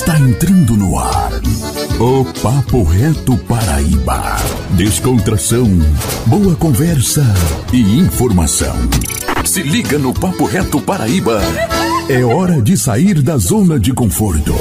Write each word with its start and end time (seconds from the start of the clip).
Está 0.00 0.18
entrando 0.18 0.78
no 0.78 0.98
ar. 0.98 1.30
O 2.00 2.24
Papo 2.40 2.82
Reto 2.84 3.36
Paraíba. 3.36 4.38
Descontração, 4.70 5.68
boa 6.24 6.56
conversa 6.56 7.22
e 7.70 7.98
informação. 7.98 8.74
Se 9.44 9.62
liga 9.62 9.98
no 9.98 10.14
Papo 10.14 10.46
Reto 10.46 10.80
Paraíba. 10.80 11.42
É 12.08 12.24
hora 12.24 12.62
de 12.62 12.78
sair 12.78 13.20
da 13.20 13.36
zona 13.36 13.78
de 13.78 13.92
conforto. 13.92 14.54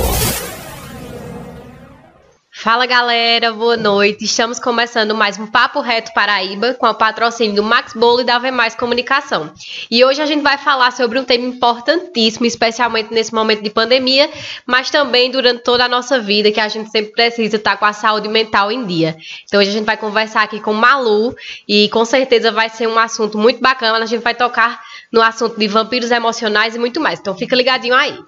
Fala 2.61 2.85
galera, 2.85 3.53
boa 3.53 3.77
noite. 3.77 4.25
Estamos 4.25 4.59
começando 4.59 5.15
mais 5.15 5.39
um 5.39 5.47
Papo 5.47 5.79
Reto 5.79 6.13
Paraíba 6.13 6.73
com 6.73 6.87
o 6.87 6.93
patrocínio 6.93 7.55
do 7.55 7.63
Max 7.63 7.93
Bolo 7.93 8.19
e 8.19 8.25
da 8.25 8.35
Ave 8.35 8.51
Mais 8.51 8.75
Comunicação. 8.75 9.53
E 9.89 10.03
hoje 10.03 10.21
a 10.21 10.25
gente 10.25 10.41
vai 10.41 10.57
falar 10.57 10.91
sobre 10.91 11.17
um 11.17 11.23
tema 11.23 11.45
importantíssimo, 11.45 12.45
especialmente 12.45 13.14
nesse 13.14 13.33
momento 13.33 13.64
de 13.64 13.69
pandemia, 13.69 14.29
mas 14.65 14.89
também 14.89 15.31
durante 15.31 15.64
toda 15.64 15.86
a 15.86 15.87
nossa 15.87 16.19
vida, 16.19 16.51
que 16.51 16.59
a 16.59 16.67
gente 16.67 16.91
sempre 16.91 17.14
precisa 17.14 17.55
estar 17.55 17.77
com 17.77 17.86
a 17.86 17.93
saúde 17.93 18.27
mental 18.27 18.69
em 18.69 18.86
dia. 18.86 19.15
Então 19.45 19.61
hoje 19.61 19.69
a 19.69 19.73
gente 19.73 19.86
vai 19.86 19.95
conversar 19.95 20.43
aqui 20.43 20.59
com 20.59 20.73
Malu 20.73 21.33
e 21.65 21.87
com 21.87 22.03
certeza 22.03 22.51
vai 22.51 22.67
ser 22.67 22.87
um 22.87 23.00
assunto 23.00 23.37
muito 23.37 23.61
bacana. 23.61 23.97
A 24.00 24.05
gente 24.05 24.21
vai 24.21 24.36
tocar 24.36 24.81
no 25.14 25.21
assunto 25.21 25.57
de 25.57 25.65
vampiros 25.69 26.11
emocionais 26.11 26.75
e 26.75 26.79
muito 26.79 27.00
mais. 27.00 27.19
Então 27.21 27.33
fica 27.37 27.55
ligadinho 27.55 27.95
aí. 27.95 28.19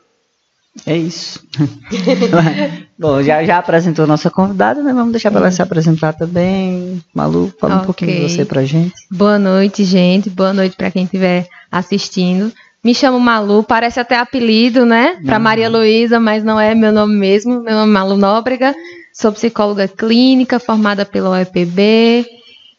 É 0.86 0.96
isso. 0.96 1.42
Bom, 2.98 3.22
já, 3.22 3.44
já 3.44 3.58
apresentou 3.58 4.08
nossa 4.08 4.30
convidada, 4.30 4.82
né? 4.82 4.94
Vamos 4.94 5.12
deixar 5.12 5.30
para 5.30 5.42
ela 5.42 5.52
se 5.52 5.62
apresentar 5.62 6.14
também. 6.14 7.04
Malu, 7.14 7.54
fala 7.60 7.74
okay. 7.76 7.84
um 7.84 7.86
pouquinho 7.86 8.12
de 8.16 8.30
você 8.30 8.46
pra 8.46 8.64
gente. 8.64 8.94
Boa 9.12 9.38
noite, 9.38 9.84
gente. 9.84 10.30
Boa 10.30 10.54
noite 10.54 10.76
para 10.78 10.90
quem 10.90 11.04
estiver 11.04 11.48
assistindo. 11.70 12.52
Me 12.84 12.96
chamo 12.96 13.20
Malu, 13.20 13.64
parece 13.64 14.00
até 14.00 14.18
apelido, 14.18 14.86
né? 14.86 15.20
Para 15.26 15.38
uhum. 15.38 15.44
Maria 15.44 15.70
Luísa, 15.70 16.20
mas 16.20 16.44
não 16.44 16.60
é 16.60 16.74
meu 16.74 16.92
nome 16.92 17.16
mesmo. 17.16 17.62
Meu 17.62 17.74
nome 17.76 17.92
é 17.92 17.94
Malu 17.94 18.18
Nóbrega. 18.18 18.74
Sou 19.14 19.32
psicóloga 19.32 19.88
clínica, 19.88 20.58
formada 20.58 21.06
pela 21.06 21.32
UEPB. 21.32 22.26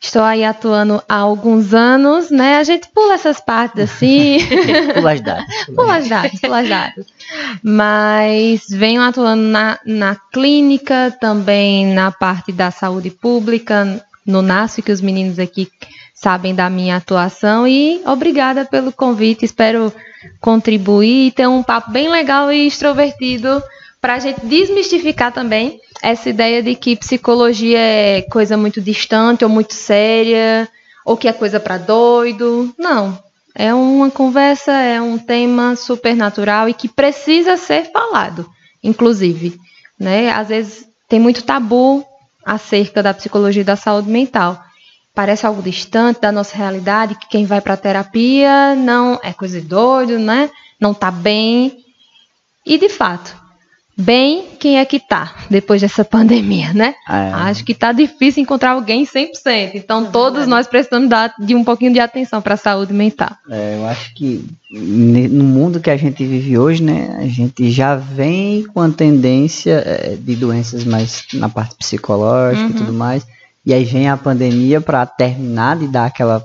Estou 0.02 0.22
aí 0.22 0.44
atuando 0.44 1.00
há 1.08 1.14
alguns 1.14 1.72
anos, 1.72 2.28
né? 2.28 2.56
A 2.56 2.64
gente 2.64 2.88
pula 2.88 3.14
essas 3.14 3.40
partes 3.40 3.84
assim. 3.84 4.38
pula 4.94 5.12
as 5.12 5.20
datas. 5.20 5.66
pula 5.66 5.96
as 5.96 6.08
datas, 6.08 6.40
pula 6.40 6.58
as 6.58 6.68
datas. 6.68 7.06
Mas 7.62 8.64
venho 8.68 9.00
atuando 9.00 9.44
na, 9.44 9.78
na 9.86 10.16
clínica, 10.16 11.16
também 11.20 11.86
na 11.94 12.10
parte 12.10 12.50
da 12.50 12.72
saúde 12.72 13.10
pública, 13.10 14.04
no 14.26 14.42
NASF, 14.42 14.82
que 14.82 14.90
os 14.90 15.00
meninos 15.00 15.38
aqui 15.38 15.68
sabem 16.12 16.52
da 16.52 16.68
minha 16.68 16.96
atuação. 16.96 17.66
E 17.66 18.02
obrigada 18.04 18.64
pelo 18.64 18.90
convite, 18.90 19.44
espero 19.44 19.92
contribuir 20.40 21.28
e 21.28 21.30
ter 21.30 21.46
um 21.46 21.62
papo 21.62 21.92
bem 21.92 22.08
legal 22.08 22.52
e 22.52 22.66
extrovertido 22.66 23.62
para 24.00 24.14
a 24.14 24.18
gente 24.18 24.44
desmistificar 24.44 25.30
também 25.30 25.80
essa 26.02 26.28
ideia 26.28 26.60
de 26.62 26.74
que 26.74 26.96
psicologia 26.96 27.78
é 27.78 28.22
coisa 28.22 28.56
muito 28.56 28.80
distante 28.80 29.44
ou 29.44 29.50
muito 29.50 29.72
séria, 29.72 30.68
ou 31.04 31.16
que 31.16 31.28
é 31.28 31.32
coisa 31.32 31.60
para 31.60 31.78
doido. 31.78 32.74
Não. 32.76 33.22
É 33.54 33.72
uma 33.72 34.10
conversa, 34.10 34.72
é 34.72 35.00
um 35.00 35.16
tema 35.16 35.76
super 35.76 36.16
natural 36.16 36.68
e 36.68 36.74
que 36.74 36.88
precisa 36.88 37.56
ser 37.56 37.92
falado, 37.92 38.50
inclusive. 38.82 39.58
Né? 39.98 40.30
Às 40.30 40.48
vezes 40.48 40.88
tem 41.08 41.20
muito 41.20 41.44
tabu 41.44 42.04
acerca 42.44 43.02
da 43.02 43.14
psicologia 43.14 43.64
da 43.64 43.76
saúde 43.76 44.10
mental. 44.10 44.60
Parece 45.14 45.46
algo 45.46 45.62
distante 45.62 46.20
da 46.20 46.32
nossa 46.32 46.56
realidade, 46.56 47.14
que 47.14 47.28
quem 47.28 47.44
vai 47.44 47.60
para 47.60 47.76
terapia 47.76 48.74
não 48.74 49.20
é 49.22 49.32
coisa 49.32 49.60
de 49.60 49.66
doido, 49.68 50.18
né? 50.18 50.50
Não 50.80 50.92
está 50.92 51.10
bem. 51.10 51.84
E 52.64 52.78
de 52.78 52.88
fato, 52.88 53.36
bem 53.96 54.46
quem 54.58 54.78
é 54.78 54.84
que 54.84 54.98
tá 54.98 55.34
depois 55.50 55.80
dessa 55.80 56.04
pandemia, 56.04 56.72
né? 56.72 56.94
É. 57.08 57.32
Acho 57.32 57.64
que 57.64 57.74
tá 57.74 57.92
difícil 57.92 58.42
encontrar 58.42 58.72
alguém 58.72 59.04
100%. 59.04 59.72
Então, 59.74 60.04
é 60.04 60.10
todos 60.10 60.46
nós 60.46 60.66
precisamos 60.66 61.08
dar 61.08 61.34
de 61.38 61.54
um 61.54 61.62
pouquinho 61.64 61.92
de 61.92 62.00
atenção 62.00 62.40
para 62.40 62.54
a 62.54 62.56
saúde 62.56 62.92
mental. 62.92 63.30
É, 63.50 63.76
eu 63.78 63.86
acho 63.86 64.14
que 64.14 64.44
no 64.70 65.44
mundo 65.44 65.80
que 65.80 65.90
a 65.90 65.96
gente 65.96 66.24
vive 66.24 66.58
hoje, 66.58 66.82
né, 66.82 67.16
a 67.18 67.26
gente 67.26 67.70
já 67.70 67.94
vem 67.94 68.64
com 68.64 68.80
a 68.80 68.90
tendência 68.90 69.82
é, 69.84 70.16
de 70.18 70.34
doenças 70.36 70.84
mais 70.84 71.24
na 71.34 71.48
parte 71.48 71.74
psicológica 71.76 72.64
uhum. 72.64 72.70
e 72.70 72.74
tudo 72.74 72.92
mais. 72.92 73.26
E 73.64 73.72
aí 73.72 73.84
vem 73.84 74.08
a 74.08 74.16
pandemia 74.16 74.80
para 74.80 75.06
terminar 75.06 75.76
de 75.76 75.86
dar 75.86 76.06
aquela 76.06 76.44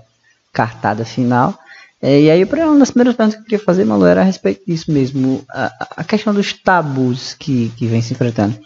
cartada 0.54 1.06
final. 1.06 1.58
É, 2.02 2.22
e 2.22 2.30
aí, 2.30 2.44
uma 2.44 2.80
das 2.80 2.92
primeiras 2.92 3.16
perguntas 3.16 3.36
que 3.36 3.42
eu 3.42 3.46
queria 3.46 3.66
fazer, 3.66 3.86
Malu, 3.86 4.06
era 4.06 4.22
a 4.22 4.24
respeito 4.24 4.62
disso 4.68 4.92
mesmo. 4.92 5.44
A, 5.50 5.72
a 5.98 6.04
questão 6.04 6.34
dos 6.34 6.54
tabus 6.54 7.34
que, 7.34 7.72
que 7.76 7.88
vem 7.88 8.02
se 8.02 8.14
enfrentando. 8.14 8.58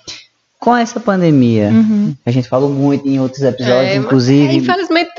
Com 0.59 0.75
essa 0.75 0.99
pandemia, 0.99 1.69
uhum. 1.69 2.13
a 2.25 2.29
gente 2.29 2.47
falou 2.47 2.69
muito 2.69 3.07
em 3.07 3.19
outros 3.19 3.41
episódios, 3.41 3.93
é, 3.93 3.95
inclusive. 3.95 4.47
É, 4.47 4.53
infelizmente, 4.53 5.11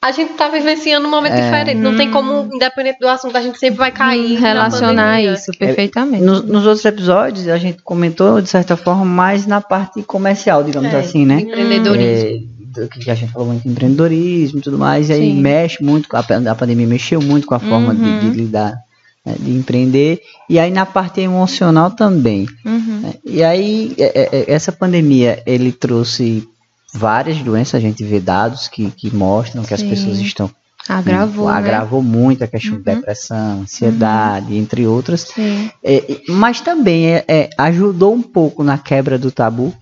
a 0.00 0.12
gente 0.12 0.32
está 0.32 0.48
vivenciando 0.48 1.08
um 1.08 1.10
momento 1.10 1.32
é, 1.32 1.40
diferente. 1.40 1.80
Não 1.80 1.96
tem 1.96 2.10
como, 2.10 2.54
independente 2.54 3.00
do 3.00 3.08
assunto, 3.08 3.36
a 3.36 3.40
gente 3.40 3.58
sempre 3.58 3.78
vai 3.78 3.90
cair. 3.90 4.38
Relacionar 4.38 5.20
isso 5.22 5.50
perfeitamente. 5.58 6.22
É, 6.22 6.26
nos, 6.26 6.44
nos, 6.44 6.66
outros 6.66 6.84
episódios, 6.84 7.48
a 7.48 7.56
gente 7.56 7.82
comentou, 7.82 8.40
de 8.40 8.48
certa 8.48 8.76
forma, 8.76 9.06
mais 9.06 9.46
na 9.46 9.60
parte 9.60 10.02
comercial, 10.02 10.62
digamos 10.62 10.92
é, 10.92 10.98
assim, 10.98 11.24
né? 11.24 11.40
Empreendedorismo 11.40 12.53
que 12.88 13.10
a 13.10 13.14
gente 13.14 13.32
falou 13.32 13.48
muito 13.48 13.62
de 13.62 13.68
empreendedorismo 13.68 14.58
e 14.58 14.62
tudo 14.62 14.78
mais, 14.78 15.08
e 15.08 15.12
aí 15.12 15.32
Sim. 15.32 15.40
mexe 15.40 15.82
muito, 15.82 16.08
a, 16.14 16.20
a 16.20 16.54
pandemia 16.54 16.86
mexeu 16.86 17.20
muito 17.20 17.46
com 17.46 17.54
a 17.54 17.58
forma 17.58 17.92
uhum. 17.92 17.96
de, 17.96 18.20
de, 18.20 18.26
uhum. 18.26 18.32
lidar, 18.32 18.76
né, 19.24 19.36
de 19.38 19.50
empreender, 19.50 20.20
e 20.48 20.58
aí 20.58 20.70
na 20.70 20.86
parte 20.86 21.20
emocional 21.20 21.90
também. 21.90 22.46
Uhum. 22.64 23.00
Né, 23.00 23.14
e 23.24 23.42
aí, 23.42 23.94
é, 23.98 24.04
é, 24.04 24.28
é, 24.32 24.52
essa 24.52 24.72
pandemia, 24.72 25.42
ele 25.46 25.72
trouxe 25.72 26.46
várias 26.92 27.38
doenças, 27.38 27.74
a 27.74 27.80
gente 27.80 28.04
vê 28.04 28.20
dados 28.20 28.68
que, 28.68 28.90
que 28.90 29.14
mostram 29.14 29.62
que 29.62 29.68
Sim. 29.68 29.74
as 29.74 29.82
pessoas 29.82 30.18
estão 30.18 30.50
Agravou. 30.88 31.48
Né? 31.48 31.54
Agravou 31.54 32.02
muito 32.02 32.44
a 32.44 32.46
questão 32.46 32.72
uhum. 32.72 32.78
de 32.78 32.84
depressão, 32.84 33.62
ansiedade, 33.62 34.52
uhum. 34.52 34.58
entre 34.58 34.86
outras. 34.86 35.28
É, 35.82 36.20
mas 36.28 36.60
também 36.60 37.06
é, 37.06 37.24
é, 37.26 37.50
ajudou 37.58 38.14
um 38.14 38.22
pouco 38.22 38.62
na 38.62 38.76
quebra 38.76 39.18
do 39.18 39.30
tabu 39.30 39.74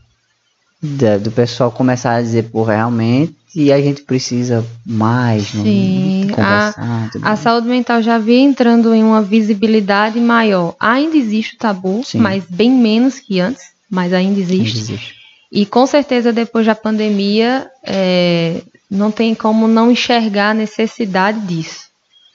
da, 0.83 1.17
do 1.17 1.31
pessoal 1.31 1.71
começar 1.71 2.15
a 2.15 2.23
dizer, 2.23 2.51
pô, 2.51 2.65
realmente 2.65 3.35
e 3.55 3.71
a 3.71 3.81
gente 3.81 4.03
precisa 4.03 4.65
mais 4.85 5.49
Sim, 5.49 6.27
não, 6.27 6.43
a, 6.43 7.33
a 7.33 7.37
saúde 7.37 7.69
mental 7.69 8.01
já 8.01 8.17
vem 8.19 8.47
entrando 8.47 8.95
em 8.95 9.05
uma 9.05 9.21
visibilidade 9.21 10.19
maior. 10.19 10.75
Ainda 10.81 11.17
existe 11.17 11.55
o 11.55 11.59
tabu, 11.59 12.03
Sim. 12.03 12.19
mas 12.19 12.45
bem 12.49 12.71
menos 12.71 13.19
que 13.19 13.41
antes, 13.41 13.73
mas 13.91 14.13
ainda 14.15 14.41
existe. 14.41 14.79
Ainda 14.79 14.93
existe. 14.93 15.15
E 15.53 15.67
com 15.67 15.87
certeza 15.87 16.33
depois 16.33 16.65
da 16.65 16.75
pandemia 16.75 17.71
é, 17.85 18.63
não 18.91 19.11
tem 19.11 19.35
como 19.35 19.69
não 19.69 19.91
enxergar 19.91 20.51
a 20.51 20.55
necessidade 20.55 21.39
disso. 21.41 21.89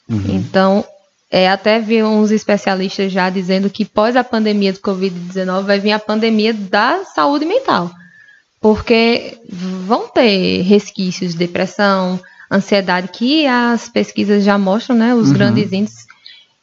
Uhum. 0.08 0.24
Então, 0.28 0.85
é, 1.31 1.50
até 1.50 1.79
vi 1.79 2.03
uns 2.03 2.29
especialistas 2.29 3.12
já 3.12 3.28
dizendo 3.31 3.72
que 3.72 3.84
pós 3.84 4.16
a 4.16 4.24
pandemia 4.24 4.72
do 4.72 4.79
Covid-19 4.79 5.64
vai 5.64 5.79
vir 5.79 5.94
a 5.94 6.00
pandemia 6.00 6.53
da 6.53 7.03
saúde 7.06 7.44
mental 7.44 7.91
porque 8.59 9.38
vão 9.50 10.07
ter 10.07 10.62
resquícios 10.62 11.34
de 11.34 11.38
depressão, 11.38 12.19
ansiedade, 12.51 13.09
que 13.09 13.45
as 13.45 13.90
pesquisas 13.90 14.44
já 14.44 14.57
mostram, 14.57 14.95
né? 14.95 15.13
Os 15.13 15.29
uhum. 15.29 15.34
grandes 15.34 15.72
índices 15.72 16.07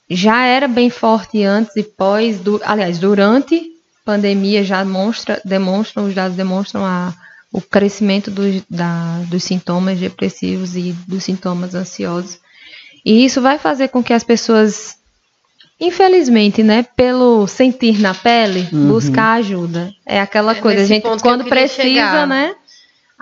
já 0.09 0.45
era 0.45 0.69
bem 0.69 0.91
forte 0.91 1.43
antes 1.43 1.77
e 1.77 1.83
pós, 1.83 2.39
do, 2.39 2.61
aliás, 2.65 2.99
durante 2.99 3.73
pandemia 4.05 4.63
já 4.63 4.85
mostra, 4.85 5.41
demonstram, 5.45 6.07
os 6.07 6.15
dados 6.15 6.37
demonstram 6.37 6.85
a, 6.85 7.15
o 7.51 7.61
crescimento 7.61 8.31
dos, 8.31 8.63
da, 8.69 9.21
dos 9.29 9.43
sintomas 9.45 9.99
depressivos 9.99 10.77
e 10.77 10.93
dos 11.09 11.25
sintomas 11.25 11.75
ansiosos. 11.75 12.39
E 13.05 13.25
isso 13.25 13.41
vai 13.41 13.59
fazer 13.59 13.89
com 13.89 14.03
que 14.03 14.13
as 14.13 14.23
pessoas 14.23 14.97
Infelizmente, 15.81 16.63
né, 16.63 16.85
pelo 16.97 17.47
sentir 17.47 18.01
na 18.01 18.15
pele, 18.15 18.69
uhum. 18.73 18.89
buscar 18.89 19.35
ajuda. 19.35 19.93
É 20.07 20.21
aquela 20.21 20.53
é 20.53 20.61
coisa, 20.61 20.83
a 20.83 20.87
gente 20.87 21.07
quando 21.21 21.45
precisa, 21.45 21.83
chegar. 21.83 22.27
né, 22.27 22.55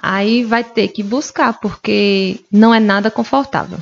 aí 0.01 0.45
vai 0.45 0.63
ter 0.63 0.89
que 0.89 1.03
buscar, 1.03 1.59
porque 1.61 2.41
não 2.51 2.75
é 2.75 2.79
nada 2.79 3.11
confortável. 3.11 3.79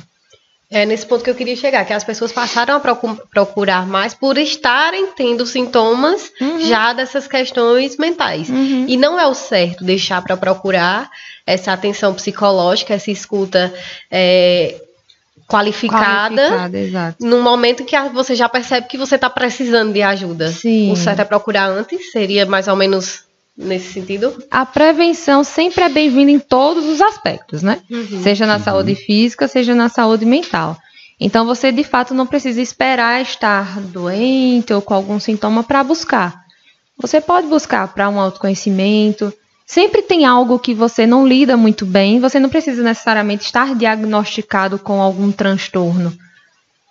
É 0.73 0.85
nesse 0.85 1.05
ponto 1.05 1.21
que 1.21 1.29
eu 1.29 1.35
queria 1.35 1.55
chegar, 1.57 1.83
que 1.83 1.91
as 1.91 2.05
pessoas 2.05 2.31
passaram 2.31 2.77
a 2.77 2.79
procurar 2.79 3.85
mais 3.85 4.13
por 4.13 4.37
estarem 4.37 5.07
tendo 5.07 5.45
sintomas 5.45 6.31
uhum. 6.39 6.61
já 6.61 6.93
dessas 6.93 7.27
questões 7.27 7.97
mentais. 7.97 8.47
Uhum. 8.47 8.85
E 8.87 8.95
não 8.95 9.19
é 9.19 9.27
o 9.27 9.33
certo 9.33 9.83
deixar 9.83 10.21
para 10.21 10.37
procurar 10.37 11.09
essa 11.45 11.73
atenção 11.73 12.13
psicológica, 12.13 12.93
essa 12.93 13.11
escuta 13.11 13.73
é, 14.09 14.81
qualificada, 15.51 16.49
qualificada 16.49 17.15
num 17.19 17.41
momento 17.41 17.83
que 17.83 17.99
você 18.13 18.33
já 18.35 18.47
percebe 18.47 18.87
que 18.87 18.97
você 18.97 19.15
está 19.15 19.29
precisando 19.29 19.91
de 19.91 20.01
ajuda. 20.01 20.51
Sim. 20.51 20.91
O 20.91 20.95
certo 20.95 21.19
é 21.19 21.25
procurar 21.25 21.67
antes, 21.67 22.11
seria 22.11 22.45
mais 22.45 22.67
ou 22.67 22.75
menos 22.75 23.25
nesse 23.57 23.93
sentido? 23.93 24.41
A 24.49 24.65
prevenção 24.65 25.43
sempre 25.43 25.83
é 25.83 25.89
bem-vinda 25.89 26.31
em 26.31 26.39
todos 26.39 26.85
os 26.85 27.01
aspectos, 27.01 27.61
né? 27.61 27.81
Uhum. 27.89 28.23
Seja 28.23 28.45
na 28.45 28.55
uhum. 28.55 28.63
saúde 28.63 28.95
física, 28.95 29.47
seja 29.47 29.75
na 29.75 29.89
saúde 29.89 30.25
mental. 30.25 30.77
Então 31.19 31.45
você 31.45 31.71
de 31.71 31.83
fato 31.83 32.13
não 32.13 32.25
precisa 32.25 32.61
esperar 32.61 33.21
estar 33.21 33.79
doente 33.81 34.73
ou 34.73 34.81
com 34.81 34.93
algum 34.93 35.19
sintoma 35.19 35.63
para 35.63 35.83
buscar. 35.83 36.41
Você 36.97 37.19
pode 37.19 37.47
buscar 37.47 37.87
para 37.89 38.09
um 38.09 38.19
autoconhecimento. 38.19 39.33
Sempre 39.65 40.01
tem 40.01 40.25
algo 40.25 40.59
que 40.59 40.73
você 40.73 41.07
não 41.07 41.25
lida 41.25 41.55
muito 41.55 41.85
bem, 41.85 42.19
você 42.19 42.39
não 42.39 42.49
precisa 42.49 42.83
necessariamente 42.83 43.45
estar 43.45 43.73
diagnosticado 43.75 44.77
com 44.77 45.01
algum 45.01 45.31
transtorno. 45.31 46.13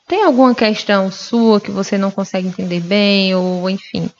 Tem 0.08 0.24
alguma 0.24 0.54
questão 0.54 1.10
sua 1.10 1.60
que 1.60 1.70
você 1.70 1.96
não 1.96 2.10
consegue 2.10 2.48
entender 2.48 2.80
bem, 2.80 3.34
ou 3.34 3.68
enfim, 3.70 4.10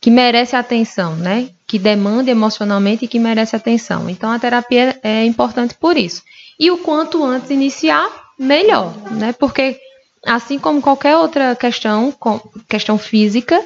que 0.00 0.10
merece 0.10 0.54
atenção, 0.54 1.16
né? 1.16 1.48
Que 1.66 1.78
demanda 1.78 2.30
emocionalmente 2.30 3.04
e 3.04 3.08
que 3.08 3.18
merece 3.18 3.56
atenção. 3.56 4.10
Então 4.10 4.30
a 4.30 4.38
terapia 4.38 4.98
é 5.02 5.24
importante 5.24 5.74
por 5.74 5.96
isso. 5.96 6.22
E 6.58 6.70
o 6.70 6.78
quanto 6.78 7.24
antes 7.24 7.50
iniciar, 7.50 8.08
melhor, 8.38 8.94
né? 9.10 9.32
Porque 9.32 9.80
assim 10.26 10.58
como 10.58 10.82
qualquer 10.82 11.16
outra 11.16 11.56
questão, 11.56 12.14
questão 12.68 12.98
física, 12.98 13.64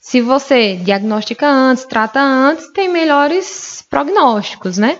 se 0.00 0.22
você 0.22 0.76
diagnostica 0.76 1.46
antes, 1.46 1.84
trata 1.84 2.20
antes, 2.20 2.72
tem 2.72 2.88
melhores 2.88 3.84
prognósticos, 3.88 4.78
né? 4.78 4.98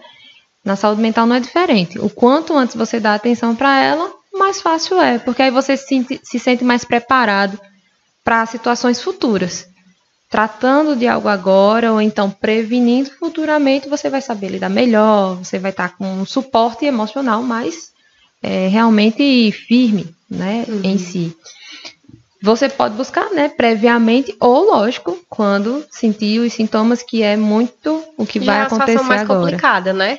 Na 0.62 0.76
saúde 0.76 1.00
mental 1.00 1.26
não 1.26 1.36
é 1.36 1.40
diferente. 1.40 1.98
O 1.98 2.10
quanto 2.10 2.54
antes 2.54 2.76
você 2.76 3.00
dá 3.00 3.14
atenção 3.14 3.56
para 3.56 3.82
ela, 3.82 4.12
mais 4.32 4.60
fácil 4.60 5.00
é, 5.00 5.18
porque 5.18 5.42
aí 5.42 5.50
você 5.50 5.74
se 5.76 5.86
sente, 5.86 6.20
se 6.22 6.38
sente 6.38 6.62
mais 6.62 6.84
preparado 6.84 7.58
para 8.22 8.44
situações 8.44 9.02
futuras. 9.02 9.66
Tratando 10.28 10.94
de 10.94 11.08
algo 11.08 11.28
agora, 11.28 11.92
ou 11.92 12.00
então 12.00 12.30
prevenindo 12.30 13.10
futuramente, 13.18 13.88
você 13.88 14.10
vai 14.10 14.20
saber 14.20 14.48
lidar 14.48 14.68
melhor, 14.68 15.36
você 15.36 15.58
vai 15.58 15.70
estar 15.70 15.96
com 15.96 16.04
um 16.04 16.26
suporte 16.26 16.84
emocional 16.84 17.42
mais 17.42 17.90
é, 18.42 18.68
realmente 18.68 19.50
firme 19.50 20.14
né, 20.30 20.64
uhum. 20.68 20.82
em 20.84 20.98
si. 20.98 21.36
Você 22.42 22.68
pode 22.68 22.94
buscar, 22.94 23.30
né, 23.30 23.48
previamente 23.48 24.34
ou, 24.40 24.70
lógico, 24.70 25.18
quando 25.28 25.84
sentir 25.90 26.40
os 26.40 26.52
sintomas 26.52 27.02
que 27.02 27.22
é 27.22 27.36
muito 27.36 28.02
o 28.16 28.24
que 28.24 28.40
Já 28.40 28.46
vai 28.46 28.60
acontecer 28.62 28.82
agora. 28.82 28.92
É 28.92 28.94
uma 28.94 28.98
situação 28.98 29.08
mais 29.08 29.28
complicada, 29.28 29.92
né? 29.92 30.18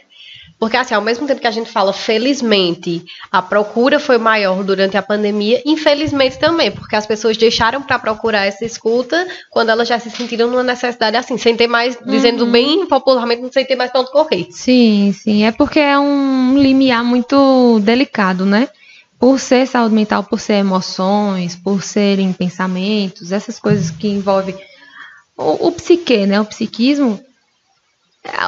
Porque, 0.62 0.77
assim, 0.77 0.94
ao 0.94 1.01
mesmo 1.01 1.25
tempo 1.25 1.41
que 1.41 1.47
a 1.47 1.51
gente 1.51 1.71
fala, 1.71 1.91
felizmente, 1.91 3.03
a 3.31 3.41
procura 3.41 4.00
foi 4.00 4.19
maior 4.19 4.63
durante 4.63 4.95
a 4.95 5.01
pandemia, 5.01 5.59
infelizmente 5.65 6.38
também, 6.38 6.69
porque 6.69 6.95
as 6.95 7.07
pessoas 7.07 7.35
deixaram 7.35 7.81
para 7.81 7.97
procurar 7.97 8.45
essa 8.45 8.63
escuta 8.63 9.27
quando 9.50 9.69
elas 9.69 9.88
já 9.88 9.97
se 9.97 10.12
sentiram 10.12 10.47
numa 10.47 10.62
necessidade 10.62 11.17
assim, 11.17 11.35
sem 11.35 11.56
ter 11.56 11.65
mais, 11.65 11.95
uhum. 11.95 12.06
dizendo 12.06 12.45
bem 12.45 12.85
popularmente, 12.85 13.51
sem 13.51 13.65
ter 13.65 13.75
mais 13.75 13.89
onde 13.95 14.12
correr. 14.12 14.50
Sim, 14.51 15.12
sim. 15.17 15.44
É 15.44 15.51
porque 15.51 15.79
é 15.79 15.97
um 15.97 16.56
limiar 16.56 17.03
muito 17.03 17.79
delicado, 17.79 18.45
né? 18.45 18.69
Por 19.21 19.39
ser 19.39 19.68
saúde 19.68 19.94
mental, 19.94 20.23
por 20.23 20.39
ser 20.39 20.56
emoções, 20.56 21.56
por 21.56 21.83
serem 21.83 22.33
pensamentos, 22.33 23.31
essas 23.31 23.59
coisas 23.59 23.91
que 23.91 24.07
envolvem 24.07 24.56
o, 25.38 25.68
o 25.68 25.71
psique, 25.71 26.25
né? 26.25 26.41
O 26.41 26.45
psiquismo, 26.45 27.23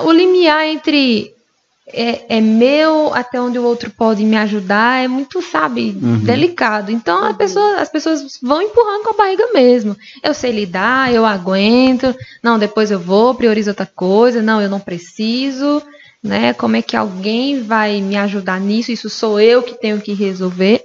o 0.04 0.12
limiar 0.12 0.66
entre 0.66 1.32
é, 1.88 2.38
é, 2.38 2.42
meu 2.42 3.14
até 3.14 3.40
onde 3.40 3.60
o 3.60 3.64
outro 3.64 3.92
pode 3.92 4.24
me 4.24 4.36
ajudar 4.38 5.04
é 5.04 5.08
muito, 5.08 5.44
sabe, 5.44 5.96
uhum. 6.02 6.20
delicado. 6.20 6.92
Então 6.92 7.24
a 7.24 7.36
pessoa, 7.36 7.78
as 7.78 7.90
pessoas 7.90 8.40
vão 8.42 8.62
empurrando 8.64 9.04
com 9.04 9.14
a 9.14 9.18
barriga 9.18 9.52
mesmo. 9.54 9.96
Eu 10.24 10.34
sei 10.34 10.52
lidar, 10.52 11.14
eu 11.14 11.24
aguento. 11.24 12.16
Não, 12.42 12.58
depois 12.58 12.90
eu 12.90 13.00
vou, 13.00 13.36
priorizo 13.36 13.70
outra 13.70 13.86
coisa. 13.86 14.42
Não, 14.42 14.60
eu 14.60 14.70
não 14.70 14.80
preciso. 14.80 15.84
Né? 16.24 16.54
Como 16.54 16.78
é 16.78 16.82
que 16.82 16.96
alguém 16.96 17.62
vai 17.62 18.00
me 18.00 18.16
ajudar 18.16 18.60
nisso? 18.60 18.92
Isso 18.92 19.10
sou 19.10 19.40
eu 19.40 19.62
que 19.62 19.80
tenho 19.80 20.00
que 20.00 20.14
resolver. 20.14 20.84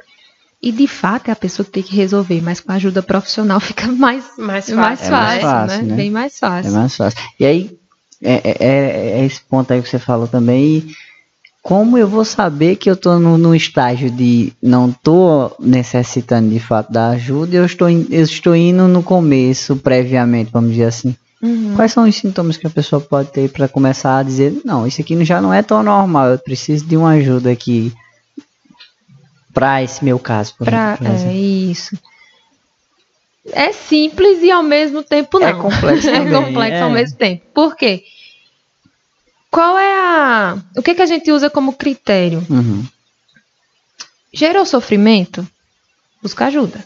E 0.61 0.73
de 0.73 0.89
fato 0.89 1.29
é 1.29 1.33
a 1.33 1.37
pessoa 1.37 1.65
que 1.65 1.71
tem 1.71 1.83
que 1.85 1.95
resolver, 1.95 2.43
mas 2.43 2.59
com 2.59 2.73
ajuda 2.73 3.01
profissional 3.01 3.61
fica 3.61 3.87
mais, 3.87 4.25
mais 4.37 4.69
fácil, 4.69 4.77
mais 4.77 5.01
fácil, 5.01 5.09
é 5.09 5.11
mais 5.11 5.43
fácil 5.43 5.83
né? 5.83 5.89
né? 5.91 5.97
Bem 5.97 6.11
mais 6.11 6.39
fácil. 6.39 6.71
É 6.71 6.75
mais 6.75 6.97
fácil. 6.97 7.21
E 7.39 7.47
aí, 7.47 7.79
é, 8.21 8.33
é, 8.33 8.57
é, 8.59 9.21
é, 9.21 9.25
esse 9.25 9.41
ponto 9.41 9.73
aí 9.73 9.81
que 9.81 9.89
você 9.89 10.01
falou 10.01 10.27
também. 10.27 10.85
como 11.63 11.97
eu 11.97 12.09
vou 12.09 12.25
saber 12.25 12.75
que 12.75 12.91
eu 12.91 12.95
estou 12.95 13.21
no, 13.21 13.39
no, 13.39 13.55
estágio 13.55 14.11
de 14.11 14.53
não 14.61 14.89
estou 14.89 15.55
necessitando 15.61 16.51
de 16.51 16.59
fato 16.59 16.93
da 16.93 17.11
ajuda, 17.11 17.55
eu 17.55 17.65
estou, 17.65 17.89
eu 17.89 18.23
estou 18.23 18.57
indo 18.57 18.89
no 18.89 19.03
começo, 19.05 19.77
previamente, 19.77 20.51
vamos 20.53 20.73
dizer 20.73 20.87
assim. 20.87 21.15
Uhum. 21.41 21.75
Quais 21.77 21.93
são 21.93 22.09
os 22.09 22.17
sintomas 22.17 22.57
que 22.57 22.67
a 22.67 22.71
pessoa 22.71 23.01
pode 23.01 23.31
ter 23.31 23.51
para 23.51 23.69
começar 23.69 24.19
a 24.19 24.23
dizer, 24.23 24.61
não, 24.65 24.87
isso 24.87 25.01
aqui 25.01 25.25
já 25.25 25.41
não 25.41 25.55
é 25.55 25.63
tão 25.63 25.83
normal, 25.83 26.31
eu 26.31 26.39
preciso 26.39 26.85
de 26.85 26.97
uma 26.97 27.11
ajuda 27.11 27.51
aqui 27.51 27.93
para 29.55 29.83
esse 29.83 30.05
meu 30.05 30.19
caso. 30.19 30.55
Por 30.57 30.67
pra, 30.67 30.99
exemplo. 31.01 31.31
É 31.31 31.35
isso 31.35 31.99
é 33.53 33.73
simples 33.73 34.43
e 34.43 34.51
ao 34.51 34.63
mesmo 34.63 35.03
tempo 35.03 35.39
é 35.39 35.41
não. 35.41 35.49
É 35.59 35.63
complexo, 35.63 36.09
é 36.09 36.31
complexo 36.31 36.77
é. 36.77 36.83
ao 36.83 36.91
mesmo 36.91 37.17
tempo. 37.17 37.43
Por 37.53 37.77
quê? 37.77 38.05
Qual 39.51 39.79
é 39.79 39.93
a. 39.93 40.59
O 40.77 40.83
que, 40.83 40.95
que 40.95 41.03
a 41.03 41.07
gente 41.07 41.31
usa 41.33 41.49
como 41.49 41.73
critério? 41.73 42.45
Uhum. 42.51 42.87
Gerou 44.33 44.67
sofrimento? 44.67 45.47
Busca 46.23 46.47
ajuda. 46.47 46.85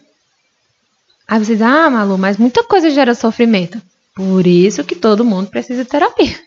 Aí 1.26 1.38
você 1.38 1.54
diz, 1.54 1.62
ah, 1.62 1.90
Malu, 1.90 2.18
mas 2.18 2.36
muita 2.36 2.62
coisa 2.62 2.90
gera 2.90 3.14
sofrimento. 3.14 3.80
Por 4.14 4.46
isso 4.46 4.84
que 4.84 4.94
todo 4.94 5.24
mundo 5.24 5.48
precisa 5.48 5.84
de 5.84 5.90
terapia. 5.90 6.38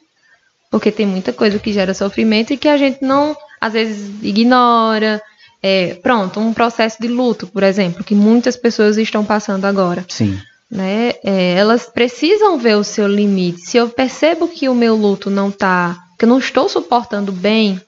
Porque 0.70 0.92
tem 0.92 1.06
muita 1.06 1.34
coisa 1.34 1.60
que 1.60 1.74
gera 1.74 1.94
sofrimento 1.94 2.54
e 2.54 2.58
que 2.58 2.68
a 2.68 2.78
gente 2.78 3.02
não, 3.02 3.36
às 3.60 3.74
vezes, 3.74 4.12
ignora, 4.22 5.22
é, 5.62 5.96
pronto, 5.96 6.40
um 6.40 6.54
processo 6.54 7.02
de 7.02 7.08
luto, 7.08 7.48
por 7.48 7.64
exemplo, 7.64 8.04
que 8.04 8.14
muitas 8.14 8.56
pessoas 8.56 8.98
estão 8.98 9.26
passando 9.26 9.66
agora. 9.66 10.06
Sim. 10.08 10.40
Né? 10.70 11.14
É, 11.24 11.54
elas 11.54 11.88
precisam 11.88 12.58
ver 12.58 12.76
o 12.76 12.84
seu 12.84 13.08
limite. 13.08 13.62
Se 13.62 13.78
eu 13.78 13.90
percebo 13.90 14.48
que 14.48 14.70
o 14.70 14.76
meu 14.76 14.96
luto 14.96 15.30
não 15.30 15.50
está, 15.50 15.98
que 16.20 16.26
eu 16.26 16.30
não 16.30 16.38
estou 16.38 16.68
suportando 16.70 17.32
bem, 17.32 17.82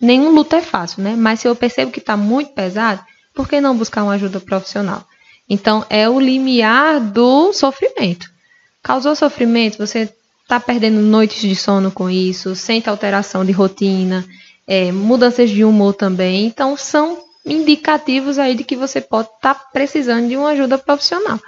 nenhum 0.00 0.34
luto 0.34 0.56
é 0.56 0.60
fácil, 0.60 1.02
né? 1.02 1.14
Mas 1.16 1.40
se 1.40 1.48
eu 1.48 1.56
percebo 1.56 1.90
que 1.90 1.98
está 1.98 2.16
muito 2.16 2.52
pesado, 2.52 3.02
por 3.34 3.48
que 3.48 3.60
não 3.60 3.76
buscar 3.76 4.02
uma 4.02 4.14
ajuda 4.14 4.40
profissional? 4.40 5.06
Então, 5.48 5.84
é 5.88 6.08
o 6.08 6.20
limiar 6.20 7.00
do 7.00 7.52
sofrimento. 7.52 8.33
Causou 8.84 9.16
sofrimento, 9.16 9.78
você 9.78 10.12
está 10.42 10.60
perdendo 10.60 11.00
noites 11.00 11.40
de 11.40 11.56
sono 11.56 11.90
com 11.90 12.10
isso, 12.10 12.54
sente 12.54 12.86
alteração 12.86 13.42
de 13.42 13.50
rotina, 13.50 14.22
é, 14.66 14.92
mudanças 14.92 15.48
de 15.48 15.64
humor 15.64 15.94
também. 15.94 16.44
Então, 16.44 16.76
são 16.76 17.18
indicativos 17.46 18.38
aí 18.38 18.54
de 18.54 18.62
que 18.62 18.76
você 18.76 19.00
pode 19.00 19.28
estar 19.28 19.54
tá 19.54 19.60
precisando 19.72 20.28
de 20.28 20.36
uma 20.36 20.50
ajuda 20.50 20.76
profissional. 20.76 21.40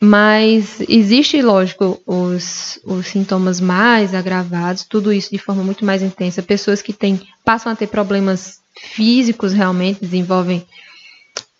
Mas 0.00 0.80
existe, 0.88 1.42
lógico, 1.42 2.00
os, 2.06 2.78
os 2.84 3.08
sintomas 3.08 3.60
mais 3.60 4.14
agravados, 4.14 4.84
tudo 4.84 5.12
isso 5.12 5.32
de 5.32 5.38
forma 5.38 5.64
muito 5.64 5.84
mais 5.84 6.00
intensa. 6.00 6.44
Pessoas 6.44 6.80
que 6.80 6.92
têm, 6.92 7.20
passam 7.44 7.72
a 7.72 7.76
ter 7.76 7.88
problemas 7.88 8.60
físicos 8.78 9.52
realmente, 9.52 10.00
desenvolvem 10.00 10.64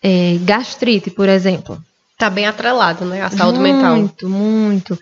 é, 0.01 0.37
gastrite, 0.43 1.09
por 1.09 1.27
exemplo. 1.27 1.83
Tá 2.17 2.29
bem 2.29 2.47
atrelado, 2.47 3.05
né? 3.05 3.21
A 3.21 3.29
saúde 3.29 3.59
muito, 3.59 3.75
mental. 3.75 3.95
Muito, 3.95 4.29
muito. 4.29 4.99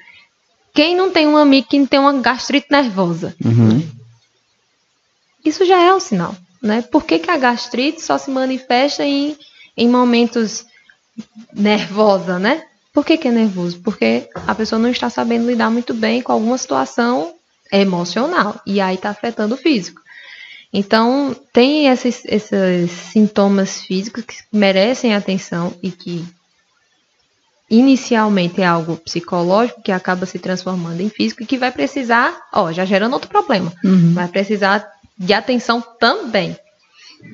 Quem 0.73 0.95
não 0.95 1.09
tem 1.09 1.25
um 1.25 1.37
amigo 1.37 1.67
que 1.67 1.87
tem 1.87 1.99
uma 1.99 2.13
gastrite 2.13 2.67
nervosa? 2.69 3.33
Uhum. 3.43 3.81
Isso 5.43 5.63
já 5.63 5.81
é 5.81 5.93
um 5.93 5.99
sinal, 5.99 6.35
né? 6.61 6.81
Por 6.81 7.05
que, 7.05 7.19
que 7.19 7.31
a 7.31 7.37
gastrite 7.37 8.01
só 8.01 8.17
se 8.17 8.29
manifesta 8.29 9.05
em, 9.05 9.37
em 9.77 9.87
momentos 9.87 10.65
nervosa, 11.53 12.37
né? 12.37 12.63
Por 12.91 13.05
que, 13.05 13.17
que 13.17 13.27
é 13.27 13.31
nervoso? 13.31 13.79
Porque 13.81 14.27
a 14.47 14.53
pessoa 14.53 14.79
não 14.79 14.89
está 14.89 15.09
sabendo 15.09 15.47
lidar 15.47 15.69
muito 15.69 15.93
bem 15.93 16.21
com 16.21 16.31
alguma 16.31 16.57
situação 16.57 17.33
emocional 17.71 18.59
e 18.65 18.81
aí 18.81 18.95
está 18.95 19.09
afetando 19.09 19.55
o 19.55 19.57
físico. 19.57 20.01
Então, 20.73 21.33
tem 21.53 21.87
esses, 21.87 22.23
esses 22.25 22.91
sintomas 22.91 23.81
físicos 23.81 24.25
que 24.25 24.35
merecem 24.51 25.15
atenção 25.15 25.73
e 25.81 25.89
que 25.89 26.25
inicialmente 27.69 28.61
é 28.61 28.65
algo 28.65 28.97
psicológico 28.97 29.81
que 29.81 29.91
acaba 29.91 30.25
se 30.25 30.39
transformando 30.39 31.01
em 31.01 31.09
físico 31.09 31.43
e 31.43 31.45
que 31.45 31.57
vai 31.57 31.71
precisar, 31.71 32.35
ó, 32.53 32.71
já 32.71 32.85
gerando 32.85 33.13
outro 33.13 33.29
problema, 33.29 33.73
uhum. 33.83 34.13
vai 34.13 34.27
precisar 34.27 34.87
de 35.17 35.33
atenção 35.33 35.81
também. 35.99 36.55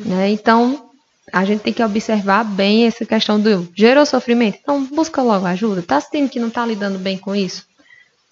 Né? 0.06 0.30
Então, 0.30 0.90
a 1.32 1.46
gente 1.46 1.62
tem 1.62 1.74
que 1.74 1.84
observar 1.84 2.44
bem 2.44 2.86
essa 2.86 3.06
questão 3.06 3.40
do 3.40 3.70
gerou 3.76 4.06
sofrimento. 4.06 4.60
Então, 4.62 4.84
busca 4.86 5.22
logo 5.22 5.46
ajuda. 5.46 5.80
Está 5.80 6.00
sentindo 6.00 6.30
que 6.30 6.40
não 6.40 6.48
está 6.50 6.66
lidando 6.66 7.00
bem 7.00 7.18
com 7.18 7.36
isso? 7.36 7.66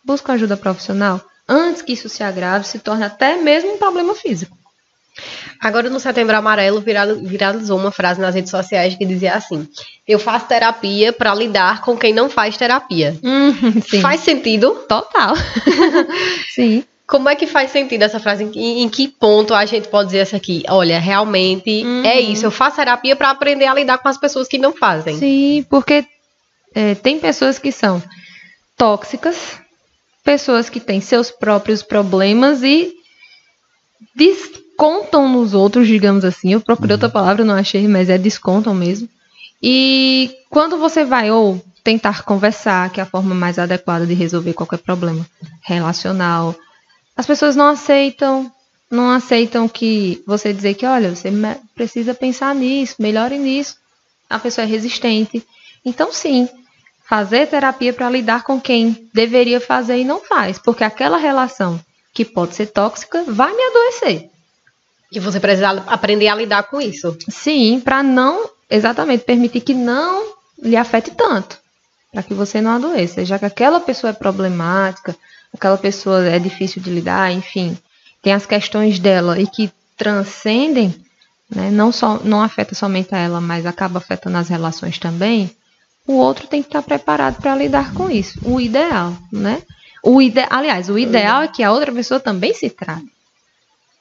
Busca 0.03 0.33
ajuda 0.33 0.57
profissional. 0.57 1.21
Antes 1.47 1.81
que 1.81 1.93
isso 1.93 2.07
se 2.09 2.23
agrave, 2.23 2.67
se 2.67 2.79
torne 2.79 3.03
até 3.03 3.37
mesmo 3.37 3.73
um 3.73 3.77
problema 3.77 4.13
físico. 4.13 4.58
Agora, 5.59 5.89
no 5.89 5.99
Setembro 5.99 6.35
Amarelo, 6.35 6.81
viralizou 7.21 7.77
uma 7.77 7.91
frase 7.91 8.21
nas 8.21 8.35
redes 8.35 8.49
sociais 8.49 8.95
que 8.95 9.05
dizia 9.05 9.33
assim: 9.33 9.67
Eu 10.07 10.19
faço 10.19 10.47
terapia 10.47 11.11
para 11.11 11.33
lidar 11.35 11.81
com 11.81 11.97
quem 11.97 12.13
não 12.13 12.29
faz 12.29 12.55
terapia. 12.55 13.17
Hum, 13.23 13.53
faz 14.01 14.21
sentido? 14.21 14.71
Total. 14.87 15.35
sim. 16.53 16.83
Como 17.05 17.27
é 17.27 17.35
que 17.35 17.47
faz 17.47 17.71
sentido 17.71 18.03
essa 18.03 18.19
frase? 18.19 18.43
Em, 18.43 18.83
em, 18.83 18.89
que 18.89 19.07
ponto 19.07 19.53
a 19.55 19.65
gente 19.65 19.87
pode 19.87 20.09
dizer 20.09 20.19
essa 20.19 20.37
aqui? 20.37 20.63
Olha, 20.69 20.99
realmente 20.99 21.83
uhum. 21.83 22.05
é 22.05 22.19
isso. 22.21 22.45
Eu 22.45 22.51
faço 22.51 22.75
terapia 22.75 23.15
para 23.15 23.31
aprender 23.31 23.65
a 23.65 23.73
lidar 23.73 23.97
com 23.97 24.07
as 24.07 24.17
pessoas 24.17 24.47
que 24.47 24.59
não 24.59 24.71
fazem. 24.73 25.17
Sim, 25.17 25.65
porque 25.67 26.05
é, 26.73 26.93
tem 26.93 27.19
pessoas 27.19 27.57
que 27.57 27.71
são 27.71 28.01
tóxicas, 28.77 29.59
pessoas 30.23 30.69
que 30.69 30.79
têm 30.79 31.01
seus 31.01 31.31
próprios 31.31 31.81
problemas 31.81 32.61
e 32.61 32.93
descontam 34.79 35.27
nos 35.27 35.53
outros, 35.53 35.87
digamos 35.87 36.23
assim. 36.23 36.53
Eu 36.53 36.61
procurei 36.61 36.93
outra 36.93 37.09
uhum. 37.09 37.13
palavra, 37.13 37.43
não 37.43 37.55
achei, 37.55 37.85
mas 37.85 38.09
é 38.09 38.17
descontam 38.17 38.73
mesmo. 38.73 39.09
E 39.61 40.33
quando 40.49 40.77
você 40.77 41.03
vai 41.03 41.29
ou 41.29 41.61
tentar 41.83 42.23
conversar, 42.23 42.89
que 42.89 43.01
é 43.01 43.03
a 43.03 43.05
forma 43.05 43.35
mais 43.35 43.59
adequada 43.59 44.07
de 44.07 44.13
resolver 44.13 44.53
qualquer 44.53 44.77
problema 44.77 45.25
relacional, 45.61 46.55
as 47.15 47.27
pessoas 47.27 47.57
não 47.57 47.67
aceitam, 47.67 48.49
não 48.89 49.09
aceitam 49.09 49.67
que 49.67 50.23
você 50.25 50.53
dizer 50.53 50.75
que, 50.75 50.85
olha, 50.85 51.13
você 51.13 51.29
precisa 51.75 52.13
pensar 52.13 52.55
nisso, 52.55 52.95
melhore 52.99 53.37
nisso. 53.37 53.75
A 54.29 54.39
pessoa 54.39 54.63
é 54.63 54.67
resistente. 54.67 55.45
Então, 55.83 56.13
sim, 56.13 56.47
fazer 57.03 57.47
terapia 57.47 57.91
para 57.91 58.09
lidar 58.09 58.43
com 58.43 58.61
quem 58.61 59.09
deveria 59.13 59.59
fazer 59.59 59.97
e 59.97 60.05
não 60.05 60.21
faz, 60.21 60.57
porque 60.57 60.85
aquela 60.85 61.17
relação 61.17 61.77
que 62.13 62.23
pode 62.23 62.55
ser 62.55 62.67
tóxica 62.67 63.25
vai 63.27 63.53
me 63.53 63.63
adoecer. 63.63 64.29
E 65.11 65.19
você 65.19 65.39
precisa 65.39 65.69
aprender 65.87 66.27
a 66.27 66.35
lidar 66.35 66.63
com 66.63 66.79
isso. 66.79 67.17
Sim, 67.29 67.79
para 67.79 68.03
não 68.03 68.49
exatamente 68.69 69.23
permitir 69.23 69.61
que 69.61 69.73
não 69.73 70.33
lhe 70.61 70.75
afete 70.75 71.11
tanto, 71.11 71.57
para 72.11 72.21
que 72.21 72.33
você 72.33 72.61
não 72.61 72.71
adoeça, 72.71 73.25
já 73.25 73.39
que 73.39 73.45
aquela 73.45 73.79
pessoa 73.79 74.11
é 74.11 74.13
problemática, 74.13 75.15
aquela 75.53 75.77
pessoa 75.77 76.25
é 76.25 76.37
difícil 76.37 76.81
de 76.81 76.91
lidar, 76.91 77.31
enfim, 77.31 77.77
tem 78.21 78.33
as 78.33 78.45
questões 78.45 78.99
dela 78.99 79.39
e 79.39 79.47
que 79.47 79.71
transcendem, 79.97 80.93
né, 81.49 81.71
não 81.71 81.91
só 81.91 82.19
não 82.23 82.41
afeta 82.41 82.75
somente 82.75 83.15
a 83.15 83.17
ela, 83.17 83.41
mas 83.41 83.65
acaba 83.65 83.97
afetando 83.97 84.37
as 84.37 84.49
relações 84.49 84.99
também. 84.99 85.49
O 86.05 86.13
outro 86.13 86.47
tem 86.47 86.61
que 86.61 86.69
estar 86.69 86.81
preparado 86.81 87.41
para 87.41 87.55
lidar 87.55 87.93
com 87.93 88.09
isso. 88.09 88.39
O 88.43 88.59
ideal, 88.59 89.15
né? 89.31 89.61
O 90.03 90.21
ide... 90.21 90.45
Aliás, 90.49 90.89
o 90.89 90.97
ideal 90.97 91.43
é 91.43 91.47
que 91.47 91.63
a 91.63 91.71
outra 91.71 91.91
pessoa 91.91 92.19
também 92.19 92.53
se 92.53 92.69
trate. 92.69 93.05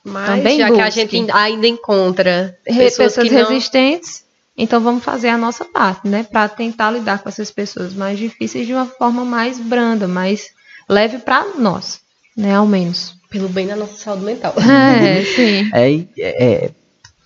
Mas 0.08 0.26
também 0.26 0.58
já 0.58 0.68
busque. 0.68 0.82
que 0.82 0.88
a 0.88 0.90
gente 0.90 1.30
ainda 1.32 1.66
encontra 1.66 2.58
pessoas, 2.64 3.14
pessoas 3.14 3.30
resistentes, 3.30 4.24
então 4.56 4.80
vamos 4.80 5.04
fazer 5.04 5.28
a 5.28 5.38
nossa 5.38 5.64
parte, 5.64 6.08
né, 6.08 6.26
para 6.30 6.48
tentar 6.48 6.90
lidar 6.90 7.20
com 7.20 7.28
essas 7.28 7.50
pessoas 7.50 7.94
mais 7.94 8.18
difíceis 8.18 8.66
de 8.66 8.74
uma 8.74 8.86
forma 8.86 9.24
mais 9.24 9.58
branda, 9.58 10.08
mais 10.08 10.48
leve 10.88 11.18
para 11.18 11.44
nós, 11.56 12.00
né, 12.36 12.54
ao 12.54 12.66
menos. 12.66 13.16
Pelo 13.30 13.48
bem 13.48 13.66
da 13.66 13.76
nossa 13.76 13.94
saúde 13.94 14.24
mental. 14.24 14.54
É, 14.58 15.24
sim. 15.24 15.70
É, 15.72 16.04
é, 16.18 16.70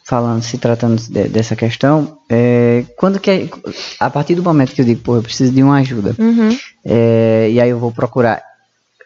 falando, 0.05 0.43
se 0.43 0.59
tratando 0.59 1.01
de, 1.01 1.29
dessa 1.29 1.57
questão, 1.57 2.19
é, 2.29 2.85
quando 2.97 3.19
que 3.19 3.31
é, 3.31 3.49
a 3.99 4.11
partir 4.11 4.35
do 4.35 4.43
momento 4.43 4.75
que 4.75 4.83
eu 4.83 4.85
digo, 4.85 5.01
pô, 5.01 5.17
eu 5.17 5.23
preciso 5.23 5.53
de 5.53 5.63
uma 5.63 5.79
ajuda, 5.79 6.15
uhum. 6.19 6.55
é, 6.85 7.49
e 7.51 7.59
aí 7.59 7.71
eu 7.71 7.79
vou 7.79 7.93
procurar, 7.93 8.43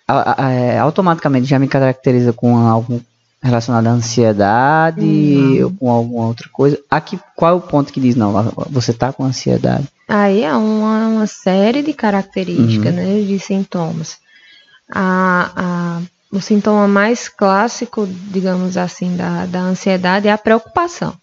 a, 0.09 0.47
a, 0.47 0.53
é, 0.53 0.79
automaticamente 0.79 1.47
já 1.47 1.59
me 1.59 1.69
caracteriza 1.69 2.33
com 2.33 2.57
algo 2.57 3.01
relacionado 3.47 3.87
à 3.87 3.91
ansiedade 3.91 5.01
uhum. 5.01 5.65
ou 5.65 5.71
com 5.73 5.91
alguma 5.91 6.27
outra 6.27 6.49
coisa. 6.53 6.79
Aqui, 6.91 7.19
qual 7.35 7.53
é 7.53 7.55
o 7.55 7.61
ponto 7.61 7.93
que 7.93 8.01
diz, 8.01 8.15
não, 8.15 8.33
você 8.71 8.91
está 8.91 9.13
com 9.13 9.25
ansiedade? 9.25 9.89
Aí 10.09 10.43
é 10.43 10.55
uma, 10.55 11.09
uma 11.09 11.27
série 11.27 11.83
de 11.83 11.93
características, 11.93 12.95
uhum. 12.95 13.01
né, 13.01 13.23
de 13.23 13.39
sintomas. 13.39 14.19
A, 14.93 15.51
a 15.57 16.03
o 16.31 16.41
sintoma 16.41 16.87
mais 16.89 17.29
clássico, 17.29 18.07
digamos 18.07 18.77
assim, 18.77 19.17
da, 19.17 19.47
da 19.47 19.61
ansiedade 19.61 20.29
é 20.29 20.33
a 20.33 20.39
preocupação. 20.39 21.15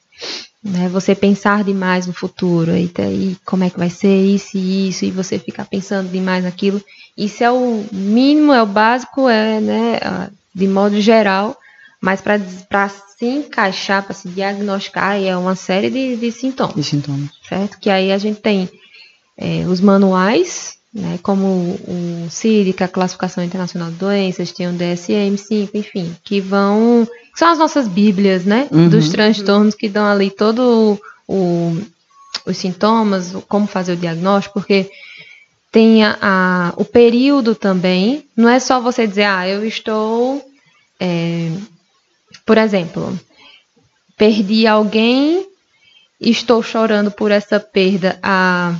Né? 0.63 0.87
Você 0.89 1.13
pensar 1.13 1.63
demais 1.63 2.07
no 2.07 2.13
futuro, 2.13 2.75
e, 2.75 2.85
e 2.85 3.37
como 3.45 3.63
é 3.63 3.69
que 3.69 3.77
vai 3.77 3.89
ser 3.89 4.15
isso 4.25 4.57
e 4.57 4.89
isso, 4.89 5.05
e 5.05 5.11
você 5.11 5.37
ficar 5.37 5.65
pensando 5.65 6.09
demais 6.09 6.43
naquilo. 6.43 6.81
Isso 7.17 7.43
é 7.43 7.51
o 7.51 7.85
mínimo, 7.91 8.53
é 8.53 8.63
o 8.63 8.65
básico, 8.65 9.27
é, 9.29 9.59
né, 9.59 9.99
de 10.55 10.67
modo 10.67 10.99
geral, 11.01 11.57
mas 12.03 12.19
para 12.19 12.37
se 12.89 13.25
encaixar, 13.25 14.03
para 14.03 14.13
se 14.13 14.27
diagnosticar, 14.27 15.15
é 15.15 15.37
uma 15.37 15.55
série 15.55 15.89
de, 15.89 16.17
de 16.17 16.31
sintomas. 16.33 16.75
De 16.75 16.83
sintomas. 16.83 17.29
Certo? 17.47 17.79
Que 17.79 17.89
aí 17.89 18.11
a 18.11 18.17
gente 18.17 18.41
tem 18.41 18.69
é, 19.37 19.65
os 19.65 19.79
manuais 19.79 20.77
né, 20.93 21.17
como 21.23 21.47
o 21.47 22.27
é 22.29 22.83
a 22.83 22.87
Classificação 22.87 23.43
Internacional 23.43 23.89
de 23.89 23.95
Doenças, 23.95 24.51
tem 24.51 24.67
o 24.67 24.73
DSM-5, 24.73 25.69
enfim, 25.73 26.15
que 26.23 26.39
vão. 26.39 27.07
Que 27.33 27.39
são 27.39 27.47
as 27.47 27.57
nossas 27.57 27.87
bíblias, 27.87 28.45
né? 28.45 28.67
Uhum. 28.69 28.89
Dos 28.89 29.09
transtornos 29.09 29.73
que 29.73 29.89
dão 29.89 30.05
ali 30.05 30.29
todo 30.29 31.01
o, 31.27 31.81
os 32.45 32.57
sintomas, 32.57 33.33
como 33.47 33.65
fazer 33.65 33.93
o 33.93 33.97
diagnóstico, 33.97 34.59
porque 34.59 34.91
tem 35.71 36.03
a, 36.03 36.17
a, 36.21 36.73
o 36.75 36.85
período 36.85 37.55
também. 37.55 38.25
Não 38.37 38.47
é 38.47 38.59
só 38.59 38.79
você 38.79 39.07
dizer, 39.07 39.23
ah, 39.23 39.47
eu 39.47 39.65
estou. 39.65 40.45
É, 40.99 41.49
por 42.45 42.57
exemplo, 42.57 43.17
perdi 44.17 44.67
alguém, 44.67 45.45
estou 46.19 46.61
chorando 46.61 47.11
por 47.11 47.31
essa 47.31 47.59
perda 47.59 48.19
há 48.21 48.75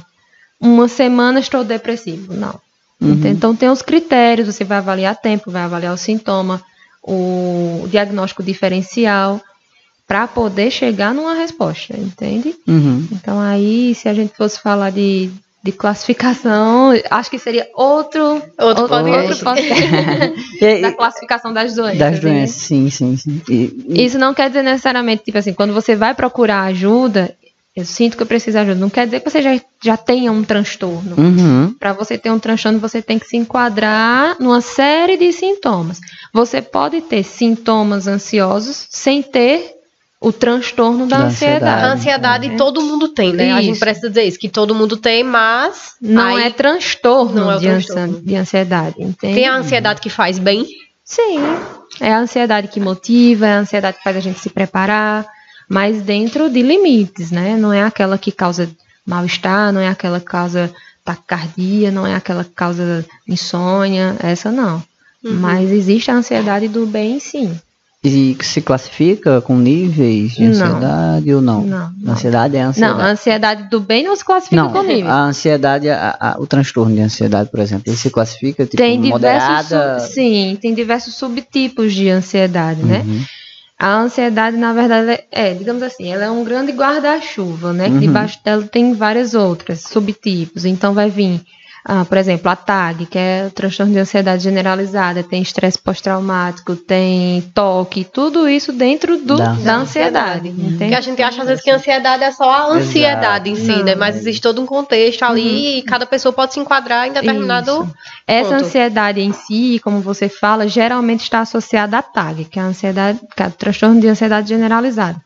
uma 0.60 0.88
semana 0.88 1.40
estou 1.40 1.64
depressivo. 1.64 2.34
Não. 2.34 2.60
Uhum. 3.02 3.22
Então 3.26 3.56
tem 3.56 3.70
os 3.70 3.82
critérios, 3.82 4.48
você 4.48 4.64
vai 4.64 4.78
avaliar 4.78 5.16
tempo, 5.16 5.52
vai 5.52 5.64
avaliar 5.64 5.94
o 5.94 5.98
sintoma, 5.98 6.64
o 7.02 7.86
diagnóstico 7.90 8.42
diferencial, 8.42 9.42
para 10.08 10.28
poder 10.28 10.72
chegar 10.72 11.14
numa 11.14 11.34
resposta, 11.34 11.98
entende? 11.98 12.56
Uhum. 12.68 13.08
Então 13.12 13.40
aí, 13.40 13.94
se 13.96 14.08
a 14.08 14.14
gente 14.14 14.36
fosse 14.36 14.60
falar 14.60 14.90
de, 14.90 15.30
de 15.64 15.72
classificação, 15.72 16.92
acho 17.10 17.30
que 17.32 17.40
seria 17.40 17.70
outro 17.74 18.42
outro, 18.60 18.84
outro, 18.84 19.12
outro 19.12 19.38
podcast 19.38 20.52
da 20.82 20.92
classificação 20.92 21.54
das 21.54 21.74
doenças. 21.74 22.00
Das 22.00 22.20
doenças, 22.20 22.56
sim, 22.58 22.90
sim, 22.90 23.16
sim. 23.16 23.42
E, 23.50 23.86
e... 23.88 24.06
Isso 24.06 24.20
não 24.20 24.34
quer 24.34 24.50
dizer 24.50 24.62
necessariamente, 24.62 25.24
tipo 25.24 25.38
assim, 25.38 25.54
quando 25.54 25.74
você 25.74 25.96
vai 25.96 26.14
procurar 26.14 26.64
ajuda, 26.64 27.34
eu 27.74 27.86
sinto 27.86 28.18
que 28.18 28.24
eu 28.24 28.28
preciso 28.28 28.58
de 28.58 28.62
ajuda. 28.62 28.80
Não 28.80 28.90
quer 28.90 29.06
dizer 29.06 29.22
que 29.22 29.30
você 29.30 29.42
já, 29.42 29.60
já 29.82 29.96
tenha 29.96 30.34
um 30.34 30.44
transtorno. 30.44 31.16
Uhum. 31.18 31.74
Para 31.80 31.94
você 31.94 32.18
ter 32.18 32.30
um 32.30 32.38
transtorno, 32.38 32.78
você 32.78 33.02
tem 33.02 33.18
que 33.18 33.26
se 33.26 33.38
enquadrar 33.38 34.36
numa 34.42 34.60
série 34.60 35.16
de 35.16 35.32
sintomas. 35.32 36.02
Você 36.34 36.62
pode 36.62 37.00
ter 37.02 37.24
sintomas 37.24 38.06
ansiosos 38.06 38.86
sem 38.90 39.24
ter 39.24 39.76
o 40.24 40.32
transtorno 40.32 41.06
da, 41.06 41.18
da 41.18 41.24
ansiedade. 41.26 41.64
ansiedade. 41.64 41.84
A 41.84 41.94
ansiedade 41.94 42.48
é. 42.48 42.56
todo 42.56 42.82
mundo 42.82 43.10
tem, 43.10 43.34
né? 43.34 43.48
Isso. 43.48 43.58
A 43.58 43.62
gente 43.62 43.80
precisa 43.80 44.10
dizer 44.10 44.24
isso, 44.24 44.40
que 44.40 44.50
todo 44.50 44.74
mundo 44.74 44.98
tem, 44.98 45.24
mas. 45.24 45.96
Não 46.02 46.40
é 46.40 46.50
transtorno, 46.50 47.42
não 47.42 47.52
é 47.52 47.58
de, 47.58 47.68
transtorno. 47.68 48.22
de 48.22 48.36
ansiedade. 48.36 48.96
Entende? 48.98 49.36
Tem 49.36 49.48
a 49.48 49.56
ansiedade 49.56 50.02
que 50.02 50.10
faz 50.10 50.40
bem? 50.40 50.66
Sim. 51.04 51.40
É 52.00 52.14
a 52.14 52.20
ansiedade 52.20 52.70
que 52.70 52.80
motiva, 52.80 53.46
é 53.46 53.54
a 53.54 53.60
ansiedade 53.60 53.98
que 53.98 54.04
faz 54.04 54.18
a 54.18 54.20
gente 54.20 54.40
se 54.40 54.50
preparar 54.50 55.28
mas 55.68 56.02
dentro 56.02 56.50
de 56.50 56.62
limites, 56.62 57.32
né? 57.32 57.56
Não 57.56 57.72
é 57.74 57.84
aquela 57.84 58.18
que 58.18 58.32
causa 58.32 58.70
mal-estar, 59.06 59.72
não 59.72 59.82
é 59.82 59.88
aquela 59.88 60.20
que 60.20 60.26
causa 60.26 60.72
taquicardia, 61.04 61.92
não 61.92 62.06
é 62.06 62.16
aquela 62.16 62.44
que 62.44 62.52
causa 62.52 63.06
insônia, 63.28 64.16
essa 64.20 64.52
não. 64.52 64.84
Uhum. 65.24 65.34
Mas 65.34 65.72
existe 65.72 66.12
a 66.12 66.16
ansiedade 66.16 66.68
do 66.68 66.86
bem, 66.86 67.20
sim. 67.20 67.60
E 68.04 68.36
se 68.42 68.62
classifica 68.62 69.40
com 69.40 69.58
níveis 69.58 70.34
de 70.34 70.44
ansiedade 70.44 71.26
não. 71.26 71.36
ou 71.36 71.42
não? 71.42 71.62
Não. 71.64 71.94
não. 71.98 72.14
Ansiedade 72.14 72.58
é 72.58 72.62
ansiedade. 72.62 72.98
Não, 72.98 73.06
a 73.06 73.10
ansiedade 73.12 73.70
do 73.70 73.80
bem 73.80 74.04
não 74.04 74.14
se 74.14 74.26
classifica 74.26 74.62
não, 74.62 74.74
com 74.74 74.82
níveis. 74.82 75.08
A 75.08 75.22
ansiedade, 75.22 75.90
a, 75.90 76.18
a, 76.20 76.36
o 76.38 76.46
transtorno 76.46 76.94
de 76.94 77.02
ansiedade, 77.02 77.50
por 77.50 77.62
exemplo, 77.62 77.84
ele 77.88 77.96
se 77.96 78.10
classifica 78.10 78.66
tipo 78.66 78.76
tem 78.76 79.00
moderada? 79.00 80.00
sim, 80.00 80.58
tem 80.62 80.74
diversos 80.74 81.16
subtipos 81.16 81.94
de 81.94 82.10
ansiedade, 82.10 82.84
né? 82.84 83.04
uhum. 83.06 83.14
né? 83.20 83.26
A 83.80 84.00
ansiedade, 84.00 84.58
na 84.58 84.74
verdade, 84.74 85.24
é, 85.32 85.54
digamos 85.54 85.82
assim, 85.82 86.12
ela 86.12 86.26
é 86.26 86.32
um 86.32 86.44
grande 86.44 86.72
guarda-chuva, 86.72 87.74
né? 87.74 87.88
Uhum. 87.88 88.00
Debaixo 88.00 88.40
dela 88.44 88.64
tem 88.64 88.94
várias 88.94 89.34
outras 89.34 89.82
subtipos. 89.82 90.66
Então 90.66 90.94
vai 90.94 91.10
vir 91.10 91.42
ah, 91.86 92.06
por 92.06 92.18
exemplo, 92.18 92.50
a 92.50 92.56
TAG, 92.56 93.06
que 93.06 93.18
é 93.18 93.46
o 93.48 93.52
transtorno 93.52 93.92
de 93.92 94.00
ansiedade 94.00 94.42
generalizada, 94.42 95.22
tem 95.22 95.42
estresse 95.42 95.78
pós-traumático, 95.78 96.78
tem 96.78 97.42
toque, 97.54 98.06
tudo 98.06 98.48
isso 98.48 98.72
dentro 98.72 99.18
do, 99.18 99.36
da, 99.36 99.52
da 99.54 99.76
ansiedade. 99.76 100.48
Uhum. 100.50 100.78
Porque 100.78 100.96
a 100.96 101.02
gente 101.02 101.22
acha 101.22 101.42
às 101.42 101.48
vezes 101.48 101.62
que 101.62 101.70
a 101.70 101.76
ansiedade 101.76 102.24
é 102.24 102.32
só 102.32 102.50
a 102.50 102.68
ansiedade 102.68 103.50
Exato. 103.50 103.70
em 103.70 103.78
si, 103.78 103.84
né? 103.84 103.96
Mas 103.96 104.16
existe 104.16 104.42
todo 104.42 104.62
um 104.62 104.66
contexto 104.66 105.24
ali 105.24 105.42
uhum. 105.42 105.78
e 105.80 105.82
cada 105.82 106.06
pessoa 106.06 106.32
pode 106.32 106.54
se 106.54 106.60
enquadrar 106.60 107.08
em 107.08 107.12
determinado. 107.12 107.84
Isso. 107.84 107.96
Essa 108.26 108.56
ansiedade 108.56 109.20
em 109.20 109.34
si, 109.34 109.80
como 109.84 110.00
você 110.00 110.30
fala, 110.30 110.68
geralmente 110.68 111.24
está 111.24 111.42
associada 111.42 111.98
à 111.98 112.02
TAG, 112.02 112.46
que 112.46 112.60
é 112.60 112.62
a 112.62 112.66
ansiedade, 112.66 113.20
que 113.36 113.44
é 113.44 113.48
o 113.48 113.52
transtorno 113.52 114.00
de 114.00 114.08
ansiedade 114.08 114.48
generalizada. 114.48 115.22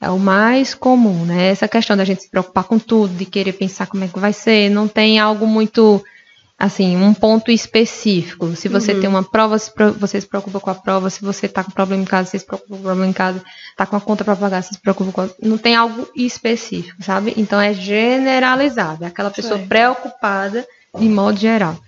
É 0.00 0.10
o 0.10 0.18
mais 0.18 0.74
comum, 0.74 1.24
né? 1.24 1.48
Essa 1.48 1.66
questão 1.66 1.96
da 1.96 2.04
gente 2.04 2.22
se 2.22 2.30
preocupar 2.30 2.64
com 2.64 2.78
tudo, 2.78 3.14
de 3.14 3.24
querer 3.24 3.52
pensar 3.52 3.86
como 3.86 4.04
é 4.04 4.08
que 4.08 4.18
vai 4.18 4.32
ser, 4.32 4.68
não 4.68 4.86
tem 4.86 5.18
algo 5.18 5.46
muito, 5.46 6.04
assim, 6.58 6.96
um 6.96 7.14
ponto 7.14 7.50
específico. 7.50 8.54
Se 8.54 8.68
você 8.68 8.92
uhum. 8.92 9.00
tem 9.00 9.08
uma 9.08 9.22
prova, 9.22 9.56
você 9.98 10.20
se 10.20 10.26
preocupa 10.26 10.60
com 10.60 10.68
a 10.68 10.74
prova. 10.74 11.08
Se 11.08 11.22
você 11.22 11.48
tá 11.48 11.64
com 11.64 11.70
problema 11.70 12.02
em 12.02 12.06
casa, 12.06 12.30
você 12.30 12.38
se 12.38 12.44
preocupa 12.44 12.68
com 12.68 12.76
o 12.76 12.82
problema 12.82 13.10
em 13.10 13.12
casa. 13.12 13.42
Tá 13.74 13.86
com 13.86 13.96
a 13.96 14.00
conta 14.00 14.22
para 14.22 14.36
pagar, 14.36 14.62
você 14.62 14.74
se 14.74 14.80
preocupa 14.80 15.12
com. 15.12 15.22
A... 15.22 15.28
Não 15.42 15.56
tem 15.56 15.74
algo 15.74 16.06
específico, 16.14 17.02
sabe? 17.02 17.32
Então 17.34 17.58
é 17.58 17.72
generalizado. 17.72 19.02
É 19.02 19.06
aquela 19.06 19.30
pessoa 19.30 19.58
preocupada 19.60 20.66
de 20.98 21.08
modo 21.08 21.38
geral. 21.38 21.78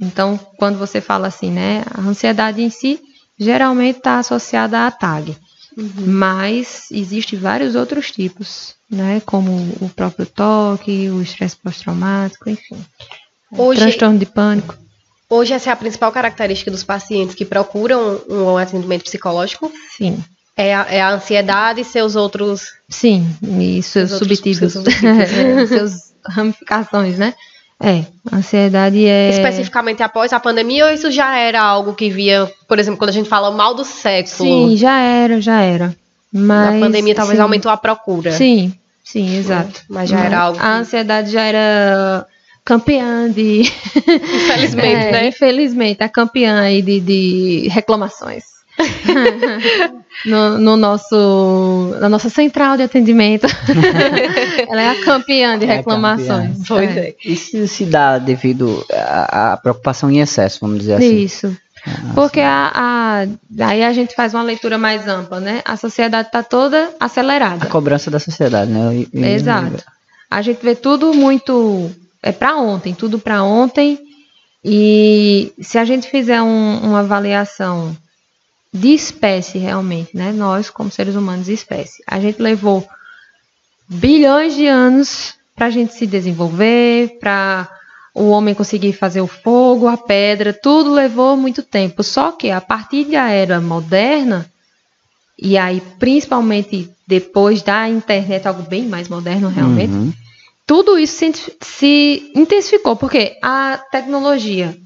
Então, 0.00 0.36
quando 0.56 0.78
você 0.78 1.00
fala 1.00 1.28
assim, 1.28 1.52
né, 1.52 1.84
a 1.88 2.00
ansiedade 2.00 2.60
em 2.60 2.70
si 2.70 3.00
geralmente 3.38 3.98
está 3.98 4.18
associada 4.18 4.84
à 4.84 4.90
TAG. 4.90 5.36
Uhum. 5.76 6.06
Mas 6.06 6.88
existem 6.90 7.38
vários 7.38 7.74
outros 7.74 8.10
tipos, 8.10 8.74
né? 8.90 9.22
Como 9.24 9.50
o 9.80 9.88
próprio 9.88 10.26
toque, 10.26 11.08
o 11.08 11.22
estresse 11.22 11.56
pós-traumático, 11.56 12.50
enfim. 12.50 12.76
Hoje, 13.50 13.80
transtorno 13.80 14.18
de 14.18 14.26
pânico. 14.26 14.76
Hoje 15.28 15.54
essa 15.54 15.70
é 15.70 15.72
a 15.72 15.76
principal 15.76 16.12
característica 16.12 16.70
dos 16.70 16.84
pacientes 16.84 17.34
que 17.34 17.44
procuram 17.44 18.20
um 18.28 18.56
atendimento 18.58 19.04
psicológico? 19.04 19.72
Sim. 19.96 20.22
É 20.54 20.74
a, 20.74 20.86
é 20.90 21.00
a 21.00 21.14
ansiedade 21.14 21.80
e 21.80 21.84
seus 21.84 22.14
outros... 22.14 22.74
Sim, 22.86 23.26
e 23.42 23.82
seus, 23.82 24.10
seus 24.10 24.18
subtipos, 24.18 24.58
seus, 24.58 24.72
subtipos. 24.72 25.68
seus 25.70 25.92
ramificações, 26.28 27.16
né? 27.16 27.34
É, 27.82 28.04
ansiedade 28.32 29.04
é. 29.04 29.30
Especificamente 29.30 30.04
após 30.04 30.32
a 30.32 30.38
pandemia, 30.38 30.86
ou 30.86 30.92
isso 30.92 31.10
já 31.10 31.36
era 31.36 31.60
algo 31.60 31.94
que 31.94 32.08
via, 32.08 32.48
por 32.68 32.78
exemplo, 32.78 32.96
quando 32.96 33.10
a 33.10 33.12
gente 33.12 33.28
fala 33.28 33.50
mal 33.50 33.74
do 33.74 33.84
século? 33.84 34.68
Sim, 34.70 34.76
já 34.76 35.00
era, 35.00 35.40
já 35.40 35.60
era. 35.60 35.96
Mas. 36.32 36.76
A 36.76 36.86
pandemia 36.86 37.14
talvez 37.14 37.36
sim. 37.36 37.42
aumentou 37.42 37.72
a 37.72 37.76
procura. 37.76 38.30
Sim, 38.30 38.72
sim, 39.02 39.36
exato. 39.36 39.80
É, 39.80 39.84
mas 39.88 40.08
já 40.08 40.16
mas 40.16 40.26
era 40.26 40.38
algo. 40.38 40.58
A 40.60 40.76
ansiedade 40.76 41.32
já 41.32 41.42
era 41.42 42.24
campeã 42.64 43.28
de. 43.28 43.62
Infelizmente, 43.96 44.86
é, 45.04 45.12
né? 45.12 45.26
Infelizmente, 45.26 46.02
a 46.04 46.08
campeã 46.08 46.60
aí 46.60 46.80
de, 46.80 47.00
de 47.00 47.68
reclamações. 47.68 48.51
no, 50.26 50.58
no, 50.58 50.76
nosso, 50.76 51.96
na 52.00 52.08
nossa 52.08 52.28
central 52.28 52.76
de 52.76 52.82
atendimento. 52.82 53.46
Ela 54.68 54.82
é 54.82 54.88
a 54.90 55.04
campeã 55.04 55.58
de 55.58 55.66
reclamações. 55.66 56.60
É 56.60 56.64
campeã. 56.64 57.02
É. 57.02 57.14
Isso 57.24 57.66
se 57.68 57.84
dá 57.84 58.18
devido 58.18 58.84
à, 58.92 59.58
preocupação 59.62 60.10
em 60.10 60.20
excesso, 60.20 60.58
vamos 60.60 60.80
dizer 60.80 60.94
assim. 60.94 61.16
Isso. 61.16 61.56
Ah, 61.86 62.12
Porque 62.14 62.40
a, 62.40 62.70
a, 62.74 63.66
aí 63.66 63.82
a 63.82 63.92
gente 63.92 64.14
faz 64.14 64.34
uma 64.34 64.42
leitura 64.42 64.78
mais 64.78 65.08
ampla, 65.08 65.40
né? 65.40 65.62
A 65.64 65.76
sociedade 65.76 66.28
está 66.28 66.42
toda 66.42 66.90
acelerada. 67.00 67.64
A 67.64 67.68
cobrança 67.68 68.10
da 68.10 68.20
sociedade, 68.20 68.70
né? 68.70 69.32
Exato. 69.32 69.82
A 70.30 70.40
gente 70.42 70.62
vê 70.62 70.74
tudo 70.74 71.12
muito 71.12 71.90
é 72.22 72.30
para 72.30 72.56
ontem, 72.56 72.94
tudo 72.94 73.18
para 73.18 73.42
ontem. 73.42 73.98
E 74.64 75.52
se 75.60 75.76
a 75.76 75.84
gente 75.84 76.08
fizer 76.08 76.40
um, 76.40 76.78
uma 76.78 77.00
avaliação 77.00 77.96
de 78.72 78.94
espécie 78.94 79.58
realmente, 79.58 80.16
né? 80.16 80.32
Nós, 80.32 80.70
como 80.70 80.90
seres 80.90 81.14
humanos 81.14 81.48
espécie, 81.48 82.02
a 82.06 82.18
gente 82.18 82.40
levou 82.40 82.86
bilhões 83.86 84.54
de 84.54 84.66
anos 84.66 85.34
para 85.54 85.66
a 85.66 85.70
gente 85.70 85.92
se 85.92 86.06
desenvolver, 86.06 87.18
para 87.20 87.68
o 88.14 88.28
homem 88.28 88.54
conseguir 88.54 88.92
fazer 88.94 89.20
o 89.20 89.26
fogo, 89.26 89.88
a 89.88 89.96
pedra, 89.96 90.52
tudo 90.52 90.92
levou 90.92 91.36
muito 91.36 91.62
tempo. 91.62 92.02
Só 92.02 92.32
que 92.32 92.50
a 92.50 92.60
partir 92.60 93.04
da 93.04 93.28
era 93.28 93.60
moderna, 93.60 94.50
e 95.38 95.58
aí 95.58 95.82
principalmente 95.98 96.90
depois 97.06 97.62
da 97.62 97.88
internet, 97.88 98.48
algo 98.48 98.62
bem 98.62 98.86
mais 98.86 99.08
moderno 99.08 99.48
realmente, 99.48 99.92
uhum. 99.92 100.12
tudo 100.66 100.98
isso 100.98 101.16
se, 101.16 101.56
se 101.60 102.32
intensificou, 102.34 102.96
porque 102.96 103.36
a 103.42 103.78
tecnologia 103.90 104.76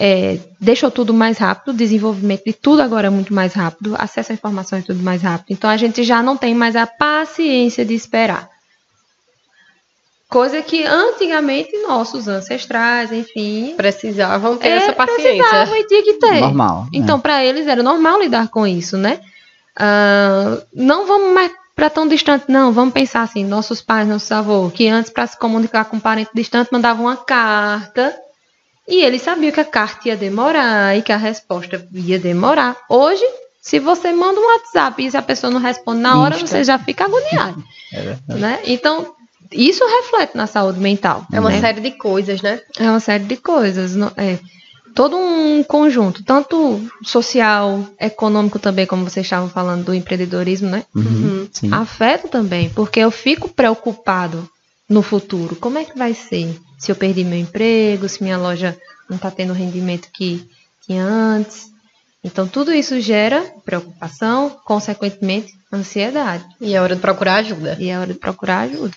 é, 0.00 0.38
deixou 0.60 0.92
tudo 0.92 1.12
mais 1.12 1.38
rápido, 1.38 1.70
o 1.70 1.76
desenvolvimento 1.76 2.44
de 2.46 2.52
tudo 2.52 2.80
agora 2.80 3.08
é 3.08 3.10
muito 3.10 3.34
mais 3.34 3.52
rápido, 3.52 3.96
acesso 3.98 4.30
à 4.30 4.34
informação 4.34 4.78
é 4.78 4.82
tudo 4.82 5.02
mais 5.02 5.22
rápido. 5.22 5.46
Então 5.50 5.68
a 5.68 5.76
gente 5.76 6.04
já 6.04 6.22
não 6.22 6.36
tem 6.36 6.54
mais 6.54 6.76
a 6.76 6.86
paciência 6.86 7.84
de 7.84 7.94
esperar. 7.94 8.48
Coisa 10.28 10.62
que 10.62 10.84
antigamente 10.84 11.76
nossos 11.82 12.28
ancestrais, 12.28 13.10
enfim. 13.10 13.74
Precisavam 13.76 14.56
ter 14.56 14.68
é, 14.68 14.76
essa 14.76 14.92
paciência. 14.92 15.42
Precisavam 15.42 15.76
e 15.76 15.86
tinha 15.86 16.02
que 16.04 16.12
ter. 16.14 16.40
Normal. 16.42 16.82
Né? 16.82 16.88
Então, 16.92 17.18
para 17.18 17.44
eles 17.44 17.66
era 17.66 17.82
normal 17.82 18.20
lidar 18.20 18.46
com 18.48 18.64
isso, 18.64 18.96
né? 18.96 19.20
Uh, 19.74 20.62
não 20.74 21.06
vamos 21.06 21.32
mais 21.32 21.50
para 21.74 21.88
tão 21.88 22.06
distante, 22.06 22.44
não. 22.46 22.72
Vamos 22.72 22.92
pensar 22.92 23.22
assim: 23.22 23.42
nossos 23.42 23.80
pais, 23.80 24.06
nossos 24.06 24.30
avós, 24.30 24.70
que 24.72 24.86
antes, 24.86 25.10
para 25.10 25.26
se 25.26 25.36
comunicar 25.38 25.86
com 25.86 25.96
um 25.96 26.00
parente 26.00 26.30
distante, 26.34 26.68
mandavam 26.70 27.06
uma 27.06 27.16
carta 27.16 28.14
e 28.88 29.02
ele 29.02 29.18
sabia 29.18 29.52
que 29.52 29.60
a 29.60 29.64
carta 29.64 30.08
ia 30.08 30.16
demorar 30.16 30.96
e 30.96 31.02
que 31.02 31.12
a 31.12 31.16
resposta 31.16 31.86
ia 31.92 32.18
demorar. 32.18 32.76
Hoje, 32.88 33.24
se 33.60 33.78
você 33.78 34.12
manda 34.12 34.40
um 34.40 34.46
WhatsApp 34.46 35.04
e 35.04 35.10
se 35.10 35.16
a 35.16 35.22
pessoa 35.22 35.52
não 35.52 35.60
responde 35.60 36.00
na 36.00 36.18
hora, 36.18 36.38
você 36.38 36.64
já 36.64 36.78
fica 36.78 37.04
agoniado. 37.04 37.62
É 37.92 38.16
né? 38.34 38.60
Então, 38.64 39.14
isso 39.52 39.84
reflete 39.84 40.34
na 40.34 40.46
saúde 40.46 40.80
mental. 40.80 41.26
É 41.30 41.38
uma 41.38 41.50
né? 41.50 41.60
série 41.60 41.80
de 41.80 41.90
coisas, 41.90 42.40
né? 42.40 42.60
É 42.78 42.88
uma 42.88 43.00
série 43.00 43.24
de 43.24 43.36
coisas. 43.36 43.94
É 44.16 44.38
todo 44.94 45.16
um 45.16 45.62
conjunto, 45.62 46.24
tanto 46.24 46.80
social, 47.04 47.84
econômico 48.00 48.58
também, 48.58 48.86
como 48.86 49.08
vocês 49.08 49.24
estavam 49.24 49.48
falando 49.48 49.84
do 49.84 49.94
empreendedorismo, 49.94 50.68
né? 50.68 50.84
Uhum, 50.92 51.48
uhum. 51.62 51.74
Afeta 51.74 52.26
também, 52.26 52.68
porque 52.70 52.98
eu 52.98 53.10
fico 53.10 53.48
preocupado 53.48 54.48
no 54.88 55.00
futuro. 55.00 55.54
Como 55.54 55.78
é 55.78 55.84
que 55.84 55.96
vai 55.96 56.14
ser? 56.14 56.58
Se 56.78 56.90
eu 56.92 56.96
perdi 56.96 57.24
meu 57.24 57.38
emprego, 57.38 58.08
se 58.08 58.22
minha 58.22 58.38
loja 58.38 58.76
não 59.08 59.16
está 59.16 59.30
tendo 59.30 59.50
o 59.50 59.56
rendimento 59.56 60.08
que 60.12 60.48
tinha 60.86 61.04
antes. 61.04 61.72
Então, 62.22 62.46
tudo 62.48 62.72
isso 62.72 63.00
gera 63.00 63.42
preocupação, 63.64 64.56
consequentemente, 64.64 65.52
ansiedade. 65.72 66.44
E 66.60 66.74
é 66.74 66.80
hora 66.80 66.94
de 66.94 67.00
procurar 67.00 67.36
ajuda. 67.36 67.76
E 67.78 67.88
é 67.88 67.98
hora 67.98 68.12
de 68.12 68.18
procurar 68.18 68.60
ajuda. 68.60 68.94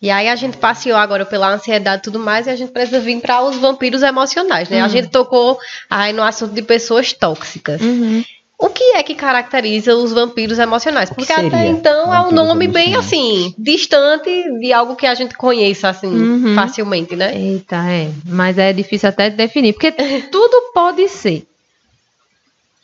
E 0.00 0.10
aí 0.10 0.28
a 0.28 0.34
gente 0.34 0.56
passeou 0.56 0.98
agora 0.98 1.24
pela 1.24 1.48
ansiedade 1.48 2.00
e 2.00 2.02
tudo 2.02 2.18
mais, 2.18 2.48
e 2.48 2.50
a 2.50 2.56
gente 2.56 2.72
precisa 2.72 2.98
vir 2.98 3.20
para 3.20 3.40
os 3.42 3.56
vampiros 3.56 4.02
emocionais, 4.02 4.68
né? 4.68 4.78
Uhum. 4.78 4.84
A 4.84 4.88
gente 4.88 5.08
tocou 5.08 5.56
aí 5.88 6.12
no 6.12 6.24
assunto 6.24 6.52
de 6.52 6.62
pessoas 6.62 7.12
tóxicas. 7.12 7.80
Uhum. 7.80 8.24
O 8.62 8.70
que 8.70 8.94
é 8.94 9.02
que 9.02 9.16
caracteriza 9.16 9.92
os 9.96 10.12
vampiros 10.12 10.56
emocionais? 10.56 11.10
Porque 11.10 11.32
até 11.32 11.66
então 11.66 12.14
é 12.14 12.20
um 12.20 12.30
nome 12.30 12.68
bem 12.68 12.94
assim, 12.94 13.52
distante 13.58 14.30
de 14.60 14.72
algo 14.72 14.94
que 14.94 15.04
a 15.04 15.16
gente 15.16 15.36
conheça 15.36 15.88
assim 15.88 16.06
uhum. 16.06 16.54
facilmente, 16.54 17.16
né? 17.16 17.36
Eita, 17.36 17.78
é. 17.90 18.12
Mas 18.24 18.58
é 18.58 18.72
difícil 18.72 19.08
até 19.08 19.28
definir, 19.30 19.72
porque 19.72 19.90
tudo 20.30 20.70
pode 20.72 21.08
ser 21.08 21.44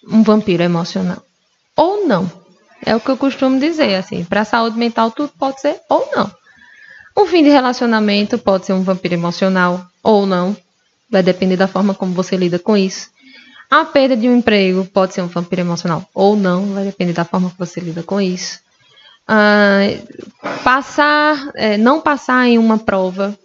um 0.04 0.24
vampiro 0.24 0.64
emocional 0.64 1.22
ou 1.76 2.04
não. 2.08 2.28
É 2.84 2.96
o 2.96 3.00
que 3.00 3.10
eu 3.10 3.16
costumo 3.16 3.60
dizer, 3.60 3.94
assim, 3.94 4.24
para 4.24 4.40
a 4.40 4.44
saúde 4.44 4.76
mental 4.76 5.12
tudo 5.12 5.30
pode 5.38 5.60
ser 5.60 5.76
ou 5.88 6.10
não. 6.12 6.28
Um 7.16 7.24
fim 7.24 7.44
de 7.44 7.50
relacionamento 7.50 8.36
pode 8.36 8.66
ser 8.66 8.72
um 8.72 8.82
vampiro 8.82 9.14
emocional 9.14 9.86
ou 10.02 10.26
não. 10.26 10.56
Vai 11.08 11.22
depender 11.22 11.56
da 11.56 11.68
forma 11.68 11.94
como 11.94 12.12
você 12.14 12.36
lida 12.36 12.58
com 12.58 12.76
isso. 12.76 13.10
A 13.70 13.85
perda 13.85 14.16
de 14.16 14.28
um 14.28 14.37
emprego 14.37 14.87
pode 14.87 15.14
ser 15.14 15.20
um 15.20 15.26
vampiro 15.26 15.61
emocional 15.61 16.09
ou 16.14 16.35
não, 16.35 16.72
vai 16.72 16.85
depender 16.85 17.12
da 17.12 17.24
forma 17.24 17.50
que 17.50 17.59
você 17.59 17.81
lida 17.81 18.02
com 18.02 18.20
isso. 18.20 18.61
Ah, 19.26 19.81
passar, 20.64 21.50
é, 21.54 21.76
não 21.76 22.00
passar 22.00 22.46
em 22.46 22.57
uma 22.57 22.78
prova 22.78 23.38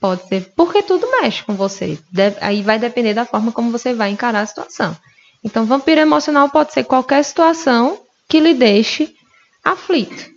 pode 0.00 0.26
ser, 0.28 0.52
porque 0.56 0.82
tudo 0.82 1.10
mexe 1.20 1.42
com 1.42 1.54
você. 1.54 1.98
Deve, 2.10 2.38
aí 2.40 2.62
vai 2.62 2.78
depender 2.78 3.12
da 3.12 3.26
forma 3.26 3.52
como 3.52 3.70
você 3.70 3.92
vai 3.92 4.10
encarar 4.10 4.40
a 4.40 4.46
situação. 4.46 4.96
Então, 5.44 5.66
vampiro 5.66 6.00
emocional 6.00 6.48
pode 6.48 6.72
ser 6.72 6.84
qualquer 6.84 7.22
situação 7.22 8.00
que 8.26 8.40
lhe 8.40 8.54
deixe 8.54 9.14
aflito. 9.62 10.30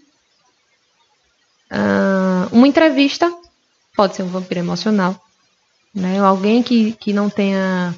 Ah, 1.71 2.49
uma 2.51 2.67
entrevista 2.67 3.33
pode 3.95 4.17
ser 4.17 4.23
um 4.23 4.29
vampiro 4.29 4.59
emocional. 4.59 5.15
Né? 5.95 6.19
Alguém 6.19 6.61
que, 6.61 6.91
que 6.93 7.13
não 7.13 7.29
tenha 7.29 7.95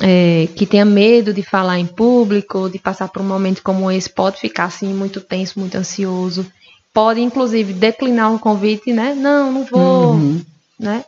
é, 0.00 0.48
que 0.54 0.66
tenha 0.66 0.84
medo 0.84 1.32
de 1.32 1.42
falar 1.42 1.78
em 1.78 1.86
público, 1.86 2.68
de 2.68 2.78
passar 2.78 3.08
por 3.08 3.22
um 3.22 3.26
momento 3.26 3.62
como 3.62 3.90
esse, 3.90 4.08
pode 4.08 4.38
ficar 4.38 4.64
assim 4.64 4.92
muito 4.92 5.20
tenso, 5.20 5.58
muito 5.58 5.76
ansioso, 5.76 6.50
pode 6.92 7.20
inclusive 7.20 7.72
declinar 7.72 8.34
o 8.34 8.38
convite, 8.38 8.92
né? 8.92 9.14
Não, 9.14 9.52
não 9.52 9.64
vou, 9.64 10.12
uhum. 10.12 10.40
né? 10.78 11.04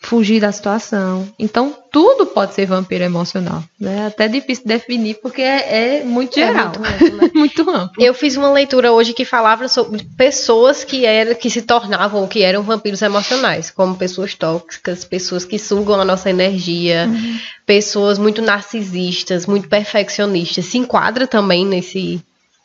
Fugir 0.00 0.40
da 0.40 0.52
situação. 0.52 1.28
Então, 1.38 1.76
tudo 1.90 2.24
pode 2.26 2.54
ser 2.54 2.66
vampiro 2.66 3.02
emocional. 3.02 3.64
Né? 3.78 4.06
Até 4.06 4.28
difícil 4.28 4.64
definir, 4.64 5.18
porque 5.20 5.42
é, 5.42 5.98
é 5.98 6.04
muito 6.04 6.36
geral. 6.36 6.72
É 6.78 6.78
muito, 6.78 7.04
amplo, 7.04 7.16
né? 7.16 7.30
muito 7.34 7.70
amplo. 7.70 8.02
Eu 8.02 8.14
fiz 8.14 8.36
uma 8.36 8.52
leitura 8.52 8.92
hoje 8.92 9.12
que 9.12 9.24
falava 9.24 9.66
sobre 9.66 10.04
pessoas 10.16 10.84
que, 10.84 11.04
era, 11.04 11.34
que 11.34 11.50
se 11.50 11.62
tornavam 11.62 12.22
ou 12.22 12.28
que 12.28 12.42
eram 12.42 12.62
vampiros 12.62 13.02
emocionais, 13.02 13.70
como 13.70 13.96
pessoas 13.96 14.34
tóxicas, 14.34 15.04
pessoas 15.04 15.44
que 15.44 15.58
sugam 15.58 16.00
a 16.00 16.04
nossa 16.04 16.30
energia, 16.30 17.06
uhum 17.08 17.38
pessoas 17.68 18.18
muito 18.18 18.40
narcisistas, 18.40 19.44
muito 19.44 19.68
perfeccionistas, 19.68 20.64
se 20.64 20.78
enquadra 20.78 21.26
também 21.26 21.66
nesse. 21.66 22.18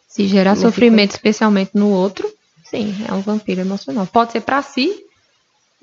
Se 0.07 0.25
gerar 0.27 0.51
nesse 0.51 0.61
sofrimento, 0.61 1.09
ponto. 1.09 1.17
especialmente 1.17 1.71
no 1.73 1.89
outro, 1.89 2.31
sim, 2.63 2.95
é 3.05 3.11
um 3.11 3.19
vampiro 3.19 3.59
emocional. 3.59 4.07
Pode 4.07 4.31
ser 4.31 4.41
para 4.41 4.61
si 4.61 4.95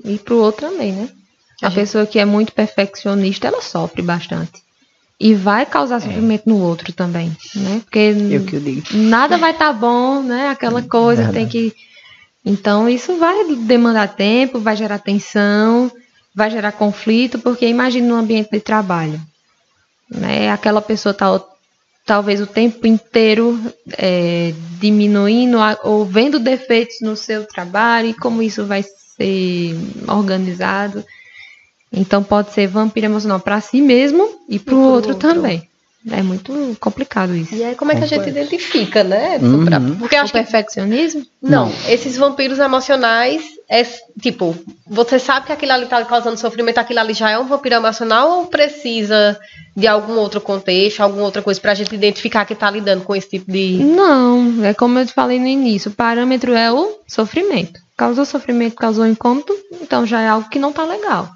e 0.03 0.17
para 0.17 0.33
o 0.35 0.39
outro 0.39 0.71
também, 0.71 0.93
né? 0.93 1.11
A, 1.63 1.69
a 1.69 1.71
pessoa 1.71 2.07
que 2.07 2.19
é 2.19 2.25
muito 2.25 2.53
perfeccionista, 2.53 3.49
ela 3.49 3.61
sofre 3.61 4.03
bastante. 4.03 4.63
E 5.19 5.35
vai 5.35 5.67
causar 5.67 5.97
é. 5.97 6.01
sofrimento 6.01 6.49
no 6.49 6.61
outro 6.61 6.93
também, 6.93 7.37
né? 7.55 7.81
Porque 7.85 8.15
digo. 8.15 8.83
nada 8.93 9.37
vai 9.37 9.51
estar 9.51 9.67
tá 9.67 9.73
bom, 9.73 10.23
né? 10.23 10.49
Aquela 10.49 10.83
coisa 10.83 11.31
tem 11.33 11.47
que. 11.47 11.75
Então, 12.43 12.89
isso 12.89 13.19
vai 13.19 13.55
demandar 13.55 14.09
tempo, 14.09 14.59
vai 14.59 14.75
gerar 14.75 14.99
tensão 14.99 15.93
vai 16.35 16.51
gerar 16.51 16.73
conflito, 16.73 17.39
porque 17.39 17.67
imagine 17.67 18.07
no 18.07 18.15
ambiente 18.15 18.51
de 18.51 18.61
trabalho. 18.61 19.21
Né? 20.11 20.51
Aquela 20.51 20.81
pessoa 20.81 21.15
tá 21.15 21.43
talvez 22.07 22.41
o 22.41 22.47
tempo 22.47 22.87
inteiro 22.87 23.61
é, 23.97 24.55
diminuindo 24.81 25.59
ou 25.85 26.05
vendo 26.05 26.39
defeitos 26.39 26.97
no 27.03 27.17
seu 27.17 27.47
trabalho 27.47 28.09
e 28.09 28.15
como 28.15 28.43
isso 28.43 28.65
vai 28.65 28.83
ser 28.83 29.77
organizado. 30.09 31.05
Então 31.93 32.23
pode 32.23 32.53
ser 32.53 32.67
vampiro 32.69 33.07
emocional 33.07 33.41
para 33.41 33.61
si 33.61 33.81
mesmo 33.81 34.29
e 34.49 34.59
para 34.59 34.75
o 34.75 34.81
outro, 34.81 35.13
outro, 35.13 35.29
também. 35.29 35.69
É 36.11 36.23
muito 36.23 36.77
complicado 36.81 37.37
isso. 37.37 37.55
E 37.55 37.63
aí, 37.63 37.75
como 37.75 37.93
é 37.93 37.97
que 37.97 38.05
a 38.05 38.07
gente 38.07 38.27
identifica, 38.27 39.05
né? 39.05 39.37
Uhum. 39.37 39.97
Porque 39.99 40.17
acho 40.17 40.33
que 40.33 40.39
perfeccionismo? 40.39 41.27
Não, 41.43 41.67
não, 41.67 41.73
esses 41.87 42.17
vampiros 42.17 42.59
emocionais 42.59 43.43
é 43.69 43.83
tipo, 44.19 44.57
você 44.87 45.19
sabe 45.19 45.47
que 45.47 45.53
aquilo 45.53 45.73
ali 45.73 45.87
tá 45.87 46.03
causando 46.07 46.39
sofrimento, 46.39 46.79
aquilo 46.79 47.01
ali 47.01 47.13
já 47.13 47.31
é 47.31 47.39
um 47.39 47.47
vampiro 47.47 47.75
emocional 47.75 48.39
ou 48.39 48.47
precisa 48.47 49.39
de 49.77 49.87
algum 49.87 50.15
outro 50.15 50.41
contexto, 50.41 51.01
alguma 51.01 51.25
outra 51.25 51.43
coisa 51.43 51.61
pra 51.61 51.75
gente 51.75 51.95
identificar 51.95 52.47
que 52.47 52.55
tá 52.55 52.71
lidando 52.71 53.05
com 53.05 53.15
esse 53.15 53.29
tipo 53.29 53.53
de. 53.53 53.85
Não, 53.85 54.65
é 54.65 54.73
como 54.73 54.99
eu 54.99 55.07
te 55.07 55.13
falei 55.13 55.39
no 55.39 55.47
início, 55.47 55.91
o 55.91 55.95
parâmetro 55.95 56.55
é 56.55 56.73
o 56.73 56.99
sofrimento. 57.07 57.79
Causou 57.95 58.25
sofrimento, 58.25 58.77
causou 58.77 59.07
incômodo, 59.07 59.55
então 59.83 60.07
já 60.07 60.23
é 60.23 60.29
algo 60.29 60.49
que 60.49 60.59
não 60.59 60.73
tá 60.73 60.85
legal. 60.85 61.29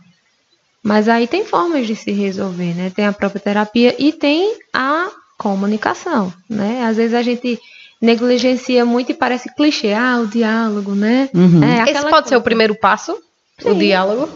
Mas 0.84 1.08
aí 1.08 1.26
tem 1.26 1.46
formas 1.46 1.86
de 1.86 1.96
se 1.96 2.12
resolver, 2.12 2.74
né? 2.74 2.92
Tem 2.94 3.06
a 3.06 3.12
própria 3.12 3.40
terapia 3.40 3.96
e 3.98 4.12
tem 4.12 4.58
a 4.70 5.10
comunicação, 5.38 6.30
né? 6.48 6.84
Às 6.84 6.98
vezes 6.98 7.14
a 7.14 7.22
gente 7.22 7.58
negligencia 8.00 8.84
muito 8.84 9.10
e 9.10 9.14
parece 9.14 9.52
clichê, 9.54 9.94
ah, 9.94 10.20
o 10.20 10.26
diálogo, 10.26 10.94
né? 10.94 11.30
Uhum. 11.34 11.64
É, 11.64 11.84
Esse 11.84 12.02
pode 12.02 12.10
coisa. 12.10 12.28
ser 12.28 12.36
o 12.36 12.42
primeiro 12.42 12.74
passo, 12.74 13.16
Sim. 13.58 13.70
o 13.70 13.74
diálogo? 13.74 14.28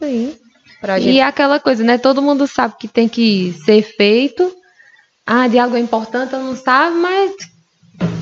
Sim. 0.00 0.36
Pra 0.80 1.00
gente... 1.00 1.16
E 1.16 1.20
aquela 1.20 1.58
coisa, 1.58 1.82
né? 1.82 1.98
Todo 1.98 2.22
mundo 2.22 2.46
sabe 2.46 2.74
que 2.78 2.86
tem 2.86 3.08
que 3.08 3.52
ser 3.64 3.82
feito. 3.82 4.54
Ah, 5.26 5.48
diálogo 5.48 5.76
é 5.76 5.80
importante, 5.80 6.32
eu 6.32 6.38
não 6.38 6.54
sabe, 6.54 6.96
mas 6.96 7.32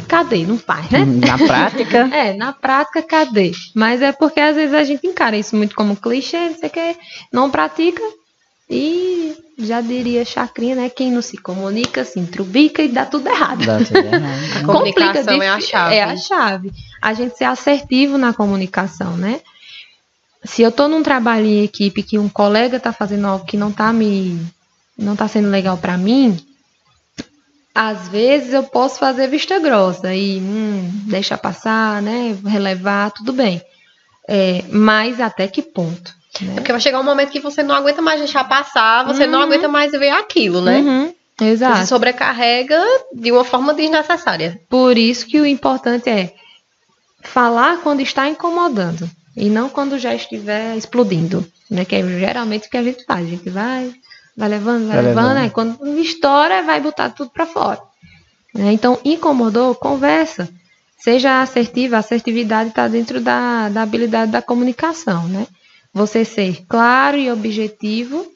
cadê? 0.06 0.46
Não 0.46 0.58
faz, 0.58 0.90
né? 0.90 1.04
Na 1.04 1.38
prática? 1.38 1.98
é, 2.14 2.32
na 2.32 2.52
prática, 2.52 3.02
cadê? 3.02 3.52
Mas 3.74 4.02
é 4.02 4.12
porque 4.12 4.40
às 4.40 4.56
vezes 4.56 4.74
a 4.74 4.84
gente 4.84 5.06
encara 5.06 5.36
isso 5.36 5.56
muito 5.56 5.74
como 5.74 5.96
clichê, 5.96 6.50
você 6.50 6.68
quer, 6.68 6.96
não 7.32 7.50
pratica 7.50 8.02
e 8.68 9.36
já 9.58 9.80
diria 9.80 10.24
Chacrinha, 10.24 10.74
né? 10.74 10.90
Quem 10.90 11.10
não 11.10 11.22
se 11.22 11.36
comunica, 11.36 12.04
se 12.04 12.18
intrubica 12.18 12.82
e 12.82 12.88
dá 12.88 13.06
tudo 13.06 13.28
errado. 13.28 13.64
Dá 13.64 13.78
tudo 13.78 13.96
errado. 13.96 14.40
a 14.56 14.64
comunicação 14.64 15.42
é 15.42 15.48
a 15.48 15.60
chave. 15.60 15.94
É 15.94 16.02
a 16.02 16.16
chave. 16.16 16.72
A 17.00 17.12
gente 17.14 17.36
ser 17.36 17.44
assertivo 17.44 18.18
na 18.18 18.32
comunicação, 18.32 19.16
né? 19.16 19.40
Se 20.44 20.62
eu 20.62 20.70
tô 20.70 20.88
num 20.88 21.02
trabalho 21.02 21.46
em 21.46 21.64
equipe 21.64 22.02
que 22.02 22.18
um 22.18 22.28
colega 22.28 22.78
tá 22.78 22.92
fazendo 22.92 23.26
algo 23.26 23.46
que 23.46 23.56
não 23.56 23.72
tá 23.72 23.92
me 23.92 24.38
não 24.96 25.14
tá 25.14 25.28
sendo 25.28 25.50
legal 25.50 25.76
para 25.76 25.98
mim, 25.98 26.38
às 27.76 28.08
vezes 28.08 28.54
eu 28.54 28.62
posso 28.62 28.98
fazer 28.98 29.28
vista 29.28 29.58
grossa 29.58 30.14
e 30.14 30.38
hum, 30.38 30.90
deixar 31.04 31.36
passar, 31.36 32.00
né? 32.00 32.34
Relevar, 32.42 33.10
tudo 33.10 33.34
bem. 33.34 33.60
É, 34.26 34.64
mas 34.72 35.20
até 35.20 35.46
que 35.46 35.60
ponto? 35.60 36.14
Né? 36.40 36.52
É 36.52 36.54
porque 36.54 36.72
vai 36.72 36.80
chegar 36.80 36.98
um 37.00 37.04
momento 37.04 37.30
que 37.30 37.38
você 37.38 37.62
não 37.62 37.74
aguenta 37.74 38.00
mais 38.00 38.18
deixar 38.18 38.44
passar, 38.44 39.04
você 39.04 39.24
uhum. 39.24 39.30
não 39.30 39.42
aguenta 39.42 39.68
mais 39.68 39.92
ver 39.92 40.08
aquilo, 40.08 40.62
né? 40.62 40.78
Uhum. 40.78 41.14
Exato. 41.38 41.76
Você 41.76 41.86
sobrecarrega 41.86 42.82
de 43.12 43.30
uma 43.30 43.44
forma 43.44 43.74
desnecessária. 43.74 44.58
Por 44.70 44.96
isso 44.96 45.26
que 45.26 45.38
o 45.38 45.44
importante 45.44 46.08
é 46.08 46.32
falar 47.24 47.82
quando 47.82 48.00
está 48.00 48.26
incomodando 48.26 49.08
e 49.36 49.50
não 49.50 49.68
quando 49.68 49.98
já 49.98 50.14
estiver 50.14 50.78
explodindo, 50.78 51.46
né? 51.70 51.84
Que 51.84 51.96
é 51.96 52.02
geralmente 52.02 52.68
o 52.68 52.70
que 52.70 52.78
a 52.78 52.82
gente 52.82 53.04
faz. 53.04 53.26
A 53.26 53.28
gente 53.28 53.50
vai 53.50 53.92
vai 54.36 54.48
levando, 54.48 54.86
vai, 54.86 54.96
vai 54.96 55.04
levando, 55.06 55.24
levando. 55.24 55.38
Aí 55.38 55.50
quando 55.50 55.98
estoura, 55.98 56.62
vai 56.62 56.80
botar 56.80 57.10
tudo 57.10 57.30
para 57.30 57.46
fora. 57.46 57.80
Né? 58.54 58.72
Então, 58.72 58.98
incomodou, 59.04 59.74
conversa. 59.74 60.48
Seja 60.98 61.42
assertiva, 61.42 61.96
a 61.96 62.00
assertividade 62.00 62.70
está 62.70 62.88
dentro 62.88 63.20
da, 63.20 63.68
da 63.68 63.82
habilidade 63.82 64.32
da 64.32 64.42
comunicação, 64.42 65.28
né? 65.28 65.46
Você 65.92 66.24
ser 66.24 66.64
claro 66.66 67.16
e 67.16 67.30
objetivo 67.30 68.26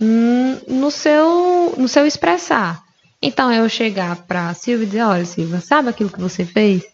no 0.00 0.90
seu, 0.90 1.74
no 1.76 1.88
seu 1.88 2.06
expressar. 2.06 2.82
Então, 3.20 3.52
eu 3.52 3.68
chegar 3.68 4.16
para 4.26 4.54
Silvia 4.54 4.84
e 4.84 4.86
dizer, 4.86 5.02
olha, 5.02 5.24
Silvia, 5.24 5.60
sabe 5.60 5.88
aquilo 5.88 6.10
que 6.10 6.20
você 6.20 6.44
fez? 6.44 6.84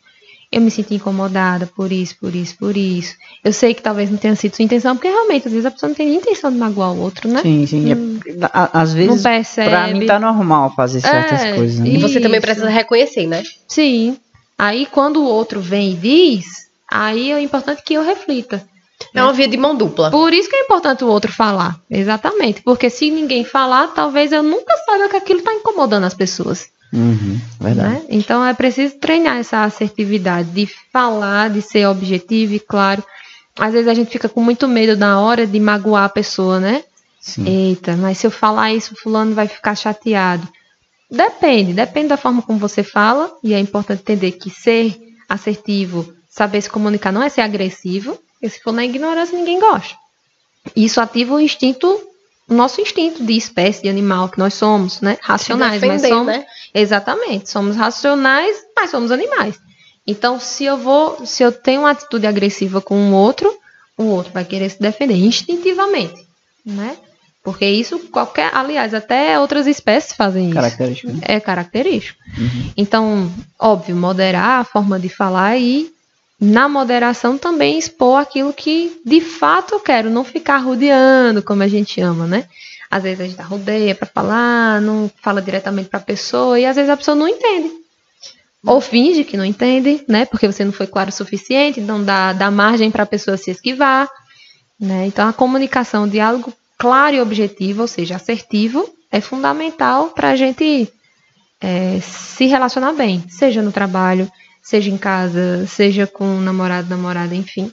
Eu 0.51 0.61
me 0.61 0.71
sinto 0.71 0.95
incomodada 0.95 1.67
por 1.67 1.93
isso, 1.93 2.17
por 2.19 2.35
isso, 2.35 2.57
por 2.57 2.77
isso. 2.77 3.15
Eu 3.43 3.53
sei 3.53 3.75
que 3.75 3.83
talvez 3.83 4.11
não 4.11 4.17
tenha 4.17 4.37
sido 4.37 4.55
sua 4.55 4.65
intenção, 4.65 4.97
porque 4.97 5.09
realmente, 5.09 5.47
às 5.47 5.53
vezes 5.53 5.67
a 5.67 5.71
pessoa 5.71 5.89
não 5.89 5.97
tem 5.97 6.07
nem 6.07 6.17
intenção 6.17 6.53
de 6.53 6.59
magoar 6.59 6.93
o 6.93 7.01
outro, 7.01 7.29
né? 7.29 7.43
Sim, 7.43 7.67
sim. 7.67 7.95
Hum, 7.95 8.21
é, 8.27 8.49
às 8.53 8.93
vezes, 8.93 9.11
não 9.11 9.23
percebe. 9.23 9.71
pra 9.71 9.89
mim 9.89 10.07
tá 10.07 10.19
normal 10.19 10.73
fazer 10.75 11.01
certas 11.01 11.43
é, 11.43 11.55
coisas. 11.55 11.79
Né? 11.81 11.89
E 11.89 11.99
você 11.99 12.21
também 12.21 12.41
precisa 12.41 12.69
reconhecer, 12.69 13.27
né? 13.27 13.43
Sim. 13.67 14.17
Aí, 14.57 14.87
quando 14.87 15.21
o 15.21 15.25
outro 15.25 15.61
vem 15.61 15.93
e 15.93 15.97
diz, 15.97 16.47
aí 16.91 17.33
é 17.33 17.41
importante 17.41 17.83
que 17.85 17.95
eu 17.95 18.05
reflita. 18.05 18.65
É 19.13 19.23
uma 19.23 19.33
via 19.33 19.49
de 19.49 19.57
mão 19.57 19.77
dupla. 19.77 20.11
Por 20.11 20.33
isso 20.33 20.49
que 20.49 20.57
é 20.57 20.61
importante 20.61 21.05
o 21.05 21.09
outro 21.09 21.33
falar. 21.33 21.79
Exatamente. 21.91 22.63
Porque 22.63 22.89
se 22.89 23.11
ninguém 23.11 23.45
falar, 23.45 23.89
talvez 23.89 24.33
eu 24.33 24.43
nunca 24.43 24.77
saiba 24.87 25.09
que 25.09 25.17
aquilo 25.17 25.41
está 25.41 25.53
incomodando 25.55 26.05
as 26.05 26.15
pessoas. 26.15 26.69
Uhum, 26.95 27.41
verdade. 27.61 27.95
Né? 27.95 28.03
Então 28.09 28.45
é 28.45 28.55
preciso 28.55 28.97
treinar 28.99 29.39
essa 29.39 29.65
assertividade 29.65 30.49
de 30.51 30.69
falar, 30.93 31.51
de 31.51 31.61
ser 31.61 31.87
objetivo 31.87 32.55
e 32.55 32.61
claro. 32.61 33.03
Às 33.59 33.73
vezes 33.73 33.89
a 33.89 33.95
gente 33.95 34.11
fica 34.11 34.29
com 34.29 34.41
muito 34.41 34.69
medo 34.69 34.97
na 34.97 35.21
hora 35.21 35.47
de 35.47 35.59
magoar 35.59 36.05
a 36.05 36.09
pessoa, 36.09 36.61
né? 36.61 36.85
Sim. 37.21 37.47
Eita, 37.47 37.97
mas 37.97 38.19
se 38.19 38.27
eu 38.27 38.31
falar 38.31 38.73
isso, 38.73 38.95
fulano 38.97 39.35
vai 39.35 39.49
ficar 39.49 39.75
chateado. 39.75 40.47
Depende, 41.11 41.73
depende 41.73 42.09
da 42.09 42.17
forma 42.17 42.43
como 42.43 42.59
você 42.59 42.83
fala, 42.83 43.33
e 43.43 43.55
é 43.55 43.59
importante 43.59 44.01
entender 44.01 44.33
que 44.33 44.51
ser 44.51 44.97
assertivo, 45.29 46.13
saber 46.29 46.61
se 46.61 46.71
comunicar 46.71 47.13
não 47.13 47.23
é 47.23 47.29
ser 47.29 47.41
agressivo, 47.41 48.19
porque 48.33 48.49
se 48.49 48.61
for 48.61 48.73
na 48.73 48.85
ignorância 48.85 49.37
ninguém 49.37 49.59
gosta. 49.59 49.97
Isso 50.77 51.01
ativa 51.01 51.35
o 51.35 51.41
instinto 51.41 52.01
o 52.49 52.55
nosso 52.55 52.81
instinto 52.81 53.25
de 53.25 53.37
espécie, 53.37 53.83
de 53.83 53.89
animal 53.89 54.29
que 54.29 54.39
nós 54.39 54.55
somos, 54.55 55.01
né? 55.01 55.17
Racionais, 55.23 55.81
defender, 55.81 56.01
mas 56.01 56.09
somos. 56.09 56.27
Né? 56.27 56.47
Exatamente, 56.75 57.49
somos 57.49 57.77
racionais, 57.77 58.57
mas 58.77 58.91
somos 58.91 59.13
animais. 59.13 59.59
Então, 60.07 60.41
se 60.41 60.65
eu 60.65 60.77
vou, 60.77 61.25
se 61.25 61.43
eu 61.43 61.53
tenho 61.53 61.83
uma 61.83 61.91
atitude 61.91 62.27
agressiva 62.27 62.81
com 62.81 62.97
um 62.97 63.15
outro, 63.15 63.57
o 63.97 64.05
outro 64.05 64.33
vai 64.33 64.45
querer 64.45 64.69
se 64.69 64.81
defender 64.81 65.15
instintivamente, 65.15 66.27
né? 66.67 66.97
Porque 67.45 67.67
isso 67.67 67.99
qualquer, 68.11 68.51
aliás, 68.55 68.95
até 68.95 69.39
outras 69.39 69.67
espécies 69.67 70.15
fazem 70.15 70.47
isso. 70.47 70.55
Característico. 70.55 71.13
Né? 71.13 71.21
É 71.23 71.39
característico. 71.39 72.19
Uhum. 72.39 72.71
Então, 72.75 73.33
óbvio, 73.59 73.95
moderar 73.95 74.61
a 74.61 74.65
forma 74.65 74.99
de 74.99 75.11
falar 75.11 75.59
e 75.59 75.93
na 76.41 76.69
moderação 76.69 77.39
também 77.39 77.79
expor 77.79 78.21
aquilo 78.21 78.53
que 78.53 79.01
de 79.05 79.21
fato 79.21 79.75
eu 79.75 79.81
quero, 79.81 80.11
não 80.11 80.25
ficar 80.25 80.57
rodeando, 80.59 81.43
como 81.43 81.63
a 81.63 81.69
gente 81.69 82.01
ama, 82.01 82.27
né? 82.27 82.49
Às 82.95 83.03
vezes 83.03 83.21
a 83.21 83.27
gente 83.27 83.43
rodeia 83.43 83.93
para 83.93 84.07
falar, 84.07 84.81
não 84.81 85.11
fala 85.21 85.43
diretamente 85.43 85.89
para 85.89 85.99
a 85.99 86.03
pessoa 86.05 86.61
e 86.61 86.65
às 86.65 86.77
vezes 86.77 86.89
a 86.89 86.97
pessoa 86.97 87.17
não 87.17 87.27
entende. 87.27 87.69
Ou 88.65 88.81
finge 88.81 89.25
que 89.25 89.37
não 89.37 89.45
entende, 89.45 90.05
né? 90.07 90.25
Porque 90.25 90.47
você 90.47 90.65
não 90.65 90.71
foi 90.71 90.87
claro 90.87 91.11
o 91.11 91.13
suficiente, 91.13 91.81
então 91.81 92.05
dá, 92.05 92.33
dá 92.33 92.53
margem 92.53 92.93
para 92.93 93.03
a 93.03 93.07
pessoa 93.07 93.37
se 93.37 93.51
esquivar, 93.51 94.09
né? 94.79 95.09
Então 95.09 95.29
a 95.29 95.33
comunicação, 95.33 96.05
o 96.05 96.09
diálogo 96.09 96.53
claro 96.79 97.17
e 97.17 97.21
objetivo, 97.21 97.83
ou 97.83 97.89
seja, 97.89 98.15
assertivo, 98.15 98.89
é 99.11 99.21
fundamental 99.21 100.11
para 100.11 100.31
a 100.31 100.37
gente 100.37 100.89
é, 101.61 101.99
se 102.01 102.47
relacionar 102.47 102.93
bem, 102.93 103.25
seja 103.29 103.61
no 103.61 103.73
trabalho, 103.73 104.31
seja 104.63 104.89
em 104.89 104.97
casa, 104.97 105.67
seja 105.67 106.07
com 106.07 106.39
namorado, 106.39 106.89
namorada, 106.89 107.35
enfim. 107.35 107.73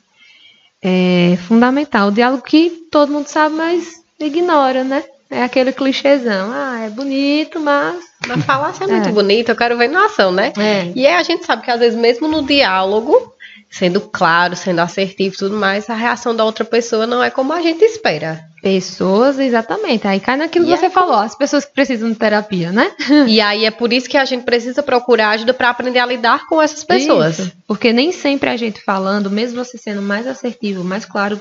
É 0.82 1.38
fundamental. 1.48 2.08
O 2.08 2.12
diálogo 2.12 2.42
que 2.42 2.72
todo 2.92 3.12
mundo 3.12 3.28
sabe, 3.28 3.56
mas 3.56 4.01
ignora, 4.26 4.84
né? 4.84 5.04
É 5.30 5.44
aquele 5.44 5.72
clichêzão. 5.72 6.52
Ah, 6.52 6.82
é 6.82 6.90
bonito, 6.90 7.60
mas. 7.60 8.04
Mas 8.28 8.44
falar 8.44 8.74
é 8.82 8.88
muito 8.88 9.08
é. 9.10 9.12
bonito, 9.12 9.50
eu 9.50 9.56
quero 9.56 9.78
ver 9.78 9.88
na 9.88 10.06
ação, 10.06 10.32
né? 10.32 10.52
É. 10.58 10.92
E 10.94 11.08
aí 11.08 11.16
a 11.16 11.24
gente 11.24 11.46
sabe 11.46 11.64
que 11.64 11.72
às 11.72 11.80
vezes, 11.80 11.98
mesmo 11.98 12.28
no 12.28 12.44
diálogo, 12.44 13.34
sendo 13.70 14.02
claro, 14.02 14.58
sendo 14.58 14.80
assertivo 14.80 15.34
e 15.34 15.38
tudo 15.38 15.56
mais, 15.56 15.90
a 15.90 15.96
reação 15.96 16.36
da 16.36 16.44
outra 16.44 16.66
pessoa 16.66 17.08
não 17.08 17.24
é 17.24 17.30
como 17.30 17.54
a 17.54 17.62
gente 17.62 17.82
espera. 17.82 18.44
Pessoas, 18.62 19.40
exatamente. 19.40 20.06
Aí 20.06 20.20
cai 20.20 20.36
naquilo 20.36 20.66
e 20.66 20.68
que 20.68 20.78
você 20.78 20.88
é 20.88 20.90
falou, 20.90 21.16
as 21.16 21.34
pessoas 21.34 21.64
que 21.64 21.74
precisam 21.74 22.10
de 22.10 22.16
terapia, 22.16 22.72
né? 22.72 22.92
E 23.28 23.40
aí 23.40 23.66
é 23.66 23.72
por 23.72 23.94
isso 23.94 24.10
que 24.10 24.18
a 24.18 24.26
gente 24.26 24.44
precisa 24.44 24.84
procurar 24.84 25.30
ajuda 25.30 25.54
para 25.54 25.70
aprender 25.70 26.00
a 26.00 26.06
lidar 26.06 26.46
com 26.48 26.62
essas 26.62 26.84
pessoas. 26.84 27.40
Isso, 27.40 27.54
porque 27.66 27.94
nem 27.94 28.12
sempre 28.12 28.50
a 28.50 28.58
gente 28.58 28.82
falando, 28.82 29.32
mesmo 29.32 29.64
você 29.64 29.78
sendo 29.78 30.02
mais 30.02 30.28
assertivo, 30.28 30.84
mais 30.84 31.06
claro 31.06 31.40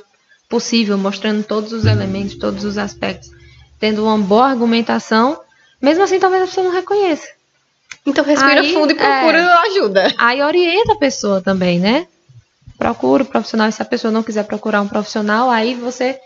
possível, 0.50 0.98
mostrando 0.98 1.42
todos 1.44 1.72
os 1.72 1.86
elementos, 1.86 2.34
todos 2.34 2.64
os 2.64 2.76
aspectos, 2.76 3.30
tendo 3.78 4.04
uma 4.04 4.18
boa 4.18 4.48
argumentação, 4.48 5.40
mesmo 5.80 6.04
assim 6.04 6.18
talvez 6.18 6.42
a 6.42 6.46
pessoa 6.46 6.66
não 6.66 6.74
reconheça. 6.74 7.28
Então 8.04 8.24
respira 8.24 8.60
aí, 8.60 8.74
fundo 8.74 8.92
e 8.92 8.94
procura 8.94 9.38
é, 9.38 9.52
ajuda. 9.68 10.14
Aí 10.18 10.42
orienta 10.42 10.92
a 10.92 10.98
pessoa 10.98 11.40
também, 11.40 11.78
né? 11.78 12.06
procura 12.76 13.22
o 13.22 13.26
profissional. 13.26 13.68
E 13.68 13.72
se 13.72 13.82
a 13.82 13.84
pessoa 13.84 14.10
não 14.10 14.22
quiser 14.22 14.44
procurar 14.44 14.80
um 14.80 14.88
profissional, 14.88 15.50
aí 15.50 15.74
você 15.74 16.18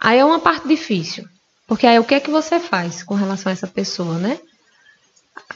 Aí 0.00 0.18
é 0.18 0.24
uma 0.24 0.38
parte 0.38 0.68
difícil. 0.68 1.24
Porque 1.66 1.86
aí 1.86 1.98
o 1.98 2.04
que 2.04 2.14
é 2.14 2.20
que 2.20 2.30
você 2.30 2.60
faz 2.60 3.02
com 3.02 3.14
relação 3.14 3.48
a 3.48 3.54
essa 3.54 3.66
pessoa, 3.66 4.18
né? 4.18 4.38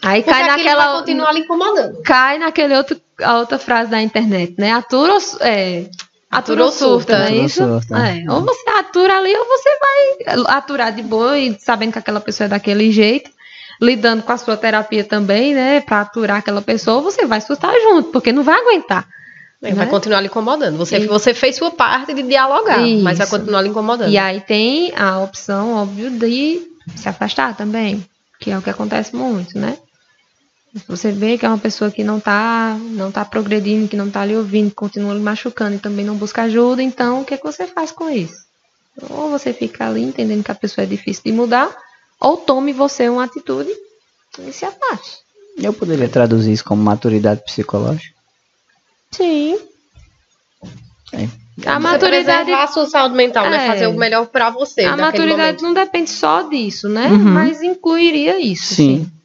Aí 0.00 0.22
Porque 0.22 0.38
cai 0.38 0.48
naquela. 0.48 0.86
Vai 0.86 1.00
continuar 1.00 1.32
lhe 1.32 1.40
incomodando. 1.40 2.02
Cai 2.02 2.38
naquele 2.38 2.74
outro, 2.74 2.98
a 3.20 3.38
outra 3.40 3.58
frase 3.58 3.90
da 3.90 4.00
internet, 4.00 4.54
né? 4.56 4.72
Atura 4.72 5.14
ou, 5.14 5.20
é, 5.40 5.90
atura 6.30 6.64
ou 6.64 6.72
surta, 6.72 7.18
não 7.18 7.24
é 7.26 7.36
isso? 7.36 7.62
É. 7.62 8.30
Ou 8.30 8.42
você 8.42 8.70
atura 8.70 9.16
ali, 9.16 9.34
ou 9.36 9.46
você 9.46 9.70
vai 9.78 10.56
aturar 10.56 10.92
de 10.92 11.02
boa 11.02 11.38
e 11.38 11.58
sabendo 11.58 11.92
que 11.92 11.98
aquela 11.98 12.20
pessoa 12.20 12.46
é 12.46 12.48
daquele 12.48 12.90
jeito, 12.90 13.30
lidando 13.80 14.22
com 14.22 14.32
a 14.32 14.38
sua 14.38 14.56
terapia 14.56 15.04
também, 15.04 15.54
né? 15.54 15.80
Pra 15.80 16.02
aturar 16.02 16.38
aquela 16.38 16.62
pessoa, 16.62 17.00
você 17.00 17.26
vai 17.26 17.40
surtar 17.40 17.72
junto, 17.80 18.10
porque 18.10 18.32
não 18.32 18.42
vai 18.42 18.60
aguentar. 18.60 19.06
Né? 19.60 19.72
Vai 19.72 19.86
continuar 19.86 20.20
lhe 20.20 20.28
incomodando. 20.28 20.76
Você, 20.76 20.98
e... 20.98 21.06
você 21.06 21.34
fez 21.34 21.56
sua 21.56 21.70
parte 21.70 22.14
de 22.14 22.22
dialogar, 22.22 22.80
isso. 22.86 23.02
mas 23.02 23.18
vai 23.18 23.26
continuar 23.26 23.62
lhe 23.62 23.68
incomodando. 23.68 24.10
E 24.10 24.18
aí 24.18 24.40
tem 24.40 24.92
a 24.96 25.18
opção, 25.20 25.74
óbvio, 25.74 26.10
de 26.10 26.62
se 26.94 27.08
afastar 27.08 27.56
também, 27.56 28.04
que 28.38 28.50
é 28.50 28.58
o 28.58 28.62
que 28.62 28.70
acontece 28.70 29.16
muito, 29.16 29.58
né? 29.58 29.76
Você 30.86 31.10
vê 31.10 31.36
que 31.36 31.46
é 31.46 31.48
uma 31.48 31.58
pessoa 31.58 31.90
que 31.90 32.04
não 32.04 32.18
está 32.18 32.76
não 32.80 33.10
tá 33.10 33.24
progredindo, 33.24 33.88
que 33.88 33.96
não 33.96 34.08
está 34.08 34.24
lhe 34.24 34.36
ouvindo, 34.36 34.74
continua 34.74 35.14
lhe 35.14 35.20
machucando 35.20 35.76
e 35.76 35.78
também 35.78 36.04
não 36.04 36.16
busca 36.16 36.42
ajuda, 36.42 36.82
então 36.82 37.22
o 37.22 37.24
que, 37.24 37.34
é 37.34 37.36
que 37.36 37.44
você 37.44 37.66
faz 37.66 37.90
com 37.90 38.08
isso? 38.10 38.46
Ou 39.10 39.30
você 39.30 39.52
fica 39.52 39.86
ali 39.86 40.02
entendendo 40.02 40.44
que 40.44 40.50
a 40.50 40.54
pessoa 40.54 40.84
é 40.84 40.86
difícil 40.88 41.22
de 41.24 41.32
mudar, 41.32 41.74
ou 42.20 42.36
tome 42.36 42.72
você 42.72 43.08
uma 43.08 43.24
atitude 43.24 43.70
e 44.40 44.52
se 44.52 44.64
afaste. 44.64 45.18
Eu 45.56 45.72
poderia 45.72 46.08
traduzir 46.08 46.52
isso 46.52 46.64
como 46.64 46.82
maturidade 46.82 47.42
psicológica? 47.44 48.14
Sim. 49.10 49.58
É. 51.12 51.28
A 51.66 51.80
maturidade 51.80 52.52
a 52.52 52.66
sua 52.68 52.86
saúde 52.86 53.14
mental, 53.14 53.48
né? 53.48 53.56
é. 53.56 53.58
né? 53.58 53.66
Fazer 53.66 53.86
o 53.88 53.94
melhor 53.94 54.26
para 54.26 54.50
você. 54.50 54.84
A 54.84 54.96
maturidade 54.96 55.36
momento. 55.36 55.62
não 55.62 55.74
depende 55.74 56.10
só 56.10 56.42
disso, 56.42 56.88
né? 56.88 57.08
Uhum. 57.08 57.18
Mas 57.18 57.62
incluiria 57.62 58.38
isso. 58.38 58.74
Sim. 58.74 59.04
sim. 59.04 59.17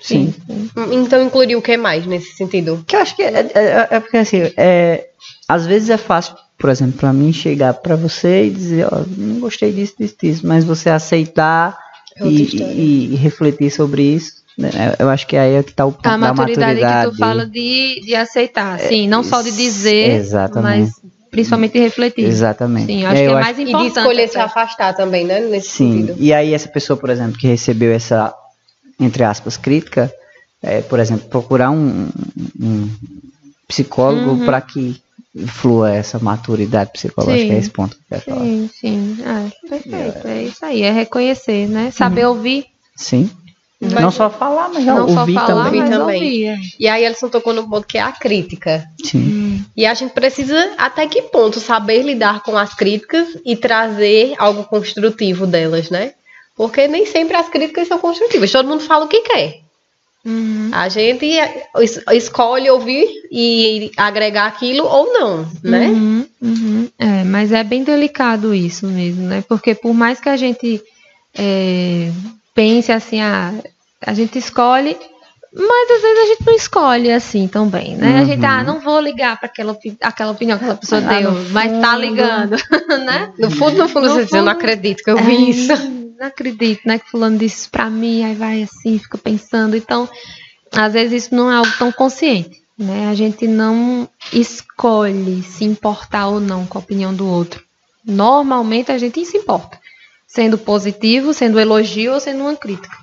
Sim. 0.00 0.32
sim. 0.46 0.70
Então 0.92 1.22
incluiria 1.22 1.58
o 1.58 1.62
que 1.62 1.76
mais 1.76 2.06
nesse 2.06 2.34
sentido? 2.34 2.82
Que 2.86 2.96
eu 2.96 3.00
acho 3.00 3.14
que 3.14 3.22
é, 3.22 3.50
é, 3.54 3.88
é 3.90 4.00
porque 4.00 4.16
assim, 4.16 4.50
é, 4.56 5.08
às 5.46 5.66
vezes 5.66 5.90
é 5.90 5.96
fácil, 5.96 6.34
por 6.58 6.70
exemplo, 6.70 6.98
para 6.98 7.12
mim 7.12 7.32
chegar 7.32 7.74
para 7.74 7.94
você 7.94 8.46
e 8.46 8.50
dizer, 8.50 8.86
ó, 8.90 9.02
não 9.16 9.40
gostei 9.40 9.72
disso, 9.72 9.94
disso, 9.98 10.16
disso, 10.20 10.46
mas 10.46 10.64
você 10.64 10.88
aceitar 10.88 11.78
é 12.16 12.26
e, 12.26 12.42
e, 12.44 13.14
e, 13.14 13.16
refletir 13.16 13.70
sobre 13.70 14.02
isso. 14.02 14.38
Né? 14.56 14.70
Eu 14.98 15.08
acho 15.08 15.26
que 15.26 15.36
aí 15.36 15.54
é 15.54 15.62
que 15.62 15.70
está 15.70 15.84
o 15.84 15.92
ponto 15.92 16.08
a 16.08 16.16
da 16.16 16.34
maturidade. 16.34 16.80
que 16.80 17.10
tu 17.10 17.16
fala 17.18 17.46
de, 17.46 18.00
de 18.04 18.14
aceitar, 18.14 18.80
sim, 18.80 19.06
não 19.06 19.22
só 19.22 19.42
de 19.42 19.52
dizer, 19.52 20.16
Exatamente. 20.16 20.80
mas 20.80 21.18
principalmente 21.30 21.78
refletir. 21.78 22.24
Exatamente. 22.24 22.86
Sim, 22.86 23.04
acho 23.04 23.22
é, 23.22 23.26
que 23.26 23.32
é 23.32 23.34
mais 23.34 23.58
importante. 23.58 23.90
E 23.90 23.92
de 23.92 23.98
escolher 23.98 24.28
se 24.28 24.38
afastar 24.38 24.94
também, 24.94 25.24
né? 25.24 25.40
Nesse 25.40 25.68
sim. 25.68 26.06
Sentido. 26.06 26.16
E 26.18 26.32
aí 26.32 26.54
essa 26.54 26.68
pessoa, 26.68 26.96
por 26.96 27.10
exemplo, 27.10 27.38
que 27.38 27.46
recebeu 27.46 27.92
essa 27.92 28.34
entre 28.98 29.24
aspas, 29.24 29.56
crítica, 29.56 30.12
é, 30.62 30.82
por 30.82 30.98
exemplo, 30.98 31.28
procurar 31.28 31.70
um, 31.70 32.08
um 32.60 32.90
psicólogo 33.66 34.30
uhum. 34.30 34.44
para 34.44 34.60
que 34.60 35.00
flua 35.46 35.94
essa 35.94 36.18
maturidade 36.18 36.90
psicológica, 36.92 37.48
sim. 37.48 37.54
é 37.54 37.58
esse 37.58 37.70
ponto 37.70 37.96
que 37.96 38.02
eu 38.02 38.06
quero 38.08 38.22
falar. 38.22 38.44
Sim, 38.44 38.70
sim, 38.72 39.18
é, 39.22 39.68
perfeito, 39.68 40.26
é. 40.26 40.38
é 40.38 40.42
isso 40.44 40.64
aí, 40.64 40.82
é 40.82 40.90
reconhecer, 40.90 41.68
né? 41.68 41.90
Saber 41.90 42.26
uhum. 42.26 42.36
ouvir. 42.36 42.66
Sim. 42.96 43.30
Mas, 43.80 43.92
não 43.92 44.10
só 44.10 44.28
falar, 44.28 44.68
mas 44.70 44.84
não 44.84 45.06
ouvir 45.06 45.34
só 45.34 45.46
falar, 45.46 45.64
também. 45.66 45.80
Mas 45.80 45.90
também. 45.90 46.22
Ouvir, 46.22 46.46
é. 46.46 46.58
E 46.80 46.88
aí 46.88 47.04
Elson 47.04 47.28
tocou 47.28 47.52
no 47.52 47.68
ponto 47.68 47.86
que 47.86 47.96
é 47.96 48.00
a 48.00 48.10
crítica. 48.10 48.84
Sim. 49.04 49.18
Hum. 49.18 49.64
E 49.76 49.86
a 49.86 49.94
gente 49.94 50.12
precisa, 50.12 50.72
até 50.76 51.06
que 51.06 51.22
ponto, 51.22 51.60
saber 51.60 52.02
lidar 52.02 52.42
com 52.42 52.58
as 52.58 52.74
críticas 52.74 53.28
e 53.44 53.54
trazer 53.54 54.34
algo 54.36 54.64
construtivo 54.64 55.46
delas, 55.46 55.90
né? 55.90 56.14
Porque 56.58 56.88
nem 56.88 57.06
sempre 57.06 57.36
as 57.36 57.48
críticas 57.48 57.86
são 57.86 58.00
construtivas. 58.00 58.50
Todo 58.50 58.68
mundo 58.68 58.82
fala 58.82 59.04
o 59.04 59.08
que 59.08 59.20
quer. 59.20 59.60
Uhum. 60.26 60.70
A 60.72 60.88
gente 60.88 61.24
escolhe 62.12 62.68
ouvir 62.68 63.06
e 63.30 63.92
agregar 63.96 64.46
aquilo 64.46 64.84
ou 64.84 65.12
não, 65.12 65.48
né? 65.62 65.86
Uhum, 65.86 66.26
uhum. 66.42 66.88
É, 66.98 67.22
mas 67.22 67.52
é 67.52 67.62
bem 67.62 67.84
delicado 67.84 68.52
isso 68.52 68.88
mesmo, 68.88 69.22
né? 69.22 69.44
Porque 69.48 69.72
por 69.72 69.94
mais 69.94 70.18
que 70.20 70.28
a 70.28 70.36
gente 70.36 70.82
é, 71.38 72.10
pense 72.52 72.90
assim, 72.90 73.20
ah, 73.20 73.54
a 74.04 74.12
gente 74.12 74.36
escolhe, 74.36 74.96
mas 75.54 75.90
às 75.92 76.02
vezes 76.02 76.18
a 76.18 76.26
gente 76.26 76.44
não 76.44 76.54
escolhe 76.56 77.12
assim 77.12 77.46
também, 77.46 77.96
né? 77.96 78.18
A 78.18 78.24
gente, 78.24 78.44
ah, 78.44 78.58
uhum. 78.58 78.64
não 78.64 78.80
vou 78.80 79.00
ligar 79.00 79.38
para 79.38 79.46
aquela, 79.46 79.78
aquela 80.02 80.32
opinião 80.32 80.58
que 80.58 80.64
aquela 80.64 80.78
pessoa 80.78 81.00
ah, 81.06 81.20
deu, 81.20 81.32
mas 81.52 81.70
tá 81.80 81.96
ligando, 81.96 82.56
né? 83.06 83.32
No 83.38 83.48
fundo, 83.52 83.78
no 83.78 83.88
fundo, 83.88 84.08
no 84.08 84.14
você 84.14 84.20
fundo, 84.22 84.24
diz, 84.26 84.32
eu 84.34 84.42
não 84.42 84.52
acredito 84.52 85.04
que 85.04 85.10
eu 85.10 85.16
vi 85.18 85.36
é, 85.36 85.50
isso 85.50 85.97
não 86.18 86.26
acredito, 86.26 86.80
né, 86.84 86.98
que 86.98 87.08
fulano 87.08 87.38
disse 87.38 87.60
isso 87.60 87.70
pra 87.70 87.88
mim, 87.88 88.24
aí 88.24 88.34
vai 88.34 88.62
assim, 88.64 88.98
fica 88.98 89.16
pensando. 89.16 89.76
Então, 89.76 90.08
às 90.72 90.92
vezes 90.92 91.24
isso 91.24 91.34
não 91.34 91.50
é 91.50 91.54
algo 91.54 91.70
tão 91.78 91.92
consciente, 91.92 92.60
né? 92.76 93.08
A 93.08 93.14
gente 93.14 93.46
não 93.46 94.08
escolhe 94.32 95.42
se 95.44 95.64
importar 95.64 96.26
ou 96.26 96.40
não 96.40 96.66
com 96.66 96.76
a 96.76 96.80
opinião 96.80 97.14
do 97.14 97.26
outro. 97.26 97.62
Normalmente 98.04 98.90
a 98.90 98.98
gente 98.98 99.24
se 99.24 99.36
importa, 99.36 99.78
sendo 100.26 100.58
positivo, 100.58 101.32
sendo 101.32 101.60
elogio 101.60 102.14
ou 102.14 102.20
sendo 102.20 102.40
uma 102.40 102.56
crítica. 102.56 102.98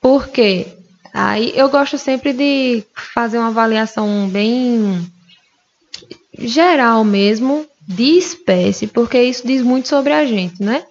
Por 0.00 0.28
quê? 0.28 0.68
Aí 1.12 1.52
eu 1.56 1.68
gosto 1.68 1.98
sempre 1.98 2.32
de 2.32 2.84
fazer 3.14 3.38
uma 3.38 3.48
avaliação 3.48 4.28
bem 4.28 5.10
geral 6.38 7.04
mesmo 7.04 7.66
de 7.86 8.16
espécie, 8.16 8.86
porque 8.86 9.20
isso 9.20 9.44
diz 9.44 9.60
muito 9.60 9.88
sobre 9.88 10.12
a 10.12 10.24
gente, 10.24 10.62
né? 10.62 10.84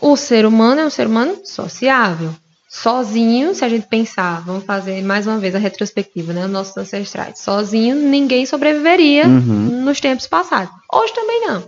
O 0.00 0.16
ser 0.16 0.44
humano 0.44 0.82
é 0.82 0.86
um 0.86 0.90
ser 0.90 1.06
humano 1.06 1.40
sociável. 1.44 2.34
Sozinho, 2.68 3.54
se 3.54 3.64
a 3.64 3.68
gente 3.68 3.86
pensar, 3.86 4.42
vamos 4.44 4.64
fazer 4.64 5.02
mais 5.02 5.26
uma 5.26 5.38
vez 5.38 5.54
a 5.54 5.58
retrospectiva, 5.58 6.32
né? 6.34 6.46
Nossos 6.46 6.76
ancestrais. 6.76 7.38
Sozinho, 7.38 7.94
ninguém 7.94 8.44
sobreviveria 8.44 9.26
uhum. 9.26 9.82
nos 9.82 9.98
tempos 9.98 10.26
passados. 10.26 10.74
Hoje 10.92 11.14
também 11.14 11.46
não. 11.46 11.64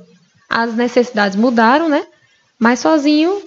As 0.48 0.74
necessidades 0.74 1.36
mudaram, 1.36 1.88
né? 1.88 2.04
Mas 2.58 2.80
sozinho, 2.80 3.40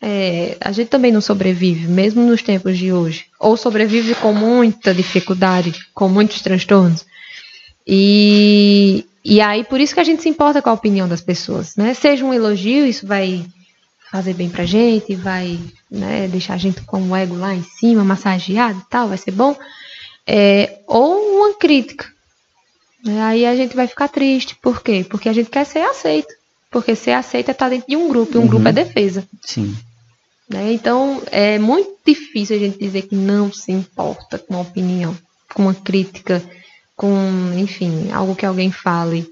é, 0.00 0.56
a 0.60 0.70
gente 0.70 0.88
também 0.88 1.10
não 1.10 1.20
sobrevive, 1.20 1.88
mesmo 1.88 2.22
nos 2.22 2.42
tempos 2.42 2.78
de 2.78 2.92
hoje. 2.92 3.26
Ou 3.40 3.56
sobrevive 3.56 4.14
com 4.14 4.32
muita 4.32 4.94
dificuldade, 4.94 5.74
com 5.92 6.08
muitos 6.08 6.40
transtornos. 6.40 7.04
E, 7.84 9.04
e 9.24 9.40
aí, 9.40 9.64
por 9.64 9.80
isso 9.80 9.94
que 9.94 10.00
a 10.00 10.04
gente 10.04 10.22
se 10.22 10.28
importa 10.28 10.62
com 10.62 10.70
a 10.70 10.74
opinião 10.74 11.08
das 11.08 11.20
pessoas, 11.20 11.74
né? 11.74 11.94
Seja 11.94 12.24
um 12.24 12.32
elogio, 12.32 12.86
isso 12.86 13.06
vai 13.06 13.44
fazer 14.10 14.34
bem 14.34 14.48
pra 14.48 14.64
gente, 14.64 15.14
vai 15.14 15.58
né, 15.90 16.28
deixar 16.28 16.54
a 16.54 16.58
gente 16.58 16.80
com 16.82 17.00
o 17.02 17.16
ego 17.16 17.36
lá 17.36 17.54
em 17.54 17.62
cima, 17.62 18.04
massageado 18.04 18.78
e 18.78 18.90
tal, 18.90 19.08
vai 19.08 19.18
ser 19.18 19.30
bom. 19.30 19.56
É, 20.26 20.80
ou 20.86 21.36
uma 21.36 21.54
crítica. 21.54 22.06
Né, 23.04 23.22
aí 23.22 23.46
a 23.46 23.54
gente 23.54 23.76
vai 23.76 23.86
ficar 23.86 24.08
triste. 24.08 24.56
Por 24.56 24.82
quê? 24.82 25.06
Porque 25.08 25.28
a 25.28 25.32
gente 25.32 25.50
quer 25.50 25.64
ser 25.64 25.80
aceito. 25.80 26.34
Porque 26.70 26.94
ser 26.94 27.12
aceito 27.12 27.48
é 27.48 27.52
estar 27.52 27.68
dentro 27.68 27.88
de 27.88 27.96
um 27.96 28.08
grupo, 28.08 28.34
e 28.34 28.38
um 28.38 28.42
uhum. 28.42 28.48
grupo 28.48 28.68
é 28.68 28.72
defesa. 28.72 29.26
Sim. 29.42 29.76
Né, 30.48 30.72
então 30.72 31.22
é 31.30 31.58
muito 31.58 31.90
difícil 32.06 32.56
a 32.56 32.58
gente 32.58 32.78
dizer 32.78 33.02
que 33.02 33.14
não 33.14 33.52
se 33.52 33.70
importa 33.70 34.38
com 34.38 34.56
a 34.56 34.60
opinião, 34.60 35.16
com 35.52 35.62
uma 35.62 35.74
crítica, 35.74 36.42
com, 36.96 37.52
enfim, 37.56 38.10
algo 38.10 38.34
que 38.34 38.46
alguém 38.46 38.72
fale. 38.72 39.26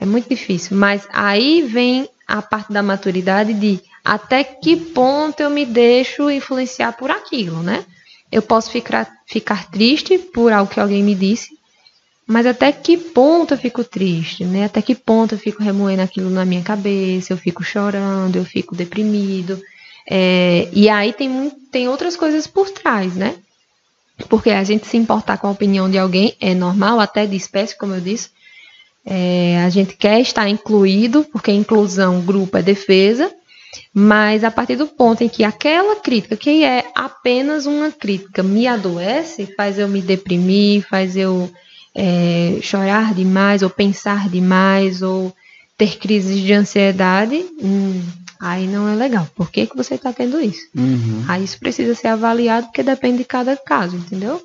É 0.00 0.06
muito 0.06 0.28
difícil. 0.28 0.76
Mas 0.76 1.06
aí 1.12 1.62
vem 1.62 2.08
a 2.26 2.40
parte 2.40 2.72
da 2.72 2.82
maturidade 2.82 3.52
de 3.52 3.80
até 4.04 4.42
que 4.42 4.76
ponto 4.76 5.40
eu 5.40 5.50
me 5.50 5.64
deixo 5.64 6.30
influenciar 6.30 6.92
por 6.92 7.10
aquilo, 7.10 7.62
né? 7.62 7.84
Eu 8.30 8.42
posso 8.42 8.70
ficar, 8.70 9.08
ficar 9.26 9.70
triste 9.70 10.18
por 10.18 10.52
algo 10.52 10.70
que 10.70 10.80
alguém 10.80 11.02
me 11.02 11.14
disse, 11.14 11.50
mas 12.26 12.46
até 12.46 12.72
que 12.72 12.96
ponto 12.96 13.54
eu 13.54 13.58
fico 13.58 13.84
triste, 13.84 14.44
né? 14.44 14.64
Até 14.64 14.80
que 14.80 14.94
ponto 14.94 15.34
eu 15.34 15.38
fico 15.38 15.62
remoendo 15.62 16.02
aquilo 16.02 16.30
na 16.30 16.44
minha 16.44 16.62
cabeça, 16.62 17.32
eu 17.32 17.36
fico 17.36 17.62
chorando, 17.62 18.36
eu 18.36 18.44
fico 18.44 18.74
deprimido. 18.74 19.60
É, 20.08 20.68
e 20.72 20.88
aí 20.88 21.12
tem, 21.12 21.50
tem 21.70 21.88
outras 21.88 22.16
coisas 22.16 22.46
por 22.46 22.70
trás, 22.70 23.14
né? 23.14 23.36
Porque 24.28 24.50
a 24.50 24.64
gente 24.64 24.86
se 24.86 24.96
importar 24.96 25.38
com 25.38 25.46
a 25.46 25.50
opinião 25.50 25.90
de 25.90 25.98
alguém 25.98 26.34
é 26.40 26.54
normal, 26.54 27.00
até 27.00 27.26
de 27.26 27.36
espécie, 27.36 27.76
como 27.76 27.94
eu 27.94 28.00
disse. 28.00 28.30
É, 29.04 29.62
a 29.64 29.68
gente 29.68 29.96
quer 29.96 30.20
estar 30.20 30.48
incluído, 30.48 31.24
porque 31.24 31.50
inclusão, 31.50 32.20
grupo 32.20 32.56
é 32.56 32.62
defesa, 32.62 33.34
mas 33.94 34.44
a 34.44 34.50
partir 34.50 34.76
do 34.76 34.86
ponto 34.86 35.22
em 35.22 35.28
que 35.28 35.44
aquela 35.44 35.96
crítica, 35.96 36.36
que 36.36 36.64
é 36.64 36.90
apenas 36.94 37.66
uma 37.66 37.90
crítica, 37.90 38.42
me 38.42 38.66
adoece, 38.66 39.54
faz 39.56 39.78
eu 39.78 39.88
me 39.88 40.00
deprimir, 40.00 40.86
faz 40.88 41.16
eu 41.16 41.50
é, 41.94 42.58
chorar 42.62 43.14
demais, 43.14 43.62
ou 43.62 43.70
pensar 43.70 44.28
demais, 44.28 45.02
ou 45.02 45.34
ter 45.76 45.98
crises 45.98 46.40
de 46.40 46.52
ansiedade, 46.52 47.44
hum, 47.60 48.02
aí 48.40 48.66
não 48.66 48.88
é 48.88 48.94
legal. 48.94 49.28
Por 49.34 49.50
que, 49.50 49.66
que 49.66 49.76
você 49.76 49.94
está 49.94 50.12
tendo 50.12 50.40
isso? 50.40 50.66
Uhum. 50.76 51.24
Aí 51.28 51.44
isso 51.44 51.58
precisa 51.58 51.94
ser 51.94 52.08
avaliado, 52.08 52.66
porque 52.66 52.82
depende 52.82 53.18
de 53.18 53.24
cada 53.24 53.56
caso, 53.56 53.96
entendeu? 53.96 54.42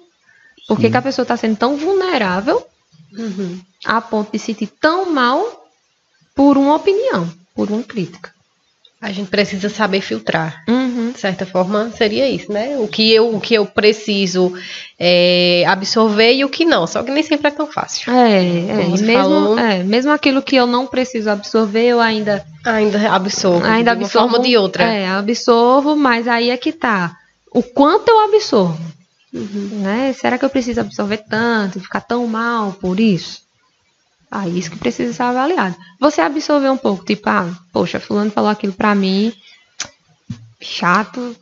Por 0.67 0.79
que, 0.79 0.89
que 0.89 0.97
a 0.97 1.01
pessoa 1.01 1.23
está 1.23 1.37
sendo 1.37 1.55
tão 1.55 1.77
vulnerável 1.77 2.65
uhum. 3.17 3.59
a 3.85 4.01
ponto 4.01 4.31
de 4.31 4.39
se 4.39 4.47
sentir 4.47 4.67
tão 4.67 5.13
mal 5.13 5.69
por 6.35 6.57
uma 6.57 6.75
opinião, 6.75 7.31
por 7.55 7.71
uma 7.71 7.83
crítica? 7.83 8.37
A 8.99 9.12
gente 9.12 9.29
precisa 9.29 9.69
saber 9.69 10.01
filtrar. 10.01 10.63
Uhum. 10.67 11.12
De 11.12 11.19
certa 11.19 11.45
forma, 11.45 11.91
seria 11.91 12.27
isso, 12.27 12.51
né? 12.51 12.77
O 12.79 12.88
que 12.88 13.13
eu, 13.13 13.36
o 13.36 13.39
que 13.39 13.53
eu 13.53 13.63
preciso 13.63 14.51
é, 14.99 15.63
absorver 15.67 16.33
e 16.33 16.43
o 16.43 16.49
que 16.49 16.65
não. 16.65 16.88
Só 16.88 17.03
que 17.03 17.12
nem 17.12 17.21
sempre 17.21 17.49
é 17.49 17.51
tão 17.51 17.67
fácil. 17.67 18.12
É, 18.12 18.39
é, 18.39 18.88
mesmo, 18.88 19.60
é, 19.60 19.83
mesmo 19.83 20.12
aquilo 20.12 20.41
que 20.41 20.55
eu 20.55 20.65
não 20.65 20.88
preciso 20.88 21.29
absorver, 21.29 21.86
eu 21.86 21.99
ainda. 21.99 22.43
Ainda 22.65 23.12
absorvo. 23.12 23.63
Ainda 23.63 23.91
de 23.91 23.99
uma 23.99 24.05
absorvo, 24.05 24.29
forma 24.29 24.43
de 24.43 24.57
outra. 24.57 24.83
É, 24.83 25.07
absorvo, 25.07 25.95
mas 25.95 26.27
aí 26.27 26.49
é 26.49 26.57
que 26.57 26.71
tá. 26.71 27.15
O 27.51 27.62
quanto 27.62 28.10
eu 28.10 28.19
absorvo. 28.21 28.79
Uhum. 29.31 29.69
Né? 29.83 30.13
Será 30.13 30.39
que 30.39 30.45
eu 30.45 30.49
preciso 30.49 30.81
absorver 30.81 31.23
tanto, 31.29 31.79
ficar 31.79 32.01
tão 32.01 32.25
mal 32.25 32.73
por 32.73 32.99
isso? 32.99 33.46
Ah, 34.29 34.47
isso 34.47 34.71
que 34.71 34.77
precisa 34.77 35.13
ser 35.13 35.23
avaliado. 35.23 35.75
Você 35.99 36.21
absorver 36.21 36.69
um 36.69 36.77
pouco, 36.77 37.05
tipo, 37.05 37.29
ah, 37.29 37.49
poxa, 37.71 37.99
fulano 37.99 38.29
falou 38.29 38.49
aquilo 38.49 38.73
pra 38.73 38.93
mim, 38.93 39.33
chato, 40.59 41.35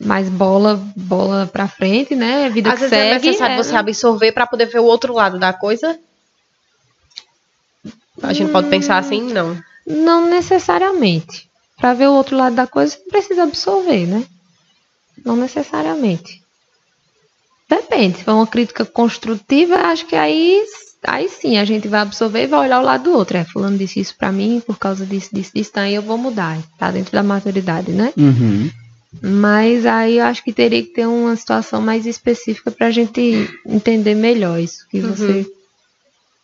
mas 0.00 0.28
bola, 0.28 0.82
bola 0.96 1.46
pra 1.46 1.68
frente, 1.68 2.16
né? 2.16 2.48
Vida 2.50 2.70
Às 2.72 2.80
que 2.80 2.88
vezes 2.88 2.92
é 2.92 3.12
segue. 3.12 3.26
É 3.26 3.30
necessário 3.30 3.54
é, 3.54 3.62
você 3.62 3.76
absorver 3.76 4.32
para 4.32 4.46
poder 4.46 4.66
ver 4.66 4.80
o 4.80 4.84
outro 4.84 5.12
lado 5.12 5.38
da 5.38 5.52
coisa? 5.52 5.98
A 8.22 8.32
gente 8.32 8.48
hum, 8.48 8.52
pode 8.52 8.68
pensar 8.68 8.98
assim, 8.98 9.32
não. 9.32 9.60
Não 9.86 10.28
necessariamente. 10.28 11.48
Para 11.76 11.94
ver 11.94 12.08
o 12.08 12.14
outro 12.14 12.36
lado 12.36 12.54
da 12.56 12.66
coisa, 12.66 12.96
você 12.96 13.02
precisa 13.08 13.44
absorver, 13.44 14.06
né? 14.06 14.26
Não 15.24 15.36
necessariamente. 15.36 16.42
Depende. 17.68 18.18
Se 18.18 18.24
for 18.24 18.32
uma 18.32 18.46
crítica 18.46 18.84
construtiva, 18.84 19.76
acho 19.76 20.06
que 20.06 20.16
aí 20.16 20.64
aí 21.06 21.28
sim 21.28 21.58
a 21.58 21.64
gente 21.64 21.88
vai 21.88 22.00
absorver 22.00 22.44
e 22.44 22.46
vai 22.46 22.60
olhar 22.60 22.80
o 22.80 22.84
lado 22.84 23.04
do 23.04 23.12
outro. 23.12 23.36
É, 23.36 23.44
fulano 23.44 23.78
disse 23.78 24.00
isso 24.00 24.14
pra 24.16 24.30
mim 24.32 24.62
por 24.64 24.78
causa 24.78 25.06
disso, 25.06 25.30
disso, 25.32 25.52
disso, 25.54 25.72
tá, 25.72 25.82
aí 25.82 25.94
eu 25.94 26.02
vou 26.02 26.18
mudar. 26.18 26.58
Tá 26.78 26.90
dentro 26.90 27.12
da 27.12 27.22
maturidade, 27.22 27.92
né? 27.92 28.12
Uhum. 28.16 28.70
Mas 29.22 29.86
aí 29.86 30.18
eu 30.18 30.24
acho 30.24 30.44
que 30.44 30.52
teria 30.52 30.82
que 30.82 30.92
ter 30.92 31.06
uma 31.06 31.34
situação 31.34 31.80
mais 31.80 32.06
específica 32.06 32.70
pra 32.70 32.90
gente 32.90 33.48
entender 33.66 34.14
melhor 34.14 34.60
isso 34.60 34.86
que 34.88 35.00
uhum. 35.00 35.14
você 35.14 35.46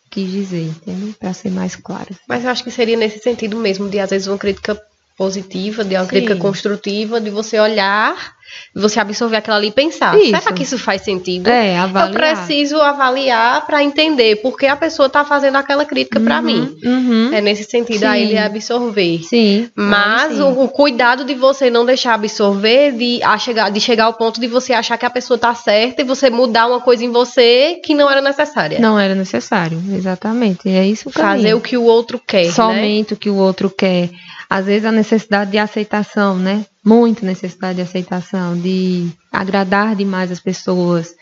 quis 0.09 0.29
dizer, 0.29 0.63
entendeu? 0.63 1.13
Pra 1.19 1.33
ser 1.33 1.51
mais 1.51 1.75
claro. 1.75 2.15
Mas 2.27 2.43
eu 2.43 2.49
acho 2.49 2.63
que 2.63 2.71
seria 2.71 2.97
nesse 2.97 3.19
sentido 3.19 3.55
mesmo, 3.57 3.87
de 3.89 3.99
às 3.99 4.09
vezes 4.09 4.27
uma 4.27 4.37
crítica 4.37 4.79
positiva, 5.17 5.83
de 5.83 5.95
uma 5.95 6.03
Sim. 6.03 6.09
crítica 6.09 6.35
construtiva, 6.35 7.21
de 7.21 7.29
você 7.29 7.59
olhar 7.59 8.36
você 8.73 8.99
absorver 8.99 9.37
aquilo 9.37 9.55
ali 9.55 9.67
e 9.67 9.71
pensar, 9.71 10.17
isso. 10.17 10.27
será 10.27 10.51
que 10.51 10.63
isso 10.63 10.77
faz 10.77 11.01
sentido? 11.01 11.47
É, 11.47 11.77
avaliar. 11.77 12.09
Eu 12.09 12.13
preciso 12.13 12.77
avaliar 12.81 13.65
para 13.65 13.83
entender 13.83 14.37
por 14.37 14.57
que 14.57 14.67
a 14.67 14.75
pessoa 14.75 15.07
está 15.07 15.25
fazendo 15.25 15.55
aquela 15.55 15.85
crítica 15.85 16.19
uhum, 16.19 16.25
para 16.25 16.41
mim. 16.41 16.77
Uhum. 16.83 17.33
É 17.33 17.41
nesse 17.41 17.63
sentido 17.63 17.99
sim. 17.99 18.05
aí 18.05 18.23
ele 18.23 18.37
absorver. 18.37 19.23
Sim. 19.23 19.69
Mas 19.75 20.33
sim. 20.33 20.41
O, 20.41 20.63
o, 20.63 20.69
cuidado 20.69 21.23
de 21.23 21.33
você 21.33 21.69
não 21.69 21.85
deixar 21.85 22.13
absorver, 22.13 22.91
de, 22.91 23.21
a 23.23 23.37
chegar, 23.37 23.69
de 23.69 23.79
chegar 23.79 24.05
ao 24.05 24.13
ponto 24.13 24.39
de 24.39 24.47
você 24.47 24.73
achar 24.73 24.97
que 24.97 25.05
a 25.05 25.09
pessoa 25.09 25.35
está 25.35 25.53
certa 25.53 26.01
e 26.01 26.05
você 26.05 26.29
mudar 26.29 26.67
uma 26.67 26.81
coisa 26.81 27.03
em 27.03 27.11
você 27.11 27.79
que 27.83 27.93
não 27.93 28.09
era 28.09 28.21
necessária. 28.21 28.79
Não 28.79 28.99
era 28.99 29.15
necessário, 29.15 29.81
exatamente. 29.93 30.69
É 30.69 30.85
isso 30.85 31.09
que 31.09 31.17
Fazer 31.19 31.53
o 31.53 31.61
que 31.61 31.77
o 31.77 31.83
outro 31.83 32.21
quer. 32.25 32.45
Né? 32.45 32.51
Somente 32.51 33.11
né? 33.11 33.15
o 33.15 33.17
que 33.17 33.29
o 33.29 33.35
outro 33.35 33.69
quer. 33.69 34.09
Às 34.49 34.65
vezes 34.65 34.85
a 34.85 34.91
necessidade 34.91 35.51
de 35.51 35.57
aceitação, 35.57 36.37
né? 36.37 36.65
muita 36.87 37.25
necessidade 37.25 37.75
de 37.75 37.81
aceitação, 37.81 38.57
de 38.57 39.09
agradar 39.29 39.93
demais 39.93 40.31
as 40.31 40.39
pessoas. 40.39 41.13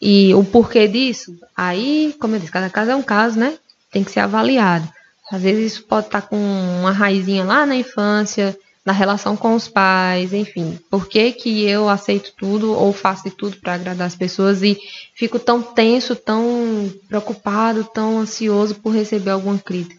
E 0.00 0.32
o 0.34 0.44
porquê 0.44 0.86
disso, 0.86 1.36
aí, 1.56 2.14
como 2.20 2.36
eu 2.36 2.38
disse, 2.38 2.52
cada 2.52 2.70
caso 2.70 2.92
é 2.92 2.96
um 2.96 3.02
caso, 3.02 3.36
né? 3.36 3.58
Tem 3.90 4.04
que 4.04 4.12
ser 4.12 4.20
avaliado. 4.20 4.88
Às 5.30 5.42
vezes 5.42 5.72
isso 5.72 5.82
pode 5.82 6.06
estar 6.06 6.22
com 6.22 6.36
uma 6.36 6.92
raizinha 6.92 7.42
lá 7.42 7.66
na 7.66 7.74
infância, 7.74 8.56
na 8.86 8.92
relação 8.92 9.36
com 9.36 9.56
os 9.56 9.66
pais, 9.66 10.32
enfim. 10.32 10.78
Por 10.88 11.08
que, 11.08 11.32
que 11.32 11.64
eu 11.64 11.88
aceito 11.88 12.32
tudo 12.38 12.72
ou 12.72 12.92
faço 12.92 13.24
de 13.24 13.32
tudo 13.32 13.56
para 13.56 13.74
agradar 13.74 14.06
as 14.06 14.14
pessoas 14.14 14.62
e 14.62 14.78
fico 15.16 15.38
tão 15.40 15.60
tenso, 15.60 16.14
tão 16.14 16.90
preocupado, 17.08 17.82
tão 17.92 18.20
ansioso 18.20 18.76
por 18.76 18.94
receber 18.94 19.30
alguma 19.30 19.58
crítica? 19.58 19.97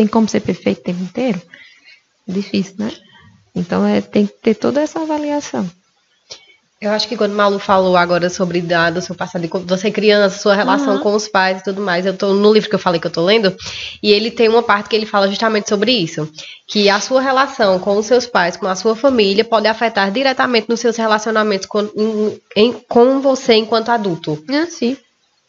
Tem 0.00 0.06
como 0.06 0.26
ser 0.26 0.40
perfeito 0.40 0.80
o 0.80 0.84
tempo 0.84 1.02
inteiro? 1.02 1.42
Difícil, 2.26 2.76
né? 2.78 2.90
Então 3.54 3.86
é, 3.86 4.00
tem 4.00 4.24
que 4.24 4.32
ter 4.32 4.54
toda 4.54 4.80
essa 4.80 4.98
avaliação. 4.98 5.70
Eu 6.80 6.90
acho 6.92 7.06
que 7.06 7.18
quando 7.18 7.32
o 7.32 7.36
Malu 7.36 7.58
falou 7.58 7.98
agora 7.98 8.30
sobre 8.30 8.62
da, 8.62 8.88
do 8.88 9.02
seu 9.02 9.14
passado, 9.14 9.42
de 9.42 9.48
você 9.66 9.90
criança, 9.90 10.38
sua 10.38 10.54
relação 10.54 10.94
uhum. 10.94 11.00
com 11.00 11.14
os 11.14 11.28
pais 11.28 11.60
e 11.60 11.64
tudo 11.64 11.82
mais, 11.82 12.06
eu 12.06 12.16
tô 12.16 12.32
no 12.32 12.50
livro 12.50 12.70
que 12.70 12.74
eu 12.74 12.78
falei 12.78 12.98
que 12.98 13.08
eu 13.08 13.10
tô 13.10 13.22
lendo, 13.22 13.54
e 14.02 14.10
ele 14.10 14.30
tem 14.30 14.48
uma 14.48 14.62
parte 14.62 14.88
que 14.88 14.96
ele 14.96 15.04
fala 15.04 15.28
justamente 15.28 15.68
sobre 15.68 15.92
isso, 15.92 16.26
que 16.66 16.88
a 16.88 16.98
sua 16.98 17.20
relação 17.20 17.78
com 17.78 17.98
os 17.98 18.06
seus 18.06 18.24
pais, 18.24 18.56
com 18.56 18.66
a 18.66 18.74
sua 18.74 18.96
família, 18.96 19.44
pode 19.44 19.66
afetar 19.66 20.10
diretamente 20.10 20.70
nos 20.70 20.80
seus 20.80 20.96
relacionamentos 20.96 21.66
com, 21.66 21.82
em, 21.94 22.40
em, 22.56 22.72
com 22.72 23.20
você 23.20 23.52
enquanto 23.52 23.90
adulto. 23.90 24.42
Ah, 24.48 24.64
sim. 24.64 24.96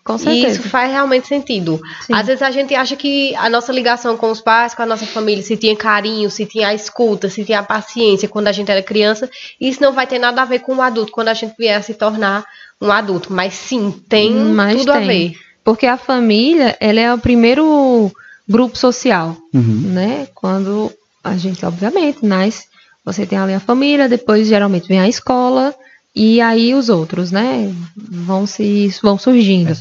Com 0.04 0.18
certeza. 0.18 0.48
E 0.48 0.52
isso 0.52 0.70
faz 0.70 0.92
realmente 0.92 1.28
sentido. 1.28 1.80
Sim. 2.02 2.14
Às 2.14 2.26
vezes 2.26 2.42
a 2.42 2.50
gente 2.50 2.74
acha 2.74 2.96
que 2.96 3.36
a 3.36 3.50
nossa 3.50 3.72
ligação 3.72 4.18
com 4.18 4.32
os 4.32 4.42
pais, 4.42 4.74
com 4.74 4.82
a 4.82 4.86
nossa 4.86 5.06
família, 5.06 5.44
se 5.44 5.56
tinha 5.56 5.76
carinho, 5.76 6.30
se 6.30 6.46
tinha 6.46 6.70
a 6.70 6.74
escuta, 6.74 7.30
se 7.30 7.46
tinha 7.46 7.60
a 7.60 7.64
paciência 7.64 8.28
quando 8.28 8.48
a 8.48 8.52
gente 8.52 8.72
era 8.72 8.82
criança, 8.82 9.30
isso 9.60 9.82
não 9.82 9.94
vai 9.94 10.08
ter 10.08 10.18
nada 10.18 10.42
a 10.42 10.46
ver 10.46 10.60
com 10.60 10.76
o 10.76 10.82
adulto 10.82 11.12
quando 11.12 11.28
a 11.28 11.34
gente 11.34 11.54
vier 11.58 11.78
a 11.78 11.82
se 11.82 11.94
tornar 11.94 12.44
um 12.82 12.92
adulto. 12.92 13.32
Mas 13.32 13.54
sim, 13.54 13.92
tem 14.10 14.34
Mas 14.34 14.78
tudo 14.78 14.94
tem. 14.94 15.04
a 15.04 15.06
ver. 15.06 15.34
Porque 15.64 15.86
a 15.86 15.98
família, 15.98 16.76
ela 16.80 17.00
é 17.00 17.14
o 17.14 17.20
primeiro 17.20 18.12
grupo 18.50 18.76
social, 18.78 19.38
uhum. 19.54 19.82
né? 19.94 20.28
Quando 20.34 20.92
a 21.24 21.38
gente, 21.38 21.64
obviamente, 21.64 22.26
nasce, 22.26 22.66
você 23.06 23.26
tem 23.26 23.38
ali 23.38 23.54
a 23.54 23.60
família, 23.60 24.10
depois 24.10 24.48
geralmente 24.48 24.88
vem 24.88 25.00
a 25.00 25.08
escola, 25.08 25.74
e 26.16 26.42
aí 26.42 26.74
os 26.74 26.90
outros, 26.90 27.32
né, 27.32 27.74
vão 27.96 28.46
se 28.46 28.94
vão 29.02 29.18
surgindo. 29.18 29.72
É 29.72 29.76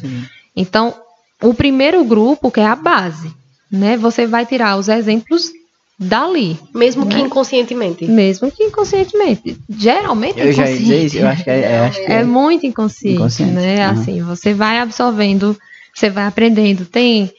então, 0.54 0.94
o 1.42 1.54
primeiro 1.54 2.04
grupo, 2.04 2.50
que 2.50 2.60
é 2.60 2.66
a 2.66 2.76
base, 2.76 3.32
né, 3.70 3.96
você 3.96 4.26
vai 4.26 4.46
tirar 4.46 4.76
os 4.76 4.88
exemplos 4.88 5.50
dali. 5.98 6.58
Mesmo 6.74 7.04
né? 7.04 7.14
que 7.14 7.20
inconscientemente. 7.20 8.06
Mesmo 8.06 8.50
que 8.50 8.64
inconscientemente. 8.64 9.58
Geralmente 9.68 10.40
eu 10.40 10.50
inconsciente. 10.50 10.86
Já 10.86 10.94
isso, 10.94 11.18
eu 11.18 11.28
acho 11.28 11.44
que 11.44 11.50
é, 11.50 11.60
é, 11.60 11.78
acho 11.80 11.98
que 11.98 12.12
é, 12.12 12.14
é 12.14 12.24
muito 12.24 12.66
inconsciente, 12.66 13.16
inconsciente. 13.16 13.52
né? 13.52 13.86
Uhum. 13.86 13.92
Assim, 13.92 14.22
você 14.22 14.54
vai 14.54 14.78
absorvendo, 14.78 15.56
você 15.94 16.08
vai 16.08 16.24
aprendendo. 16.24 16.86
Tem 16.86 17.30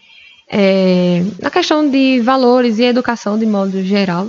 é, 0.47 1.23
a 1.41 1.49
questão 1.49 1.89
de 1.89 2.19
valores 2.19 2.77
e 2.77 2.83
educação 2.83 3.39
de 3.39 3.47
modo 3.47 3.81
geral, 3.83 4.27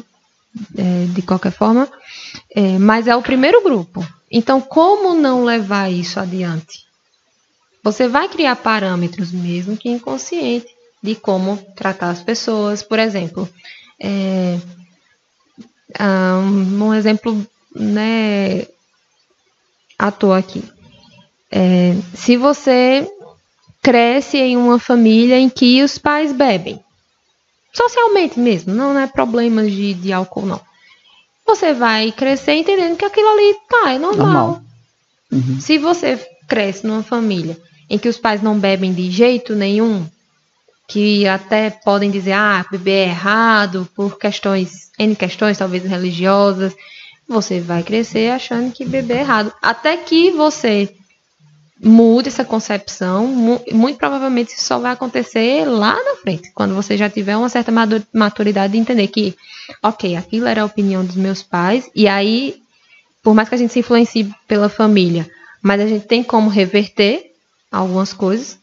é, 0.79 1.07
de 1.09 1.21
qualquer 1.21 1.53
forma, 1.53 1.87
é, 2.55 2.79
mas 2.79 3.07
é 3.07 3.15
o 3.15 3.23
primeiro 3.23 3.63
grupo. 3.63 4.07
Então, 4.33 4.63
como 4.63 5.15
não 5.15 5.45
levar 5.45 5.93
isso 5.93 6.19
adiante? 6.19 6.87
Você 7.85 8.09
vai 8.09 8.31
criar 8.31 8.57
parâmetros, 8.57 9.31
mesmo 9.31 9.77
que 9.77 9.91
inconsciente, 9.91 10.75
de 11.03 11.15
como 11.15 11.59
tratar 11.77 12.09
as 12.09 12.23
pessoas. 12.23 12.83
Por 12.83 12.99
exemplo, 12.99 13.47
é, 14.01 14.59
um 16.01 16.95
exemplo 16.95 17.47
né, 17.77 18.67
à 19.99 20.11
toa 20.11 20.39
aqui. 20.39 20.65
É, 21.51 21.95
se 22.15 22.39
você 22.39 23.07
cresce 23.83 24.39
em 24.39 24.57
uma 24.57 24.79
família 24.79 25.39
em 25.39 25.51
que 25.51 25.83
os 25.83 25.99
pais 25.99 26.33
bebem, 26.33 26.83
socialmente 27.71 28.41
mesmo, 28.41 28.73
não 28.73 28.99
é 28.99 29.07
problemas 29.07 29.71
de, 29.71 29.93
de 29.93 30.11
álcool, 30.11 30.47
não 30.47 30.72
você 31.47 31.73
vai 31.73 32.13
crescer 32.13 32.55
entendendo 32.55 32.97
que 32.97 33.05
aquilo 33.05 33.29
ali 33.29 33.57
tá, 33.69 33.93
é 33.93 33.99
normal. 33.99 34.27
normal. 34.27 34.63
Uhum. 35.31 35.61
Se 35.61 35.79
você 35.79 36.19
cresce 36.49 36.87
numa 36.87 37.03
família 37.03 37.59
em 37.89 37.99
que 37.99 38.09
os 38.09 38.19
pais 38.19 38.43
não 38.43 38.59
bebem 38.59 38.93
de 38.93 39.11
jeito 39.11 39.55
nenhum, 39.55 40.07
que 40.89 41.27
até 41.27 41.71
podem 41.71 42.11
dizer, 42.11 42.33
ah, 42.33 42.65
beber 42.71 43.07
é 43.07 43.09
errado 43.09 43.89
por 43.95 44.19
questões, 44.19 44.91
N 44.99 45.17
questões, 45.17 45.59
talvez 45.59 45.85
religiosas, 45.85 46.75
você 47.29 47.61
vai 47.61 47.83
crescer 47.83 48.31
achando 48.31 48.73
que 48.73 48.85
beber 48.85 49.19
é 49.19 49.21
errado. 49.21 49.53
Até 49.63 49.97
que 49.97 50.31
você 50.31 50.95
mude 51.83 52.29
essa 52.29 52.45
concepção, 52.45 53.27
muito 53.27 53.99
provavelmente 53.99 54.55
isso 54.55 54.65
só 54.65 54.79
vai 54.79 54.93
acontecer 54.93 55.65
lá 55.65 55.95
na 55.95 56.17
frente, 56.17 56.53
quando 56.55 56.75
você 56.75 56.97
já 56.97 57.11
tiver 57.11 57.37
uma 57.37 57.49
certa 57.49 57.73
maturidade 58.13 58.75
de 58.75 58.79
entender 58.79 59.09
que, 59.09 59.37
ok, 59.83 60.15
aquilo 60.15 60.47
era 60.47 60.63
a 60.63 60.67
opinião 60.67 61.05
dos 61.05 61.17
meus 61.17 61.43
pais, 61.43 61.91
e 61.95 62.07
aí, 62.07 62.63
por 63.23 63.35
mais 63.35 63.49
que 63.49 63.57
a 63.57 63.59
gente 63.59 63.73
se 63.73 63.81
influencie 63.81 64.33
pela 64.47 64.69
família, 64.69 65.29
mas 65.61 65.81
a 65.81 65.87
gente 65.87 66.07
tem 66.07 66.23
como 66.23 66.49
reverter 66.49 67.33
algumas 67.71 68.13
coisas, 68.13 68.59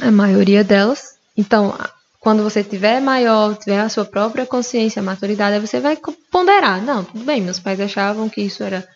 a 0.00 0.10
maioria 0.10 0.64
delas. 0.64 1.16
Então, 1.36 1.76
quando 2.18 2.42
você 2.42 2.62
tiver 2.62 3.00
maior, 3.00 3.56
tiver 3.56 3.80
a 3.80 3.88
sua 3.88 4.04
própria 4.04 4.46
consciência, 4.46 5.02
maturidade, 5.02 5.54
aí 5.54 5.60
você 5.60 5.80
vai 5.80 5.98
ponderar. 6.30 6.82
Não, 6.82 7.04
tudo 7.04 7.24
bem, 7.24 7.40
meus 7.40 7.58
pais 7.58 7.80
achavam 7.80 8.28
que 8.28 8.40
isso 8.40 8.62
era 8.62 8.86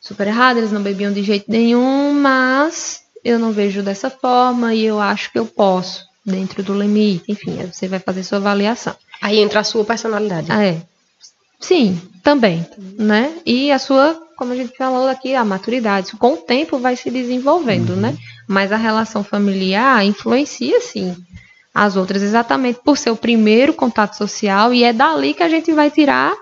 super 0.00 0.26
errado, 0.26 0.58
eles 0.58 0.72
não 0.72 0.82
bebiam 0.82 1.12
de 1.12 1.22
jeito 1.22 1.50
nenhum, 1.50 2.12
mas 2.12 3.02
eu 3.24 3.38
não 3.38 3.52
vejo 3.52 3.82
dessa 3.82 4.10
forma 4.10 4.74
e 4.74 4.84
eu 4.84 5.00
acho 5.00 5.30
que 5.32 5.38
eu 5.38 5.46
posso, 5.46 6.04
dentro 6.24 6.62
do 6.62 6.78
limite, 6.78 7.24
enfim, 7.28 7.56
você 7.70 7.88
vai 7.88 7.98
fazer 7.98 8.22
sua 8.22 8.38
avaliação. 8.38 8.94
Aí 9.20 9.38
entra 9.38 9.60
a 9.60 9.64
sua 9.64 9.84
personalidade. 9.84 10.50
É. 10.52 10.80
Sim, 11.60 12.00
também, 12.22 12.64
né? 12.96 13.32
E 13.44 13.72
a 13.72 13.78
sua, 13.78 14.16
como 14.36 14.52
a 14.52 14.56
gente 14.56 14.76
falou 14.76 15.08
aqui, 15.08 15.34
a 15.34 15.44
maturidade. 15.44 16.12
Com 16.12 16.34
o 16.34 16.36
tempo 16.36 16.78
vai 16.78 16.94
se 16.94 17.10
desenvolvendo, 17.10 17.90
uhum. 17.90 18.00
né? 18.00 18.16
Mas 18.46 18.70
a 18.70 18.76
relação 18.76 19.24
familiar 19.24 20.04
influencia, 20.04 20.80
sim, 20.80 21.16
as 21.74 21.96
outras, 21.96 22.22
exatamente 22.22 22.80
por 22.84 22.96
ser 22.96 23.10
o 23.10 23.16
primeiro 23.16 23.72
contato 23.72 24.16
social 24.16 24.72
e 24.72 24.84
é 24.84 24.92
dali 24.92 25.34
que 25.34 25.42
a 25.42 25.48
gente 25.48 25.72
vai 25.72 25.90
tirar 25.90 26.32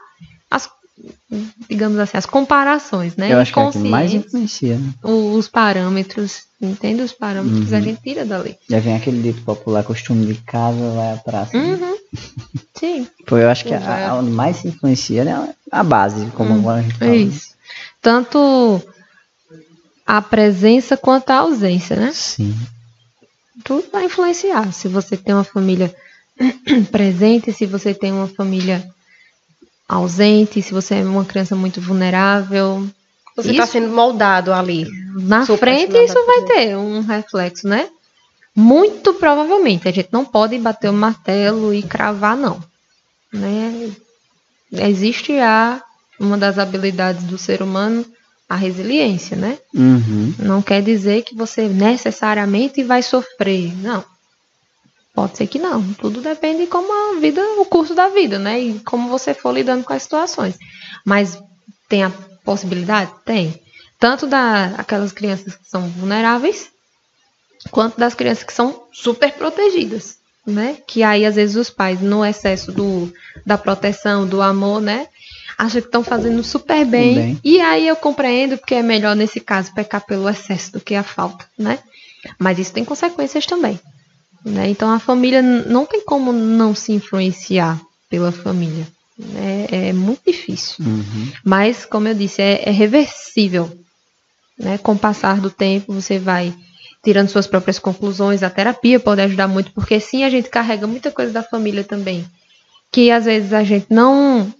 digamos 1.68 1.98
assim, 1.98 2.16
as 2.16 2.26
comparações, 2.26 3.16
né? 3.16 3.32
Eu 3.32 3.38
acho 3.38 3.52
que 3.52 3.60
é 3.60 3.70
que 3.70 3.78
mais 3.78 4.14
influencia. 4.14 4.78
Né? 4.78 4.94
Os 5.02 5.48
parâmetros, 5.48 6.44
entende? 6.60 7.02
Os 7.02 7.12
parâmetros 7.12 7.70
uhum. 7.70 7.76
a 7.76 7.80
gente 7.80 8.00
tira 8.02 8.24
dali. 8.24 8.56
Já 8.68 8.78
vem 8.78 8.96
aquele 8.96 9.20
dito 9.20 9.42
popular, 9.42 9.84
costume 9.84 10.26
de 10.26 10.34
casa 10.42 10.90
vai 10.94 11.12
à 11.12 11.16
praça. 11.16 11.56
Né? 11.56 11.64
Uhum. 11.64 11.76
Né? 11.76 11.96
Sim. 12.74 13.08
Pô, 13.26 13.36
eu 13.36 13.50
acho 13.50 13.64
que 13.64 13.74
a, 13.74 14.10
a, 14.10 14.14
onde 14.16 14.30
mais 14.30 14.56
se 14.56 14.68
influencia 14.68 15.24
né, 15.24 15.32
é 15.32 15.54
a 15.70 15.82
base, 15.82 16.26
como 16.30 16.50
uhum. 16.50 16.60
agora 16.60 16.78
a 16.80 16.82
gente 16.82 16.94
fala. 16.94 17.14
Isso. 17.14 17.50
Tanto 18.00 18.82
a 20.06 20.22
presença 20.22 20.96
quanto 20.96 21.30
a 21.30 21.38
ausência, 21.38 21.96
né? 21.96 22.12
Sim. 22.14 22.54
Tudo 23.64 23.88
vai 23.92 24.04
influenciar. 24.04 24.72
Se 24.72 24.86
você 24.86 25.16
tem 25.16 25.34
uma 25.34 25.44
família 25.44 25.94
presente, 26.92 27.52
se 27.52 27.66
você 27.66 27.92
tem 27.92 28.12
uma 28.12 28.28
família 28.28 28.88
ausente, 29.88 30.62
se 30.62 30.72
você 30.72 30.96
é 30.96 31.04
uma 31.04 31.24
criança 31.24 31.54
muito 31.54 31.80
vulnerável. 31.80 32.86
Você 33.36 33.50
está 33.50 33.66
sendo 33.66 33.88
moldado 33.88 34.52
ali. 34.52 34.86
Na 35.14 35.44
frente, 35.44 35.96
isso 35.96 36.26
vai 36.26 36.42
ter 36.42 36.76
um 36.76 37.00
reflexo, 37.00 37.68
né? 37.68 37.88
Muito 38.54 39.12
provavelmente. 39.14 39.86
A 39.86 39.92
gente 39.92 40.08
não 40.10 40.24
pode 40.24 40.58
bater 40.58 40.88
o 40.88 40.94
martelo 40.94 41.74
e 41.74 41.82
cravar, 41.82 42.36
não. 42.36 42.62
Né? 43.30 43.92
Existe 44.72 45.38
a, 45.38 45.82
uma 46.18 46.38
das 46.38 46.58
habilidades 46.58 47.24
do 47.24 47.36
ser 47.36 47.62
humano, 47.62 48.04
a 48.48 48.56
resiliência, 48.56 49.36
né? 49.36 49.58
Uhum. 49.74 50.34
Não 50.38 50.62
quer 50.62 50.82
dizer 50.82 51.22
que 51.22 51.34
você 51.34 51.68
necessariamente 51.68 52.82
vai 52.82 53.02
sofrer. 53.02 53.76
Não. 53.82 54.02
Pode 55.16 55.38
ser 55.38 55.46
que 55.46 55.58
não. 55.58 55.94
Tudo 55.94 56.20
depende 56.20 56.60
de 56.60 56.66
como 56.66 56.92
a 56.92 57.18
vida, 57.18 57.42
o 57.58 57.64
curso 57.64 57.94
da 57.94 58.10
vida, 58.10 58.38
né? 58.38 58.60
E 58.60 58.80
como 58.80 59.08
você 59.08 59.32
for 59.32 59.50
lidando 59.50 59.82
com 59.82 59.94
as 59.94 60.02
situações. 60.02 60.58
Mas 61.06 61.42
tem 61.88 62.04
a 62.04 62.12
possibilidade? 62.44 63.10
Tem. 63.24 63.58
Tanto 63.98 64.26
da 64.26 64.74
aquelas 64.76 65.12
crianças 65.12 65.56
que 65.56 65.66
são 65.66 65.88
vulneráveis, 65.88 66.68
quanto 67.70 67.98
das 67.98 68.12
crianças 68.12 68.44
que 68.44 68.52
são 68.52 68.82
super 68.92 69.32
protegidas, 69.32 70.18
né? 70.46 70.76
Que 70.86 71.02
aí 71.02 71.24
às 71.24 71.36
vezes 71.36 71.56
os 71.56 71.70
pais, 71.70 71.98
no 72.02 72.22
excesso 72.22 72.70
do, 72.70 73.10
da 73.44 73.56
proteção, 73.56 74.26
do 74.26 74.42
amor, 74.42 74.82
né? 74.82 75.08
Acham 75.56 75.80
que 75.80 75.88
estão 75.88 76.04
fazendo 76.04 76.44
super 76.44 76.84
bem, 76.84 77.14
bem. 77.14 77.40
E 77.42 77.58
aí 77.58 77.88
eu 77.88 77.96
compreendo 77.96 78.58
porque 78.58 78.74
é 78.74 78.82
melhor 78.82 79.16
nesse 79.16 79.40
caso 79.40 79.72
pecar 79.72 80.04
pelo 80.04 80.28
excesso 80.28 80.72
do 80.72 80.80
que 80.80 80.94
a 80.94 81.02
falta, 81.02 81.46
né? 81.56 81.78
Mas 82.38 82.58
isso 82.58 82.74
tem 82.74 82.84
consequências 82.84 83.46
também. 83.46 83.80
Né? 84.46 84.70
Então 84.70 84.88
a 84.92 85.00
família 85.00 85.42
não 85.42 85.84
tem 85.84 86.04
como 86.04 86.32
não 86.32 86.72
se 86.72 86.92
influenciar 86.92 87.80
pela 88.08 88.30
família. 88.30 88.86
Né? 89.18 89.66
É 89.70 89.92
muito 89.92 90.20
difícil. 90.24 90.84
Uhum. 90.84 91.32
Mas, 91.44 91.84
como 91.84 92.06
eu 92.06 92.14
disse, 92.14 92.40
é, 92.40 92.68
é 92.68 92.70
reversível. 92.70 93.68
Né? 94.56 94.78
Com 94.78 94.92
o 94.92 94.98
passar 94.98 95.40
do 95.40 95.50
tempo, 95.50 95.92
você 95.92 96.20
vai 96.20 96.54
tirando 97.02 97.28
suas 97.28 97.48
próprias 97.48 97.80
conclusões. 97.80 98.44
A 98.44 98.50
terapia 98.50 99.00
pode 99.00 99.20
ajudar 99.20 99.48
muito, 99.48 99.72
porque 99.72 99.98
sim, 99.98 100.22
a 100.22 100.30
gente 100.30 100.48
carrega 100.48 100.86
muita 100.86 101.10
coisa 101.10 101.32
da 101.32 101.42
família 101.42 101.82
também. 101.82 102.24
Que 102.92 103.10
às 103.10 103.24
vezes 103.24 103.52
a 103.52 103.64
gente 103.64 103.86
não, 103.90 104.52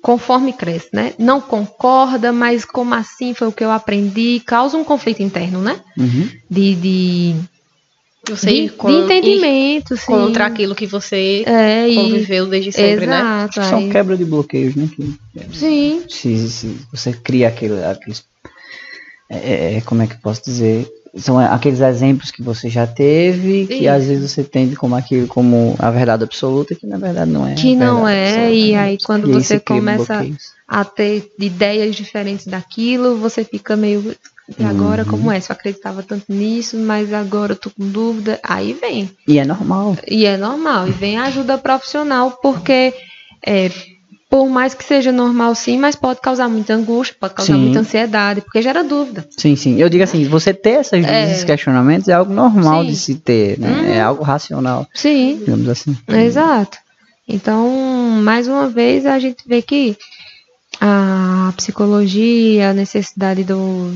conforme 0.00 0.52
cresce, 0.52 0.88
né? 0.92 1.14
Não 1.18 1.40
concorda, 1.40 2.32
mas 2.32 2.64
como 2.64 2.94
assim 2.94 3.34
foi 3.34 3.48
o 3.48 3.52
que 3.52 3.64
eu 3.64 3.72
aprendi, 3.72 4.40
causa 4.46 4.76
um 4.76 4.84
conflito 4.84 5.20
interno, 5.20 5.60
né? 5.60 5.80
Uhum. 5.98 6.30
De, 6.48 6.74
de 6.76 7.36
você 8.28 8.52
de, 8.52 8.68
com, 8.70 8.88
de 8.88 8.94
entendimento, 8.94 9.96
sim. 9.96 10.06
Contra 10.06 10.46
aquilo 10.46 10.74
que 10.74 10.86
você 10.86 11.42
é, 11.44 11.92
conviveu 11.92 12.46
desde 12.46 12.70
sempre, 12.70 13.06
né? 13.06 13.18
exato, 13.18 13.60
né? 13.60 13.66
São 13.66 13.88
quebra 13.88 14.16
de 14.16 14.24
bloqueios, 14.24 14.76
né? 14.76 14.88
Que, 14.94 15.18
sim. 15.52 16.04
Se, 16.08 16.48
se 16.48 16.76
você 16.92 17.12
cria 17.12 17.48
aquele, 17.48 17.82
aqueles. 17.84 18.24
É, 19.28 19.36
é, 19.36 19.76
é, 19.76 19.80
como 19.80 20.02
é 20.02 20.06
que 20.06 20.14
eu 20.14 20.18
posso 20.22 20.44
dizer? 20.44 20.88
São 21.16 21.38
aqueles 21.38 21.80
exemplos 21.80 22.30
que 22.30 22.42
você 22.42 22.70
já 22.70 22.86
teve, 22.86 23.66
que 23.66 23.86
às 23.86 24.06
vezes 24.06 24.30
você 24.30 24.42
tende 24.42 24.76
como 24.76 24.94
aquilo 24.94 25.26
como 25.26 25.74
a 25.78 25.90
verdade 25.90 26.22
absoluta, 26.22 26.74
que 26.74 26.86
na 26.86 26.96
verdade 26.96 27.30
não 27.30 27.46
é. 27.46 27.54
Que 27.54 27.74
não 27.74 28.08
é, 28.08 28.28
absoluta, 28.28 28.50
e 28.50 28.72
né? 28.72 28.78
aí 28.78 28.98
quando 29.04 29.28
e 29.28 29.32
você 29.34 29.60
começa 29.60 30.24
a 30.66 30.84
ter 30.84 31.30
ideias 31.38 31.94
diferentes 31.94 32.46
daquilo, 32.46 33.18
você 33.18 33.44
fica 33.44 33.76
meio 33.76 34.16
e 34.58 34.64
agora, 34.64 35.02
uhum. 35.02 35.10
como 35.10 35.32
é? 35.32 35.40
Se 35.40 35.50
eu 35.50 35.54
acreditava 35.54 36.02
tanto 36.02 36.24
nisso, 36.28 36.76
mas 36.76 37.12
agora 37.12 37.52
eu 37.52 37.56
tô 37.56 37.70
com 37.70 37.88
dúvida. 37.88 38.38
Aí 38.42 38.72
vem. 38.72 39.10
E 39.26 39.38
é 39.38 39.44
normal. 39.44 39.96
E 40.06 40.24
é 40.24 40.36
normal. 40.36 40.88
E 40.88 40.90
vem 40.90 41.16
a 41.16 41.24
ajuda 41.24 41.58
profissional, 41.58 42.38
porque 42.42 42.92
é, 43.46 43.70
por 44.32 44.48
mais 44.48 44.72
que 44.72 44.82
seja 44.82 45.12
normal 45.12 45.54
sim, 45.54 45.78
mas 45.78 45.94
pode 45.94 46.20
causar 46.20 46.48
muita 46.48 46.72
angústia, 46.72 47.14
pode 47.20 47.34
causar 47.34 47.52
sim. 47.52 47.60
muita 47.60 47.80
ansiedade, 47.80 48.40
porque 48.40 48.62
gera 48.62 48.82
dúvida. 48.82 49.28
Sim, 49.36 49.54
sim. 49.56 49.78
Eu 49.78 49.90
digo 49.90 50.02
assim, 50.02 50.24
você 50.24 50.54
ter 50.54 50.80
essas, 50.80 51.04
é. 51.04 51.30
esses 51.30 51.44
questionamentos 51.44 52.08
é 52.08 52.14
algo 52.14 52.32
normal 52.32 52.82
sim. 52.82 52.88
de 52.88 52.96
se 52.96 53.14
ter, 53.16 53.58
né? 53.58 53.70
Uhum. 53.70 53.84
É 53.84 54.00
algo 54.00 54.22
racional. 54.22 54.86
Sim. 54.94 55.36
Digamos 55.40 55.68
assim. 55.68 55.96
Exato. 56.08 56.78
Então, 57.28 57.68
mais 58.22 58.48
uma 58.48 58.68
vez, 58.68 59.04
a 59.06 59.18
gente 59.18 59.46
vê 59.46 59.60
que 59.60 59.96
a 60.80 61.52
psicologia, 61.56 62.70
a 62.70 62.74
necessidade 62.74 63.44
do, 63.44 63.94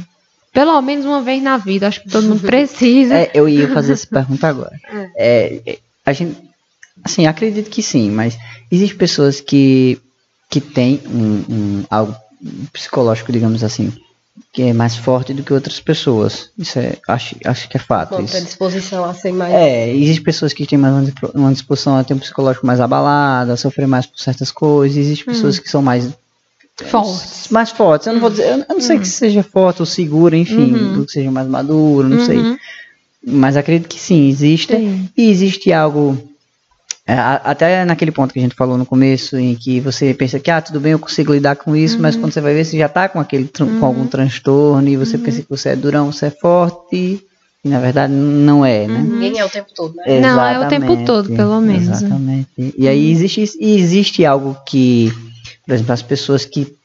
pelo 0.57 0.81
menos 0.81 1.05
uma 1.05 1.21
vez 1.21 1.43
na 1.43 1.59
vida, 1.59 1.87
acho 1.87 2.01
que 2.01 2.09
todo 2.09 2.29
mundo 2.29 2.41
precisa. 2.47 3.15
É, 3.15 3.31
eu 3.35 3.47
ia 3.47 3.71
fazer 3.75 3.93
essa 3.93 4.07
pergunta 4.09 4.49
agora. 4.49 4.73
É. 5.15 5.61
é, 5.67 5.79
a 6.07 6.15
gente, 6.15 6.35
assim, 7.05 7.27
acredito 7.27 7.69
que 7.69 7.83
sim, 7.83 8.11
mas 8.11 8.39
existem 8.73 8.97
pessoas 8.97 9.39
que, 9.39 10.01
que 10.49 10.59
têm 10.59 11.03
um, 11.09 11.45
um, 11.55 11.85
algo 11.91 12.17
psicológico, 12.73 13.31
digamos 13.31 13.63
assim, 13.63 13.93
que 14.51 14.63
é 14.63 14.73
mais 14.73 14.97
forte 14.97 15.35
do 15.35 15.43
que 15.43 15.53
outras 15.53 15.79
pessoas. 15.79 16.49
Isso 16.57 16.79
é, 16.79 16.97
acho, 17.07 17.37
acho 17.45 17.69
que 17.69 17.77
é 17.77 17.81
fato. 17.81 18.15
Uma 18.15 18.23
disposição 18.25 19.05
a 19.05 19.13
ser 19.13 19.35
mais. 19.35 19.53
É, 19.53 19.95
existem 19.95 20.25
pessoas 20.25 20.55
que 20.55 20.67
têm 20.67 20.79
mais 20.79 21.13
uma 21.35 21.53
disposição 21.53 21.99
a 21.99 22.03
ter 22.03 22.15
um 22.15 22.19
psicológico 22.19 22.67
mais 22.67 22.81
abalado, 22.81 23.53
a 23.53 23.59
sofrer 23.59 23.87
mais 23.87 24.07
por 24.07 24.19
certas 24.19 24.51
coisas. 24.51 24.97
Existem 24.97 25.27
pessoas 25.27 25.59
hum. 25.59 25.61
que 25.61 25.69
são 25.69 25.83
mais 25.83 26.09
Fortes. 26.85 27.49
Mais 27.51 27.71
fortes. 27.71 28.07
Eu 28.07 28.13
não 28.15 28.21
vou 28.21 28.31
dizer, 28.31 28.51
eu 28.51 28.67
não 28.69 28.81
sei 28.81 28.97
uhum. 28.97 29.03
que 29.03 29.09
seja 29.09 29.43
forte 29.43 29.81
ou 29.81 29.87
segura, 29.87 30.37
enfim, 30.37 30.75
uhum. 30.75 31.05
que 31.05 31.13
seja 31.13 31.31
mais 31.31 31.49
maduro, 31.49 32.09
não 32.09 32.19
uhum. 32.19 32.27
sei. 32.27 32.59
Mas 33.27 33.57
acredito 33.57 33.89
que 33.89 33.99
sim, 33.99 34.29
existe. 34.29 34.77
Sim. 34.77 35.09
E 35.17 35.31
existe 35.31 35.73
algo. 35.73 36.19
É, 37.09 37.15
até 37.15 37.85
naquele 37.85 38.11
ponto 38.11 38.33
que 38.33 38.39
a 38.41 38.43
gente 38.43 38.57
falou 38.57 38.77
no 38.77 38.85
começo, 38.85 39.39
em 39.39 39.55
que 39.55 39.81
você 39.81 40.13
pensa 40.13 40.41
que, 40.41 40.51
ah, 40.51 40.61
tudo 40.61 40.81
bem, 40.81 40.93
eu 40.93 40.99
consigo 40.99 41.33
lidar 41.33 41.57
com 41.57 41.75
isso, 41.75 41.99
mas 42.01 42.15
uhum. 42.15 42.23
quando 42.23 42.33
você 42.33 42.41
vai 42.41 42.53
ver, 42.53 42.65
você 42.65 42.77
já 42.77 42.89
tá 42.89 43.09
com 43.09 43.21
aquele 43.21 43.49
com 43.49 43.65
uhum. 43.65 43.85
algum 43.85 44.07
transtorno, 44.07 44.89
e 44.89 44.97
você 44.97 45.17
pensa 45.17 45.41
que 45.41 45.49
você 45.49 45.71
é 45.71 45.77
durão, 45.77 46.11
você 46.11 46.27
é 46.27 46.31
forte, 46.31 47.25
e 47.65 47.69
na 47.69 47.79
verdade 47.79 48.13
não 48.13 48.67
é, 48.67 48.89
né? 48.89 48.99
Ninguém 48.99 49.39
é 49.39 49.45
o 49.45 49.49
tempo 49.49 49.69
todo, 49.73 49.95
né? 49.95 50.03
Exatamente, 50.05 50.37
não, 50.37 50.45
é 50.45 50.67
o 50.67 50.69
tempo 50.69 51.05
todo, 51.05 51.33
pelo 51.33 51.61
menos. 51.61 51.89
Exatamente. 51.89 52.75
E 52.77 52.89
aí 52.89 53.11
existe, 53.11 53.41
existe 53.61 54.25
algo 54.25 54.57
que 54.67 55.13
por 55.67 55.75
exemplo, 55.75 55.93
as 55.93 56.03
pessoas 56.03 56.45
que. 56.45 56.77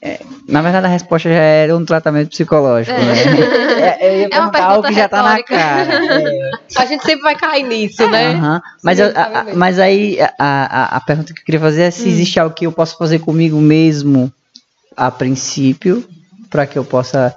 É, 0.00 0.20
na 0.46 0.60
verdade, 0.60 0.84
a 0.84 0.90
resposta 0.90 1.30
já 1.30 1.36
era 1.36 1.74
um 1.74 1.84
tratamento 1.84 2.28
psicológico, 2.28 2.94
é. 2.94 3.04
né? 3.04 3.64
É, 3.84 4.14
eu 4.14 4.20
ia 4.20 4.28
é 4.30 4.40
uma 4.40 4.58
algo 4.58 4.88
que 4.88 4.94
já 4.94 5.06
está 5.06 5.22
na 5.22 5.42
cara. 5.42 5.94
É. 5.94 6.50
A 6.76 6.84
gente 6.84 7.04
sempre 7.04 7.22
vai 7.22 7.34
cair 7.34 7.62
nisso, 7.62 8.06
né? 8.08 8.60
Mas, 8.82 8.98
eu, 8.98 9.12
a, 9.14 9.46
mas 9.54 9.78
aí 9.78 10.18
a, 10.20 10.32
a, 10.38 10.96
a, 10.96 11.00
pergunta 11.00 11.32
que 11.32 11.40
eu 11.40 11.44
queria 11.44 11.60
fazer 11.60 11.82
é 11.82 11.90
se 11.90 12.04
hum. 12.04 12.08
existe 12.08 12.38
algo 12.38 12.54
que 12.54 12.66
eu 12.66 12.72
possa 12.72 12.96
fazer 12.96 13.18
comigo 13.20 13.58
mesmo 13.60 14.32
a 14.96 15.10
princípio, 15.10 16.06
para 16.50 16.66
que 16.66 16.78
eu 16.78 16.84
possa 16.84 17.34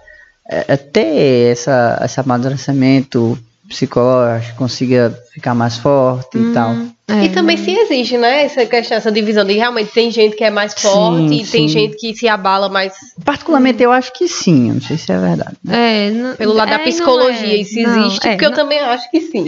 é, 0.50 0.66
é, 0.68 0.78
ter 0.78 1.52
essa, 1.52 2.02
esse 2.04 2.20
amadurecimento 2.20 3.38
psicológico, 3.68 4.58
consiga 4.58 5.18
ficar 5.34 5.54
mais 5.54 5.78
forte 5.78 6.38
hum. 6.38 6.52
e 6.52 6.54
tal. 6.54 6.76
É, 7.10 7.24
e 7.24 7.30
também 7.30 7.56
se 7.56 7.72
exige, 7.72 8.18
né? 8.18 8.44
Essa 8.44 8.66
questão, 8.66 8.98
essa 8.98 9.10
divisão 9.10 9.46
de 9.46 9.54
realmente 9.54 9.94
tem 9.94 10.12
gente 10.12 10.36
que 10.36 10.44
é 10.44 10.50
mais 10.50 10.74
forte 10.74 11.30
sim, 11.30 11.42
e 11.42 11.46
sim. 11.46 11.52
tem 11.52 11.68
gente 11.70 11.96
que 11.96 12.14
se 12.14 12.28
abala 12.28 12.68
mais. 12.68 12.94
Particularmente 13.24 13.82
eu 13.82 13.94
acho 13.94 14.12
que 14.12 14.28
sim, 14.28 14.74
não 14.74 14.82
sei 14.82 14.98
se 14.98 15.10
é 15.14 15.18
verdade. 15.18 15.56
Né? 15.64 16.08
É, 16.08 16.12
não, 16.12 16.36
Pelo 16.36 16.54
lado 16.54 16.74
é, 16.74 16.78
da 16.78 16.84
psicologia, 16.84 17.54
é, 17.54 17.58
isso 17.62 17.80
não, 17.80 18.08
existe, 18.08 18.28
é, 18.28 18.32
porque 18.32 18.46
eu 18.46 18.52
também 18.52 18.80
acho 18.80 19.10
que 19.10 19.22
sim. 19.22 19.46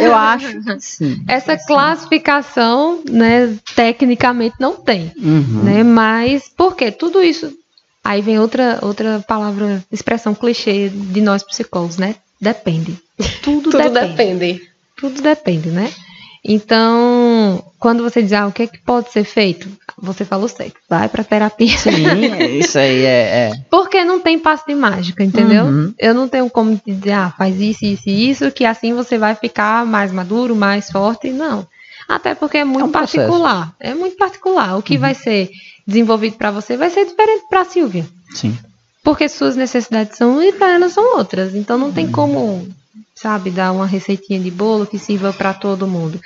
Eu 0.00 0.14
acho, 0.14 0.46
que 0.64 0.80
sim. 0.80 1.22
Essa 1.28 1.58
classificação, 1.58 3.02
né, 3.06 3.58
tecnicamente 3.76 4.56
não 4.58 4.74
tem. 4.76 5.12
Uhum. 5.18 5.64
Né? 5.64 5.82
Mas 5.82 6.50
porque 6.56 6.90
tudo 6.90 7.22
isso. 7.22 7.52
Aí 8.02 8.22
vem 8.22 8.38
outra, 8.38 8.78
outra 8.80 9.22
palavra, 9.28 9.84
expressão 9.92 10.34
clichê 10.34 10.88
de 10.88 11.20
nós 11.20 11.42
psicólogos, 11.42 11.98
né? 11.98 12.16
Depende. 12.40 12.96
Tudo, 13.42 13.70
Tudo 13.70 13.90
depende. 13.90 14.08
depende. 14.08 14.62
Tudo 14.96 15.20
depende, 15.22 15.68
né? 15.68 15.92
Então, 16.44 17.64
quando 17.78 18.02
você 18.02 18.20
diz, 18.20 18.32
ah, 18.32 18.48
o 18.48 18.52
que, 18.52 18.64
é 18.64 18.66
que 18.66 18.78
pode 18.78 19.12
ser 19.12 19.22
feito? 19.22 19.68
Você 19.96 20.24
falou 20.24 20.48
certo, 20.48 20.74
vai 20.88 21.08
pra 21.08 21.22
terapia. 21.22 21.78
Sim, 21.78 22.58
isso 22.58 22.78
aí 22.78 23.04
é, 23.04 23.50
é. 23.50 23.52
Porque 23.70 24.02
não 24.02 24.18
tem 24.18 24.38
passo 24.38 24.64
de 24.66 24.74
mágica, 24.74 25.22
entendeu? 25.22 25.64
Uhum. 25.64 25.94
Eu 25.96 26.12
não 26.12 26.26
tenho 26.26 26.50
como 26.50 26.80
dizer, 26.84 27.12
ah, 27.12 27.34
faz 27.38 27.60
isso, 27.60 27.84
isso 27.84 28.02
e 28.08 28.30
isso, 28.30 28.50
que 28.50 28.64
assim 28.64 28.92
você 28.92 29.16
vai 29.18 29.36
ficar 29.36 29.86
mais 29.86 30.10
maduro, 30.10 30.56
mais 30.56 30.90
forte. 30.90 31.30
Não. 31.30 31.66
Até 32.08 32.34
porque 32.34 32.58
é 32.58 32.64
muito 32.64 32.80
é 32.80 32.84
um 32.84 32.90
particular. 32.90 33.72
É 33.78 33.94
muito 33.94 34.16
particular. 34.16 34.76
O 34.76 34.82
que 34.82 34.94
uhum. 34.94 35.00
vai 35.00 35.14
ser 35.14 35.48
desenvolvido 35.86 36.36
para 36.36 36.50
você 36.50 36.76
vai 36.76 36.90
ser 36.90 37.06
diferente 37.06 37.44
para 37.48 37.64
Silvia. 37.64 38.04
Sim. 38.34 38.58
Porque 39.04 39.28
suas 39.28 39.56
necessidades 39.56 40.16
são 40.16 40.42
e 40.42 40.52
para 40.52 40.74
ela 40.74 40.88
são 40.88 41.16
outras. 41.16 41.54
Então 41.54 41.78
não 41.78 41.92
tem 41.92 42.06
uhum. 42.06 42.12
como, 42.12 42.68
sabe, 43.14 43.50
dar 43.50 43.72
uma 43.72 43.86
receitinha 43.86 44.40
de 44.40 44.50
bolo 44.50 44.86
que 44.86 44.98
sirva 44.98 45.32
para 45.32 45.54
todo 45.54 45.86
mundo. 45.86 46.20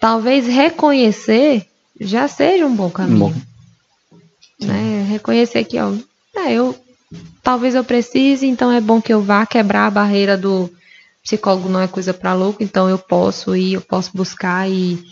Talvez 0.00 0.46
reconhecer 0.46 1.66
já 2.00 2.28
seja 2.28 2.66
um 2.66 2.74
bom 2.74 2.90
caminho. 2.90 3.18
Bom. 3.18 3.34
Né? 4.60 5.06
Reconhecer 5.08 5.64
que, 5.64 5.78
ó, 5.78 5.92
é, 6.36 6.52
eu 6.52 6.74
talvez 7.42 7.74
eu 7.74 7.82
precise, 7.82 8.46
então 8.46 8.70
é 8.70 8.80
bom 8.80 9.00
que 9.00 9.12
eu 9.12 9.22
vá 9.22 9.46
quebrar 9.46 9.86
a 9.86 9.90
barreira 9.90 10.36
do 10.36 10.70
psicólogo 11.22 11.68
não 11.68 11.80
é 11.80 11.88
coisa 11.88 12.12
para 12.12 12.34
louco, 12.34 12.62
então 12.62 12.88
eu 12.88 12.98
posso 12.98 13.56
ir, 13.56 13.74
eu 13.74 13.80
posso 13.80 14.10
buscar 14.14 14.68
e, 14.70 15.02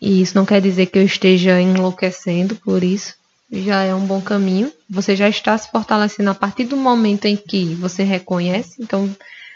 e 0.00 0.20
isso 0.20 0.36
não 0.36 0.44
quer 0.44 0.60
dizer 0.60 0.86
que 0.86 0.98
eu 0.98 1.04
esteja 1.04 1.60
enlouquecendo 1.60 2.56
por 2.56 2.82
isso 2.82 3.14
já 3.62 3.82
é 3.82 3.94
um 3.94 4.06
bom 4.06 4.20
caminho. 4.20 4.72
Você 4.88 5.14
já 5.14 5.28
está 5.28 5.56
se 5.56 5.70
fortalecendo 5.70 6.30
a 6.30 6.34
partir 6.34 6.64
do 6.64 6.76
momento 6.76 7.26
em 7.26 7.36
que 7.36 7.74
você 7.74 8.02
reconhece, 8.02 8.82
então 8.82 9.08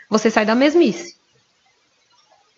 você 0.08 0.30
sai 0.30 0.44
da 0.44 0.54
mesmice. 0.54 1.16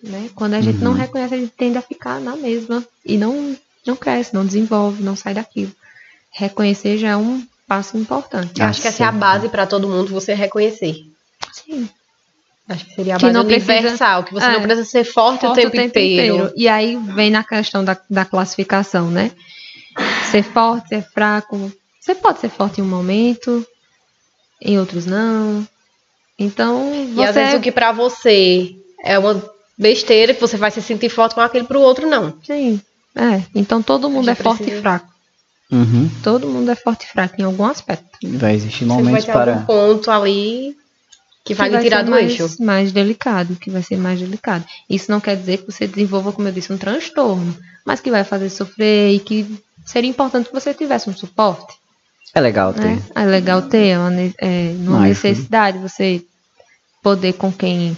Né? 0.02 0.30
Quando 0.34 0.54
a 0.54 0.60
gente 0.60 0.78
uhum. 0.78 0.84
não 0.84 0.92
reconhece, 0.92 1.34
a 1.34 1.38
gente 1.38 1.52
tende 1.52 1.76
a 1.76 1.82
ficar 1.82 2.20
na 2.20 2.36
mesma 2.36 2.84
e 3.04 3.18
não, 3.18 3.56
não 3.86 3.96
cresce, 3.96 4.34
não 4.34 4.46
desenvolve, 4.46 5.02
não 5.02 5.14
sai 5.14 5.34
daquilo. 5.34 5.72
Reconhecer 6.30 6.96
já 6.96 7.10
é 7.10 7.16
um 7.16 7.46
passo 7.66 7.96
importante. 7.96 8.60
Eu 8.60 8.66
acho 8.66 8.80
que 8.80 8.88
essa 8.88 9.04
é 9.04 9.06
a 9.06 9.12
base 9.12 9.48
para 9.48 9.66
todo 9.66 9.88
mundo, 9.88 10.08
você 10.10 10.32
reconhecer. 10.32 11.04
Sim. 11.52 11.88
Acho 12.68 12.86
que 12.86 12.94
seria 12.94 13.16
a 13.16 13.18
base 13.18 13.36
universal, 13.36 14.22
precisa, 14.22 14.24
que 14.24 14.32
você 14.32 14.46
é, 14.46 14.52
não 14.52 14.62
precisa 14.62 14.84
ser 14.88 15.04
forte, 15.04 15.40
forte 15.40 15.52
o, 15.52 15.54
tempo 15.54 15.68
o 15.68 15.72
tempo, 15.72 15.86
inteiro. 15.86 16.34
inteiro. 16.34 16.52
E 16.56 16.68
aí 16.68 16.96
vem 16.96 17.30
na 17.30 17.44
questão 17.44 17.84
da, 17.84 18.00
da 18.08 18.24
classificação, 18.24 19.10
né? 19.10 19.32
ser 20.30 20.42
forte, 20.42 20.88
ser 20.88 21.02
fraco. 21.02 21.72
Você 22.00 22.14
pode 22.14 22.40
ser 22.40 22.48
forte 22.48 22.80
em 22.80 22.84
um 22.84 22.88
momento, 22.88 23.66
em 24.60 24.78
outros 24.78 25.06
não. 25.06 25.66
Então, 26.40 26.90
você... 27.14 27.20
E 27.20 27.24
às 27.24 27.34
vezes 27.34 27.54
o 27.54 27.60
que 27.60 27.70
para 27.70 27.92
você 27.92 28.74
é 29.04 29.18
uma 29.18 29.42
besteira, 29.78 30.32
que 30.32 30.40
você 30.40 30.56
vai 30.56 30.70
se 30.70 30.80
sentir 30.80 31.10
forte 31.10 31.34
com 31.34 31.42
aquele 31.42 31.66
para 31.66 31.78
o 31.78 31.82
outro 31.82 32.08
não. 32.08 32.34
Sim. 32.42 32.80
É, 33.14 33.42
então 33.54 33.82
todo 33.82 34.08
mundo 34.08 34.30
é 34.30 34.34
forte 34.34 34.62
precisa... 34.62 34.78
e 34.78 34.80
fraco. 34.80 35.10
Uhum. 35.70 36.10
Todo 36.22 36.48
mundo 36.48 36.70
é 36.70 36.74
forte 36.74 37.04
e 37.04 37.08
fraco 37.08 37.34
em 37.38 37.44
algum 37.44 37.64
aspecto. 37.64 38.18
Vai 38.24 38.54
existir 38.54 38.86
momentos 38.86 39.12
vai 39.12 39.22
ter 39.22 39.32
para 39.32 39.52
algum 39.52 39.66
ponto 39.66 40.10
ali 40.10 40.76
que 41.44 41.52
vai, 41.52 41.68
que 41.68 41.74
vai 41.74 41.82
tirar 41.82 42.04
do 42.04 42.10
mais, 42.10 42.30
eixo. 42.30 42.62
mais 42.62 42.90
delicado, 42.90 43.56
que 43.56 43.70
vai 43.70 43.82
ser 43.82 43.98
mais 43.98 44.18
delicado. 44.18 44.64
Isso 44.88 45.10
não 45.10 45.20
quer 45.20 45.36
dizer 45.36 45.58
que 45.58 45.70
você 45.70 45.86
desenvolva, 45.86 46.32
como 46.32 46.48
eu 46.48 46.52
disse, 46.52 46.72
um 46.72 46.78
transtorno, 46.78 47.54
mas 47.84 48.00
que 48.00 48.10
vai 48.10 48.24
fazer 48.24 48.48
sofrer 48.48 49.14
e 49.14 49.20
que 49.20 49.46
seria 49.84 50.08
importante 50.08 50.48
que 50.48 50.54
você 50.54 50.72
tivesse 50.72 51.10
um 51.10 51.16
suporte. 51.16 51.74
É 52.34 52.40
legal 52.40 52.72
ter. 52.72 52.84
Né? 52.84 53.02
É 53.14 53.24
legal 53.24 53.62
ter, 53.62 53.88
é 53.88 53.98
uma, 53.98 54.12
é 54.38 54.74
uma 54.78 55.00
necessidade 55.00 55.78
você 55.78 56.24
poder 57.02 57.34
com 57.34 57.52
quem 57.52 57.96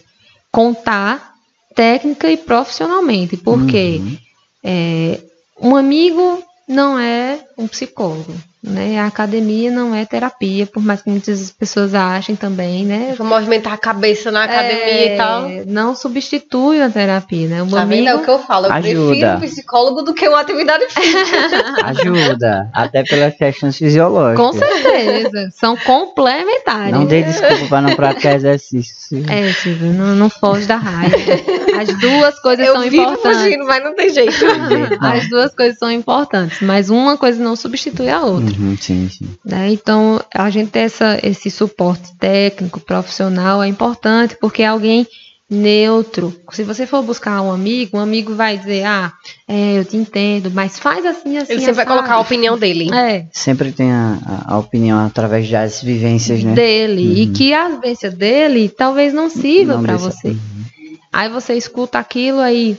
contar 0.50 1.32
técnica 1.74 2.30
e 2.30 2.36
profissionalmente, 2.36 3.36
porque 3.36 3.98
uhum. 3.98 4.18
é, 4.62 5.20
um 5.60 5.76
amigo 5.76 6.42
não 6.68 6.98
é 6.98 7.44
um 7.56 7.66
psicólogo. 7.66 8.34
Né? 8.62 9.00
A 9.00 9.06
academia 9.06 9.72
não 9.72 9.92
é 9.92 10.04
terapia, 10.04 10.66
por 10.66 10.80
mais 10.80 11.02
que 11.02 11.10
muitas 11.10 11.50
pessoas 11.50 11.96
achem 11.96 12.36
também, 12.36 12.86
né? 12.86 13.12
Vou 13.18 13.26
movimentar 13.26 13.72
a 13.72 13.76
cabeça 13.76 14.30
na 14.30 14.44
academia 14.44 14.84
é, 14.84 15.14
e 15.14 15.16
tal. 15.16 15.48
Não 15.66 15.96
substitui 15.96 16.80
a 16.80 16.88
terapia, 16.88 17.48
né? 17.48 17.62
O 17.64 17.68
tá 17.68 17.82
amigo 17.82 18.06
é 18.06 18.14
o 18.14 18.22
que 18.22 18.30
eu 18.30 18.38
falo. 18.38 18.66
Eu 18.66 18.72
ajuda. 18.72 19.06
prefiro 19.08 19.30
um 19.32 19.40
psicólogo 19.40 20.02
do 20.02 20.14
que 20.14 20.28
uma 20.28 20.40
atividade 20.40 20.86
física. 20.90 21.74
ajuda, 21.86 22.70
até 22.72 23.02
pelas 23.02 23.34
questões 23.34 23.76
fisiológicas. 23.76 24.46
Com 24.46 24.52
certeza, 24.52 25.48
são 25.52 25.76
complementares. 25.76 26.92
Não 26.92 27.04
dê 27.04 27.22
desculpa 27.22 27.66
para 27.68 27.80
não 27.80 27.96
praticar 27.96 28.36
exercício. 28.36 29.24
É, 29.28 29.52
Silvio, 29.54 29.92
não, 29.92 30.14
não 30.14 30.30
foge 30.30 30.66
da 30.66 30.76
raiva. 30.76 31.16
As 31.80 31.88
duas 31.98 32.38
coisas 32.38 32.64
eu 32.64 32.74
são 32.74 32.84
importantes. 32.84 33.42
Fugindo, 33.42 33.64
mas 33.66 33.82
não 33.82 33.96
tem 33.96 34.08
jeito. 34.08 34.36
As 35.00 35.28
duas 35.28 35.52
coisas 35.52 35.78
são 35.78 35.90
importantes, 35.90 36.60
mas 36.60 36.90
uma 36.90 37.16
coisa 37.16 37.42
não 37.42 37.56
substitui 37.56 38.08
a 38.08 38.20
outra. 38.20 38.51
Uhum, 38.58 38.76
sim, 38.76 39.08
sim. 39.08 39.28
Né? 39.44 39.72
Então, 39.72 40.20
a 40.34 40.50
gente 40.50 40.70
ter 40.70 40.80
essa, 40.80 41.18
esse 41.22 41.50
suporte 41.50 42.16
técnico, 42.18 42.80
profissional 42.80 43.62
é 43.62 43.68
importante, 43.68 44.36
porque 44.40 44.62
é 44.62 44.66
alguém 44.66 45.06
neutro. 45.52 46.34
Se 46.50 46.64
você 46.64 46.86
for 46.86 47.02
buscar 47.02 47.42
um 47.42 47.52
amigo, 47.52 47.98
um 47.98 48.00
amigo 48.00 48.34
vai 48.34 48.56
dizer, 48.56 48.84
ah, 48.84 49.12
é, 49.46 49.78
eu 49.78 49.84
te 49.84 49.96
entendo, 49.96 50.50
mas 50.50 50.78
faz 50.78 51.04
assim, 51.04 51.36
assim. 51.36 51.52
Ele 51.52 51.60
sempre 51.60 51.74
vai 51.74 51.86
colocar 51.86 52.14
a 52.14 52.20
opinião 52.20 52.58
dele. 52.58 52.92
É. 52.92 53.26
Sempre 53.30 53.70
tem 53.70 53.92
a, 53.92 54.18
a 54.46 54.58
opinião 54.58 55.04
através 55.04 55.48
das 55.48 55.82
vivências, 55.82 56.42
né? 56.42 56.54
Dele. 56.54 57.06
Uhum. 57.06 57.14
E 57.14 57.26
que 57.28 57.52
a 57.52 57.68
vivência 57.68 58.10
dele 58.10 58.68
talvez 58.68 59.12
não 59.12 59.28
sirva 59.28 59.78
para 59.78 59.96
você. 59.96 60.28
Uhum. 60.28 60.62
Aí 61.12 61.28
você 61.28 61.54
escuta 61.54 61.98
aquilo 61.98 62.40
aí, 62.40 62.78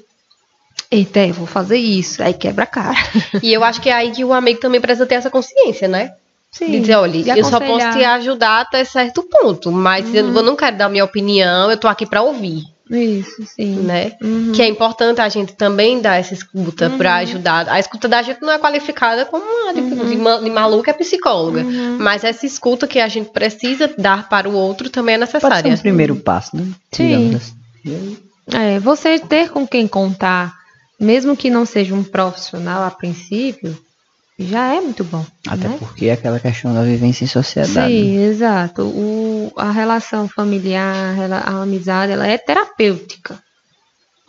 Eita, 0.90 1.26
eu 1.26 1.34
vou 1.34 1.48
fazer 1.48 1.78
isso. 1.78 2.22
Aí 2.22 2.34
quebra 2.34 2.64
a 2.64 2.68
cara. 2.68 2.98
E 3.42 3.52
eu 3.52 3.64
acho 3.64 3.82
que 3.82 3.90
é 3.90 3.94
aí 3.94 4.12
que 4.12 4.24
o 4.24 4.34
amigo 4.34 4.60
também 4.60 4.80
precisa 4.80 5.06
ter 5.06 5.16
essa 5.16 5.30
consciência, 5.30 5.88
né? 5.88 6.14
Sim. 6.52 6.70
De 6.70 6.80
dizer, 6.82 6.96
olha, 6.96 7.36
eu 7.36 7.44
só 7.46 7.60
posso 7.60 7.90
te 7.92 8.04
ajudar 8.04 8.62
até 8.62 8.84
certo 8.84 9.24
ponto, 9.24 9.72
mas 9.72 10.08
uhum. 10.08 10.16
eu 10.16 10.44
não 10.44 10.56
quero 10.56 10.78
dar 10.78 10.88
minha 10.88 11.04
opinião, 11.04 11.72
eu 11.72 11.78
tô 11.78 11.88
aqui 11.88 12.06
para 12.06 12.22
ouvir. 12.22 12.64
Isso, 12.92 13.44
sim. 13.56 13.78
Né? 13.78 14.12
Uhum. 14.22 14.52
Que 14.54 14.62
é 14.62 14.68
importante 14.68 15.20
a 15.20 15.30
gente 15.30 15.54
também 15.54 16.00
dar 16.00 16.18
essa 16.18 16.34
escuta 16.34 16.90
uhum. 16.90 16.98
para 16.98 17.16
ajudar. 17.16 17.68
A 17.70 17.80
escuta 17.80 18.08
da 18.08 18.22
gente 18.22 18.42
não 18.42 18.52
é 18.52 18.60
qualificada 18.60 19.26
como 19.26 19.44
uma 19.44 19.74
de, 19.74 19.80
uhum. 19.80 20.06
de, 20.06 20.44
de 20.44 20.50
maluca 20.52 20.92
é 20.92 20.94
psicóloga. 20.94 21.62
Uhum. 21.62 21.98
Mas 22.00 22.24
essa 22.24 22.46
escuta 22.46 22.86
que 22.86 23.00
a 23.00 23.08
gente 23.08 23.32
precisa 23.32 23.90
dar 23.98 24.30
para 24.30 24.48
o 24.48 24.54
outro 24.54 24.90
também 24.90 25.16
é 25.16 25.18
necessária. 25.18 25.64
Pode 25.64 25.70
ser 25.70 25.74
um 25.74 25.82
primeiro 25.82 26.16
passo, 26.18 26.56
né? 26.56 26.68
Sim. 26.92 27.36
Assim. 27.36 28.18
É, 28.52 28.80
você 28.80 29.18
ter 29.18 29.50
com 29.50 29.66
quem 29.66 29.88
contar 29.88 30.54
mesmo 31.04 31.36
que 31.36 31.50
não 31.50 31.66
seja 31.66 31.94
um 31.94 32.04
profissional 32.04 32.84
a 32.84 32.92
princípio, 32.92 33.78
já 34.40 34.74
é 34.74 34.82
muito 34.82 35.04
bom. 35.04 35.26
Até 35.48 35.68
né? 35.68 35.78
porque 35.78 36.08
é 36.08 36.14
aquela 36.14 36.40
questão 36.40 36.74
da 36.74 36.84
vivência 36.84 37.24
em 37.24 37.28
sociedade. 37.28 37.94
Sim, 37.94 38.18
né? 38.18 38.26
exato. 38.26 38.84
O, 38.84 39.52
a 39.56 39.72
relação 39.72 40.28
familiar, 40.28 41.16
a 41.32 41.62
amizade, 41.62 42.12
ela 42.12 42.28
é 42.28 42.38
terapêutica. 42.38 43.42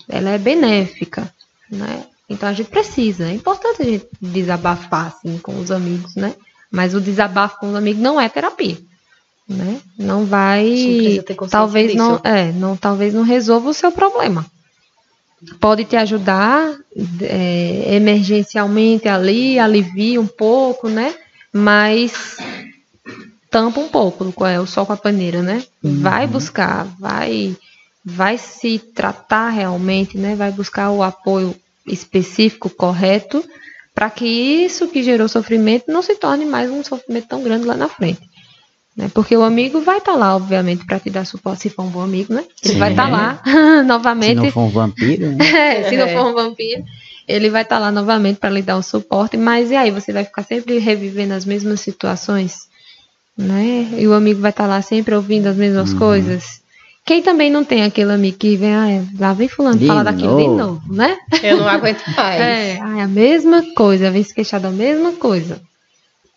Ela 0.09 0.31
é 0.31 0.39
benéfica, 0.39 1.33
né? 1.70 2.05
Então 2.29 2.49
a 2.49 2.53
gente 2.53 2.68
precisa. 2.68 3.25
É 3.25 3.33
importante 3.33 3.81
a 3.81 3.85
gente 3.85 4.07
desabafar 4.20 5.07
assim, 5.07 5.39
com 5.39 5.59
os 5.59 5.70
amigos, 5.70 6.14
né? 6.14 6.35
Mas 6.70 6.95
o 6.95 7.01
desabafo 7.01 7.59
com 7.59 7.70
os 7.70 7.75
amigos 7.75 8.03
não 8.03 8.20
é 8.20 8.29
terapia, 8.29 8.77
né? 9.49 9.81
Não 9.99 10.27
vai, 10.27 11.22
talvez 11.51 11.95
não, 11.95 12.20
é, 12.22 12.53
não, 12.53 12.77
talvez 12.77 13.14
não 13.14 13.22
resolva 13.22 13.70
o 13.70 13.75
seu 13.75 13.91
problema 13.93 14.45
pode 15.61 15.85
te 15.85 15.97
ajudar 15.97 16.75
é, 17.23 17.95
emergencialmente 17.95 19.09
ali, 19.09 19.59
alivia 19.59 20.21
um 20.21 20.27
pouco, 20.27 20.89
né? 20.89 21.15
Mas 21.53 22.37
tampa 23.51 23.81
um 23.81 23.89
pouco 23.89 24.45
é 24.45 24.59
o 24.59 24.67
sol 24.67 24.85
com 24.85 24.93
a 24.93 24.97
paneira, 24.97 25.43
né? 25.43 25.63
Uhum. 25.83 26.01
Vai 26.01 26.27
buscar, 26.27 26.87
vai, 26.99 27.57
vai 28.05 28.37
se 28.37 28.79
tratar 28.79 29.51
realmente, 29.51 30.19
né? 30.19 30.35
Vai 30.35 30.51
buscar 30.51 30.91
o 30.91 31.03
apoio 31.03 31.55
específico, 31.87 32.69
correto, 32.69 33.45
para 33.95 34.11
que 34.11 34.27
isso 34.27 34.89
que 34.89 35.03
gerou 35.03 35.29
sofrimento 35.29 35.85
não 35.89 36.03
se 36.03 36.17
torne 36.17 36.45
mais 36.45 36.71
um 36.71 36.83
sofrimento 36.83 37.29
tão 37.29 37.43
grande 37.43 37.65
lá 37.65 37.77
na 37.77 37.89
frente. 37.89 38.23
Né? 38.97 39.11
Porque 39.13 39.37
o 39.37 39.43
amigo 39.43 39.81
vai 39.81 39.99
estar 39.99 40.13
tá 40.13 40.19
lá, 40.19 40.37
obviamente, 40.37 40.85
para 40.85 41.01
te 41.01 41.11
dar 41.11 41.25
suporte, 41.25 41.63
se 41.63 41.71
for 41.71 41.83
um 41.83 41.91
bom 41.91 42.03
amigo, 42.03 42.33
né? 42.33 42.45
Ele 42.63 42.75
Sim. 42.75 42.79
vai 42.79 42.91
estar 42.93 43.11
tá 43.11 43.11
lá 43.11 43.43
novamente. 43.83 44.39
Se 44.39 44.45
não 44.45 44.53
for 44.53 44.61
um 44.61 44.71
vampiro, 44.71 45.33
né? 45.33 45.51
é, 45.51 45.89
se 45.89 45.97
não 45.97 46.09
for 46.09 46.27
um 46.27 46.33
vampiro, 46.33 46.85
ele 47.27 47.51
vai 47.51 47.63
estar 47.63 47.77
tá 47.77 47.83
lá 47.83 47.91
novamente 47.91 48.39
para 48.39 48.51
lhe 48.51 48.63
dar 48.63 48.77
o 48.77 48.83
suporte. 48.83 49.37
Mas 49.37 49.71
e 49.71 49.77
aí, 49.77 49.91
você 49.91 50.13
vai 50.13 50.25
ficar 50.25 50.45
sempre 50.45 50.79
revivendo 50.79 51.35
as 51.35 51.45
mesmas 51.45 51.81
situações, 51.81 52.69
né? 53.37 53.89
E 53.99 54.07
o 54.07 54.15
amigo 54.15 54.41
vai 54.41 54.51
estar 54.51 54.65
tá 54.65 54.71
lá 54.71 54.83
sempre 54.83 55.15
ouvindo 55.15 55.49
as 55.49 55.57
mesmas 55.57 55.93
uhum. 55.93 55.99
coisas. 55.99 56.63
Quem 57.05 57.21
também 57.21 57.51
não 57.51 57.65
tem 57.65 57.83
aquele 57.83 58.13
amigo 58.13 58.39
que 58.39 58.57
vem, 58.57 58.75
ah, 58.75 59.05
lá 59.19 59.35
vem 59.35 59.47
fulano 59.47 59.77
de 59.77 59.87
falar 59.87 60.05
daquilo 60.05 60.39
de 60.39 60.49
novo, 60.49 60.95
né? 60.95 61.19
Eu 61.43 61.59
não 61.59 61.69
aguento 61.69 62.03
mais. 62.17 62.41
É, 62.41 62.79
ai, 62.81 63.01
a 63.01 63.09
mesma 63.09 63.63
coisa, 63.75 64.11
vem 64.11 64.23
se 64.23 64.33
queixar 64.33 64.59
da 64.59 64.71
mesma 64.71 65.13
coisa. 65.13 65.61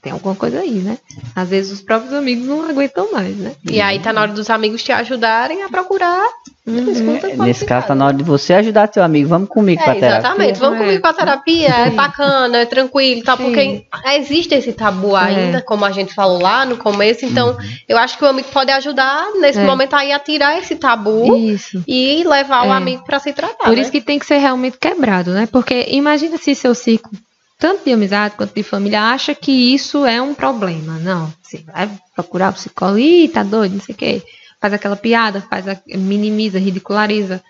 Tem 0.01 0.11
alguma 0.13 0.35
coisa 0.35 0.59
aí, 0.59 0.75
né? 0.75 0.97
Às 1.35 1.49
vezes 1.49 1.71
os 1.71 1.81
próprios 1.81 2.13
amigos 2.13 2.45
não 2.45 2.69
aguentam 2.69 3.11
mais, 3.11 3.35
né? 3.35 3.53
E 3.69 3.81
aí 3.81 3.99
tá 3.99 4.13
na 4.13 4.21
hora 4.21 4.31
dos 4.31 4.49
amigos 4.49 4.83
te 4.83 4.91
ajudarem 4.91 5.63
a 5.63 5.69
procurar. 5.69 6.27
Uhum. 6.67 7.43
Nesse 7.45 7.65
caso, 7.65 7.87
tá 7.87 7.95
na 7.95 8.07
hora 8.07 8.15
de 8.15 8.23
você 8.23 8.53
ajudar 8.53 8.89
teu 8.89 9.01
amigo. 9.01 9.27
Vamos 9.27 9.49
comigo 9.49 9.81
é, 9.81 9.83
pra 9.85 9.95
terapia. 9.95 10.17
Exatamente, 10.19 10.59
vamos 10.59 10.79
é. 10.79 10.83
comigo 10.83 11.01
pra 11.01 11.13
terapia. 11.13 11.69
É 11.69 11.89
bacana, 11.89 12.57
é 12.57 12.65
tranquilo, 12.65 13.23
tá? 13.23 13.35
Porque 13.35 13.85
existe 14.15 14.53
esse 14.53 14.71
tabu 14.73 15.17
é. 15.17 15.21
ainda, 15.21 15.61
como 15.61 15.83
a 15.83 15.91
gente 15.91 16.13
falou 16.13 16.41
lá 16.41 16.65
no 16.65 16.77
começo. 16.77 17.25
Então, 17.25 17.51
uhum. 17.51 17.57
eu 17.87 17.97
acho 17.97 18.17
que 18.17 18.23
o 18.23 18.27
amigo 18.27 18.49
pode 18.49 18.71
ajudar 18.71 19.31
nesse 19.39 19.59
é. 19.59 19.65
momento 19.65 19.95
aí 19.95 20.11
a 20.11 20.19
tirar 20.19 20.59
esse 20.59 20.75
tabu 20.75 21.35
isso. 21.37 21.81
e 21.87 22.23
levar 22.23 22.67
o 22.67 22.73
é. 22.73 22.77
amigo 22.77 23.03
para 23.03 23.17
se 23.17 23.33
tratar. 23.33 23.65
Por 23.65 23.75
né? 23.75 23.81
isso 23.81 23.91
que 23.91 24.01
tem 24.01 24.19
que 24.19 24.25
ser 24.25 24.37
realmente 24.37 24.77
quebrado, 24.77 25.31
né? 25.31 25.47
Porque 25.51 25.87
imagina 25.89 26.37
se 26.37 26.53
seu 26.53 26.75
ciclo 26.75 27.11
tanto 27.57 27.85
de 27.85 27.91
amizade 27.91 28.35
quanto 28.35 28.53
de 28.53 28.63
família, 28.63 29.01
acha 29.01 29.33
que 29.33 29.51
isso 29.51 30.05
é 30.05 30.21
um 30.21 30.33
problema. 30.33 30.99
Não, 30.99 31.33
você 31.41 31.57
vai 31.59 31.89
procurar 32.15 32.51
o 32.51 32.53
psicólogo, 32.53 32.99
ih, 32.99 33.27
tá 33.29 33.43
doido, 33.43 33.73
não 33.73 33.81
sei 33.81 33.95
o 33.95 33.97
quê. 33.97 34.23
Faz 34.59 34.73
aquela 34.73 34.95
piada, 34.95 35.41
faz 35.41 35.67
a, 35.67 35.79
minimiza, 35.95 36.59
ridiculariza. 36.59 37.43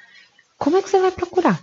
Como 0.58 0.78
é 0.78 0.82
que 0.82 0.89
você 0.89 0.99
vai 0.99 1.12
procurar? 1.12 1.60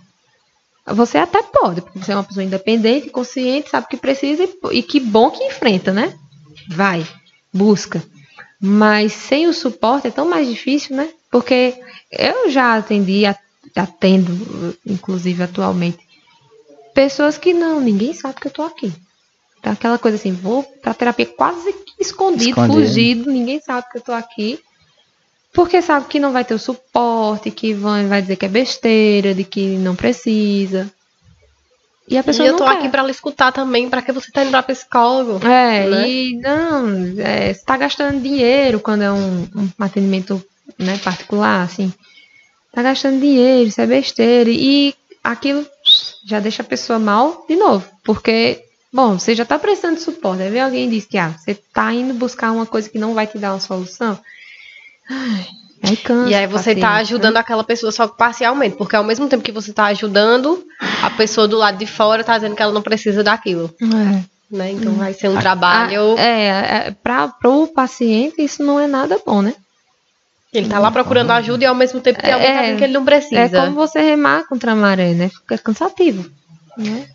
Você 0.87 1.17
até 1.17 1.41
pode, 1.41 1.81
porque 1.81 1.97
você 1.97 2.11
é 2.11 2.15
uma 2.15 2.23
pessoa 2.23 2.43
independente, 2.43 3.09
consciente, 3.09 3.69
sabe 3.69 3.87
que 3.87 3.97
precisa 3.97 4.43
e, 4.43 4.77
e 4.77 4.83
que 4.83 4.99
bom 4.99 5.31
que 5.31 5.43
enfrenta, 5.43 5.91
né? 5.91 6.13
Vai, 6.69 7.05
busca. 7.51 8.03
Mas 8.61 9.13
sem 9.13 9.47
o 9.47 9.53
suporte 9.53 10.07
é 10.07 10.11
tão 10.11 10.29
mais 10.29 10.47
difícil, 10.47 10.95
né? 10.95 11.09
Porque 11.31 11.73
eu 12.11 12.49
já 12.51 12.77
atendi, 12.77 13.23
atendo, 13.75 14.77
inclusive 14.85 15.41
atualmente, 15.43 16.04
pessoas 16.95 17.37
que 17.37 17.53
não, 17.53 17.79
ninguém 17.79 18.13
sabe 18.13 18.39
que 18.39 18.47
eu 18.47 18.51
tô 18.51 18.63
aqui. 18.63 18.91
Tá 19.61 19.71
aquela 19.71 19.99
coisa 19.99 20.15
assim, 20.15 20.31
vou 20.31 20.63
pra 20.81 20.93
terapia 20.93 21.25
quase 21.25 21.73
que 21.73 21.93
escondido, 21.99 22.49
escondido, 22.49 22.73
fugido, 22.73 23.31
ninguém 23.31 23.59
sabe 23.59 23.85
que 23.91 23.97
eu 23.97 24.01
tô 24.01 24.13
aqui. 24.13 24.59
Porque 25.53 25.81
sabe 25.81 26.07
que 26.07 26.19
não 26.19 26.31
vai 26.31 26.43
ter 26.43 26.53
o 26.53 26.59
suporte, 26.59 27.51
que 27.51 27.73
vai, 27.73 28.05
vai 28.05 28.21
dizer 28.21 28.35
que 28.35 28.45
é 28.45 28.49
besteira, 28.49 29.33
de 29.33 29.43
que 29.43 29.77
não 29.77 29.95
precisa. 29.95 30.91
E 32.07 32.17
a 32.17 32.23
pessoa 32.23 32.45
e 32.45 32.51
eu 32.51 32.57
tô 32.57 32.65
quer. 32.65 32.71
aqui 32.71 32.89
para 32.89 33.09
escutar 33.09 33.51
também, 33.51 33.89
para 33.89 34.01
que 34.01 34.11
você 34.11 34.31
tá 34.31 34.43
indo 34.43 34.51
pra 34.51 34.63
psicólogo. 34.63 35.45
É, 35.45 35.89
né? 35.89 36.09
e 36.09 36.37
não, 36.37 37.15
é, 37.17 37.53
você 37.53 37.63
tá 37.65 37.77
gastando 37.77 38.21
dinheiro 38.21 38.79
quando 38.79 39.01
é 39.01 39.11
um, 39.11 39.47
um 39.55 39.69
atendimento 39.79 40.43
né, 40.77 40.97
particular, 40.99 41.63
assim. 41.63 41.91
Tá 42.71 42.81
gastando 42.81 43.19
dinheiro, 43.19 43.69
isso 43.69 43.81
é 43.81 43.87
besteira. 43.87 44.49
E 44.49 44.93
aquilo 45.23 45.65
já 46.25 46.39
deixa 46.39 46.63
a 46.63 46.65
pessoa 46.65 46.97
mal 46.97 47.45
de 47.47 47.55
novo. 47.55 47.85
Porque, 48.03 48.63
bom, 48.91 49.19
você 49.19 49.35
já 49.35 49.43
está 49.43 49.59
prestando 49.59 49.99
suporte. 49.99 50.41
Aí 50.41 50.49
vem 50.49 50.61
alguém 50.61 50.87
e 50.87 50.89
diz 50.89 51.05
que 51.05 51.17
ah, 51.17 51.29
você 51.37 51.51
está 51.51 51.93
indo 51.93 52.13
buscar 52.15 52.51
uma 52.51 52.65
coisa 52.65 52.89
que 52.89 52.97
não 52.97 53.13
vai 53.13 53.27
te 53.27 53.37
dar 53.37 53.53
uma 53.53 53.59
solução. 53.59 54.19
Ai, 55.07 55.47
aí 55.83 55.97
cansa, 55.97 56.29
e 56.31 56.33
aí 56.33 56.47
você 56.47 56.71
está 56.71 56.95
ajudando 56.95 57.37
aquela 57.37 57.63
pessoa 57.63 57.91
só 57.91 58.07
parcialmente. 58.07 58.75
Porque 58.75 58.95
ao 58.95 59.03
mesmo 59.03 59.27
tempo 59.27 59.43
que 59.43 59.51
você 59.51 59.69
está 59.69 59.85
ajudando, 59.85 60.65
a 61.03 61.11
pessoa 61.11 61.47
do 61.47 61.57
lado 61.57 61.77
de 61.77 61.85
fora 61.85 62.21
está 62.21 62.35
dizendo 62.37 62.55
que 62.55 62.63
ela 62.63 62.73
não 62.73 62.81
precisa 62.81 63.23
daquilo. 63.23 63.73
É. 63.81 64.35
Né? 64.49 64.71
Então 64.71 64.93
vai 64.93 65.13
ser 65.13 65.29
um 65.29 65.37
trabalho. 65.37 66.17
é, 66.17 66.87
é 66.87 66.95
para 67.03 67.33
o 67.45 67.67
paciente 67.67 68.43
isso 68.43 68.63
não 68.63 68.79
é 68.79 68.87
nada 68.87 69.19
bom, 69.25 69.41
né? 69.41 69.53
Ele 70.57 70.69
tá 70.69 70.79
lá 70.79 70.91
procurando 70.91 71.31
ajuda 71.31 71.63
e 71.63 71.67
ao 71.67 71.75
mesmo 71.75 71.99
tempo 71.99 72.21
tem 72.21 72.33
alguém 72.33 72.49
é, 72.49 72.75
que 72.75 72.83
ele 72.83 72.93
não 72.93 73.05
precisa. 73.05 73.39
É 73.39 73.49
como 73.49 73.75
você 73.75 73.99
remar 74.01 74.47
contra 74.47 74.71
a 74.71 74.75
maré, 74.75 75.13
né? 75.13 75.29
Fica 75.29 75.57
cansativo. 75.57 76.25
Né? 76.77 77.07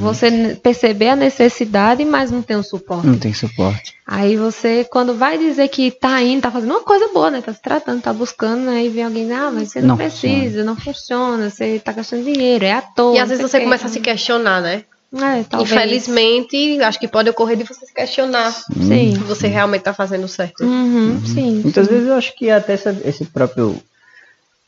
Você 0.00 0.58
perceber 0.60 1.10
a 1.10 1.16
necessidade, 1.16 2.04
mas 2.04 2.30
não 2.30 2.42
tem 2.42 2.56
o 2.56 2.62
suporte. 2.62 3.06
Não 3.06 3.16
tem 3.16 3.32
suporte. 3.32 3.94
Aí 4.04 4.36
você, 4.36 4.84
quando 4.84 5.14
vai 5.14 5.38
dizer 5.38 5.68
que 5.68 5.92
tá 5.92 6.20
indo, 6.22 6.42
tá 6.42 6.50
fazendo 6.50 6.70
uma 6.70 6.82
coisa 6.82 7.08
boa, 7.08 7.30
né? 7.30 7.40
Tá 7.40 7.52
se 7.52 7.62
tratando, 7.62 8.02
tá 8.02 8.12
buscando, 8.12 8.62
né? 8.62 8.84
E 8.84 8.88
vem 8.88 9.04
alguém, 9.04 9.32
ah, 9.32 9.50
mas 9.52 9.70
você 9.70 9.80
não, 9.80 9.88
não 9.88 9.96
precisa, 9.96 10.44
funciona. 10.44 10.64
não 10.64 10.76
funciona, 10.76 11.50
você 11.50 11.78
tá 11.78 11.92
gastando 11.92 12.24
dinheiro, 12.24 12.64
é 12.64 12.72
à 12.72 12.82
toa. 12.82 13.16
E 13.16 13.20
às 13.20 13.28
vezes 13.28 13.48
você 13.48 13.60
começa 13.60 13.86
a 13.86 13.90
se 13.90 14.00
questionar, 14.00 14.60
né? 14.60 14.82
É, 15.14 15.62
Infelizmente, 15.62 16.80
acho 16.82 16.98
que 16.98 17.08
pode 17.08 17.30
ocorrer 17.30 17.56
de 17.56 17.64
você 17.64 17.86
se 17.86 17.94
questionar 17.94 18.50
sim. 18.52 19.14
se 19.14 19.20
você 19.20 19.46
realmente 19.46 19.80
está 19.80 19.94
fazendo 19.94 20.26
certo. 20.26 20.64
Uhum, 20.64 21.12
uhum. 21.12 21.26
Sim, 21.26 21.60
Muitas 21.62 21.86
sim. 21.86 21.92
vezes 21.92 22.08
eu 22.08 22.14
acho 22.14 22.34
que 22.36 22.50
até 22.50 22.72
essa, 22.72 22.96
esse 23.04 23.24
próprio 23.24 23.80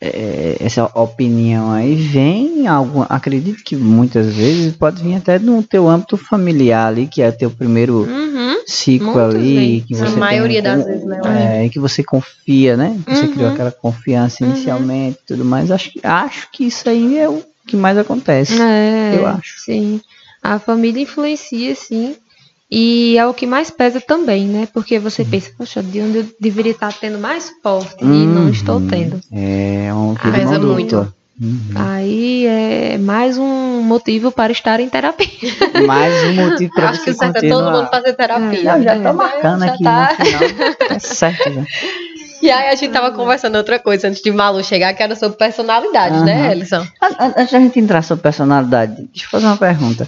é, 0.00 0.56
essa 0.60 0.84
opinião 0.94 1.72
aí 1.72 1.96
vem 1.96 2.68
algum, 2.68 3.04
acredito 3.08 3.64
que 3.64 3.74
muitas 3.74 4.32
vezes 4.32 4.76
pode 4.76 5.02
vir 5.02 5.16
até 5.16 5.38
no 5.40 5.62
teu 5.62 5.88
âmbito 5.88 6.16
familiar 6.16 6.86
ali, 6.86 7.08
que 7.08 7.20
é 7.20 7.32
teu 7.32 7.50
primeiro 7.50 8.04
uhum, 8.04 8.62
ciclo 8.64 9.18
ali, 9.20 9.84
que 9.86 9.96
você 9.96 10.14
a 10.14 10.16
maioria 10.16 10.62
tem, 10.62 10.76
das 10.76 10.84
vezes, 10.84 11.04
né? 11.04 11.64
É, 11.64 11.68
que 11.68 11.80
você 11.80 12.04
confia, 12.04 12.76
né? 12.76 12.96
Você 13.08 13.22
uhum. 13.22 13.32
criou 13.32 13.50
aquela 13.50 13.72
confiança 13.72 14.44
uhum. 14.44 14.50
inicialmente, 14.50 15.18
tudo 15.26 15.44
mais. 15.44 15.70
Acho, 15.70 15.90
acho 16.02 16.48
que 16.52 16.64
isso 16.64 16.88
aí 16.88 17.18
é 17.18 17.28
o 17.28 17.42
que 17.66 17.76
mais 17.76 17.98
acontece. 17.98 18.60
É, 18.60 19.16
eu 19.16 19.26
acho. 19.26 19.58
Sim. 19.58 20.00
A 20.42 20.58
família 20.58 21.02
influencia, 21.02 21.74
sim. 21.74 22.16
E 22.70 23.16
é 23.16 23.26
o 23.26 23.32
que 23.32 23.46
mais 23.46 23.70
pesa 23.70 24.00
também, 24.00 24.46
né? 24.46 24.68
Porque 24.72 24.98
você 24.98 25.22
uhum. 25.22 25.30
pensa, 25.30 25.50
poxa, 25.56 25.82
de 25.82 26.00
onde 26.00 26.18
eu 26.18 26.26
deveria 26.38 26.72
estar 26.72 26.92
tendo 26.92 27.18
mais 27.18 27.44
suporte 27.44 28.04
uhum. 28.04 28.14
e 28.14 28.26
não 28.26 28.42
uhum. 28.42 28.50
estou 28.50 28.80
tendo. 28.80 29.20
É 29.32 29.92
um 29.94 30.14
ah, 30.18 30.30
pesa 30.30 30.58
muito. 30.58 31.12
Uhum. 31.40 31.60
Aí 31.76 32.46
é 32.46 32.98
mais 32.98 33.38
um 33.38 33.80
motivo 33.80 34.32
para 34.32 34.52
estar 34.52 34.80
em 34.80 34.88
terapia. 34.88 35.28
Mais 35.86 36.24
um 36.24 36.34
motivo 36.34 36.74
para 36.74 36.92
você 36.92 37.14
continuar. 37.14 37.30
Acho 37.30 37.40
que 37.40 37.46
é 37.46 37.50
todo 37.50 37.70
mundo 37.70 37.88
fazer 37.88 38.12
terapia. 38.14 38.72
É, 38.72 38.82
já 38.82 38.96
estou 38.96 39.14
marcando 39.14 39.60
já 39.60 39.72
aqui 39.72 39.84
tá. 39.84 40.16
no 40.18 40.24
final. 40.24 40.74
Tá 40.88 40.98
certo 40.98 41.52
já. 41.52 41.62
E 42.40 42.50
aí 42.50 42.68
a 42.68 42.74
gente 42.74 42.92
tava 42.92 43.10
conversando 43.12 43.56
outra 43.56 43.78
coisa 43.78 44.08
antes 44.08 44.22
de 44.22 44.30
Malu 44.30 44.62
chegar, 44.62 44.94
que 44.94 45.02
era 45.02 45.16
sobre 45.16 45.36
personalidade, 45.36 46.18
uhum. 46.18 46.24
né, 46.24 46.52
Elison? 46.52 46.86
Antes 47.36 47.52
da 47.52 47.60
gente 47.60 47.78
entrar 47.78 48.02
sobre 48.02 48.22
personalidade, 48.22 48.94
deixa 49.12 49.26
eu 49.26 49.30
fazer 49.30 49.46
uma 49.46 49.56
pergunta. 49.56 50.06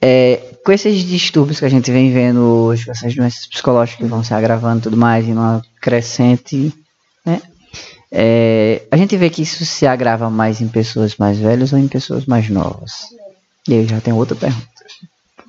É, 0.00 0.40
com 0.64 0.72
esses 0.72 1.02
distúrbios 1.04 1.58
que 1.58 1.64
a 1.64 1.68
gente 1.68 1.90
vem 1.90 2.12
vendo 2.12 2.40
hoje, 2.40 2.84
com 2.84 2.92
essas 2.92 3.14
doenças 3.14 3.46
psicológicas 3.46 4.04
que 4.04 4.10
vão 4.10 4.22
se 4.22 4.32
agravando 4.32 4.78
e 4.78 4.82
tudo 4.82 4.96
mais, 4.96 5.26
e 5.26 5.32
numa 5.32 5.62
crescente, 5.80 6.72
né? 7.24 7.40
É, 8.10 8.82
a 8.90 8.96
gente 8.96 9.16
vê 9.16 9.28
que 9.28 9.42
isso 9.42 9.64
se 9.66 9.86
agrava 9.86 10.30
mais 10.30 10.60
em 10.60 10.68
pessoas 10.68 11.16
mais 11.16 11.38
velhas 11.38 11.72
ou 11.72 11.78
em 11.78 11.88
pessoas 11.88 12.26
mais 12.26 12.48
novas? 12.48 13.06
E 13.68 13.74
aí 13.74 13.86
já 13.86 14.00
tem 14.00 14.14
outra 14.14 14.34
pergunta. 14.34 14.66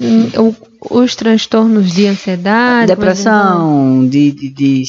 Hum, 0.02 0.54
os 0.90 1.16
transtornos 1.16 1.92
de 1.92 2.08
ansiedade, 2.08 2.88
depressão, 2.88 4.08
de, 4.08 4.32
de, 4.32 4.50
de, 4.50 4.84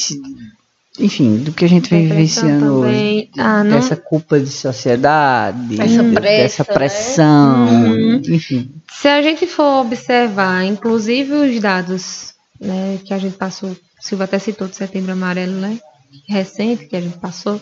enfim, 1.01 1.37
do 1.37 1.51
que 1.51 1.65
a 1.65 1.67
gente 1.67 1.89
vem 1.89 2.07
vivenciando 2.07 2.73
hoje, 2.75 3.29
ah, 3.37 3.63
dessa 3.63 3.95
culpa 3.95 4.39
de 4.39 4.49
sociedade, 4.49 5.75
pressa, 5.75 6.03
dessa 6.03 6.65
né? 6.67 6.73
pressão, 6.73 7.65
né? 7.65 8.21
enfim. 8.29 8.69
Se 8.91 9.07
a 9.07 9.21
gente 9.21 9.47
for 9.47 9.81
observar, 9.81 10.63
inclusive 10.63 11.33
os 11.33 11.59
dados 11.59 12.33
né, 12.59 12.99
que 13.03 13.13
a 13.13 13.17
gente 13.17 13.35
passou, 13.35 13.75
Silva 13.99 14.25
até 14.25 14.37
citou 14.37 14.67
de 14.67 14.75
setembro 14.75 15.11
amarelo, 15.11 15.53
né, 15.53 15.79
recente 16.27 16.85
que 16.85 16.95
a 16.95 17.01
gente 17.01 17.17
passou, 17.17 17.61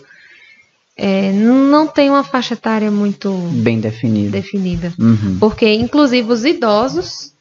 é, 0.96 1.32
não 1.32 1.86
tem 1.86 2.10
uma 2.10 2.22
faixa 2.22 2.54
etária 2.54 2.90
muito 2.90 3.32
bem 3.52 3.80
definida, 3.80 4.32
definida 4.32 4.92
uhum. 4.98 5.38
porque 5.40 5.72
inclusive 5.72 6.30
os 6.30 6.44
idosos, 6.44 7.32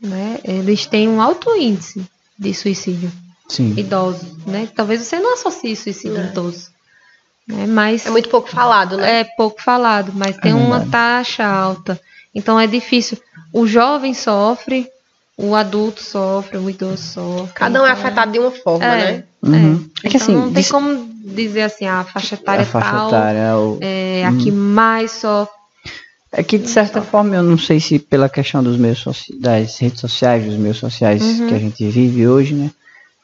né, 0.00 0.40
eles 0.42 0.84
têm 0.86 1.08
um 1.08 1.22
alto 1.22 1.54
índice 1.54 2.04
de 2.36 2.52
suicídio. 2.52 3.10
Sim. 3.48 3.74
idosos, 3.76 4.28
né? 4.46 4.68
Talvez 4.74 5.00
você 5.00 5.18
não 5.18 5.34
associe 5.34 5.76
suicídio 5.76 6.18
é. 6.18 6.26
idoso. 6.26 6.70
Né? 7.46 7.66
Mas 7.66 8.06
é 8.06 8.10
muito 8.10 8.28
pouco 8.28 8.48
falado, 8.48 8.96
né? 8.96 9.20
É 9.20 9.24
pouco 9.24 9.60
falado, 9.60 10.12
mas 10.14 10.36
tem 10.38 10.52
é 10.52 10.54
uma 10.54 10.86
taxa 10.86 11.44
alta. 11.44 12.00
Então 12.34 12.58
é 12.58 12.66
difícil. 12.66 13.18
O 13.52 13.66
jovem 13.66 14.14
sofre, 14.14 14.88
o 15.36 15.54
adulto 15.54 16.02
sofre, 16.02 16.56
o 16.58 16.70
idoso 16.70 17.02
sofre. 17.02 17.52
Cada 17.54 17.82
um 17.82 17.86
é 17.86 17.90
então, 17.90 17.98
é 17.98 18.00
afetado 18.00 18.32
de 18.32 18.38
uma 18.38 18.50
forma, 18.50 18.84
é, 18.84 19.12
né? 19.12 19.24
Uhum. 19.42 19.90
É. 20.02 20.06
é 20.06 20.10
que, 20.10 20.16
então, 20.16 20.26
assim, 20.26 20.34
não 20.34 20.52
tem 20.52 20.64
como 20.64 21.10
dizer 21.24 21.62
assim, 21.62 21.86
a 21.86 22.04
faixa 22.04 22.34
etária 22.34 22.62
a 22.62 22.66
faixa 22.66 22.90
tal, 22.90 23.08
etária 23.08 23.38
é, 23.38 23.54
o... 23.54 23.78
é 23.80 24.24
a 24.24 24.32
que 24.32 24.50
uhum. 24.50 24.56
mais 24.56 25.10
sofre. 25.12 25.62
É 26.34 26.42
que 26.42 26.56
de 26.56 26.68
certa 26.68 27.02
forma 27.02 27.36
eu 27.36 27.42
não 27.42 27.58
sei 27.58 27.78
se 27.78 27.98
pela 27.98 28.26
questão 28.26 28.62
dos 28.62 28.78
meios 28.78 29.04
das 29.38 29.78
redes 29.78 30.00
sociais, 30.00 30.46
dos 30.46 30.56
meios 30.56 30.78
sociais 30.78 31.22
uhum. 31.22 31.48
que 31.48 31.54
a 31.54 31.58
gente 31.58 31.86
vive 31.90 32.26
hoje, 32.26 32.54
né? 32.54 32.70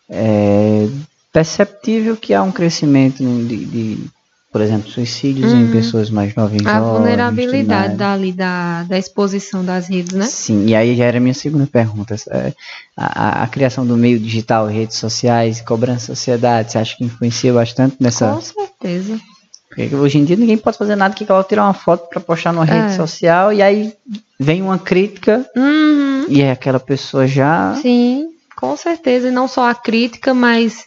É 0.09 0.89
perceptível 1.33 2.17
que 2.17 2.35
há 2.35 2.43
um 2.43 2.51
crescimento 2.51 3.23
de, 3.23 3.65
de 3.65 4.11
por 4.51 4.63
exemplo, 4.63 4.91
suicídios 4.91 5.53
uhum. 5.53 5.65
em 5.67 5.71
pessoas 5.71 6.11
mais 6.11 6.35
novas. 6.35 6.65
A 6.65 6.79
jovens, 6.79 6.93
vulnerabilidade 6.93 7.97
dali, 7.97 8.33
da, 8.33 8.83
da 8.85 8.99
exposição 8.99 9.63
das 9.63 9.89
redes, 9.89 10.15
né? 10.15 10.25
Sim, 10.25 10.67
e 10.67 10.75
aí 10.75 10.97
já 10.97 11.05
era 11.05 11.19
a 11.19 11.21
minha 11.21 11.35
segunda 11.35 11.67
pergunta. 11.67 12.17
É, 12.31 12.53
a, 12.97 13.41
a, 13.41 13.43
a 13.45 13.47
criação 13.47 13.87
do 13.87 13.97
meio 13.97 14.19
digital, 14.19 14.67
redes 14.67 14.97
sociais, 14.97 15.61
cobrança 15.61 16.07
sociedade, 16.07 16.73
você 16.73 16.79
acha 16.79 16.97
que 16.97 17.05
influencia 17.05 17.53
bastante 17.53 17.97
nessa. 18.01 18.33
Com 18.33 18.41
certeza. 18.41 19.21
Porque 19.69 19.95
hoje 19.95 20.19
em 20.19 20.25
dia 20.25 20.37
ninguém 20.37 20.57
pode 20.57 20.79
fazer 20.79 20.97
nada 20.97 21.15
que 21.15 21.27
coloque 21.27 21.51
tirar 21.51 21.65
uma 21.65 21.75
foto 21.75 22.09
para 22.09 22.21
postar 22.21 22.53
numa 22.53 22.65
rede 22.65 22.95
é. 22.95 22.97
social 22.97 23.53
e 23.53 23.63
aí 23.63 23.93
vem 24.41 24.63
uma 24.63 24.79
crítica 24.79 25.45
uhum. 25.55 26.25
e 26.27 26.41
é 26.41 26.51
aquela 26.51 26.81
pessoa 26.81 27.27
já 27.27 27.79
Sim 27.83 28.38
com 28.59 28.77
certeza, 28.77 29.29
e 29.29 29.31
não 29.31 29.47
só 29.47 29.71
a 29.71 29.75
crítica, 29.75 30.35
mas 30.35 30.85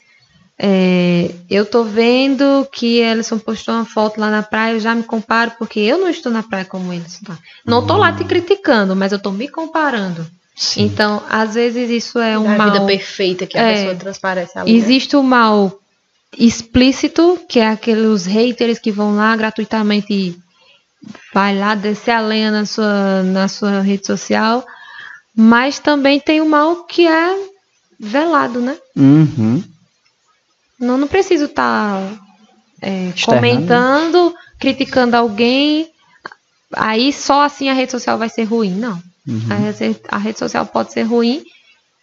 é, 0.59 1.31
eu 1.49 1.65
tô 1.65 1.85
vendo 1.85 2.67
que 2.69 2.99
Ellison 2.99 3.39
postou 3.39 3.73
uma 3.73 3.85
foto 3.85 4.19
lá 4.19 4.29
na 4.29 4.43
praia, 4.43 4.73
eu 4.73 4.79
já 4.81 4.93
me 4.93 5.03
comparo, 5.03 5.53
porque 5.57 5.79
eu 5.79 5.97
não 5.97 6.09
estou 6.09 6.29
na 6.29 6.43
praia 6.43 6.65
como 6.65 6.91
eles. 6.91 7.21
Tá? 7.21 7.37
Não 7.65 7.87
tô 7.87 7.95
lá 7.95 8.11
te 8.11 8.25
criticando, 8.25 8.93
mas 8.93 9.13
eu 9.13 9.19
tô 9.19 9.31
me 9.31 9.47
comparando. 9.47 10.27
Sim. 10.53 10.83
Então, 10.83 11.23
às 11.29 11.55
vezes 11.55 11.89
isso 11.89 12.19
é 12.19 12.37
um 12.37 12.45
a 12.45 12.57
mal. 12.57 12.67
A 12.67 12.73
vida 12.73 12.85
perfeita 12.85 13.47
que 13.47 13.57
a 13.57 13.61
é, 13.61 13.73
pessoa 13.73 13.95
transparece 13.95 14.59
ali. 14.59 14.75
Existe 14.75 15.15
o 15.15 15.23
mal 15.23 15.79
explícito, 16.37 17.39
que 17.47 17.59
é 17.59 17.69
aqueles 17.69 18.25
haters 18.25 18.79
que 18.79 18.91
vão 18.91 19.15
lá 19.15 19.33
gratuitamente 19.37 20.13
e 20.13 20.37
vai 21.33 21.57
lá 21.57 21.73
descer 21.73 22.11
a 22.11 22.19
lenha 22.19 22.51
na 22.51 22.65
sua, 22.65 23.23
na 23.23 23.47
sua 23.47 23.79
rede 23.79 24.05
social. 24.05 24.65
Mas 25.33 25.79
também 25.79 26.19
tem 26.19 26.41
o 26.41 26.45
mal 26.45 26.83
que 26.83 27.07
é 27.07 27.50
velado, 28.01 28.59
né? 28.59 28.77
Uhum. 28.95 29.63
Não, 30.79 30.97
não 30.97 31.07
preciso 31.07 31.45
estar 31.45 31.99
tá, 31.99 32.19
é, 32.81 33.13
comentando, 33.23 34.33
criticando 34.59 35.15
alguém. 35.15 35.87
Aí 36.73 37.13
só 37.13 37.43
assim 37.43 37.69
a 37.69 37.73
rede 37.73 37.91
social 37.91 38.17
vai 38.17 38.27
ser 38.27 38.45
ruim. 38.45 38.71
Não. 38.71 39.01
Uhum. 39.27 39.41
A, 40.09 40.15
a, 40.15 40.17
rede 40.17 40.39
social 40.39 40.65
pode 40.65 40.91
ser 40.91 41.03
ruim 41.03 41.43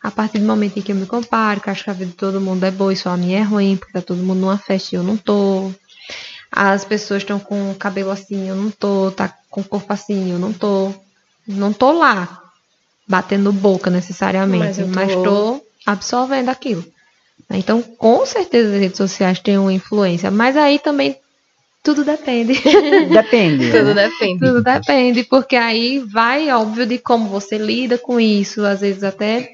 a 0.01 0.09
partir 0.09 0.39
do 0.39 0.47
momento 0.47 0.79
em 0.79 0.83
que 0.83 0.93
eu 0.93 0.97
me 0.97 1.07
comparo, 1.07 1.61
que 1.61 1.69
acho 1.69 1.83
que 1.83 1.91
a 1.91 1.95
vida 1.95 2.13
de 2.13 2.17
todo 2.17 2.41
mundo 2.41 2.63
é 2.63 2.71
boa 2.71 2.93
e 2.93 2.97
só 2.97 3.11
a 3.11 3.17
minha 3.17 3.41
é 3.41 3.43
ruim, 3.43 3.77
porque 3.77 3.93
tá 3.93 4.01
todo 4.01 4.23
mundo 4.23 4.39
numa 4.39 4.57
festa 4.57 4.95
e 4.95 4.99
eu 4.99 5.03
não 5.03 5.17
tô. 5.17 5.73
As 6.51 6.85
pessoas 6.85 7.23
estão 7.23 7.41
com 7.41 7.73
o 7.73 7.75
cabelo 7.75 8.13
assim, 8.13 8.49
eu 8.49 8.55
não 8.55 8.71
tô. 8.71 9.11
Tá 9.11 9.35
com 9.51 9.63
o 9.63 9.65
corpo 9.65 9.93
assim, 9.93 10.31
eu 10.31 10.39
não 10.39 10.53
tô. 10.53 10.95
Não 11.45 11.73
tô 11.73 11.91
lá 11.91 12.45
batendo 13.09 13.53
boca 13.53 13.91
necessariamente, 13.91 14.81
mas, 14.85 14.87
tô... 14.87 14.87
mas 14.95 15.13
tô 15.13 15.68
absorvendo 15.93 16.51
aquilo. 16.51 16.85
Então, 17.51 17.81
com 17.81 18.27
certeza 18.27 18.75
as 18.75 18.81
redes 18.81 18.97
sociais 18.99 19.39
têm 19.41 19.59
uma 19.59 19.73
influência, 19.73 20.31
mas 20.31 20.57
aí 20.57 20.79
também 20.79 21.17
tudo 21.83 22.05
depende. 22.05 22.53
Depende. 23.09 23.71
tudo 23.71 23.95
né? 23.95 24.09
depende. 24.09 24.39
Tudo 24.41 24.63
depende, 24.63 25.25
porque 25.25 25.57
aí 25.57 26.01
vai, 26.01 26.51
óbvio, 26.51 26.85
de 26.85 26.99
como 26.99 27.31
você 27.31 27.57
lida 27.57 27.97
com 27.97 28.21
isso, 28.21 28.65
às 28.65 28.81
vezes 28.81 29.03
até. 29.03 29.53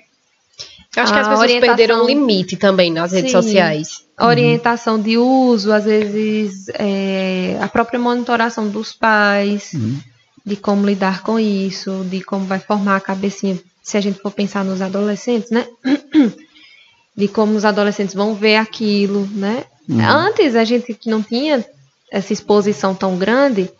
Eu 0.96 1.02
acho 1.02 1.12
que 1.12 1.18
as 1.18 1.28
pessoas 1.28 1.50
orientação... 1.50 1.76
perderam 1.76 2.02
o 2.02 2.06
limite 2.06 2.56
também 2.56 2.90
nas 2.90 3.12
redes 3.12 3.30
Sim, 3.30 3.42
sociais. 3.42 4.04
A 4.16 4.26
orientação 4.26 4.96
uhum. 4.96 5.02
de 5.02 5.18
uso, 5.18 5.72
às 5.72 5.84
vezes 5.84 6.68
é, 6.74 7.58
a 7.60 7.68
própria 7.68 7.98
monitoração 7.98 8.68
dos 8.68 8.92
pais, 8.92 9.72
uhum. 9.74 9.98
de 10.44 10.56
como 10.56 10.86
lidar 10.86 11.22
com 11.22 11.38
isso, 11.38 12.04
de 12.10 12.20
como 12.22 12.44
vai 12.46 12.58
formar 12.58 12.96
a 12.96 13.00
cabecinha, 13.00 13.58
se 13.84 13.98
a 13.98 14.00
gente 14.00 14.18
for 14.18 14.32
pensar 14.32 14.64
nos 14.64 14.80
adolescentes, 14.80 15.50
né? 15.50 15.66
de 17.14 17.28
como 17.28 17.54
os 17.54 17.64
adolescentes 17.64 18.14
vão 18.14 18.34
ver 18.34 18.56
aquilo, 18.56 19.28
né? 19.30 19.64
Uhum. 19.88 20.00
Antes 20.00 20.56
a 20.56 20.64
gente 20.64 20.94
que 20.94 21.10
não 21.10 21.22
tinha 21.22 21.64
essa 22.10 22.32
exposição 22.32 22.94
tão 22.94 23.18
grande, 23.18 23.70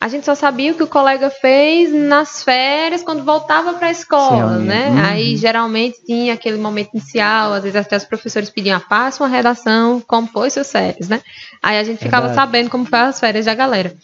a 0.00 0.08
gente 0.08 0.26
só 0.26 0.34
sabia 0.34 0.72
o 0.72 0.74
que 0.74 0.82
o 0.82 0.88
colega 0.88 1.30
fez 1.30 1.94
nas 1.94 2.42
férias 2.42 3.04
quando 3.04 3.22
voltava 3.22 3.74
para 3.74 3.86
a 3.86 3.92
escola, 3.92 4.58
Sim, 4.58 4.64
né? 4.64 4.90
Uhum. 4.90 5.04
Aí 5.04 5.36
geralmente 5.36 6.04
tinha 6.04 6.34
aquele 6.34 6.58
momento 6.58 6.90
inicial, 6.92 7.52
às 7.52 7.62
vezes 7.62 7.76
até 7.76 7.96
os 7.96 8.04
professores 8.04 8.50
pediam, 8.50 8.76
ah, 8.76 8.80
passa 8.80 9.22
uma 9.22 9.28
redação, 9.28 10.00
compôs 10.00 10.52
seus 10.52 10.72
férias, 10.72 11.08
né? 11.08 11.22
Aí 11.62 11.78
a 11.78 11.84
gente 11.84 12.00
ficava 12.00 12.26
Verdade. 12.26 12.46
sabendo 12.46 12.68
como 12.68 12.84
foi 12.84 12.98
as 12.98 13.20
férias 13.20 13.46
da 13.46 13.54
galera. 13.54 13.94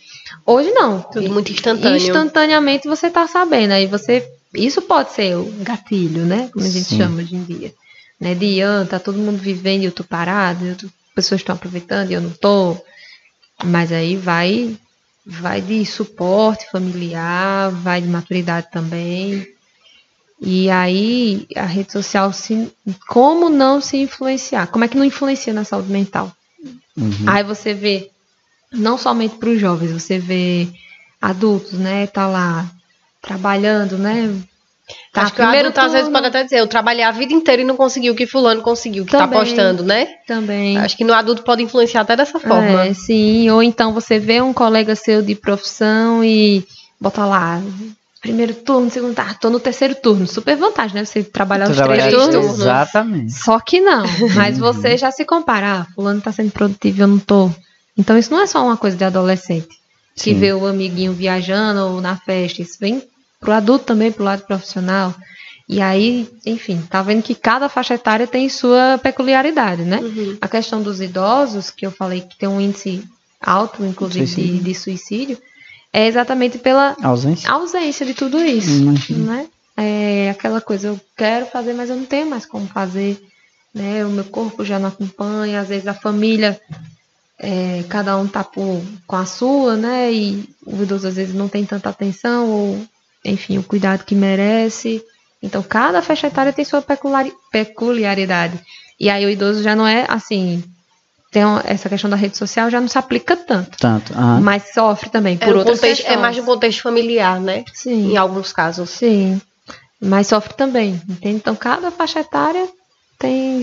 Hoje 0.46 0.70
não. 0.70 1.00
Tudo 1.00 1.28
muito 1.30 1.52
instantâneo. 1.52 1.96
Instantaneamente 1.96 2.86
você 2.88 3.10
tá 3.10 3.26
sabendo. 3.26 3.72
Aí 3.72 3.86
você. 3.86 4.26
Isso 4.54 4.82
pode 4.82 5.12
ser 5.12 5.36
o 5.36 5.44
gatilho, 5.60 6.24
né? 6.24 6.48
Como 6.52 6.64
a 6.64 6.68
gente 6.68 6.88
Sim. 6.88 6.98
chama 6.98 7.20
hoje 7.20 7.36
em 7.36 7.44
dia 7.44 7.74
né? 8.20 8.34
De 8.34 8.62
ah, 8.62 8.86
tá 8.88 8.98
todo 8.98 9.18
mundo 9.18 9.38
vivendo 9.38 9.82
e 9.82 9.84
eu 9.84 9.92
tô 9.92 10.02
parado, 10.02 10.64
eu 10.66 10.76
tô, 10.76 10.88
pessoas 11.14 11.40
estão 11.40 11.54
aproveitando 11.54 12.10
e 12.10 12.14
eu 12.14 12.20
não 12.20 12.30
tô. 12.30 12.76
Mas 13.64 13.92
aí 13.92 14.16
vai 14.16 14.76
vai 15.24 15.60
de 15.60 15.84
suporte 15.84 16.70
familiar, 16.70 17.70
vai 17.70 18.00
de 18.00 18.08
maturidade 18.08 18.68
também. 18.72 19.46
E 20.40 20.70
aí 20.70 21.46
a 21.54 21.64
rede 21.64 21.92
social 21.92 22.32
se, 22.32 22.72
como 23.08 23.50
não 23.50 23.80
se 23.80 23.98
influenciar? 23.98 24.68
Como 24.68 24.84
é 24.84 24.88
que 24.88 24.96
não 24.96 25.04
influencia 25.04 25.52
na 25.52 25.64
saúde 25.64 25.90
mental? 25.90 26.32
Uhum. 26.96 27.24
Aí 27.26 27.42
você 27.42 27.74
vê 27.74 28.10
não 28.72 28.96
somente 28.96 29.36
para 29.36 29.50
os 29.50 29.60
jovens, 29.60 29.90
você 29.90 30.18
vê 30.18 30.68
adultos, 31.20 31.72
né, 31.72 32.06
tá 32.06 32.26
lá 32.26 32.70
trabalhando, 33.28 33.98
né, 33.98 34.34
Tá, 35.12 35.22
Acho 35.22 35.32
que 35.32 35.42
primeiro 35.42 35.70
turno... 35.70 35.86
às 35.86 35.92
vezes 35.92 36.08
pode 36.08 36.26
até 36.26 36.44
dizer, 36.44 36.60
eu 36.60 36.66
trabalhei 36.66 37.04
a 37.04 37.10
vida 37.10 37.32
inteira 37.32 37.62
e 37.62 37.64
não 37.64 37.76
consegui 37.76 38.10
o 38.10 38.14
que 38.14 38.26
fulano 38.26 38.62
conseguiu, 38.62 39.04
que 39.04 39.12
tá 39.12 39.18
também, 39.18 39.38
tá 39.38 39.44
postando, 39.44 39.82
né? 39.82 40.06
Também. 40.26 40.78
Acho 40.78 40.96
que 40.96 41.04
no 41.04 41.12
adulto 41.12 41.42
pode 41.42 41.62
influenciar 41.62 42.02
até 42.02 42.16
dessa 42.16 42.38
forma. 42.38 42.86
É, 42.86 42.94
sim, 42.94 43.50
ou 43.50 43.62
então 43.62 43.92
você 43.92 44.18
vê 44.18 44.40
um 44.40 44.52
colega 44.52 44.94
seu 44.94 45.20
de 45.20 45.34
profissão 45.34 46.24
e 46.24 46.66
bota 46.98 47.24
lá, 47.26 47.60
primeiro 48.22 48.54
turno, 48.54 48.90
segundo, 48.90 49.14
tá, 49.14 49.34
tô 49.34 49.50
no 49.50 49.60
terceiro 49.60 49.94
turno, 49.94 50.26
super 50.26 50.56
vantagem, 50.56 50.94
né? 50.94 51.04
Você 51.04 51.22
trabalhar 51.22 51.68
os 51.68 51.76
três 51.76 52.14
turnos. 52.14 52.60
Exatamente. 52.60 53.32
Só 53.32 53.60
que 53.60 53.80
não, 53.80 54.04
mas 54.34 54.56
você 54.58 54.96
já 54.96 55.10
se 55.10 55.24
compara, 55.24 55.80
ah, 55.80 55.86
fulano 55.94 56.20
tá 56.20 56.32
sendo 56.32 56.50
produtivo, 56.50 57.02
eu 57.02 57.08
não 57.08 57.18
tô. 57.18 57.50
Então 57.96 58.16
isso 58.16 58.32
não 58.32 58.40
é 58.40 58.46
só 58.46 58.64
uma 58.64 58.76
coisa 58.76 58.96
de 58.96 59.04
adolescente. 59.04 59.76
Que 60.16 60.34
vê 60.34 60.52
o 60.52 60.66
amiguinho 60.66 61.12
viajando 61.12 61.80
ou 61.80 62.00
na 62.00 62.16
festa, 62.16 62.60
isso 62.60 62.76
vem 62.80 63.00
para 63.40 63.50
o 63.50 63.52
adulto 63.52 63.84
também, 63.84 64.10
para 64.10 64.22
o 64.22 64.24
lado 64.24 64.42
profissional. 64.42 65.14
E 65.68 65.82
aí, 65.82 66.28
enfim, 66.46 66.80
tá 66.88 67.02
vendo 67.02 67.22
que 67.22 67.34
cada 67.34 67.68
faixa 67.68 67.94
etária 67.94 68.26
tem 68.26 68.48
sua 68.48 68.98
peculiaridade, 69.02 69.82
né? 69.82 69.98
Uhum. 69.98 70.38
A 70.40 70.48
questão 70.48 70.82
dos 70.82 71.00
idosos, 71.00 71.70
que 71.70 71.84
eu 71.84 71.90
falei 71.90 72.22
que 72.22 72.38
tem 72.38 72.48
um 72.48 72.60
índice 72.60 73.04
alto, 73.38 73.84
inclusive, 73.84 74.26
suicídio. 74.26 74.56
De, 74.56 74.64
de, 74.64 74.74
suicídio, 74.74 75.38
é 75.92 76.06
exatamente 76.06 76.58
pela 76.58 76.96
ausência, 77.02 77.50
ausência 77.50 78.06
de 78.06 78.14
tudo 78.14 78.42
isso, 78.42 78.82
né? 79.10 79.46
É 79.76 80.30
aquela 80.30 80.60
coisa, 80.60 80.88
eu 80.88 81.00
quero 81.16 81.46
fazer, 81.46 81.74
mas 81.74 81.90
eu 81.90 81.96
não 81.96 82.04
tenho 82.06 82.28
mais 82.28 82.46
como 82.46 82.66
fazer, 82.66 83.22
né? 83.72 84.04
O 84.06 84.10
meu 84.10 84.24
corpo 84.24 84.64
já 84.64 84.78
não 84.78 84.88
acompanha, 84.88 85.60
às 85.60 85.68
vezes 85.68 85.86
a 85.86 85.94
família, 85.94 86.58
é, 87.38 87.84
cada 87.90 88.16
um 88.16 88.26
tá 88.26 88.42
por, 88.42 88.82
com 89.06 89.16
a 89.16 89.26
sua, 89.26 89.76
né? 89.76 90.10
E 90.10 90.48
o 90.66 90.82
idoso 90.82 91.06
às 91.06 91.14
vezes 91.14 91.34
não 91.34 91.46
tem 91.46 91.64
tanta 91.64 91.90
atenção 91.90 92.48
ou 92.48 92.82
enfim, 93.28 93.58
o 93.58 93.62
cuidado 93.62 94.04
que 94.04 94.14
merece. 94.14 95.02
Então, 95.42 95.62
cada 95.62 96.02
faixa 96.02 96.26
etária 96.26 96.52
tem 96.52 96.64
sua 96.64 96.84
peculiaridade. 97.52 98.58
E 98.98 99.08
aí 99.08 99.24
o 99.24 99.30
idoso 99.30 99.62
já 99.62 99.76
não 99.76 99.86
é 99.86 100.04
assim. 100.08 100.62
Tem 101.30 101.42
essa 101.64 101.88
questão 101.88 102.08
da 102.08 102.16
rede 102.16 102.36
social 102.36 102.70
já 102.70 102.80
não 102.80 102.88
se 102.88 102.98
aplica 102.98 103.36
tanto. 103.36 103.76
Tanto. 103.78 104.12
Uhum. 104.14 104.40
Mas 104.40 104.72
sofre 104.72 105.10
também 105.10 105.36
por 105.36 105.48
é 105.48 105.54
outras 105.54 105.78
contexto, 105.78 106.06
É 106.06 106.16
mais 106.16 106.38
um 106.38 106.44
contexto 106.44 106.82
familiar, 106.82 107.38
né? 107.38 107.64
Sim. 107.72 108.12
Em 108.12 108.16
alguns 108.16 108.52
casos. 108.52 108.90
Sim. 108.90 109.40
Mas 110.00 110.28
sofre 110.28 110.54
também, 110.54 111.00
entende? 111.08 111.36
Então, 111.36 111.54
cada 111.54 111.90
faixa 111.90 112.20
etária 112.20 112.66
tem. 113.18 113.62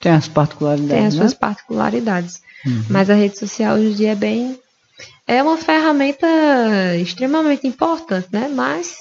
Tem 0.00 0.12
as 0.12 0.28
particularidades. 0.28 0.96
Tem 0.96 1.06
as 1.06 1.14
né? 1.14 1.20
suas 1.20 1.34
particularidades. 1.34 2.40
Uhum. 2.64 2.84
Mas 2.88 3.10
a 3.10 3.14
rede 3.14 3.38
social 3.38 3.76
hoje 3.76 3.90
em 3.90 3.94
dia 3.94 4.12
é 4.12 4.14
bem 4.14 4.58
é 5.30 5.40
uma 5.44 5.56
ferramenta 5.56 6.26
extremamente 7.00 7.64
importante, 7.64 8.26
né? 8.32 8.50
Mas 8.52 8.96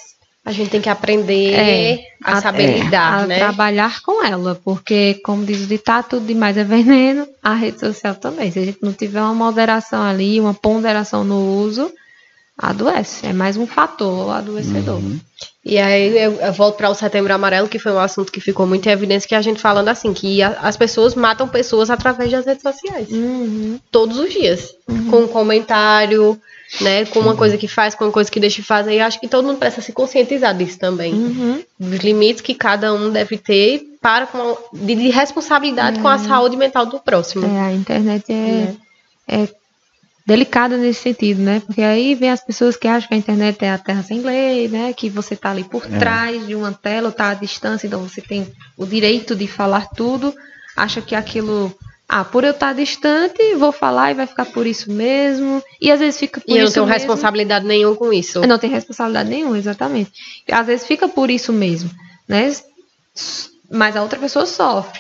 a 0.46 0.52
gente 0.52 0.70
tem 0.70 0.80
que 0.80 0.88
aprender 0.90 1.54
é, 1.56 2.00
a, 2.24 2.38
a, 2.38 2.42
saber 2.42 2.70
é, 2.70 2.78
lidar, 2.78 3.24
a 3.24 3.26
né? 3.26 3.40
trabalhar 3.40 4.00
com 4.04 4.24
ela, 4.24 4.54
porque 4.64 5.20
como 5.26 5.44
diz 5.44 5.64
o 5.64 5.68
ditado, 5.68 6.10
tudo 6.10 6.28
demais 6.28 6.56
é 6.56 6.64
veneno, 6.64 7.28
a 7.42 7.56
rede 7.56 7.80
social 7.80 8.14
também. 8.14 8.52
Se 8.52 8.60
a 8.60 8.66
gente 8.66 8.78
não 8.80 8.94
tiver 8.94 9.22
uma 9.22 9.34
moderação 9.34 10.04
ali, 10.04 10.40
uma 10.40 10.54
ponderação 10.54 11.24
no 11.24 11.58
uso, 11.58 11.92
adoece. 12.62 13.26
É 13.26 13.34
mais 13.34 13.56
um 13.56 13.66
fator 13.66 14.30
adoecedor. 14.32 14.98
Uhum. 14.98 15.20
E 15.64 15.78
aí 15.78 16.18
eu, 16.18 16.34
eu 16.34 16.54
volto 16.54 16.76
para 16.76 16.90
o 16.90 16.94
Setembro 16.94 17.34
Amarelo, 17.34 17.70
que 17.70 17.80
foi 17.80 17.92
um 17.92 18.00
assunto 18.00 18.32
que 18.32 18.42
ficou 18.42 18.68
muito 18.68 18.88
em 18.88 18.92
evidência, 18.92 19.28
que 19.28 19.36
a 19.36 19.42
gente 19.42 19.62
falando 19.62 19.88
assim, 19.88 20.14
que 20.14 20.42
a, 20.42 20.50
as 20.62 20.76
pessoas 20.76 21.16
matam 21.16 21.48
pessoas 21.48 21.90
através 21.90 22.30
das 22.32 22.46
redes 22.46 22.62
sociais. 22.62 23.10
Uhum. 23.10 23.80
Todos 23.90 24.18
os 24.20 24.32
dias. 24.32 24.74
Uhum. 24.88 25.10
Com 25.10 25.18
um 25.22 25.28
comentário, 25.28 26.40
né? 26.82 27.06
Com 27.06 27.20
uma 27.20 27.32
uhum. 27.32 27.38
coisa 27.38 27.58
que 27.58 27.68
faz, 27.68 27.96
com 27.96 28.06
uma 28.06 28.12
coisa 28.12 28.30
que 28.30 28.40
deixa 28.40 28.62
de 28.62 28.68
fazer. 28.68 28.94
E 28.94 29.00
acho 29.00 29.20
que 29.20 29.28
todo 29.28 29.46
mundo 29.46 29.58
precisa 29.58 29.82
se 29.82 29.94
conscientizar 29.94 30.56
disso 30.56 30.78
também. 30.78 31.14
Uhum. 31.14 31.64
Dos 31.80 32.00
limites 32.00 32.42
que 32.42 32.54
cada 32.54 32.94
um 32.94 33.10
deve 33.10 33.38
ter 33.38 33.84
para 34.02 34.28
com, 34.28 34.58
de, 34.74 34.96
de 34.96 35.10
responsabilidade 35.10 36.00
com 36.00 36.08
a 36.08 36.16
é. 36.16 36.20
saúde 36.20 36.58
mental 36.58 36.86
do 36.86 37.00
próximo. 37.00 37.46
É, 37.46 37.60
a 37.60 37.74
internet 37.74 38.26
é, 38.30 38.76
é. 39.28 39.44
é 39.44 39.59
delicada 40.30 40.78
nesse 40.78 41.02
sentido, 41.02 41.42
né? 41.42 41.60
Porque 41.66 41.82
aí 41.82 42.14
vem 42.14 42.30
as 42.30 42.46
pessoas 42.46 42.78
que 42.78 42.88
acham 42.88 43.08
que 43.10 43.16
a 43.16 43.18
internet 43.18 43.66
é 43.66 43.72
a 43.72 43.80
terra 43.80 44.04
sem 44.04 44.22
lei, 44.22 44.68
né? 44.68 44.94
Que 44.94 45.10
você 45.10 45.36
tá 45.36 45.50
ali 45.50 45.64
por 45.64 45.84
é. 45.92 45.98
trás 45.98 46.46
de 46.46 46.54
uma 46.54 46.72
tela 46.72 47.12
tá 47.12 47.30
à 47.30 47.34
distância, 47.34 47.88
então 47.88 48.08
você 48.08 48.22
tem 48.22 48.48
o 48.78 48.86
direito 48.86 49.36
de 49.36 49.48
falar 49.48 49.88
tudo, 49.90 50.32
acha 50.78 51.02
que 51.02 51.16
aquilo 51.16 51.76
ah, 52.08 52.24
por 52.24 52.44
eu 52.44 52.52
estar 52.52 52.74
distante, 52.74 53.56
vou 53.56 53.72
falar 53.72 54.12
e 54.12 54.14
vai 54.14 54.28
ficar 54.28 54.46
por 54.46 54.68
isso 54.68 54.92
mesmo. 54.92 55.64
E 55.82 55.92
às 55.92 56.00
vezes 56.00 56.20
fica 56.20 56.40
por 56.40 56.48
e 56.48 56.54
isso 56.54 56.58
mesmo. 56.58 56.62
E 56.62 56.62
eu 56.62 56.66
não 56.66 56.74
tenho 56.74 56.86
responsabilidade 56.86 57.66
nenhuma 57.66 57.96
com 57.96 58.14
isso. 58.14 58.48
Não 58.48 58.60
tem 58.60 58.70
responsabilidade 58.70 59.30
nenhuma, 59.30 59.58
exatamente. 59.58 60.12
Às 60.52 60.68
vezes 60.68 60.86
fica 60.86 61.08
por 61.08 61.32
isso 61.32 61.52
mesmo, 61.52 61.90
né? 62.28 62.54
mas 63.70 63.96
a 63.96 64.04
outra 64.04 64.20
pessoa 64.20 64.46
sofre. 64.46 65.00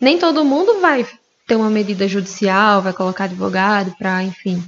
Nem 0.00 0.16
todo 0.16 0.44
mundo 0.44 0.80
vai 0.80 1.04
ter 1.50 1.56
uma 1.56 1.68
medida 1.68 2.06
judicial, 2.06 2.80
vai 2.80 2.92
colocar 2.92 3.24
advogado 3.24 3.92
para, 3.98 4.22
enfim, 4.22 4.62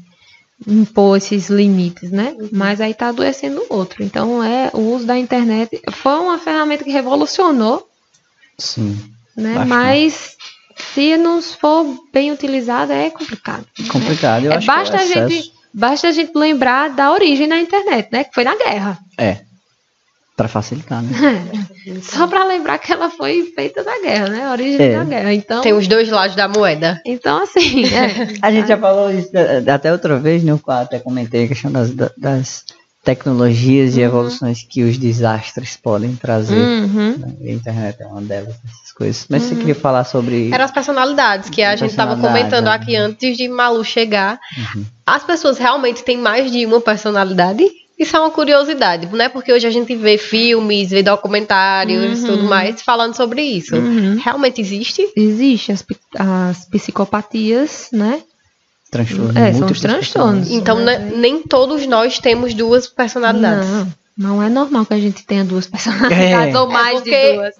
impor 0.66 1.16
esses 1.16 1.48
limites, 1.48 2.10
né? 2.10 2.34
Uhum. 2.36 2.48
Mas 2.50 2.80
aí 2.80 2.92
tá 2.92 3.06
adoecendo 3.06 3.62
o 3.70 3.76
outro. 3.76 4.02
Então 4.02 4.42
é 4.42 4.68
o 4.74 4.80
uso 4.92 5.06
da 5.06 5.16
internet 5.16 5.80
foi 5.92 6.18
uma 6.18 6.38
ferramenta 6.38 6.82
que 6.82 6.90
revolucionou. 6.90 7.88
Sim. 8.58 8.98
Né? 9.36 9.64
Mas 9.64 10.36
se 10.74 11.16
não 11.16 11.40
for 11.40 11.86
bem 12.12 12.32
utilizada 12.32 12.92
é 12.92 13.10
complicado. 13.10 13.64
Complicado, 13.88 14.46
eu 14.46 14.52
é, 14.52 14.56
acho 14.56 14.66
basta 14.66 14.98
que 14.98 15.04
a 15.04 15.28
gente 15.28 15.52
basta 15.72 16.08
a 16.08 16.12
gente 16.12 16.32
lembrar 16.34 16.90
da 16.90 17.12
origem 17.12 17.48
da 17.48 17.60
internet, 17.60 18.08
né? 18.10 18.24
Que 18.24 18.34
foi 18.34 18.42
na 18.42 18.56
guerra. 18.56 18.98
É. 19.16 19.42
Para 20.42 20.48
facilitar, 20.48 21.00
né? 21.00 21.12
É. 21.86 22.00
Só 22.02 22.26
para 22.26 22.42
lembrar 22.44 22.76
que 22.78 22.92
ela 22.92 23.08
foi 23.08 23.52
feita 23.54 23.84
na 23.84 24.00
guerra, 24.00 24.28
né? 24.28 24.44
A 24.44 24.50
origem 24.50 24.86
é. 24.86 24.98
da 24.98 25.04
guerra. 25.04 25.32
Então 25.32 25.60
tem 25.60 25.72
os 25.72 25.86
dois 25.86 26.10
lados 26.10 26.34
da 26.34 26.48
moeda. 26.48 27.00
Então 27.06 27.40
assim, 27.40 27.84
é. 27.84 28.34
a 28.42 28.50
gente 28.50 28.66
já 28.66 28.76
falou 28.76 29.08
isso 29.12 29.30
até 29.72 29.92
outra 29.92 30.18
vez, 30.18 30.42
né? 30.42 30.50
Eu 30.50 30.60
até 30.66 30.98
comentei 30.98 31.44
a 31.44 31.48
questão 31.48 31.70
das, 31.70 31.94
das 32.16 32.64
tecnologias 33.04 33.94
uhum. 33.94 34.00
e 34.00 34.02
evoluções 34.02 34.66
que 34.68 34.82
os 34.82 34.98
desastres 34.98 35.76
podem 35.76 36.16
trazer. 36.16 36.58
Uhum. 36.58 37.18
Né? 37.18 37.34
A 37.40 37.52
internet 37.52 38.02
é 38.02 38.06
uma 38.08 38.20
delas, 38.20 38.56
essas 38.64 38.92
coisas. 38.92 39.26
Mas 39.28 39.44
uhum. 39.44 39.48
você 39.50 39.54
queria 39.54 39.74
falar 39.76 40.02
sobre. 40.02 40.52
Eram 40.52 40.64
as 40.64 40.72
personalidades 40.72 41.50
que 41.50 41.62
a 41.62 41.76
gente 41.76 41.90
estava 41.90 42.16
comentando 42.16 42.64
né? 42.64 42.72
aqui 42.72 42.96
antes 42.96 43.36
de 43.36 43.46
Malu 43.48 43.84
chegar. 43.84 44.40
Uhum. 44.58 44.84
As 45.06 45.22
pessoas 45.22 45.56
realmente 45.56 46.02
têm 46.02 46.18
mais 46.18 46.50
de 46.50 46.66
uma 46.66 46.80
personalidade? 46.80 47.64
Isso 47.98 48.16
é 48.16 48.20
uma 48.20 48.30
curiosidade, 48.30 49.06
né? 49.14 49.28
Porque 49.28 49.52
hoje 49.52 49.66
a 49.66 49.70
gente 49.70 49.94
vê 49.94 50.18
filmes, 50.18 50.90
vê 50.90 51.02
documentários 51.02 52.20
e 52.20 52.22
uhum. 52.22 52.28
tudo 52.28 52.44
mais 52.44 52.82
falando 52.82 53.14
sobre 53.14 53.42
isso. 53.42 53.76
Uhum. 53.76 54.18
Realmente 54.22 54.60
existe? 54.60 55.08
Existe 55.16 55.72
as, 55.72 55.84
as 56.18 56.64
psicopatias, 56.66 57.88
né? 57.92 58.22
Transtornos. 58.90 59.36
É, 59.36 59.52
são 59.52 59.66
os 59.66 59.80
transtornos. 59.80 60.50
Então, 60.50 60.78
né? 60.78 60.98
nem 61.16 61.42
todos 61.42 61.86
nós 61.86 62.18
temos 62.18 62.54
duas 62.54 62.86
personalidades. 62.86 63.68
Não. 63.68 64.02
Não 64.16 64.42
é 64.42 64.50
normal 64.50 64.84
que 64.84 64.92
a 64.92 64.98
gente 64.98 65.24
tenha 65.24 65.42
duas 65.42 65.66
personalidades 65.66 66.54
é. 66.54 66.58
ou 66.58 66.68
mais 66.68 67.00
é 67.00 67.04
de 67.04 67.36
duas. 67.36 67.54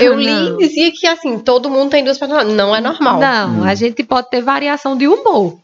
Eu 0.00 0.14
li 0.18 0.30
e 0.30 0.56
dizia 0.56 0.92
que 0.92 1.06
assim, 1.06 1.38
todo 1.40 1.68
mundo 1.68 1.90
tem 1.90 2.04
duas 2.04 2.16
personalidades. 2.18 2.56
Não 2.56 2.74
é 2.74 2.80
normal. 2.80 3.18
Não, 3.18 3.60
hum. 3.60 3.64
a 3.64 3.74
gente 3.74 4.04
pode 4.04 4.30
ter 4.30 4.40
variação 4.40 4.96
de 4.96 5.08
humor. 5.08 5.58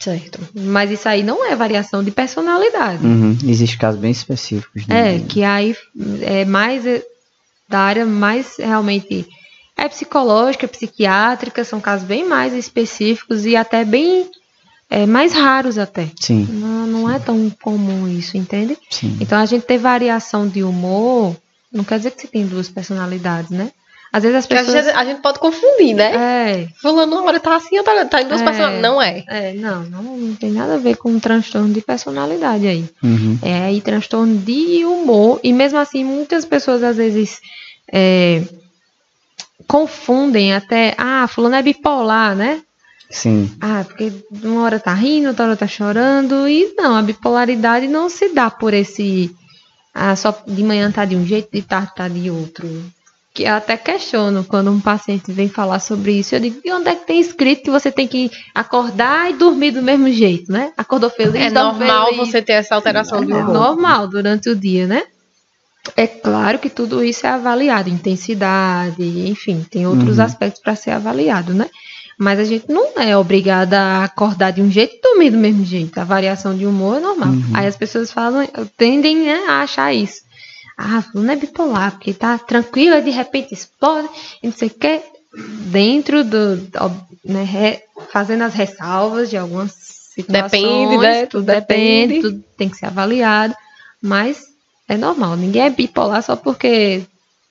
Certo. 0.00 0.40
Mas 0.54 0.90
isso 0.90 1.06
aí 1.06 1.22
não 1.22 1.44
é 1.44 1.54
variação 1.54 2.02
de 2.02 2.10
personalidade. 2.10 3.04
Uhum. 3.04 3.36
Existem 3.46 3.78
casos 3.78 4.00
bem 4.00 4.10
específicos. 4.10 4.86
Né? 4.86 5.16
É, 5.16 5.18
que 5.20 5.44
aí 5.44 5.76
é 6.22 6.44
mais 6.46 6.86
é, 6.86 7.04
da 7.68 7.80
área 7.80 8.06
mais 8.06 8.56
realmente 8.56 9.28
é 9.76 9.88
psicológica, 9.88 10.66
psiquiátrica, 10.66 11.64
são 11.64 11.80
casos 11.80 12.06
bem 12.06 12.26
mais 12.26 12.54
específicos 12.54 13.44
e 13.44 13.56
até 13.56 13.84
bem 13.84 14.30
é, 14.88 15.04
mais 15.04 15.34
raros 15.34 15.76
até. 15.76 16.10
Sim. 16.18 16.48
Não, 16.50 16.86
não 16.86 17.10
é 17.10 17.18
tão 17.18 17.50
comum 17.62 18.08
isso, 18.08 18.38
entende? 18.38 18.78
Sim. 18.88 19.18
Então 19.20 19.38
a 19.38 19.46
gente 19.46 19.66
ter 19.66 19.78
variação 19.78 20.48
de 20.48 20.62
humor 20.62 21.36
não 21.72 21.84
quer 21.84 21.98
dizer 21.98 22.10
que 22.10 22.22
você 22.22 22.26
tem 22.26 22.46
duas 22.46 22.68
personalidades, 22.68 23.50
né? 23.50 23.70
Às 24.12 24.24
vezes 24.24 24.38
as 24.38 24.46
pessoas. 24.46 24.88
A 24.88 25.04
gente 25.04 25.20
pode 25.20 25.38
confundir, 25.38 25.94
né? 25.94 26.12
É. 26.14 26.68
Fulano 26.80 27.16
uma 27.16 27.26
hora 27.26 27.38
tá 27.38 27.54
assim, 27.54 27.78
outra 27.78 28.04
tá 28.06 28.20
em 28.20 28.26
duas 28.26 28.40
é. 28.40 28.44
personalidades. 28.44 28.82
Não 28.82 29.00
é. 29.00 29.24
É, 29.28 29.52
não, 29.54 29.84
não, 29.84 30.02
não 30.02 30.34
tem 30.34 30.50
nada 30.50 30.74
a 30.74 30.78
ver 30.78 30.96
com 30.96 31.18
transtorno 31.20 31.72
de 31.72 31.80
personalidade 31.80 32.66
aí. 32.66 32.84
Uhum. 33.02 33.38
É 33.40 33.66
aí 33.66 33.80
transtorno 33.80 34.36
de 34.36 34.84
humor. 34.84 35.38
E 35.44 35.52
mesmo 35.52 35.78
assim, 35.78 36.02
muitas 36.02 36.44
pessoas 36.44 36.82
às 36.82 36.96
vezes 36.96 37.40
é, 37.92 38.42
confundem 39.68 40.54
até. 40.54 40.94
Ah, 40.98 41.28
fulano 41.28 41.54
é 41.54 41.62
bipolar, 41.62 42.34
né? 42.34 42.62
Sim. 43.08 43.50
Ah, 43.60 43.84
porque 43.86 44.12
uma 44.42 44.62
hora 44.62 44.80
tá 44.80 44.92
rindo, 44.92 45.28
outra 45.28 45.46
hora 45.46 45.56
tá 45.56 45.68
chorando. 45.68 46.48
E 46.48 46.74
não, 46.76 46.96
a 46.96 47.02
bipolaridade 47.02 47.86
não 47.86 48.08
se 48.08 48.30
dá 48.30 48.50
por 48.50 48.74
esse. 48.74 49.32
Ah, 49.94 50.16
só 50.16 50.36
de 50.46 50.64
manhã 50.64 50.90
tá 50.90 51.04
de 51.04 51.14
um 51.14 51.24
jeito, 51.24 51.48
de 51.52 51.62
tarde 51.62 51.94
tá 51.94 52.08
de 52.08 52.28
outro 52.28 52.68
que 53.40 53.44
eu 53.44 53.54
até 53.54 53.74
questiono 53.74 54.44
quando 54.44 54.70
um 54.70 54.80
paciente 54.80 55.32
vem 55.32 55.48
falar 55.48 55.78
sobre 55.80 56.12
isso. 56.12 56.34
Eu 56.34 56.40
digo, 56.40 56.60
e 56.62 56.70
onde 56.72 56.90
é 56.90 56.94
que 56.94 57.06
tem 57.06 57.18
escrito 57.18 57.62
que 57.62 57.70
você 57.70 57.90
tem 57.90 58.06
que 58.06 58.30
acordar 58.54 59.30
e 59.30 59.34
dormir 59.34 59.70
do 59.70 59.82
mesmo 59.82 60.10
jeito, 60.10 60.52
né? 60.52 60.72
Acordou 60.76 61.08
feliz, 61.08 61.34
É 61.34 61.50
normal 61.50 62.08
feliz. 62.08 62.28
você 62.28 62.42
ter 62.42 62.52
essa 62.54 62.74
alteração 62.74 63.24
do 63.24 63.34
humor. 63.34 63.50
É 63.50 63.52
normal 63.52 64.08
durante 64.08 64.50
o 64.50 64.56
dia, 64.56 64.86
né? 64.86 65.04
É 65.96 66.06
claro 66.06 66.58
que 66.58 66.68
tudo 66.68 67.02
isso 67.02 67.26
é 67.26 67.30
avaliado, 67.30 67.88
intensidade, 67.88 69.02
enfim, 69.02 69.64
tem 69.70 69.86
outros 69.86 70.18
uhum. 70.18 70.24
aspectos 70.24 70.60
para 70.60 70.76
ser 70.76 70.90
avaliado, 70.90 71.54
né? 71.54 71.70
Mas 72.18 72.38
a 72.38 72.44
gente 72.44 72.66
não 72.68 73.00
é 73.00 73.16
obrigada 73.16 73.80
a 73.80 74.04
acordar 74.04 74.50
de 74.50 74.60
um 74.60 74.70
jeito 74.70 74.96
e 74.96 75.00
dormir 75.00 75.30
do 75.30 75.38
mesmo 75.38 75.64
jeito. 75.64 75.98
A 75.98 76.04
variação 76.04 76.54
de 76.54 76.66
humor 76.66 76.98
é 76.98 77.00
normal. 77.00 77.30
Uhum. 77.30 77.52
Aí 77.54 77.66
as 77.66 77.76
pessoas 77.76 78.12
falam, 78.12 78.46
tendem 78.76 79.16
né, 79.24 79.46
a 79.48 79.62
achar 79.62 79.94
isso 79.94 80.28
ah, 80.80 81.04
não 81.14 81.30
é 81.30 81.36
bipolar, 81.36 81.92
porque 81.92 82.14
tá 82.14 82.38
tranquila 82.38 82.98
e 82.98 83.02
de 83.02 83.10
repente 83.10 83.52
explode, 83.52 84.08
e 84.42 84.46
não 84.46 84.54
sei 84.54 84.68
o 84.68 84.70
que, 84.70 85.02
dentro 85.70 86.24
do, 86.24 86.56
né, 87.24 87.44
re, 87.44 87.82
fazendo 88.10 88.44
as 88.44 88.54
ressalvas 88.54 89.28
de 89.28 89.36
algumas 89.36 89.72
situações. 89.72 90.50
Depende, 90.50 90.96
né? 90.98 91.26
Tudo 91.26 91.44
depende, 91.44 92.14
depende, 92.14 92.20
tudo 92.22 92.44
tem 92.56 92.68
que 92.68 92.76
ser 92.76 92.86
avaliado, 92.86 93.54
mas 94.02 94.46
é 94.88 94.96
normal, 94.96 95.36
ninguém 95.36 95.62
é 95.62 95.70
bipolar 95.70 96.22
só 96.22 96.34
porque 96.34 97.02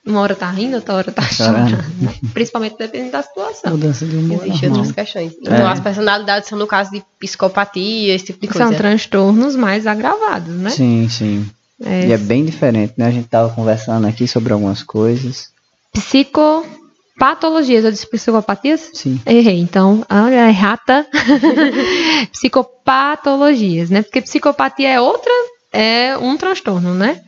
uma 0.04 0.20
hora 0.20 0.34
tá 0.34 0.50
rindo, 0.50 0.76
outra 0.76 0.94
hora 0.94 1.12
tá 1.12 1.22
chorando. 1.22 1.76
Né? 2.00 2.14
Principalmente 2.32 2.76
dependendo 2.78 3.12
da 3.12 3.22
situação. 3.22 3.72
Mudança 3.72 4.06
de 4.06 4.16
humor. 4.16 4.44
Existem 4.44 4.70
outras 4.70 4.92
questões. 4.92 5.34
Então, 5.40 5.54
é. 5.54 5.72
as 5.72 5.78
personalidades 5.78 6.48
são 6.48 6.58
no 6.58 6.66
caso 6.66 6.90
de 6.90 7.02
psicopatia, 7.18 8.14
esse 8.14 8.26
tipo 8.26 8.40
de 8.40 8.48
coisa. 8.48 8.68
São 8.68 8.76
transtornos 8.76 9.54
mais 9.54 9.86
agravados, 9.86 10.54
né? 10.54 10.70
Sim, 10.70 11.08
sim. 11.08 11.48
É. 11.82 12.08
E 12.08 12.12
é 12.12 12.18
bem 12.18 12.44
diferente, 12.44 12.94
né? 12.96 13.06
A 13.06 13.10
gente 13.10 13.28
tava 13.28 13.54
conversando 13.54 14.06
aqui 14.06 14.28
sobre 14.28 14.52
algumas 14.52 14.82
coisas. 14.82 15.50
Psicopatologias, 15.92 17.84
eu 17.84 17.90
disse 17.90 18.06
psicopatias? 18.06 18.90
Sim. 18.92 19.20
Errei, 19.26 19.58
então, 19.58 20.04
olha, 20.10 20.48
é 20.48 20.50
rata. 20.50 21.06
Psicopatologias, 22.30 23.88
né? 23.88 24.02
Porque 24.02 24.20
psicopatia 24.20 24.90
é 24.90 25.00
outra, 25.00 25.32
é 25.72 26.16
um 26.18 26.36
transtorno, 26.36 26.94
né? 26.94 27.22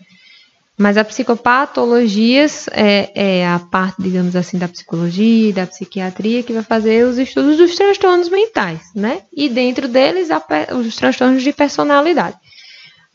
Mas 0.76 0.96
a 0.96 1.04
psicopatologias 1.04 2.66
é, 2.72 3.10
é, 3.14 3.46
a 3.46 3.58
parte, 3.58 4.02
digamos 4.02 4.34
assim, 4.34 4.58
da 4.58 4.68
psicologia 4.68 5.52
da 5.52 5.66
psiquiatria 5.66 6.42
que 6.42 6.52
vai 6.52 6.62
fazer 6.62 7.06
os 7.06 7.18
estudos 7.18 7.56
dos 7.56 7.74
transtornos 7.76 8.28
mentais, 8.28 8.80
né? 8.94 9.22
E 9.32 9.48
dentro 9.48 9.86
deles, 9.86 10.30
a, 10.30 10.42
os 10.74 10.96
transtornos 10.96 11.42
de 11.42 11.52
personalidade 11.52 12.36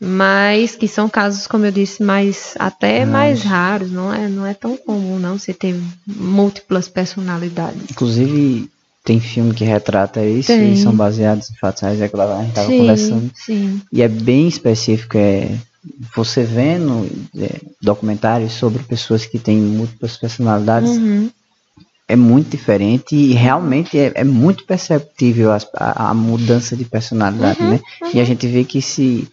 mas 0.00 0.76
que 0.76 0.86
são 0.86 1.08
casos, 1.08 1.46
como 1.46 1.66
eu 1.66 1.72
disse, 1.72 2.02
mais 2.02 2.54
até 2.58 3.04
mais 3.04 3.42
raros, 3.42 3.90
não 3.90 4.14
é, 4.14 4.28
não 4.28 4.46
é 4.46 4.54
tão 4.54 4.76
comum 4.76 5.18
não 5.18 5.38
você 5.38 5.52
ter 5.52 5.74
múltiplas 6.06 6.88
personalidades. 6.88 7.90
Inclusive 7.90 8.70
tem 9.04 9.18
filme 9.20 9.54
que 9.54 9.64
retrata 9.64 10.24
isso 10.24 10.48
tem. 10.48 10.72
e 10.72 10.76
são 10.76 10.94
baseados 10.94 11.50
em 11.50 11.54
fatos 11.54 11.82
reais, 11.82 12.00
é 12.00 12.08
que 12.08 12.16
a 12.20 12.40
gente 12.40 12.48
estava 12.50 12.68
conversando. 12.68 13.30
Sim. 13.34 13.80
E 13.92 14.02
é 14.02 14.08
bem 14.08 14.46
específico, 14.46 15.16
é 15.16 15.50
você 16.14 16.44
vendo 16.44 17.08
é, 17.36 17.60
documentários 17.80 18.52
sobre 18.52 18.82
pessoas 18.82 19.24
que 19.24 19.38
têm 19.38 19.56
múltiplas 19.56 20.16
personalidades, 20.16 20.90
uhum. 20.90 21.30
é 22.06 22.14
muito 22.14 22.50
diferente 22.50 23.16
e 23.16 23.32
realmente 23.32 23.98
é, 23.98 24.12
é 24.14 24.24
muito 24.24 24.64
perceptível 24.64 25.52
a, 25.52 25.58
a, 25.74 26.10
a, 26.10 26.14
mudança 26.14 26.76
de 26.76 26.84
personalidade, 26.84 27.62
uhum, 27.62 27.70
né? 27.70 27.80
Uhum. 28.02 28.10
E 28.14 28.20
a 28.20 28.24
gente 28.24 28.46
vê 28.46 28.62
que 28.62 28.82
se 28.82 29.26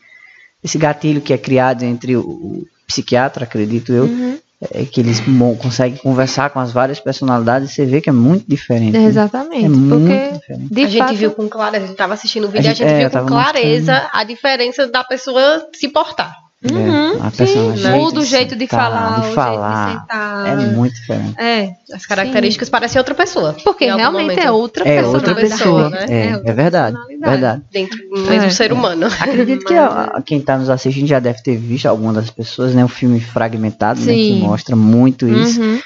esse 0.66 0.80
gatilho 0.80 1.22
que 1.22 1.32
é 1.32 1.38
criado 1.38 1.84
entre 1.84 2.18
o, 2.18 2.22
o 2.22 2.68
psiquiatra, 2.88 3.43
acredito 3.43 3.93
eu, 3.93 4.05
uhum. 4.05 4.39
é 4.74 4.84
que 4.84 4.99
eles 4.99 5.22
conseguem 5.61 5.97
conversar 5.99 6.49
com 6.49 6.59
as 6.59 6.72
várias 6.72 6.99
personalidades 6.99 7.70
e 7.70 7.76
você 7.76 7.86
vê 7.86 8.01
que 8.01 8.09
é 8.09 8.13
muito 8.13 8.45
diferente. 8.47 8.97
Né? 8.97 9.05
Exatamente. 9.05 9.66
É 9.66 9.70
muito 9.70 10.34
diferente. 10.34 10.84
a 10.84 10.89
gente 10.89 11.16
viu 11.16 11.32
com 11.32 11.47
clareza, 11.47 11.78
a 11.78 11.88
gente 11.88 11.91
estava 11.91 12.16
assistindo 12.16 12.45
o 12.45 12.49
vídeo, 12.49 12.72
a 12.72 12.74
gente, 12.74 12.84
a 12.84 12.88
gente 12.88 12.97
é, 12.97 13.09
viu 13.09 13.20
com 13.20 13.28
clareza 13.28 13.93
mostrando. 13.93 14.09
a 14.11 14.24
diferença 14.24 14.88
da 14.88 15.03
pessoa 15.03 15.70
se 15.72 15.88
portar. 15.88 16.36
Uhum, 16.64 17.18
é, 17.18 17.28
a 17.28 17.32
sim, 17.32 17.89
muda 17.91 18.22
o 18.22 18.26
jeito 18.26 18.56
de 18.56 18.66
falar, 18.66 19.22
de 19.22 19.36
falar, 19.36 19.86
de 19.86 19.99
sentar. 19.99 20.47
É 20.47 20.56
muito 20.56 20.95
diferente. 20.95 21.39
É, 21.39 21.74
as 21.93 22.06
características 22.06 22.68
sim. 22.68 22.72
parecem 22.72 22.97
outra 22.97 23.14
pessoa. 23.14 23.56
Porque 23.64 23.86
realmente 23.86 24.30
momento. 24.30 24.39
é 24.39 24.49
outra 24.49 24.88
é 24.88 24.97
pessoa. 24.97 25.16
Outra 25.16 25.36
pessoa 25.36 25.89
né? 25.89 26.06
É, 26.10 26.16
é, 26.16 26.41
é 26.43 26.53
verdade, 26.53 26.97
verdade. 27.22 27.62
Dentro 27.72 27.97
do 28.10 28.22
mesmo 28.22 28.47
é. 28.47 28.49
ser 28.49 28.72
humano. 28.72 29.08
Acredito 29.20 29.66
que 29.66 29.76
a, 29.76 30.22
quem 30.26 30.39
está 30.39 30.58
nos 30.58 30.70
assistindo 30.70 31.08
já 31.08 31.20
deve 31.20 31.43
ter 31.43 31.58
visto 31.58 31.86
alguma 31.88 32.14
das 32.14 32.30
pessoas, 32.30 32.74
né? 32.74 32.84
Um 32.84 32.89
filme 32.89 33.20
fragmentado, 33.20 33.99
né? 34.01 34.14
Que 34.14 34.39
mostra 34.39 34.76
muito 34.76 35.28
isso. 35.28 35.62
Uhum. 35.62 35.80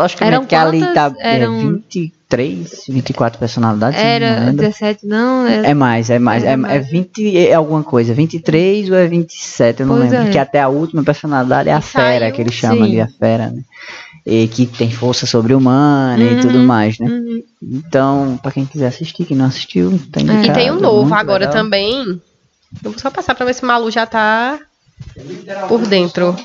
Logicamente 0.00 0.46
que 0.46 0.54
ali 0.54 0.80
tá 0.92 1.12
eram... 1.18 1.54
é, 1.54 1.62
23, 1.62 2.84
24 2.88 3.38
personalidades. 3.38 3.98
Era 3.98 4.46
não 4.46 4.54
17, 4.54 5.06
não? 5.06 5.46
Era... 5.46 5.68
É 5.68 5.74
mais, 5.74 6.10
é 6.10 6.18
mais. 6.18 6.44
É, 6.44 6.52
é 6.52 6.78
20 6.78 7.38
é 7.38 7.54
alguma 7.54 7.82
coisa. 7.82 8.14
23 8.14 8.90
ou 8.90 8.96
é 8.96 9.06
27, 9.06 9.80
eu 9.80 9.86
não 9.86 9.96
pois 9.96 10.10
lembro. 10.10 10.28
É. 10.28 10.30
Que 10.30 10.38
até 10.38 10.60
a 10.60 10.68
última 10.68 11.02
personalidade 11.02 11.68
é 11.68 11.72
a 11.72 11.80
fera, 11.80 12.20
Saiu, 12.20 12.34
que 12.34 12.40
ele 12.42 12.52
chama 12.52 12.86
sim. 12.86 12.92
de 12.92 13.00
a 13.00 13.08
fera, 13.08 13.50
né? 13.50 13.62
E 14.26 14.46
que 14.48 14.66
tem 14.66 14.90
força 14.90 15.26
sobre-humana 15.26 16.22
uhum, 16.22 16.38
e 16.38 16.40
tudo 16.40 16.58
mais, 16.58 16.98
né? 16.98 17.08
Uhum. 17.08 17.42
Então, 17.62 18.38
para 18.42 18.52
quem 18.52 18.66
quiser 18.66 18.88
assistir, 18.88 19.24
quem 19.24 19.36
não 19.36 19.46
assistiu, 19.46 19.98
tem 20.12 20.28
é. 20.30 20.46
E 20.46 20.52
tem 20.52 20.70
um 20.70 20.78
novo 20.78 21.12
agora 21.14 21.46
legal. 21.46 21.54
também. 21.54 22.20
Eu 22.84 22.90
vou 22.90 22.98
só 22.98 23.10
passar 23.10 23.34
pra 23.34 23.46
ver 23.46 23.54
se 23.54 23.62
o 23.62 23.66
Malu 23.66 23.90
já 23.90 24.06
tá 24.06 24.58
por 25.68 25.86
dentro. 25.86 26.36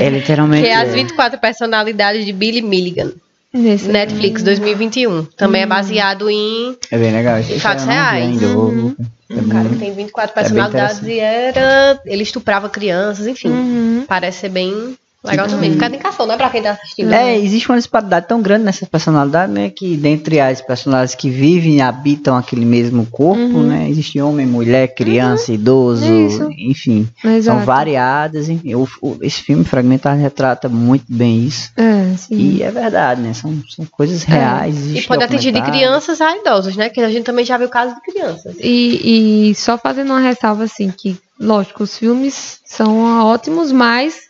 É 0.00 0.08
literalmente. 0.08 0.62
que 0.62 0.68
é 0.68 0.74
as 0.74 0.92
24 0.92 1.38
personalidades 1.38 2.24
de 2.24 2.32
Billy 2.32 2.62
Milligan. 2.62 3.12
Nesse 3.52 3.88
Netflix 3.88 4.42
2021. 4.44 5.24
Também 5.24 5.62
é 5.62 5.64
hum. 5.64 5.66
é 5.66 5.68
baseado 5.68 6.30
em. 6.30 6.76
É 6.90 6.96
bem 6.96 7.12
legal. 7.12 7.38
Em 7.38 7.58
fatos 7.58 7.84
reais. 7.84 8.40
Uhum. 8.42 8.94
É 9.28 9.34
um 9.34 9.48
cara 9.48 9.68
que 9.68 9.76
tem 9.76 9.92
24 9.92 10.30
é 10.30 10.34
personalidades 10.42 11.02
é 11.04 11.10
e 11.10 11.18
era. 11.18 12.00
Ele 12.06 12.22
estuprava 12.22 12.68
crianças, 12.68 13.26
enfim. 13.26 13.48
Uhum. 13.48 14.04
Parece 14.06 14.40
ser 14.40 14.50
bem 14.50 14.96
Legal 15.22 15.46
também. 15.48 15.72
Fica 15.72 15.84
a 15.84 15.88
indicação, 15.88 16.26
não 16.26 16.34
é 16.34 16.38
pra 16.38 16.48
quem 16.48 16.62
tá 16.62 16.70
assistindo. 16.70 17.12
É, 17.12 17.24
né? 17.24 17.38
existe 17.38 17.68
uma 17.68 17.76
disparidade 17.76 18.26
tão 18.26 18.40
grande 18.40 18.64
nessa 18.64 18.86
personalidade, 18.86 19.52
né? 19.52 19.68
Que 19.68 19.94
dentre 19.94 20.40
as 20.40 20.62
personalidades 20.62 21.14
que 21.14 21.28
vivem 21.28 21.76
e 21.76 21.80
habitam 21.82 22.36
aquele 22.36 22.64
mesmo 22.64 23.04
corpo, 23.04 23.40
uhum. 23.42 23.66
né? 23.66 23.90
Existe 23.90 24.18
homem, 24.18 24.46
mulher, 24.46 24.94
criança, 24.94 25.50
uhum. 25.50 25.54
idoso, 25.56 26.12
isso. 26.12 26.48
enfim. 26.52 27.06
Exato. 27.22 27.58
São 27.58 27.66
variadas. 27.66 28.48
Enfim, 28.48 28.74
o, 28.74 28.88
o, 29.02 29.18
esse 29.20 29.42
filme 29.42 29.62
Fragmentar 29.62 30.16
retrata 30.16 30.70
muito 30.70 31.04
bem 31.06 31.44
isso. 31.44 31.70
É, 31.76 32.14
e 32.30 32.62
é 32.62 32.70
verdade, 32.70 33.20
né? 33.20 33.34
São, 33.34 33.62
são 33.68 33.84
coisas 33.84 34.26
é. 34.26 34.32
reais. 34.32 34.94
É. 34.94 35.00
E 35.00 35.02
pode 35.02 35.22
atingir 35.22 35.52
de 35.52 35.60
crianças 35.60 36.18
a 36.22 36.34
idosos, 36.34 36.76
né? 36.76 36.88
Que 36.88 37.00
a 37.00 37.10
gente 37.10 37.24
também 37.24 37.44
já 37.44 37.58
viu 37.58 37.68
casos 37.68 37.94
de 37.94 38.00
crianças. 38.00 38.56
E, 38.58 39.50
e 39.50 39.54
só 39.54 39.76
fazendo 39.76 40.12
uma 40.12 40.20
ressalva 40.20 40.64
assim, 40.64 40.90
que, 40.90 41.18
lógico, 41.38 41.82
os 41.82 41.98
filmes 41.98 42.58
são 42.64 43.26
ótimos, 43.26 43.70
mas 43.70 44.29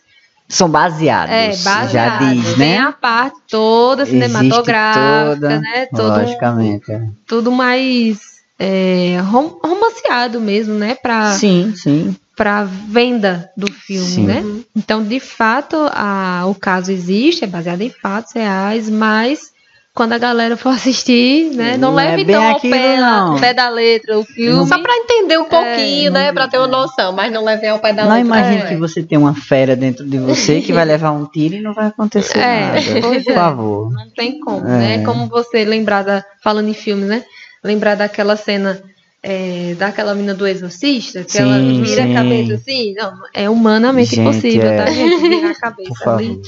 são 0.51 0.69
baseados. 0.69 1.33
É, 1.33 1.47
baseados. 1.47 1.91
Já 1.91 2.17
diz, 2.19 2.57
né? 2.57 2.65
Tem 2.65 2.77
a 2.79 2.91
parte 2.91 3.37
toda 3.49 4.05
cinematográfica, 4.05 5.35
toda, 5.35 5.59
né? 5.59 5.87
Todo, 5.87 6.19
logicamente. 6.19 6.91
É. 6.91 7.01
Tudo 7.25 7.51
mais 7.51 8.19
é, 8.59 9.17
rom 9.21 9.57
romanceado 9.63 10.39
mesmo, 10.39 10.75
né? 10.75 10.93
Pra, 10.93 11.31
sim, 11.31 11.73
sim. 11.75 12.15
Pra 12.35 12.63
venda 12.63 13.49
do 13.55 13.71
filme, 13.71 14.07
sim. 14.07 14.25
né? 14.25 14.43
Então, 14.75 15.03
de 15.03 15.19
fato, 15.19 15.75
a, 15.91 16.43
o 16.45 16.53
caso 16.53 16.91
existe, 16.91 17.43
é 17.43 17.47
baseado 17.47 17.81
em 17.81 17.89
fatos 17.89 18.33
reais, 18.33 18.89
mas 18.89 19.51
quando 19.93 20.13
a 20.13 20.17
galera 20.17 20.55
for 20.55 20.69
assistir, 20.69 21.51
né? 21.53 21.75
Não, 21.75 21.89
não 21.89 21.95
leve 21.95 22.21
é 22.21 22.23
então 22.23 22.49
ao 22.49 22.61
pé, 22.61 22.97
não. 22.97 23.39
pé 23.39 23.53
da 23.53 23.67
letra 23.69 24.17
o 24.17 24.23
filme. 24.23 24.65
Só 24.67 24.81
para 24.81 24.95
entender 24.95 25.37
um 25.37 25.45
pouquinho, 25.45 26.07
é, 26.07 26.09
né? 26.09 26.33
Para 26.33 26.47
ter 26.47 26.59
uma 26.59 26.67
noção, 26.67 27.11
mas 27.11 27.31
não 27.31 27.43
leve 27.43 27.67
ao 27.67 27.77
pé 27.79 27.91
da 27.91 28.05
não 28.05 28.13
letra. 28.13 28.23
Não 28.23 28.37
imagine 28.37 28.63
é. 28.63 28.67
que 28.67 28.75
você 28.77 29.03
tem 29.03 29.17
uma 29.17 29.35
fera 29.35 29.75
dentro 29.75 30.05
de 30.05 30.17
você 30.17 30.61
que 30.61 30.71
vai 30.71 30.85
levar 30.85 31.11
um 31.11 31.25
tiro 31.25 31.55
e 31.55 31.61
não 31.61 31.73
vai 31.73 31.87
acontecer 31.87 32.39
é, 32.39 32.61
nada. 32.61 33.01
Por 33.01 33.15
é. 33.15 33.33
favor. 33.33 33.91
Não 33.91 34.09
tem 34.11 34.39
como, 34.39 34.61
né? 34.61 34.95
É. 34.95 35.03
Como 35.03 35.27
você 35.27 35.65
lembrar 35.65 36.03
da. 36.03 36.23
Falando 36.41 36.69
em 36.69 36.73
filmes, 36.73 37.07
né? 37.07 37.25
Lembrar 37.63 37.95
daquela 37.95 38.37
cena. 38.37 38.81
É, 39.23 39.75
daquela 39.77 40.15
mina 40.15 40.33
do 40.33 40.47
exorcista, 40.47 41.23
que 41.23 41.33
sim, 41.33 41.43
ela 41.43 41.59
vira 41.59 42.01
sim. 42.01 42.11
a 42.11 42.15
cabeça 42.15 42.53
assim, 42.55 42.93
não, 42.95 43.13
é 43.35 43.47
humanamente 43.47 44.15
gente, 44.15 44.21
impossível, 44.21 44.75
tá, 44.75 44.89
gente? 44.89 45.21
Virar 45.21 45.51
a 45.51 45.53
cabeça 45.61 46.09
ali. 46.09 46.41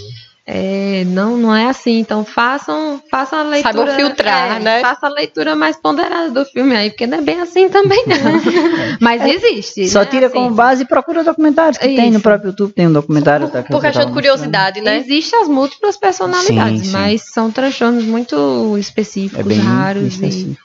É, 0.45 1.05
não, 1.05 1.37
não 1.37 1.55
é 1.55 1.67
assim. 1.67 1.99
Então 1.99 2.25
façam, 2.25 3.01
façam 3.09 3.39
a 3.39 3.43
leitura. 3.43 3.73
Saibam 3.73 3.95
filtrar, 3.95 4.57
é, 4.57 4.59
né? 4.59 4.81
Faça 4.81 5.07
a 5.07 5.09
leitura 5.09 5.55
mais 5.55 5.77
ponderada 5.77 6.31
do 6.31 6.45
filme 6.45 6.75
aí, 6.75 6.89
porque 6.89 7.07
não 7.07 7.19
é 7.19 7.21
bem 7.21 7.39
assim 7.39 7.69
também, 7.69 8.03
não. 8.05 8.17
Mas 8.99 9.21
é, 9.21 9.29
existe. 9.29 9.87
Só 9.87 9.99
né? 9.99 10.05
tira 10.05 10.27
assim. 10.27 10.35
como 10.35 10.53
base 10.53 10.83
e 10.83 10.85
procura 10.85 11.23
documentários 11.23 11.77
que 11.77 11.87
Isso. 11.87 11.95
tem 11.95 12.11
no 12.11 12.19
próprio 12.19 12.49
YouTube, 12.49 12.73
tem 12.73 12.87
um 12.87 12.93
documentário. 12.93 13.47
Por, 13.47 13.63
por 13.63 13.81
questão 13.81 14.05
de 14.05 14.11
curiosidade, 14.11 14.81
né? 14.81 14.97
Existem 14.97 15.39
as 15.39 15.47
múltiplas 15.47 15.95
personalidades, 15.95 16.81
sim, 16.81 16.85
sim. 16.87 16.91
mas 16.91 17.21
são 17.31 17.49
transtornos 17.49 18.03
muito 18.03 18.77
específicos, 18.77 19.49
é 19.49 19.61
raros 19.61 20.19
e, 20.19 20.57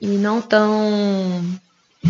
e, 0.00 0.06
não 0.06 0.40
tão. 0.40 1.44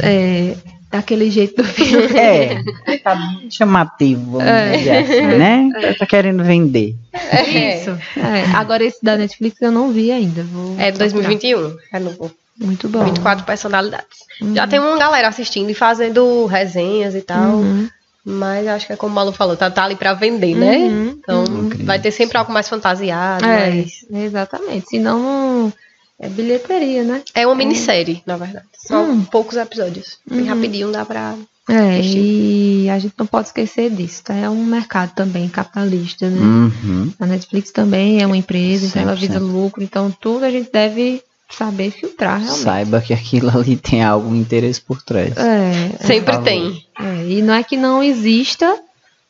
É, 0.01 0.55
daquele 0.91 1.31
jeito 1.31 1.63
do 1.63 1.65
filme. 1.69 2.19
É, 2.19 2.63
tá 2.99 3.17
chamativo, 3.51 4.33
vamos 4.33 4.47
é. 4.47 4.99
assim, 5.01 5.21
né? 5.39 5.71
É. 5.77 5.95
Tá 5.95 6.07
querendo 6.07 6.43
vender. 6.43 6.97
É. 7.13 7.77
Isso. 7.77 7.91
É. 8.17 8.45
Agora 8.55 8.85
esse 8.85 8.99
da 9.03 9.17
Netflix 9.17 9.61
eu 9.61 9.71
não 9.71 9.91
vi 9.93 10.11
ainda. 10.11 10.43
Vou 10.45 10.77
é 10.79 10.91
2021, 10.93 11.77
é 11.93 11.99
novo. 11.99 12.31
Muito 12.61 12.89
bom. 12.89 13.05
24 13.05 13.45
personalidades. 13.45 14.19
Uhum. 14.41 14.55
Já 14.55 14.67
tem 14.67 14.81
uma 14.81 14.99
galera 14.99 15.29
assistindo 15.29 15.71
e 15.71 15.75
fazendo 15.75 16.45
resenhas 16.47 17.15
e 17.15 17.21
tal. 17.21 17.57
Uhum. 17.57 17.89
Mas 18.25 18.67
acho 18.67 18.87
que 18.87 18.93
é 18.93 18.97
como 18.97 19.13
o 19.13 19.15
Malu 19.15 19.33
falou, 19.33 19.57
tá, 19.57 19.71
tá 19.71 19.85
ali 19.85 19.95
pra 19.95 20.13
vender, 20.13 20.55
né? 20.55 20.77
Uhum. 20.77 21.17
Então 21.19 21.45
vai 21.85 21.99
ter 21.99 22.11
sempre 22.11 22.37
algo 22.37 22.53
mais 22.53 22.69
fantasiado. 22.69 23.45
É, 23.45 23.71
mas... 23.71 24.05
exatamente. 24.11 24.89
Senão 24.91 25.19
não 25.19 25.73
é 26.21 26.29
bilheteria, 26.29 27.05
né? 27.05 27.23
É 27.35 27.47
uma 27.47 27.55
minissérie, 27.55 28.17
é. 28.17 28.23
na 28.27 28.37
verdade. 28.37 28.67
São 28.77 29.13
hum. 29.13 29.25
poucos 29.25 29.57
episódios. 29.57 30.19
Bem 30.29 30.43
uhum. 30.43 30.49
rapidinho 30.49 30.91
dá 30.91 31.05
pra. 31.05 31.37
É, 31.71 32.01
e 32.01 32.89
a 32.89 32.99
gente 32.99 33.15
não 33.19 33.27
pode 33.27 33.49
esquecer 33.49 33.91
disso, 33.91 34.23
tá? 34.25 34.35
É 34.35 34.49
um 34.49 34.65
mercado 34.65 35.13
também 35.15 35.49
capitalista, 35.51 36.29
né? 36.29 36.41
Uhum. 36.41 37.13
A 37.21 37.27
Netflix 37.27 37.71
também 37.71 38.23
é 38.23 38.27
uma 38.27 38.39
empresa, 38.39 38.87
então 38.87 39.03
ela 39.03 39.15
visa 39.15 39.39
lucro, 39.39 39.83
então 39.83 40.11
tudo 40.11 40.47
a 40.47 40.51
gente 40.51 40.73
deve 40.73 41.23
saber 41.51 41.91
filtrar 41.91 42.39
realmente. 42.41 42.63
Saiba 42.63 43.01
que 43.03 43.13
aquilo 43.13 43.51
ali 43.51 43.77
tem 43.77 44.03
algum 44.03 44.35
interesse 44.35 44.81
por 44.81 45.03
trás. 45.03 45.37
É, 45.37 46.07
Sempre 46.07 46.39
tem. 46.39 46.87
É, 46.99 47.27
e 47.29 47.43
não 47.43 47.53
é 47.53 47.63
que 47.63 47.77
não 47.77 48.03
exista, 48.03 48.81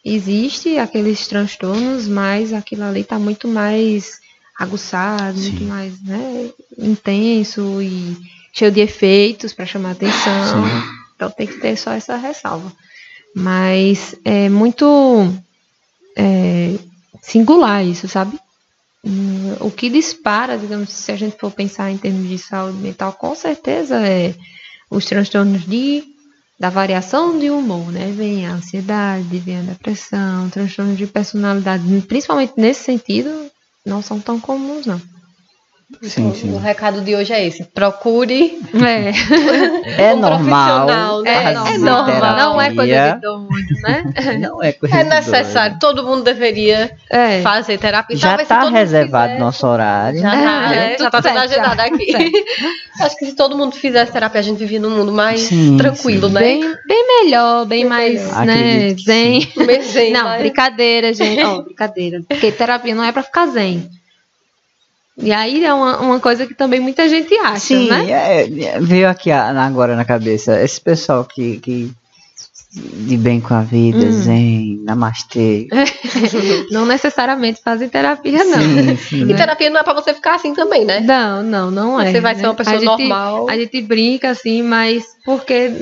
existe 0.04 0.78
aqueles 0.78 1.26
transtornos, 1.26 2.06
mas 2.06 2.52
aquilo 2.52 2.84
ali 2.84 3.02
tá 3.02 3.18
muito 3.18 3.48
mais 3.48 4.20
aguçado, 4.58 5.38
Sim. 5.38 5.50
muito 5.50 5.64
mais 5.64 6.02
né, 6.02 6.50
intenso 6.76 7.80
e 7.80 8.16
cheio 8.52 8.72
de 8.72 8.80
efeitos 8.80 9.52
para 9.52 9.64
chamar 9.64 9.92
atenção. 9.92 10.64
Sim. 10.64 10.98
Então 11.14 11.30
tem 11.30 11.46
que 11.46 11.60
ter 11.60 11.76
só 11.76 11.92
essa 11.92 12.16
ressalva. 12.16 12.72
Mas 13.34 14.16
é 14.24 14.48
muito 14.48 15.32
é, 16.16 16.76
singular 17.22 17.84
isso, 17.84 18.08
sabe? 18.08 18.38
Hum, 19.04 19.54
o 19.60 19.70
que 19.70 19.88
dispara, 19.88 20.58
digamos, 20.58 20.90
se 20.90 21.12
a 21.12 21.16
gente 21.16 21.36
for 21.38 21.52
pensar 21.52 21.90
em 21.90 21.96
termos 21.96 22.28
de 22.28 22.38
saúde 22.38 22.78
mental, 22.78 23.12
com 23.12 23.34
certeza 23.34 23.96
é 24.04 24.34
os 24.90 25.04
transtornos 25.04 25.64
de, 25.64 26.02
da 26.58 26.70
variação 26.70 27.38
de 27.38 27.50
humor, 27.50 27.92
né? 27.92 28.12
Vem 28.16 28.46
a 28.46 28.54
ansiedade, 28.54 29.38
vem 29.38 29.58
a 29.58 29.62
depressão, 29.62 30.50
transtornos 30.50 30.98
de 30.98 31.06
personalidade, 31.06 31.84
principalmente 32.08 32.54
nesse 32.56 32.82
sentido, 32.82 33.50
não 33.88 34.02
são 34.02 34.20
tão 34.20 34.38
comuns, 34.38 34.86
não. 34.86 35.00
Sim, 36.02 36.26
então, 36.26 36.34
sim. 36.34 36.52
O 36.52 36.58
recado 36.58 37.00
de 37.00 37.16
hoje 37.16 37.32
é 37.32 37.46
esse: 37.46 37.64
procure. 37.64 38.60
É, 39.96 40.04
é 40.10 40.14
um 40.14 40.20
normal. 40.20 41.22
Né? 41.22 41.30
É, 41.30 41.74
é 41.74 41.78
normal. 41.78 42.36
Não 42.36 42.60
é 42.60 42.74
coisa 42.74 43.14
de 43.14 43.20
doido, 43.22 43.74
né? 43.82 44.04
Não 44.38 44.62
é 44.62 44.72
coisa 44.72 44.96
É 44.96 45.04
necessário. 45.04 45.78
Todo 45.80 46.04
mundo 46.04 46.22
deveria 46.22 46.94
é. 47.08 47.40
fazer 47.40 47.78
terapia. 47.78 48.18
Já 48.18 48.36
está 48.36 48.68
reservado 48.68 49.32
fizer, 49.32 49.40
nosso 49.40 49.66
horário. 49.66 50.20
Já 50.20 50.34
está 50.92 51.06
é, 51.06 51.10
tá 51.10 51.22
tudo 51.22 51.38
agendado 51.38 51.80
aqui. 51.80 52.12
Acho 53.00 53.16
que 53.16 53.24
se 53.24 53.34
todo 53.34 53.56
mundo 53.56 53.74
fizesse 53.74 54.12
terapia, 54.12 54.40
a 54.40 54.44
gente 54.44 54.58
vivia 54.58 54.80
num 54.80 54.90
mundo 54.90 55.12
mais 55.12 55.40
sim, 55.40 55.78
tranquilo, 55.78 56.28
sim. 56.28 56.34
né? 56.34 56.40
Bem, 56.40 56.60
bem 56.86 57.22
melhor, 57.22 57.64
bem, 57.64 57.80
bem 57.80 57.88
mais, 57.88 58.22
melhor. 58.24 58.44
né? 58.44 58.94
Zen. 58.94 59.40
zen. 59.82 60.12
Não, 60.12 60.24
mas... 60.24 60.40
brincadeira, 60.40 61.14
gente. 61.14 61.42
Oh, 61.44 61.62
brincadeira. 61.62 62.20
Porque 62.28 62.52
terapia 62.52 62.94
não 62.94 63.04
é 63.04 63.10
para 63.10 63.22
ficar 63.22 63.46
zen. 63.46 63.88
E 65.20 65.32
aí 65.32 65.64
é 65.64 65.74
uma, 65.74 66.00
uma 66.00 66.20
coisa 66.20 66.46
que 66.46 66.54
também 66.54 66.78
muita 66.78 67.08
gente 67.08 67.34
acha, 67.38 67.58
Sim, 67.58 67.88
né? 67.88 68.10
É, 68.10 68.64
é 68.64 68.80
veio 68.80 69.08
aqui 69.08 69.30
agora 69.32 69.96
na 69.96 70.04
cabeça, 70.04 70.62
esse 70.62 70.80
pessoal 70.80 71.24
que, 71.24 71.58
que 71.58 71.92
de 72.78 73.16
bem 73.16 73.40
com 73.40 73.54
a 73.54 73.62
vida, 73.62 73.98
hum. 73.98 74.12
zen, 74.12 74.80
namastê. 74.84 75.68
não 76.70 76.86
necessariamente 76.86 77.60
fazem 77.62 77.88
terapia, 77.88 78.44
não. 78.44 78.60
Sim, 78.60 78.96
sim, 79.08 79.24
né? 79.24 79.32
E 79.32 79.36
terapia 79.36 79.70
não 79.70 79.80
é 79.80 79.82
pra 79.82 79.94
você 79.94 80.14
ficar 80.14 80.36
assim 80.36 80.54
também, 80.54 80.84
né? 80.84 81.00
Não, 81.00 81.42
não, 81.42 81.70
não 81.70 82.00
é. 82.00 82.10
Você 82.10 82.20
vai 82.20 82.34
ser 82.34 82.46
uma 82.46 82.54
pessoa 82.54 82.76
a 82.76 82.78
gente, 82.78 82.88
normal. 82.88 83.48
A 83.48 83.56
gente 83.56 83.80
brinca 83.82 84.30
assim, 84.30 84.62
mas 84.62 85.04
porque 85.24 85.72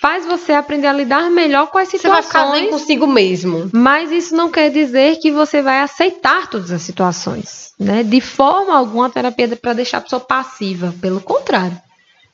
faz 0.00 0.26
você 0.26 0.52
aprender 0.52 0.86
a 0.86 0.92
lidar 0.92 1.30
melhor 1.30 1.68
com 1.68 1.78
as 1.78 1.88
situações. 1.88 2.24
Você 2.24 2.32
vai 2.32 2.44
ficar 2.44 2.52
bem 2.52 2.70
consigo 2.70 3.06
mesmo. 3.06 3.70
Mas 3.72 4.10
isso 4.10 4.34
não 4.34 4.50
quer 4.50 4.70
dizer 4.70 5.16
que 5.20 5.30
você 5.30 5.62
vai 5.62 5.80
aceitar 5.80 6.48
todas 6.48 6.70
as 6.70 6.82
situações, 6.82 7.72
né? 7.78 8.02
De 8.02 8.20
forma 8.20 8.76
alguma, 8.76 9.06
a 9.06 9.10
terapia 9.10 9.46
é 9.46 9.56
para 9.56 9.72
deixar 9.72 9.98
a 9.98 10.02
pessoa 10.02 10.20
passiva. 10.20 10.94
Pelo 11.00 11.20
contrário. 11.20 11.76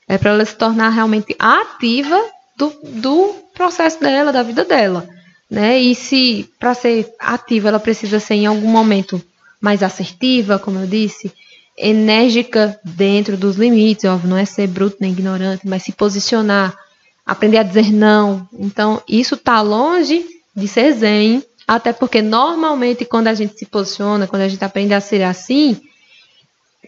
É 0.09 0.19
para 0.19 0.31
ela 0.31 0.45
se 0.45 0.57
tornar 0.57 0.89
realmente 0.89 1.37
ativa 1.39 2.21
do, 2.61 2.73
do 2.83 3.35
processo 3.55 3.99
dela, 3.99 4.31
da 4.31 4.43
vida 4.43 4.65
dela. 4.67 5.09
Né? 5.51 5.81
E 5.81 5.95
se 5.95 6.49
para 6.59 6.75
ser 6.75 7.13
ativa 7.19 7.69
ela 7.69 7.81
precisa 7.81 8.21
ser 8.21 8.35
em 8.35 8.47
algum 8.47 8.69
momento 8.69 9.21
mais 9.59 9.83
assertiva, 9.83 10.59
como 10.59 10.79
eu 10.79 10.87
disse, 10.87 11.33
enérgica 11.77 12.79
dentro 12.85 13.37
dos 13.37 13.57
limites, 13.57 14.05
óbvio, 14.05 14.29
não 14.29 14.37
é 14.37 14.45
ser 14.45 14.67
bruto 14.69 14.99
nem 15.01 15.13
ignorante, 15.13 15.67
mas 15.67 15.83
se 15.83 15.93
posicionar, 15.93 16.77
aprender 17.25 17.59
a 17.59 17.63
dizer 17.63 17.91
não. 17.91 18.47
Então, 18.53 19.03
isso 19.09 19.35
está 19.35 19.61
longe 19.63 20.25
de 20.55 20.69
ser 20.69 20.93
zen, 20.93 21.43
até 21.67 21.93
porque 21.93 22.21
normalmente 22.21 23.05
quando 23.05 23.29
a 23.29 23.35
gente 23.35 23.59
se 23.59 23.65
posiciona, 23.65 24.27
quando 24.27 24.43
a 24.43 24.49
gente 24.49 24.65
aprende 24.65 24.93
a 24.93 25.01
ser 25.01 25.23
assim, 25.23 25.81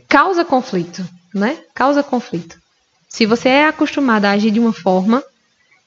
causa 0.09 0.45
conflito, 0.45 1.07
né? 1.35 1.59
Causa 1.75 2.03
conflito. 2.03 2.61
Se 3.09 3.27
você 3.27 3.49
é 3.49 3.67
acostumado 3.67 4.25
a 4.25 4.31
agir 4.31 4.51
de 4.51 4.61
uma 4.61 4.73
forma 4.73 5.23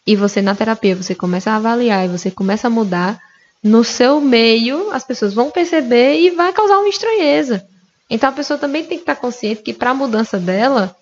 e 0.06 0.16
você 0.16 0.42
na 0.42 0.56
terapia 0.56 0.96
você 0.96 1.16
começa 1.16 1.52
a 1.52 1.56
avaliar 1.56 2.06
e 2.06 2.10
você 2.10 2.30
começa 2.30 2.68
a 2.68 2.70
mudar, 2.70 3.20
no 3.64 3.84
seu 3.84 4.22
meio 4.22 4.92
as 4.92 5.04
pessoas 5.04 5.34
vão 5.34 5.50
perceber 5.50 6.20
e 6.20 6.32
vai 6.32 6.54
causar 6.54 6.78
uma 6.78 6.90
estranheza. 6.90 7.66
Então 8.10 8.30
a 8.30 8.34
pessoa 8.34 8.60
também 8.60 8.84
tem 8.84 8.98
que 8.98 9.04
estar 9.04 9.16
consciente 9.16 9.64
que 9.64 9.74
para 9.74 9.92
a 9.92 9.96
mudança 9.96 10.38
dela, 10.38 10.96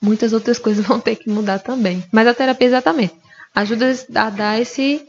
muitas 0.00 0.32
outras 0.32 0.58
coisas 0.58 0.84
vão 0.86 0.98
ter 0.98 1.16
que 1.16 1.28
mudar 1.28 1.58
também. 1.58 2.02
Mas 2.12 2.26
a 2.26 2.34
terapia 2.34 2.68
exatamente 2.68 3.14
ajuda 3.54 3.92
a 4.14 4.30
dar 4.30 4.60
esse 4.60 5.06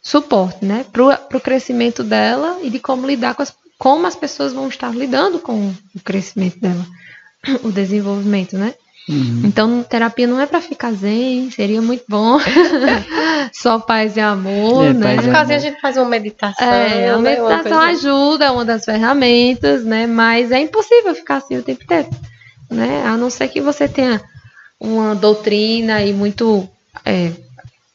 suporte, 0.00 0.64
né, 0.64 0.86
para 0.92 1.36
o 1.36 1.40
crescimento 1.40 2.04
dela 2.04 2.60
e 2.62 2.70
de 2.70 2.78
como 2.78 3.06
lidar 3.06 3.34
com 3.34 3.42
as, 3.42 3.52
como 3.76 4.06
as 4.06 4.14
pessoas 4.14 4.52
vão 4.52 4.68
estar 4.68 4.94
lidando 4.94 5.40
com 5.40 5.74
o 5.94 6.00
crescimento 6.04 6.60
dela, 6.60 6.86
o 7.64 7.72
desenvolvimento, 7.72 8.56
né? 8.56 8.74
Uhum. 9.08 9.42
Então, 9.44 9.82
terapia 9.82 10.26
não 10.26 10.38
é 10.38 10.46
para 10.46 10.60
ficar 10.60 10.92
zen, 10.92 11.50
seria 11.50 11.80
muito 11.80 12.04
bom. 12.06 12.38
Só 13.52 13.78
paz 13.78 14.16
e 14.16 14.20
amor, 14.20 14.86
é, 14.86 14.92
né? 14.92 15.16
No 15.16 15.32
caso, 15.32 15.52
a 15.52 15.58
gente 15.58 15.80
faz 15.80 15.96
uma 15.96 16.04
meditação. 16.04 16.66
É, 16.66 17.08
a 17.08 17.16
né? 17.16 17.30
meditação 17.30 17.80
ajuda, 17.80 18.44
é 18.44 18.50
uma 18.50 18.64
das 18.64 18.84
ferramentas, 18.84 19.82
né? 19.84 20.06
Mas 20.06 20.52
é 20.52 20.60
impossível 20.60 21.14
ficar 21.14 21.36
assim 21.36 21.56
o 21.56 21.62
tempo 21.62 21.82
inteiro, 21.82 22.10
né? 22.70 23.02
A 23.06 23.16
não 23.16 23.30
ser 23.30 23.48
que 23.48 23.60
você 23.60 23.88
tenha 23.88 24.20
uma 24.78 25.14
doutrina 25.14 26.02
e 26.02 26.12
muito 26.12 26.68
é, 27.04 27.32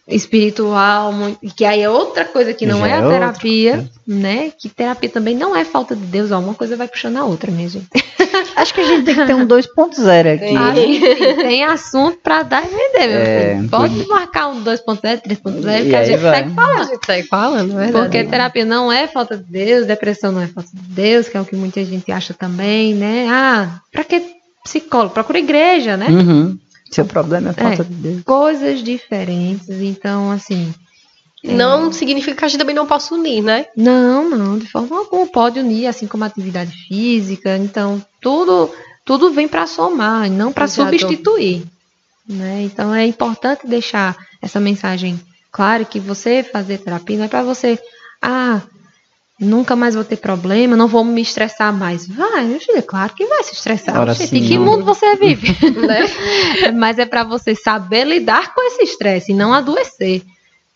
espiritual, 0.08 1.14
que 1.56 1.64
aí 1.64 1.82
é 1.82 1.90
outra 1.90 2.26
coisa 2.26 2.54
que 2.54 2.66
não 2.66 2.80
Já 2.80 2.88
é 2.88 2.94
a 2.94 2.98
é 2.98 3.10
terapia, 3.10 3.72
outra. 3.78 3.90
né? 4.06 4.52
Que 4.58 4.68
terapia 4.68 5.10
também 5.10 5.36
não 5.36 5.56
é 5.56 5.64
falta 5.64 5.96
de 5.96 6.06
Deus, 6.06 6.32
ó, 6.32 6.40
uma 6.40 6.54
coisa 6.54 6.76
vai 6.76 6.88
puxando 6.88 7.18
a 7.18 7.24
outra, 7.24 7.50
minha 7.52 7.70
gente. 7.70 7.88
Acho 8.56 8.74
que 8.74 8.82
a 8.82 8.84
gente 8.84 9.06
tem 9.06 9.16
que 9.16 9.26
ter 9.26 9.34
um 9.34 9.48
2.0 9.48 10.34
aqui. 10.34 11.00
Tem, 11.00 11.36
tem 11.38 11.64
assunto 11.64 12.18
pra 12.22 12.44
dar 12.44 12.64
e 12.64 12.68
vender, 12.68 13.08
meu 13.08 13.18
é, 13.20 13.56
filho. 13.56 13.70
Pode 13.70 14.08
marcar 14.08 14.48
um 14.48 14.64
2.0, 14.64 15.22
3.0, 15.22 15.90
que 15.90 15.96
a 15.96 16.04
gente 16.04 16.20
vai. 16.20 16.36
segue 16.36 16.54
falando. 16.54 16.82
A 16.82 16.86
gente 16.86 17.06
segue 17.06 17.28
falando, 17.28 17.76
verdade. 17.76 18.06
Porque 18.06 18.24
terapia 18.26 18.66
não 18.66 18.92
é 18.92 19.08
falta 19.08 19.38
de 19.38 19.44
Deus, 19.44 19.88
depressão 19.88 20.32
não 20.32 20.42
é 20.42 20.48
falta 20.48 20.70
de 20.74 20.82
Deus, 20.94 21.30
que 21.30 21.38
é 21.38 21.42
o 21.42 21.46
que 21.46 21.56
muita 21.56 21.84
gente 21.84 22.12
acha 22.12 22.34
também, 22.34 22.94
né? 22.94 23.28
Ah, 23.30 23.80
pra 23.92 24.04
que 24.04 24.22
psicólogo? 24.64 25.14
Procura 25.14 25.40
igreja, 25.40 25.96
né? 25.96 26.08
Uhum. 26.08 26.58
Seu 26.94 27.06
problema 27.06 27.50
é 27.50 27.54
falta 27.54 27.82
é, 27.82 27.86
de 27.86 27.94
Deus. 27.94 28.24
Coisas 28.24 28.84
diferentes, 28.84 29.70
então, 29.82 30.32
assim. 30.32 30.74
Não 31.44 31.88
é... 31.88 31.92
significa 31.92 32.38
que 32.38 32.46
a 32.46 32.48
gente 32.48 32.60
também 32.60 32.76
não 32.76 32.86
possa 32.86 33.16
unir, 33.16 33.42
né? 33.42 33.66
Não, 33.76 34.30
não, 34.30 34.60
de 34.60 34.68
forma 34.70 34.98
alguma 34.98 35.26
pode 35.26 35.60
unir, 35.60 35.88
assim 35.88 36.08
como 36.08 36.24
a 36.24 36.28
atividade 36.28 36.72
física. 36.88 37.58
Então, 37.58 38.04
tudo, 38.22 38.72
tudo 39.04 39.32
vem 39.32 39.48
para 39.48 39.66
somar, 39.66 40.30
não 40.30 40.54
para 40.54 40.68
substituir. 40.68 41.64
Né? 42.30 42.62
Então, 42.64 42.94
é 42.94 43.06
importante 43.06 43.68
deixar 43.68 44.16
essa 44.42 44.60
mensagem 44.60 45.20
clara 45.52 45.84
que 45.84 46.00
você 46.00 46.44
fazer 46.44 46.78
terapia 46.78 47.18
não 47.18 47.26
é 47.26 47.28
para 47.28 47.44
você, 47.44 47.80
ah, 48.22 48.62
nunca 49.44 49.76
mais 49.76 49.96
vou 49.96 50.04
ter 50.04 50.18
problema, 50.18 50.76
não 50.76 50.88
vou 50.88 51.04
me 51.04 51.22
estressar 51.22 51.74
mais. 51.74 52.08
Vai, 52.08 52.46
meu 52.46 52.60
filho, 52.60 52.78
é 52.78 52.82
claro 52.82 53.14
que 53.14 53.26
vai 53.26 53.44
se 53.44 53.54
estressar. 53.54 54.00
Ora, 54.00 54.14
em 54.14 54.48
que 54.48 54.58
mundo 54.58 54.84
você 54.84 55.16
vive? 55.16 55.48
né? 55.86 56.06
Mas 56.74 56.98
é 56.98 57.06
para 57.06 57.24
você 57.24 57.54
saber 57.56 58.06
lidar 58.06 58.54
com 58.54 58.62
esse 58.64 58.84
estresse 58.84 59.32
e 59.32 59.36
não 59.36 59.54
adoecer. 59.54 60.24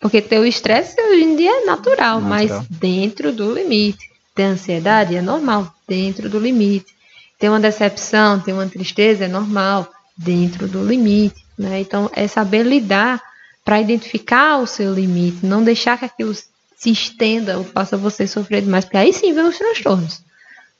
Porque 0.00 0.22
ter 0.22 0.38
o 0.38 0.46
estresse 0.46 1.00
hoje 1.00 1.24
em 1.24 1.34
dia 1.34 1.50
é 1.50 1.64
natural, 1.64 2.20
natural, 2.20 2.20
mas 2.20 2.68
dentro 2.68 3.32
do 3.32 3.52
limite. 3.52 4.08
Ter 4.32 4.44
ansiedade 4.44 5.16
é 5.16 5.20
normal, 5.20 5.74
dentro 5.88 6.28
do 6.28 6.38
limite. 6.38 6.94
Ter 7.36 7.48
uma 7.48 7.58
decepção, 7.58 8.38
ter 8.38 8.52
uma 8.52 8.66
tristeza 8.68 9.24
é 9.24 9.28
normal, 9.28 9.88
dentro 10.16 10.68
do 10.68 10.84
limite. 10.84 11.44
Né? 11.58 11.80
Então, 11.80 12.08
é 12.14 12.28
saber 12.28 12.62
lidar 12.62 13.20
para 13.64 13.80
identificar 13.80 14.58
o 14.58 14.66
seu 14.66 14.94
limite, 14.94 15.44
não 15.44 15.62
deixar 15.64 15.98
que 15.98 16.04
aquilo 16.04 16.32
se 16.78 16.90
estenda 16.90 17.58
ou 17.58 17.64
faça 17.64 17.96
você 17.96 18.26
sofrer 18.26 18.62
demais, 18.62 18.84
porque 18.84 18.96
aí 18.96 19.12
sim 19.12 19.32
vem 19.32 19.44
os 19.44 19.58
transtornos. 19.58 20.22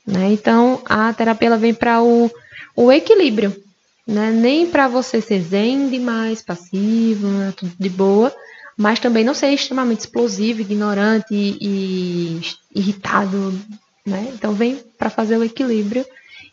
Né? 0.07 0.31
Então, 0.31 0.81
a 0.85 1.11
terapia 1.13 1.49
ela 1.49 1.57
vem 1.57 1.73
para 1.73 2.01
o, 2.01 2.31
o 2.73 2.89
equilíbrio, 2.89 3.53
né? 4.07 4.31
nem 4.31 4.65
para 4.65 4.87
você 4.87 5.19
ser 5.19 5.41
zen 5.41 5.89
demais, 5.89 6.41
passivo, 6.41 7.27
né? 7.27 7.53
tudo 7.55 7.73
de 7.77 7.89
boa, 7.89 8.33
mas 8.77 8.99
também 8.99 9.25
não 9.25 9.33
ser 9.33 9.49
extremamente 9.49 9.99
explosivo, 9.99 10.61
ignorante 10.61 11.27
e, 11.33 11.57
e 11.59 12.41
irritado. 12.73 13.53
Né? 14.05 14.31
Então, 14.33 14.53
vem 14.53 14.81
para 14.97 15.09
fazer 15.09 15.37
o 15.37 15.43
equilíbrio 15.43 16.05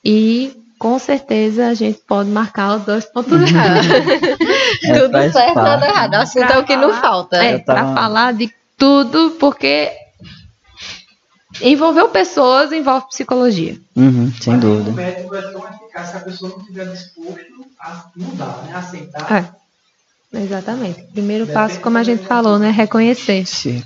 e 0.05 0.53
com 0.77 0.99
certeza 0.99 1.69
a 1.69 1.75
gente 1.75 2.01
pode 2.01 2.29
marcar 2.31 2.79
os 2.79 2.83
dois 2.85 3.05
pontos 3.05 3.33
errados. 3.49 3.87
É, 4.85 4.99
Tudo 5.01 5.33
certo, 5.33 5.55
nada 5.55 5.87
errado. 5.87 6.13
O 6.13 6.17
assunto 6.17 6.53
é 6.53 6.59
o 6.59 6.65
que 6.65 6.77
não 6.77 6.93
falta. 6.93 7.37
É, 7.37 7.59
para 7.59 7.95
falar 7.95 8.33
de 8.33 8.53
tudo, 8.77 9.33
porque 9.33 9.91
envolveu 11.61 12.09
pessoas, 12.09 12.73
envolve 12.73 13.09
psicologia. 13.09 13.79
Uhum, 13.95 14.33
sem 14.41 14.59
dúvida. 14.59 14.91
O 14.91 14.95
médico 14.95 15.35
é 15.35 15.43
tão 15.43 15.69
eficaz 15.69 16.09
se 16.11 16.17
a 16.17 16.21
pessoa 16.21 16.51
não 16.51 16.59
estiver 16.59 16.87
disposto 16.87 17.67
a 17.81 18.05
mudar, 18.17 18.65
né? 18.65 18.73
A 18.75 18.79
aceitar. 18.79 19.33
É. 19.33 19.67
Exatamente. 20.39 21.03
Primeiro 21.13 21.47
passo, 21.47 21.81
como 21.81 21.97
a 21.97 22.03
gente 22.03 22.25
falou, 22.27 22.59
né? 22.59 22.71
Reconhecer. 22.71 23.47
Sim. 23.47 23.83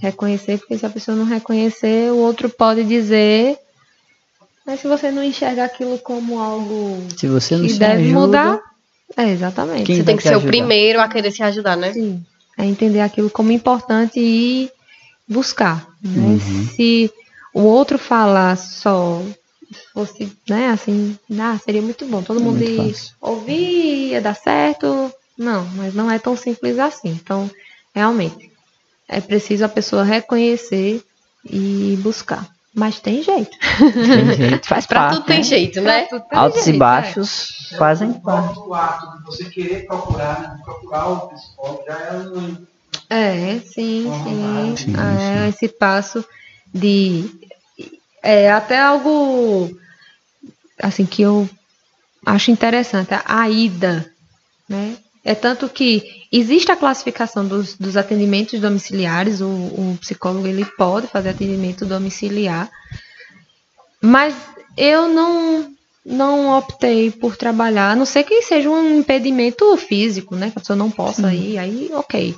Reconhecer, 0.00 0.58
porque 0.58 0.76
se 0.76 0.84
a 0.84 0.90
pessoa 0.90 1.16
não 1.16 1.24
reconhecer, 1.24 2.10
o 2.10 2.16
outro 2.16 2.48
pode 2.48 2.82
dizer. 2.82 3.56
Mas 4.66 4.80
se 4.80 4.88
você 4.88 5.12
não 5.12 5.22
enxerga 5.22 5.64
aquilo 5.64 5.98
como 5.98 6.40
algo 6.40 7.06
se 7.16 7.28
você 7.28 7.56
não 7.56 7.66
que 7.66 7.74
deve 7.74 8.04
ajuda, 8.04 8.20
mudar. 8.20 8.60
É, 9.16 9.28
exatamente. 9.28 9.94
Você 9.94 10.02
tem 10.02 10.16
que 10.16 10.22
ser 10.22 10.30
ajudar? 10.30 10.46
o 10.46 10.48
primeiro 10.48 11.00
a 11.00 11.08
querer 11.08 11.30
se 11.30 11.42
ajudar, 11.42 11.76
né? 11.76 11.92
Sim 11.92 12.24
é 12.56 12.64
entender 12.64 13.00
aquilo 13.00 13.30
como 13.30 13.52
importante 13.52 14.18
e 14.18 14.70
buscar. 15.28 15.86
Né? 16.02 16.22
Uhum. 16.22 16.68
Se 16.68 17.10
o 17.54 17.62
outro 17.62 17.98
falar 17.98 18.56
só 18.56 19.22
fosse, 19.92 20.30
né, 20.48 20.68
assim, 20.68 21.18
ah, 21.38 21.58
seria 21.64 21.82
muito 21.82 22.06
bom. 22.06 22.22
Todo 22.22 22.40
mundo 22.40 22.62
ia 22.62 22.94
ouvir, 23.20 24.10
ia 24.10 24.20
dar 24.20 24.34
certo. 24.34 25.12
Não, 25.36 25.64
mas 25.74 25.94
não 25.94 26.10
é 26.10 26.18
tão 26.18 26.36
simples 26.36 26.78
assim. 26.78 27.08
Então, 27.10 27.50
realmente, 27.94 28.50
é 29.08 29.20
preciso 29.20 29.64
a 29.64 29.68
pessoa 29.68 30.04
reconhecer 30.04 31.02
e 31.44 31.98
buscar. 32.02 32.48
Mas 32.74 33.00
tem 33.00 33.22
jeito. 33.22 33.56
Tem 33.78 34.34
jeito, 34.34 34.66
faz 34.68 34.86
pra 34.86 35.00
parte. 35.00 35.16
tudo 35.16 35.26
tem 35.26 35.38
né? 35.38 35.42
jeito, 35.42 35.80
né? 35.82 36.06
Tem 36.06 36.22
Altos 36.32 36.64
jeito, 36.64 36.76
e 36.76 36.78
baixos 36.78 37.70
é. 37.72 37.76
fazem 37.76 38.12
parte. 38.14 38.58
O 38.58 38.74
ato 38.74 39.18
de 39.18 39.24
você 39.24 39.44
querer 39.44 39.86
procurar, 39.86 40.40
né? 40.40 40.60
procurar 40.64 41.08
o 41.08 41.28
psicólogo 41.28 41.84
já 41.86 41.98
é 41.98 42.12
um. 42.20 42.66
É, 43.10 43.58
sim, 43.60 44.10
sim. 44.24 44.76
sim, 44.76 44.94
é, 44.96 45.48
esse 45.48 45.68
passo 45.68 46.24
de. 46.72 47.30
É 48.22 48.50
até 48.50 48.80
algo 48.80 49.70
assim 50.80 51.04
que 51.04 51.22
eu 51.22 51.48
acho 52.24 52.50
interessante, 52.50 53.10
a 53.26 53.50
ida, 53.50 54.10
né? 54.66 54.96
É 55.24 55.34
tanto 55.34 55.68
que 55.68 56.21
existe 56.32 56.72
a 56.72 56.76
classificação 56.76 57.46
dos, 57.46 57.74
dos 57.74 57.96
atendimentos 57.96 58.58
domiciliares, 58.58 59.42
o, 59.42 59.46
o, 59.46 59.98
psicólogo 60.00 60.46
ele 60.46 60.64
pode 60.64 61.06
fazer 61.06 61.28
atendimento 61.28 61.84
domiciliar, 61.84 62.70
mas 64.00 64.34
eu 64.76 65.08
não 65.08 65.70
não 66.04 66.58
optei 66.58 67.12
por 67.12 67.36
trabalhar, 67.36 67.92
a 67.92 67.96
não 67.96 68.04
ser 68.04 68.24
que 68.24 68.42
seja 68.42 68.68
um 68.68 68.98
impedimento 68.98 69.76
físico, 69.76 70.34
né? 70.34 70.50
Que 70.50 70.58
a 70.58 70.60
pessoa 70.60 70.76
não 70.76 70.90
possa 70.90 71.30
Sim. 71.30 71.36
ir, 71.36 71.58
aí 71.58 71.90
ok. 71.92 72.34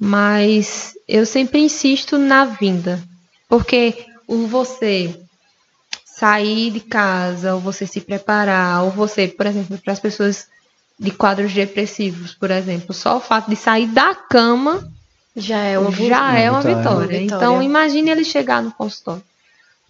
Mas 0.00 0.94
eu 1.06 1.26
sempre 1.26 1.60
insisto 1.60 2.16
na 2.16 2.46
vinda, 2.46 3.02
porque 3.50 4.06
o 4.26 4.46
você 4.46 5.14
sair 6.06 6.70
de 6.70 6.80
casa, 6.80 7.54
ou 7.54 7.60
você 7.60 7.86
se 7.86 8.00
preparar, 8.00 8.84
ou 8.84 8.90
você, 8.90 9.28
por 9.28 9.44
exemplo, 9.44 9.76
para 9.76 9.92
as 9.92 10.00
pessoas 10.00 10.46
de 10.98 11.10
quadros 11.10 11.52
depressivos, 11.52 12.34
por 12.34 12.50
exemplo. 12.50 12.94
Só 12.94 13.16
o 13.16 13.20
fato 13.20 13.50
de 13.50 13.56
sair 13.56 13.86
da 13.86 14.14
cama 14.14 14.88
já 15.36 15.58
é 15.58 15.78
uma, 15.78 15.90
já 15.90 16.38
é 16.38 16.50
uma 16.50 16.60
vitória. 16.60 16.84
vitória. 16.84 17.22
Então, 17.22 17.62
imagine 17.62 18.10
ele 18.10 18.24
chegar 18.24 18.62
no 18.62 18.72
consultório. 18.72 19.22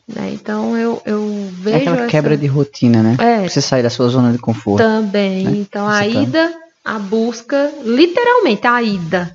Né? 0.07 0.31
Então, 0.35 0.77
eu, 0.77 1.01
eu 1.05 1.51
vejo. 1.53 1.77
É 1.77 1.81
aquela 1.81 1.97
essa... 1.99 2.07
quebra 2.07 2.37
de 2.37 2.47
rotina, 2.47 3.03
né? 3.03 3.17
É, 3.19 3.49
você 3.49 3.61
sair 3.61 3.83
da 3.83 3.91
sua 3.91 4.09
zona 4.09 4.33
de 4.33 4.39
conforto. 4.39 4.83
Também. 4.83 5.45
Né? 5.45 5.57
Então, 5.57 5.89
a 5.89 5.99
tá 5.99 6.07
ida, 6.07 6.55
a 6.85 6.99
busca, 6.99 7.73
literalmente, 7.85 8.67
a 8.67 8.83
ida. 8.83 9.33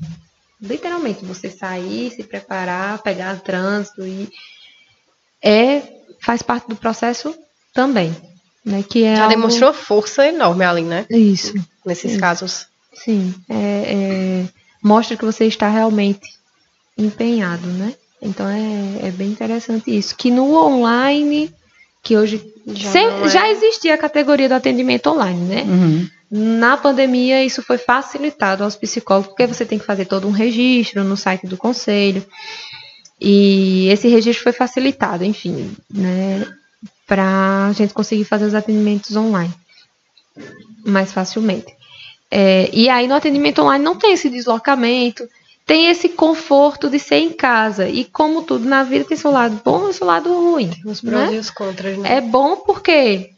Literalmente, 0.62 1.24
você 1.24 1.50
sair, 1.50 2.12
se 2.12 2.24
preparar, 2.24 3.02
pegar 3.02 3.40
trânsito 3.40 4.06
e. 4.06 4.30
É 5.44 5.98
faz 6.20 6.42
parte 6.42 6.68
do 6.68 6.76
processo 6.76 7.34
também. 7.74 8.16
Né, 8.68 8.84
que 8.84 9.06
é 9.06 9.16
Já 9.16 9.24
algo... 9.24 9.36
demonstrou 9.36 9.72
força 9.74 10.28
enorme 10.28 10.66
ali, 10.66 10.84
né? 10.84 11.06
Isso. 11.10 11.54
Nesses 11.86 12.12
isso. 12.12 12.20
casos. 12.20 12.68
Sim. 12.94 13.34
É, 13.48 13.54
é, 13.56 14.46
mostra 14.84 15.16
que 15.16 15.24
você 15.24 15.46
está 15.46 15.70
realmente 15.70 16.28
empenhado, 16.98 17.66
né? 17.66 17.94
Então 18.22 18.46
é, 18.46 19.08
é 19.08 19.12
bem 19.12 19.30
interessante 19.30 19.96
isso. 19.96 20.18
Que 20.18 20.30
no 20.30 20.54
online, 20.54 21.54
que 22.04 22.18
hoje 22.18 22.44
já, 22.68 22.92
sem, 22.92 23.08
é... 23.08 23.30
já 23.30 23.50
existia 23.50 23.94
a 23.94 23.98
categoria 23.98 24.50
do 24.50 24.56
atendimento 24.56 25.08
online, 25.08 25.46
né? 25.46 25.64
Uhum. 25.64 26.10
Na 26.30 26.76
pandemia, 26.76 27.46
isso 27.46 27.64
foi 27.64 27.78
facilitado 27.78 28.66
aos 28.66 28.76
psicólogos, 28.76 29.30
porque 29.30 29.48
você 29.48 29.66
tem 29.66 29.80
que 29.80 29.86
fazer 29.86 30.04
todo 30.04 30.28
um 30.28 30.32
registro 30.32 31.06
no 31.06 31.16
site 31.16 31.48
do 31.48 31.56
conselho. 31.56 32.26
E 33.22 33.88
esse 33.88 34.10
registro 34.10 34.44
foi 34.44 34.52
facilitado, 34.52 35.24
enfim, 35.24 35.72
né? 35.90 36.46
Para 37.08 37.68
a 37.68 37.72
gente 37.72 37.94
conseguir 37.94 38.26
fazer 38.26 38.46
os 38.46 38.54
atendimentos 38.54 39.16
online 39.16 39.54
mais 40.86 41.12
facilmente. 41.12 41.76
É, 42.30 42.70
e 42.74 42.90
aí 42.90 43.08
no 43.08 43.16
atendimento 43.16 43.62
online 43.62 43.84
não 43.84 43.96
tem 43.96 44.14
esse 44.14 44.30
deslocamento, 44.30 45.28
tem 45.66 45.90
esse 45.90 46.10
conforto 46.10 46.90
de 46.90 47.00
ser 47.00 47.18
em 47.18 47.30
casa. 47.30 47.88
E 47.88 48.06
como 48.06 48.44
tudo 48.44 48.68
na 48.68 48.84
vida 48.84 49.06
tem 49.06 49.18
seu 49.18 49.32
lado 49.32 49.60
bom 49.64 49.90
e 49.90 49.94
seu 49.94 50.08
lado 50.08 50.34
ruim. 50.34 50.72
Os 50.86 51.02
prós 51.02 51.30
né? 51.30 51.36
e 51.36 51.40
os 51.40 51.50
contras, 51.50 51.98
né? 51.98 52.18
É 52.18 52.22
bom 52.22 52.58
porque, 52.58 53.30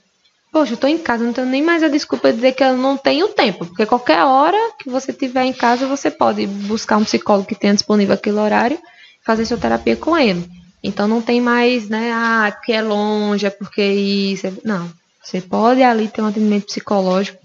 poxa, 0.51 0.73
eu 0.73 0.77
tô 0.77 0.87
em 0.87 0.97
casa, 0.97 1.23
não 1.23 1.33
tenho 1.33 1.47
nem 1.47 1.63
mais 1.63 1.83
a 1.83 1.87
desculpa 1.87 2.29
de 2.29 2.35
dizer 2.35 2.53
que 2.53 2.63
eu 2.63 2.77
não 2.77 2.97
tenho 2.97 3.27
tempo. 3.29 3.65
Porque 3.65 3.85
qualquer 3.85 4.23
hora 4.23 4.57
que 4.79 4.89
você 4.89 5.11
tiver 5.11 5.43
em 5.43 5.53
casa, 5.53 5.87
você 5.87 6.11
pode 6.11 6.45
buscar 6.45 6.97
um 6.97 7.03
psicólogo 7.03 7.47
que 7.47 7.55
tenha 7.55 7.73
disponível 7.73 8.13
aquele 8.13 8.37
horário 8.37 8.79
fazer 9.25 9.45
sua 9.45 9.57
terapia 9.57 9.95
com 9.95 10.17
ele. 10.17 10.47
Então 10.81 11.07
não 11.07 11.21
tem 11.21 11.41
mais, 11.41 11.89
né, 11.89 12.11
ah, 12.13 12.47
é 12.47 12.51
porque 12.51 12.71
é 12.71 12.81
longe, 12.81 13.45
é 13.45 13.49
porque 13.49 13.83
isso. 13.83 14.47
É... 14.47 14.53
Não. 14.63 14.89
Você 15.21 15.41
pode 15.41 15.83
ali 15.83 16.07
ter 16.07 16.21
um 16.21 16.27
atendimento 16.27 16.67
psicológico 16.67 17.37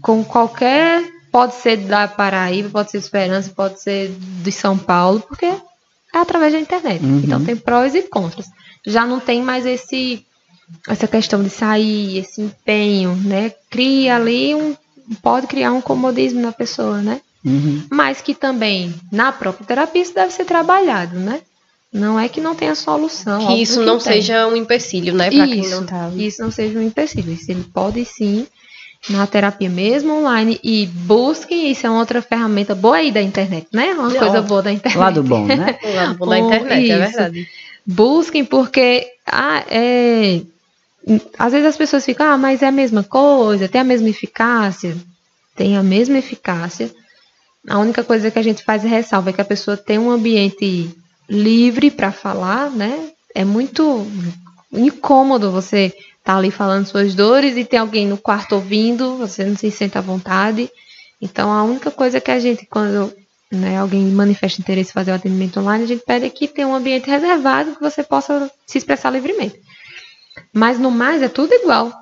com 0.00 0.22
qualquer. 0.24 1.02
Pode 1.32 1.54
ser 1.56 1.76
da 1.78 2.08
Paraíba, 2.08 2.70
pode 2.70 2.90
ser 2.90 2.98
de 2.98 3.04
Esperança, 3.04 3.52
pode 3.54 3.80
ser 3.80 4.10
de 4.10 4.52
São 4.52 4.78
Paulo, 4.78 5.20
porque 5.20 5.44
é 5.46 5.60
através 6.12 6.52
da 6.52 6.60
internet. 6.60 7.04
Uhum. 7.04 7.20
Então 7.24 7.44
tem 7.44 7.56
prós 7.56 7.94
e 7.94 8.02
contras. 8.02 8.46
Já 8.86 9.06
não 9.06 9.20
tem 9.20 9.42
mais 9.42 9.66
esse 9.66 10.24
essa 10.86 11.06
questão 11.06 11.42
de 11.42 11.50
sair, 11.50 12.18
esse 12.18 12.40
empenho, 12.40 13.14
né? 13.16 13.52
Cria 13.70 14.16
ali 14.16 14.54
um. 14.54 14.76
Pode 15.22 15.46
criar 15.46 15.72
um 15.72 15.80
comodismo 15.80 16.40
na 16.40 16.52
pessoa, 16.52 17.00
né? 17.00 17.20
Uhum. 17.44 17.86
Mas 17.90 18.20
que 18.20 18.34
também, 18.34 18.94
na 19.10 19.32
própria 19.32 19.66
terapia, 19.66 20.02
isso 20.02 20.14
deve 20.14 20.32
ser 20.32 20.44
trabalhado, 20.44 21.18
né? 21.18 21.40
Não 21.92 22.20
é 22.20 22.28
que 22.28 22.40
não 22.40 22.54
tenha 22.54 22.74
solução. 22.74 23.46
Que 23.46 23.62
isso 23.62 23.80
que 23.80 23.86
não 23.86 23.98
tem. 23.98 24.12
seja 24.12 24.46
um 24.46 24.54
empecilho, 24.54 25.14
né? 25.14 25.30
Para 25.30 25.46
quem 25.46 25.60
Isso, 25.60 25.74
não 25.76 25.86
tá. 25.86 26.10
que 26.14 26.26
isso 26.26 26.42
não 26.42 26.50
seja 26.50 26.78
um 26.78 26.82
empecilho. 26.82 27.32
Isso 27.32 27.50
ele 27.50 27.64
pode 27.64 28.04
sim, 28.04 28.46
na 29.08 29.26
terapia 29.26 29.70
mesmo 29.70 30.12
online, 30.12 30.60
e 30.62 30.86
busquem, 30.86 31.70
isso 31.70 31.86
é 31.86 31.90
uma 31.90 32.00
outra 32.00 32.20
ferramenta 32.20 32.74
boa 32.74 32.96
aí 32.96 33.10
da 33.10 33.22
internet, 33.22 33.68
né? 33.72 33.94
Uma 33.94 34.10
Não. 34.10 34.18
coisa 34.18 34.42
boa 34.42 34.62
da 34.62 34.72
internet. 34.72 34.98
Lado 34.98 35.22
bom, 35.22 35.46
né? 35.46 35.78
O 35.82 35.88
lado 35.94 36.18
bom 36.18 36.26
da 36.28 36.38
internet, 36.38 36.90
é 36.90 36.98
isso. 36.98 36.98
verdade. 36.98 37.48
Busquem, 37.86 38.44
porque 38.44 39.06
ah, 39.26 39.64
é, 39.70 40.42
às 41.38 41.52
vezes 41.52 41.68
as 41.68 41.76
pessoas 41.76 42.04
ficam, 42.04 42.26
ah, 42.26 42.36
mas 42.36 42.60
é 42.60 42.66
a 42.66 42.72
mesma 42.72 43.02
coisa, 43.02 43.68
tem 43.68 43.80
a 43.80 43.84
mesma 43.84 44.10
eficácia. 44.10 44.94
Tem 45.56 45.76
a 45.76 45.82
mesma 45.82 46.18
eficácia. 46.18 46.90
A 47.68 47.78
única 47.78 48.04
coisa 48.04 48.30
que 48.30 48.38
a 48.38 48.42
gente 48.42 48.62
faz 48.62 48.84
é 48.84 48.88
ressalva 48.88 49.30
é 49.30 49.32
que 49.32 49.40
a 49.40 49.44
pessoa 49.44 49.76
tem 49.76 49.98
um 49.98 50.10
ambiente 50.10 50.88
livre 51.28 51.90
para 51.90 52.10
falar, 52.10 52.70
né? 52.70 53.10
É 53.34 53.44
muito 53.44 54.06
incômodo 54.72 55.50
você 55.50 55.94
estar 56.18 56.36
ali 56.36 56.50
falando 56.50 56.86
suas 56.86 57.14
dores 57.14 57.56
e 57.56 57.64
tem 57.64 57.78
alguém 57.78 58.06
no 58.06 58.18
quarto 58.18 58.54
ouvindo, 58.54 59.16
você 59.16 59.44
não 59.44 59.56
se 59.56 59.70
sente 59.70 59.96
à 59.96 60.00
vontade. 60.00 60.70
Então 61.20 61.52
a 61.52 61.62
única 61.62 61.90
coisa 61.90 62.20
que 62.20 62.30
a 62.30 62.38
gente, 62.38 62.66
quando 62.66 63.12
né, 63.50 63.78
alguém 63.78 64.04
manifesta 64.06 64.60
interesse 64.60 64.90
em 64.90 64.92
fazer 64.92 65.10
o 65.10 65.14
atendimento 65.14 65.58
online, 65.60 65.84
a 65.84 65.86
gente 65.86 66.04
pede 66.04 66.26
é 66.26 66.30
que 66.30 66.46
tenha 66.46 66.68
um 66.68 66.74
ambiente 66.74 67.08
reservado 67.08 67.74
que 67.74 67.80
você 67.80 68.02
possa 68.02 68.50
se 68.66 68.78
expressar 68.78 69.10
livremente. 69.10 69.60
Mas 70.52 70.78
no 70.78 70.90
mais 70.90 71.22
é 71.22 71.28
tudo 71.28 71.52
igual. 71.54 71.92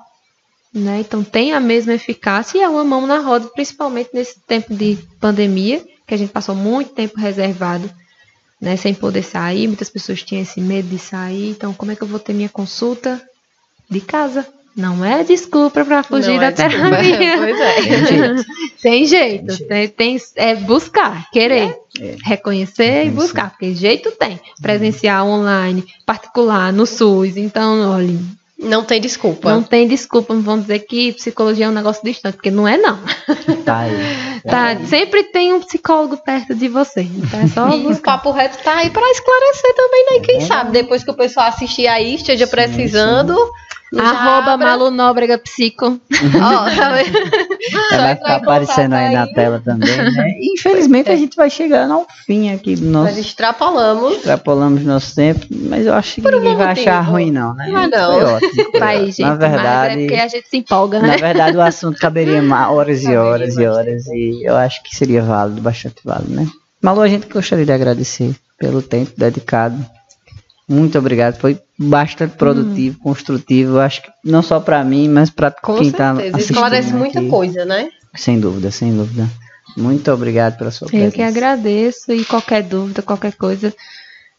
Né? 0.73 0.99
Então 0.99 1.23
tem 1.23 1.53
a 1.53 1.59
mesma 1.59 1.93
eficácia 1.93 2.57
e 2.57 2.61
é 2.61 2.69
uma 2.69 2.83
mão 2.83 3.07
na 3.07 3.19
roda, 3.19 3.47
principalmente 3.47 4.09
nesse 4.13 4.39
tempo 4.41 4.73
de 4.73 4.97
pandemia, 5.19 5.83
que 6.05 6.13
a 6.13 6.17
gente 6.17 6.31
passou 6.31 6.53
muito 6.53 6.93
tempo 6.93 7.19
reservado, 7.19 7.89
né, 8.61 8.75
sem 8.75 8.93
poder 8.93 9.23
sair. 9.23 9.67
Muitas 9.67 9.89
pessoas 9.89 10.23
tinham 10.23 10.41
esse 10.41 10.59
medo 10.61 10.87
de 10.89 10.99
sair. 10.99 11.49
Então, 11.51 11.73
como 11.73 11.91
é 11.91 11.95
que 11.95 12.01
eu 12.01 12.07
vou 12.07 12.19
ter 12.19 12.33
minha 12.33 12.49
consulta 12.49 13.21
de 13.89 14.01
casa? 14.01 14.47
Não 14.75 15.03
é 15.03 15.23
desculpa 15.23 15.83
para 15.83 16.03
fugir 16.03 16.33
Não 16.33 16.39
da 16.39 16.45
é 16.47 16.51
terapia. 16.51 17.37
Pois 17.37 17.59
é. 17.59 17.81
Tem 17.81 18.05
jeito. 18.05 18.45
Tem 18.79 19.05
jeito, 19.07 19.67
tem, 19.67 19.87
tem- 19.89 20.21
é 20.35 20.55
buscar, 20.55 21.29
querer, 21.31 21.75
É. 21.99 22.15
reconhecer 22.23 22.83
e 22.83 22.87
Reconhecer. 23.05 23.09
buscar, 23.11 23.49
porque 23.49 23.73
jeito 23.73 24.11
tem. 24.11 24.39
Presencial, 24.61 25.27
online, 25.27 25.83
particular, 26.05 26.71
no 26.71 26.85
SUS. 26.85 27.37
Então, 27.37 27.89
olha, 27.91 28.19
Não 28.59 28.83
tem 28.83 28.99
desculpa. 28.99 29.51
não 29.51 29.61
tem 29.61 29.87
desculpa, 29.87 30.33
não 30.33 30.41
vão 30.41 30.59
dizer 30.59 30.79
que 30.79 31.13
psicologia 31.13 31.65
é 31.67 31.69
um 31.69 31.73
negócio 31.73 32.03
distante, 32.03 32.35
porque 32.35 32.49
não 32.49 32.67
é 32.67 32.75
não. 32.77 32.97
Tá 33.63 33.79
aí. 33.79 33.91
Tá, 34.47 34.77
sempre 34.85 35.23
tem 35.25 35.51
um 35.53 35.59
psicólogo 35.59 36.15
perto 36.23 36.55
de 36.55 36.69
você. 36.69 37.01
Então 37.01 37.39
é 37.41 37.47
só 37.47 37.67
E 37.69 37.81
o 37.81 37.83
buscar. 37.89 38.13
Papo 38.13 38.31
Reto 38.31 38.57
tá 38.63 38.77
aí 38.77 38.89
para 38.89 39.05
esclarecer 39.11 39.75
também, 39.75 40.05
né? 40.11 40.19
Quem 40.25 40.37
É. 40.37 40.41
sabe, 40.41 40.71
depois 40.71 41.03
que 41.03 41.11
o 41.11 41.13
pessoal 41.13 41.47
assistir 41.47 41.85
aí, 41.85 42.15
esteja 42.15 42.45
Sim, 42.45 42.51
precisando. 42.51 43.35
já 43.35 43.76
Arroba 43.97 44.57
Malu 44.57 44.91
Nóbrega 44.91 45.37
Psico. 45.37 45.85
Ó, 45.85 46.75
tá 46.75 46.89
vendo? 46.89 47.17
Só 47.71 47.95
Ela 47.95 48.03
vai 48.03 48.15
ficar 48.15 48.29
em 48.31 48.35
aparecendo 48.35 48.93
aí 48.93 49.13
na 49.13 49.27
tela 49.27 49.61
também, 49.63 49.95
né? 49.97 50.33
Infelizmente 50.41 51.09
a 51.09 51.15
gente 51.15 51.35
vai 51.35 51.49
chegando 51.49 51.93
ao 51.93 52.07
fim 52.25 52.51
aqui 52.51 52.75
do 52.75 52.85
Nós 52.85 53.07
nosso. 53.09 53.19
extrapolamos. 53.19 54.13
Extrapolamos 54.17 54.83
nosso 54.83 55.15
tempo, 55.15 55.45
mas 55.51 55.85
eu 55.85 55.93
acho 55.93 56.15
que 56.15 56.21
ninguém 56.21 56.55
vai 56.55 56.71
achar 56.71 56.97
motivo. 56.97 57.11
ruim, 57.11 57.31
não, 57.31 57.53
né? 57.53 57.67
Não. 57.89 58.13
Foi 58.13 58.23
ótimo. 58.23 58.71
foi 58.71 58.81
aí, 58.81 58.97
ótimo. 58.97 59.11
gente. 59.11 59.21
Na 59.21 59.29
Mas 59.29 59.43
é 59.43 59.49
verdade, 59.49 59.97
porque 59.99 60.15
a 60.15 60.27
gente 60.27 60.49
se 60.49 60.57
empolga, 60.57 60.99
na 60.99 61.07
né? 61.07 61.17
verdade, 61.17 61.57
o 61.57 61.61
assunto 61.61 61.99
caberia 61.99 62.43
horas 62.69 63.03
e 63.03 63.15
horas 63.15 63.55
e 63.57 63.65
horas, 63.65 64.07
e 64.07 64.41
eu 64.43 64.55
acho 64.55 64.83
que 64.83 64.95
seria 64.95 65.21
válido, 65.21 65.61
bastante 65.61 66.01
válido, 66.03 66.33
né? 66.33 66.47
Malu, 66.81 67.01
a 67.01 67.07
gente 67.07 67.27
gostaria 67.27 67.65
de 67.65 67.71
agradecer 67.71 68.35
pelo 68.57 68.81
tempo 68.81 69.11
dedicado. 69.17 69.77
Muito 70.67 70.97
obrigado, 70.99 71.37
foi 71.39 71.59
bastante 71.79 72.35
produtivo, 72.35 72.99
construtivo, 72.99 73.79
acho 73.79 74.01
que 74.01 74.09
não 74.23 74.41
só 74.41 74.59
para 74.59 74.83
mim, 74.83 75.07
mas 75.07 75.29
para 75.29 75.49
quem 75.49 75.91
tá 75.91 76.13
certeza. 76.13 76.37
assistindo 76.37 76.55
Esclarece 76.55 76.93
muita 76.93 77.19
aqui. 77.19 77.29
coisa, 77.29 77.63
né? 77.63 77.89
Sem 78.13 78.39
dúvida, 78.39 78.69
sem 78.69 78.93
dúvida. 78.95 79.29
Muito 79.77 80.11
obrigado 80.11 80.57
pela 80.57 80.71
sua 80.71 80.87
Eu 80.87 80.89
presença. 80.89 81.15
que 81.15 81.21
agradeço 81.21 82.11
e 82.11 82.25
qualquer 82.25 82.63
dúvida, 82.63 83.01
qualquer 83.01 83.33
coisa, 83.33 83.73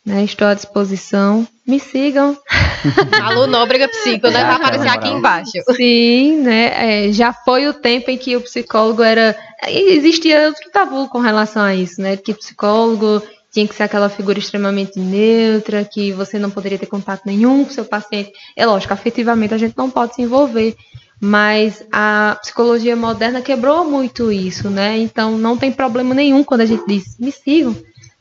né, 0.04 0.22
estou 0.24 0.46
à 0.48 0.54
disposição. 0.54 1.46
Me 1.66 1.78
sigam. 1.78 2.36
Alô, 3.22 3.46
Nóbrega 3.46 3.88
Psico, 3.88 4.28
né? 4.28 4.42
Vai 4.42 4.54
aparecer 4.56 4.86
na 4.86 4.94
aqui 4.94 5.08
embaixo. 5.08 5.52
Sim, 5.76 6.38
né? 6.38 7.06
é, 7.08 7.12
já 7.12 7.32
foi 7.32 7.68
o 7.68 7.74
tempo 7.74 8.10
em 8.10 8.16
que 8.18 8.36
o 8.36 8.40
psicólogo 8.40 9.02
era. 9.02 9.36
Existia 9.66 10.46
outro 10.46 10.70
tabu 10.72 11.08
com 11.08 11.18
relação 11.20 11.62
a 11.62 11.74
isso, 11.74 12.00
né? 12.00 12.16
Que 12.16 12.32
psicólogo 12.32 13.22
tinha 13.52 13.66
que 13.66 13.74
ser 13.74 13.84
aquela 13.84 14.08
figura 14.08 14.38
extremamente 14.38 14.98
neutra, 14.98 15.84
que 15.84 16.12
você 16.12 16.38
não 16.38 16.50
poderia 16.50 16.78
ter 16.78 16.86
contato 16.86 17.22
nenhum 17.24 17.64
com 17.64 17.70
seu 17.70 17.84
paciente. 17.84 18.32
É 18.54 18.66
lógico, 18.66 18.92
afetivamente 18.92 19.54
a 19.54 19.58
gente 19.58 19.76
não 19.76 19.90
pode 19.90 20.14
se 20.14 20.22
envolver. 20.22 20.76
Mas 21.20 21.82
a 21.90 22.38
psicologia 22.40 22.94
moderna 22.94 23.42
quebrou 23.42 23.84
muito 23.84 24.30
isso, 24.30 24.70
né? 24.70 24.96
Então 24.98 25.36
não 25.36 25.56
tem 25.56 25.72
problema 25.72 26.14
nenhum 26.14 26.44
quando 26.44 26.60
a 26.60 26.66
gente 26.66 26.86
diz, 26.86 27.18
me 27.18 27.32
sigam, 27.32 27.76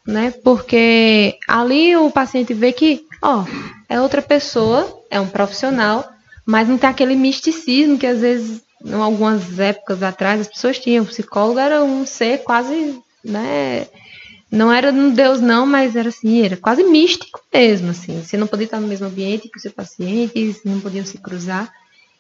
né? 0.06 0.34
Porque 0.44 1.38
ali 1.48 1.96
o 1.96 2.10
paciente 2.10 2.56
vê 2.56 2.72
que, 2.72 3.06
ó, 3.22 3.46
é 3.88 4.02
outra 4.02 4.22
pessoa, 4.22 5.04
é 5.12 5.22
um 5.22 5.28
profissional, 5.28 6.10
mas 6.44 6.68
não 6.68 6.78
tem 6.78 6.90
aquele 6.90 7.16
misticismo 7.16 8.00
que 8.00 8.08
às 8.08 8.22
vezes, 8.22 8.64
em 8.84 8.94
algumas 8.94 9.60
épocas 9.60 10.02
atrás, 10.02 10.42
as 10.42 10.48
pessoas 10.48 10.80
tinham. 10.80 11.04
O 11.04 11.08
psicólogo 11.08 11.60
era 11.60 11.84
um 11.84 12.04
ser 12.04 12.40
quase, 12.40 13.00
né? 13.24 13.86
Não 14.50 14.72
era 14.72 14.92
um 14.92 15.10
deus 15.10 15.42
não, 15.42 15.66
mas 15.66 15.96
era 15.96 16.10
assim, 16.10 16.42
era 16.42 16.56
quase 16.56 16.84
místico 16.84 17.42
mesmo, 17.54 17.92
assim. 17.92 18.22
Você 18.24 18.38
não 18.38 18.48
podia 18.48 18.66
estar 18.66 18.80
no 18.80 18.88
mesmo 18.88 19.08
ambiente 19.08 19.50
que 19.50 19.58
o 19.58 19.62
seu 19.62 19.72
paciente, 19.72 20.60
não 20.64 20.80
podiam 20.80 21.06
se 21.06 21.18
cruzar. 21.18 21.72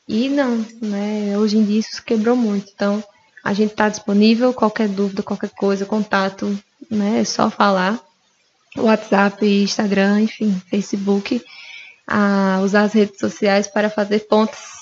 E 0.07 0.27
não, 0.29 0.65
né? 0.81 1.37
Hoje 1.37 1.57
em 1.57 1.63
dia 1.63 1.79
isso 1.79 2.03
quebrou 2.03 2.35
muito. 2.35 2.71
Então, 2.73 3.03
a 3.43 3.53
gente 3.53 3.71
está 3.71 3.87
disponível, 3.87 4.53
qualquer 4.53 4.89
dúvida, 4.89 5.23
qualquer 5.23 5.49
coisa, 5.51 5.85
contato, 5.85 6.57
né? 6.91 7.21
É 7.21 7.23
só 7.23 7.49
falar. 7.49 7.99
WhatsApp, 8.77 9.45
Instagram, 9.45 10.21
enfim, 10.21 10.61
Facebook. 10.69 11.41
A 12.05 12.59
usar 12.63 12.83
as 12.83 12.93
redes 12.93 13.19
sociais 13.19 13.67
para 13.67 13.89
fazer 13.89 14.27
pontes 14.27 14.76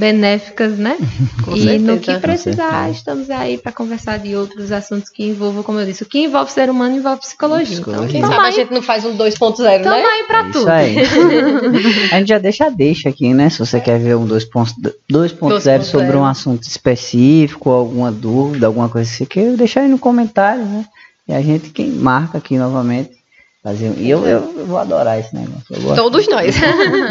benéficas, 0.00 0.78
né? 0.78 0.96
Com 1.44 1.54
e 1.54 1.60
certeza, 1.60 1.92
no 1.92 2.00
que 2.00 2.18
precisar, 2.18 2.90
estamos 2.90 3.28
aí 3.28 3.58
para 3.58 3.70
conversar 3.70 4.18
de 4.18 4.34
outros 4.34 4.72
assuntos 4.72 5.10
que 5.10 5.24
envolvam, 5.24 5.62
como 5.62 5.78
eu 5.78 5.84
disse, 5.84 6.02
o 6.02 6.06
que 6.06 6.20
envolve 6.20 6.50
ser 6.50 6.70
humano 6.70 6.96
envolve 6.96 7.20
psicologia. 7.20 7.76
psicologia. 7.76 8.18
Então, 8.18 8.28
quem 8.30 8.36
sabe 8.36 8.48
a 8.48 8.50
gente 8.50 8.72
não 8.72 8.82
faz 8.82 9.04
um 9.04 9.16
2.0, 9.16 9.60
né? 9.62 9.78
Tamo 9.80 10.06
aí 10.06 10.24
pra 10.24 10.42
Isso 10.42 10.52
tudo. 10.52 10.68
Aí. 10.68 10.96
a 12.10 12.18
gente 12.18 12.28
já 12.28 12.38
deixa 12.38 12.66
a 12.66 12.70
deixa 12.70 13.10
aqui, 13.10 13.34
né? 13.34 13.50
Se 13.50 13.58
você 13.58 13.78
quer 13.78 13.98
ver 13.98 14.16
um 14.16 14.26
2.0 14.26 15.82
sobre 15.82 16.16
um 16.16 16.24
assunto 16.24 16.62
específico, 16.62 17.68
alguma 17.68 18.10
dúvida, 18.10 18.66
alguma 18.66 18.88
coisa 18.88 19.08
que 19.10 19.16
você 19.16 19.26
quer, 19.26 19.52
deixa 19.52 19.80
aí 19.80 19.88
no 19.88 19.98
comentário, 19.98 20.64
né? 20.64 20.86
E 21.28 21.34
a 21.34 21.42
gente 21.42 21.70
quem 21.70 21.90
marca 21.90 22.38
aqui 22.38 22.56
novamente 22.56 23.19
Fazer, 23.62 23.92
e 23.98 24.08
eu, 24.08 24.26
eu, 24.26 24.66
vou 24.66 24.78
adorar 24.78 25.20
esse 25.20 25.34
negócio. 25.34 25.94
Todos 25.94 26.26
nós. 26.28 26.56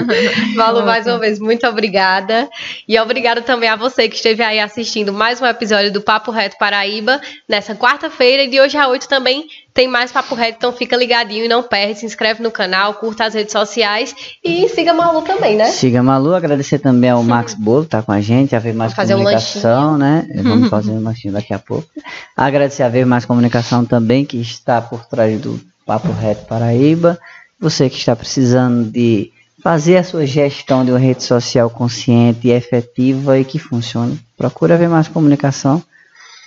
Malu, 0.57 0.83
mais 0.83 1.05
uma 1.05 1.19
vez, 1.19 1.37
muito 1.37 1.67
obrigada. 1.67 2.49
E 2.87 2.99
obrigada 2.99 3.39
também 3.39 3.69
a 3.69 3.75
você 3.75 4.09
que 4.09 4.15
esteve 4.15 4.41
aí 4.41 4.59
assistindo 4.59 5.13
mais 5.13 5.39
um 5.39 5.45
episódio 5.45 5.93
do 5.93 6.01
Papo 6.01 6.31
Reto 6.31 6.57
Paraíba, 6.57 7.21
nessa 7.47 7.75
quarta-feira. 7.75 8.41
E 8.41 8.47
de 8.49 8.59
hoje 8.59 8.75
a 8.79 8.87
oito 8.87 9.07
também 9.07 9.45
tem 9.75 9.87
mais 9.87 10.11
Papo 10.11 10.33
Reto, 10.33 10.55
então 10.57 10.73
fica 10.73 10.97
ligadinho 10.97 11.45
e 11.45 11.47
não 11.47 11.61
perde. 11.61 11.99
Se 11.99 12.07
inscreve 12.07 12.41
no 12.41 12.49
canal, 12.49 12.95
curta 12.95 13.25
as 13.25 13.35
redes 13.35 13.51
sociais 13.51 14.15
e 14.43 14.67
siga 14.69 14.89
a 14.89 14.95
Malu 14.95 15.21
também, 15.21 15.55
né? 15.55 15.65
Siga 15.65 15.99
a 15.99 16.03
Malu, 16.03 16.33
agradecer 16.33 16.79
também 16.79 17.11
ao 17.11 17.21
Max 17.21 17.53
Bolo, 17.53 17.85
tá 17.85 18.01
com 18.01 18.11
a 18.11 18.21
gente, 18.21 18.55
a 18.55 18.59
ver 18.59 18.73
mais 18.73 18.91
fazer 18.93 19.13
comunicação, 19.13 19.93
um 19.93 19.97
né? 19.97 20.27
Vamos 20.41 20.67
fazer 20.67 20.89
um 20.89 21.03
lanchinho 21.03 21.31
daqui 21.31 21.53
a 21.53 21.59
pouco. 21.59 21.87
Agradecer 22.35 22.81
a 22.81 22.89
ver 22.89 23.05
mais 23.05 23.23
comunicação 23.23 23.85
também, 23.85 24.25
que 24.25 24.41
está 24.41 24.81
por 24.81 25.05
trás 25.05 25.39
do 25.39 25.68
Papo 25.89 26.11
Reto 26.11 26.45
Paraíba. 26.45 27.17
Você 27.59 27.89
que 27.89 27.97
está 27.97 28.15
precisando 28.15 28.91
de 28.91 29.31
fazer 29.63 29.97
a 29.97 30.03
sua 30.03 30.23
gestão 30.23 30.85
de 30.85 30.91
uma 30.91 30.99
rede 30.99 31.23
social 31.23 31.67
consciente 31.67 32.47
e 32.47 32.51
efetiva 32.51 33.39
e 33.39 33.43
que 33.43 33.57
funcione, 33.57 34.19
procura 34.37 34.77
ver 34.77 34.87
mais 34.87 35.07
comunicação, 35.07 35.81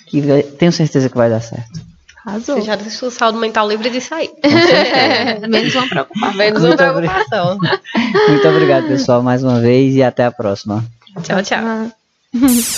que 0.07 0.23
tenho 0.61 0.71
certeza 0.71 1.09
que 1.09 1.17
vai 1.17 1.29
dar 1.29 1.41
certo. 1.41 1.81
Arrasou. 2.25 2.55
Você 2.55 2.63
já 2.63 2.77
deixou 2.77 3.09
o 3.09 3.11
saldo 3.11 3.37
mental 3.37 3.69
livre 3.69 3.91
de 3.91 4.01
sair. 4.01 4.31
Menos 5.51 5.75
uma 5.75 5.89
preocupação. 5.89 6.37
Menos 6.37 6.63
uma 6.63 6.77
preocupação. 6.77 7.59
Muito 8.29 8.49
obrigado, 8.49 8.87
pessoal, 8.87 9.25
mais 9.25 9.43
uma 9.43 9.59
vez 9.59 9.97
e 9.97 10.05
até 10.05 10.25
a 10.25 10.31
próxima. 10.31 10.85
Tchau, 11.21 11.43
tchau. 11.43 11.91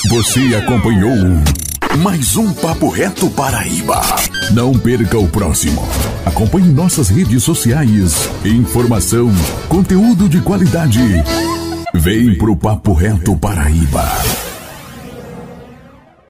Você 0.09 0.41
acompanhou 0.57 1.13
mais 1.99 2.37
um 2.37 2.53
Papo 2.53 2.89
Reto 2.89 3.31
Paraíba. 3.31 4.01
Não 4.53 4.77
perca 4.77 5.17
o 5.17 5.29
próximo. 5.29 5.87
Acompanhe 6.27 6.69
nossas 6.69 7.09
redes 7.09 7.45
sociais. 7.45 8.29
Informação, 8.45 9.31
conteúdo 9.69 10.29
de 10.29 10.41
qualidade. 10.41 11.01
Vem 11.95 12.37
pro 12.37 12.57
Papo 12.57 12.93
Reto 12.95 13.37
Paraíba. 13.37 14.05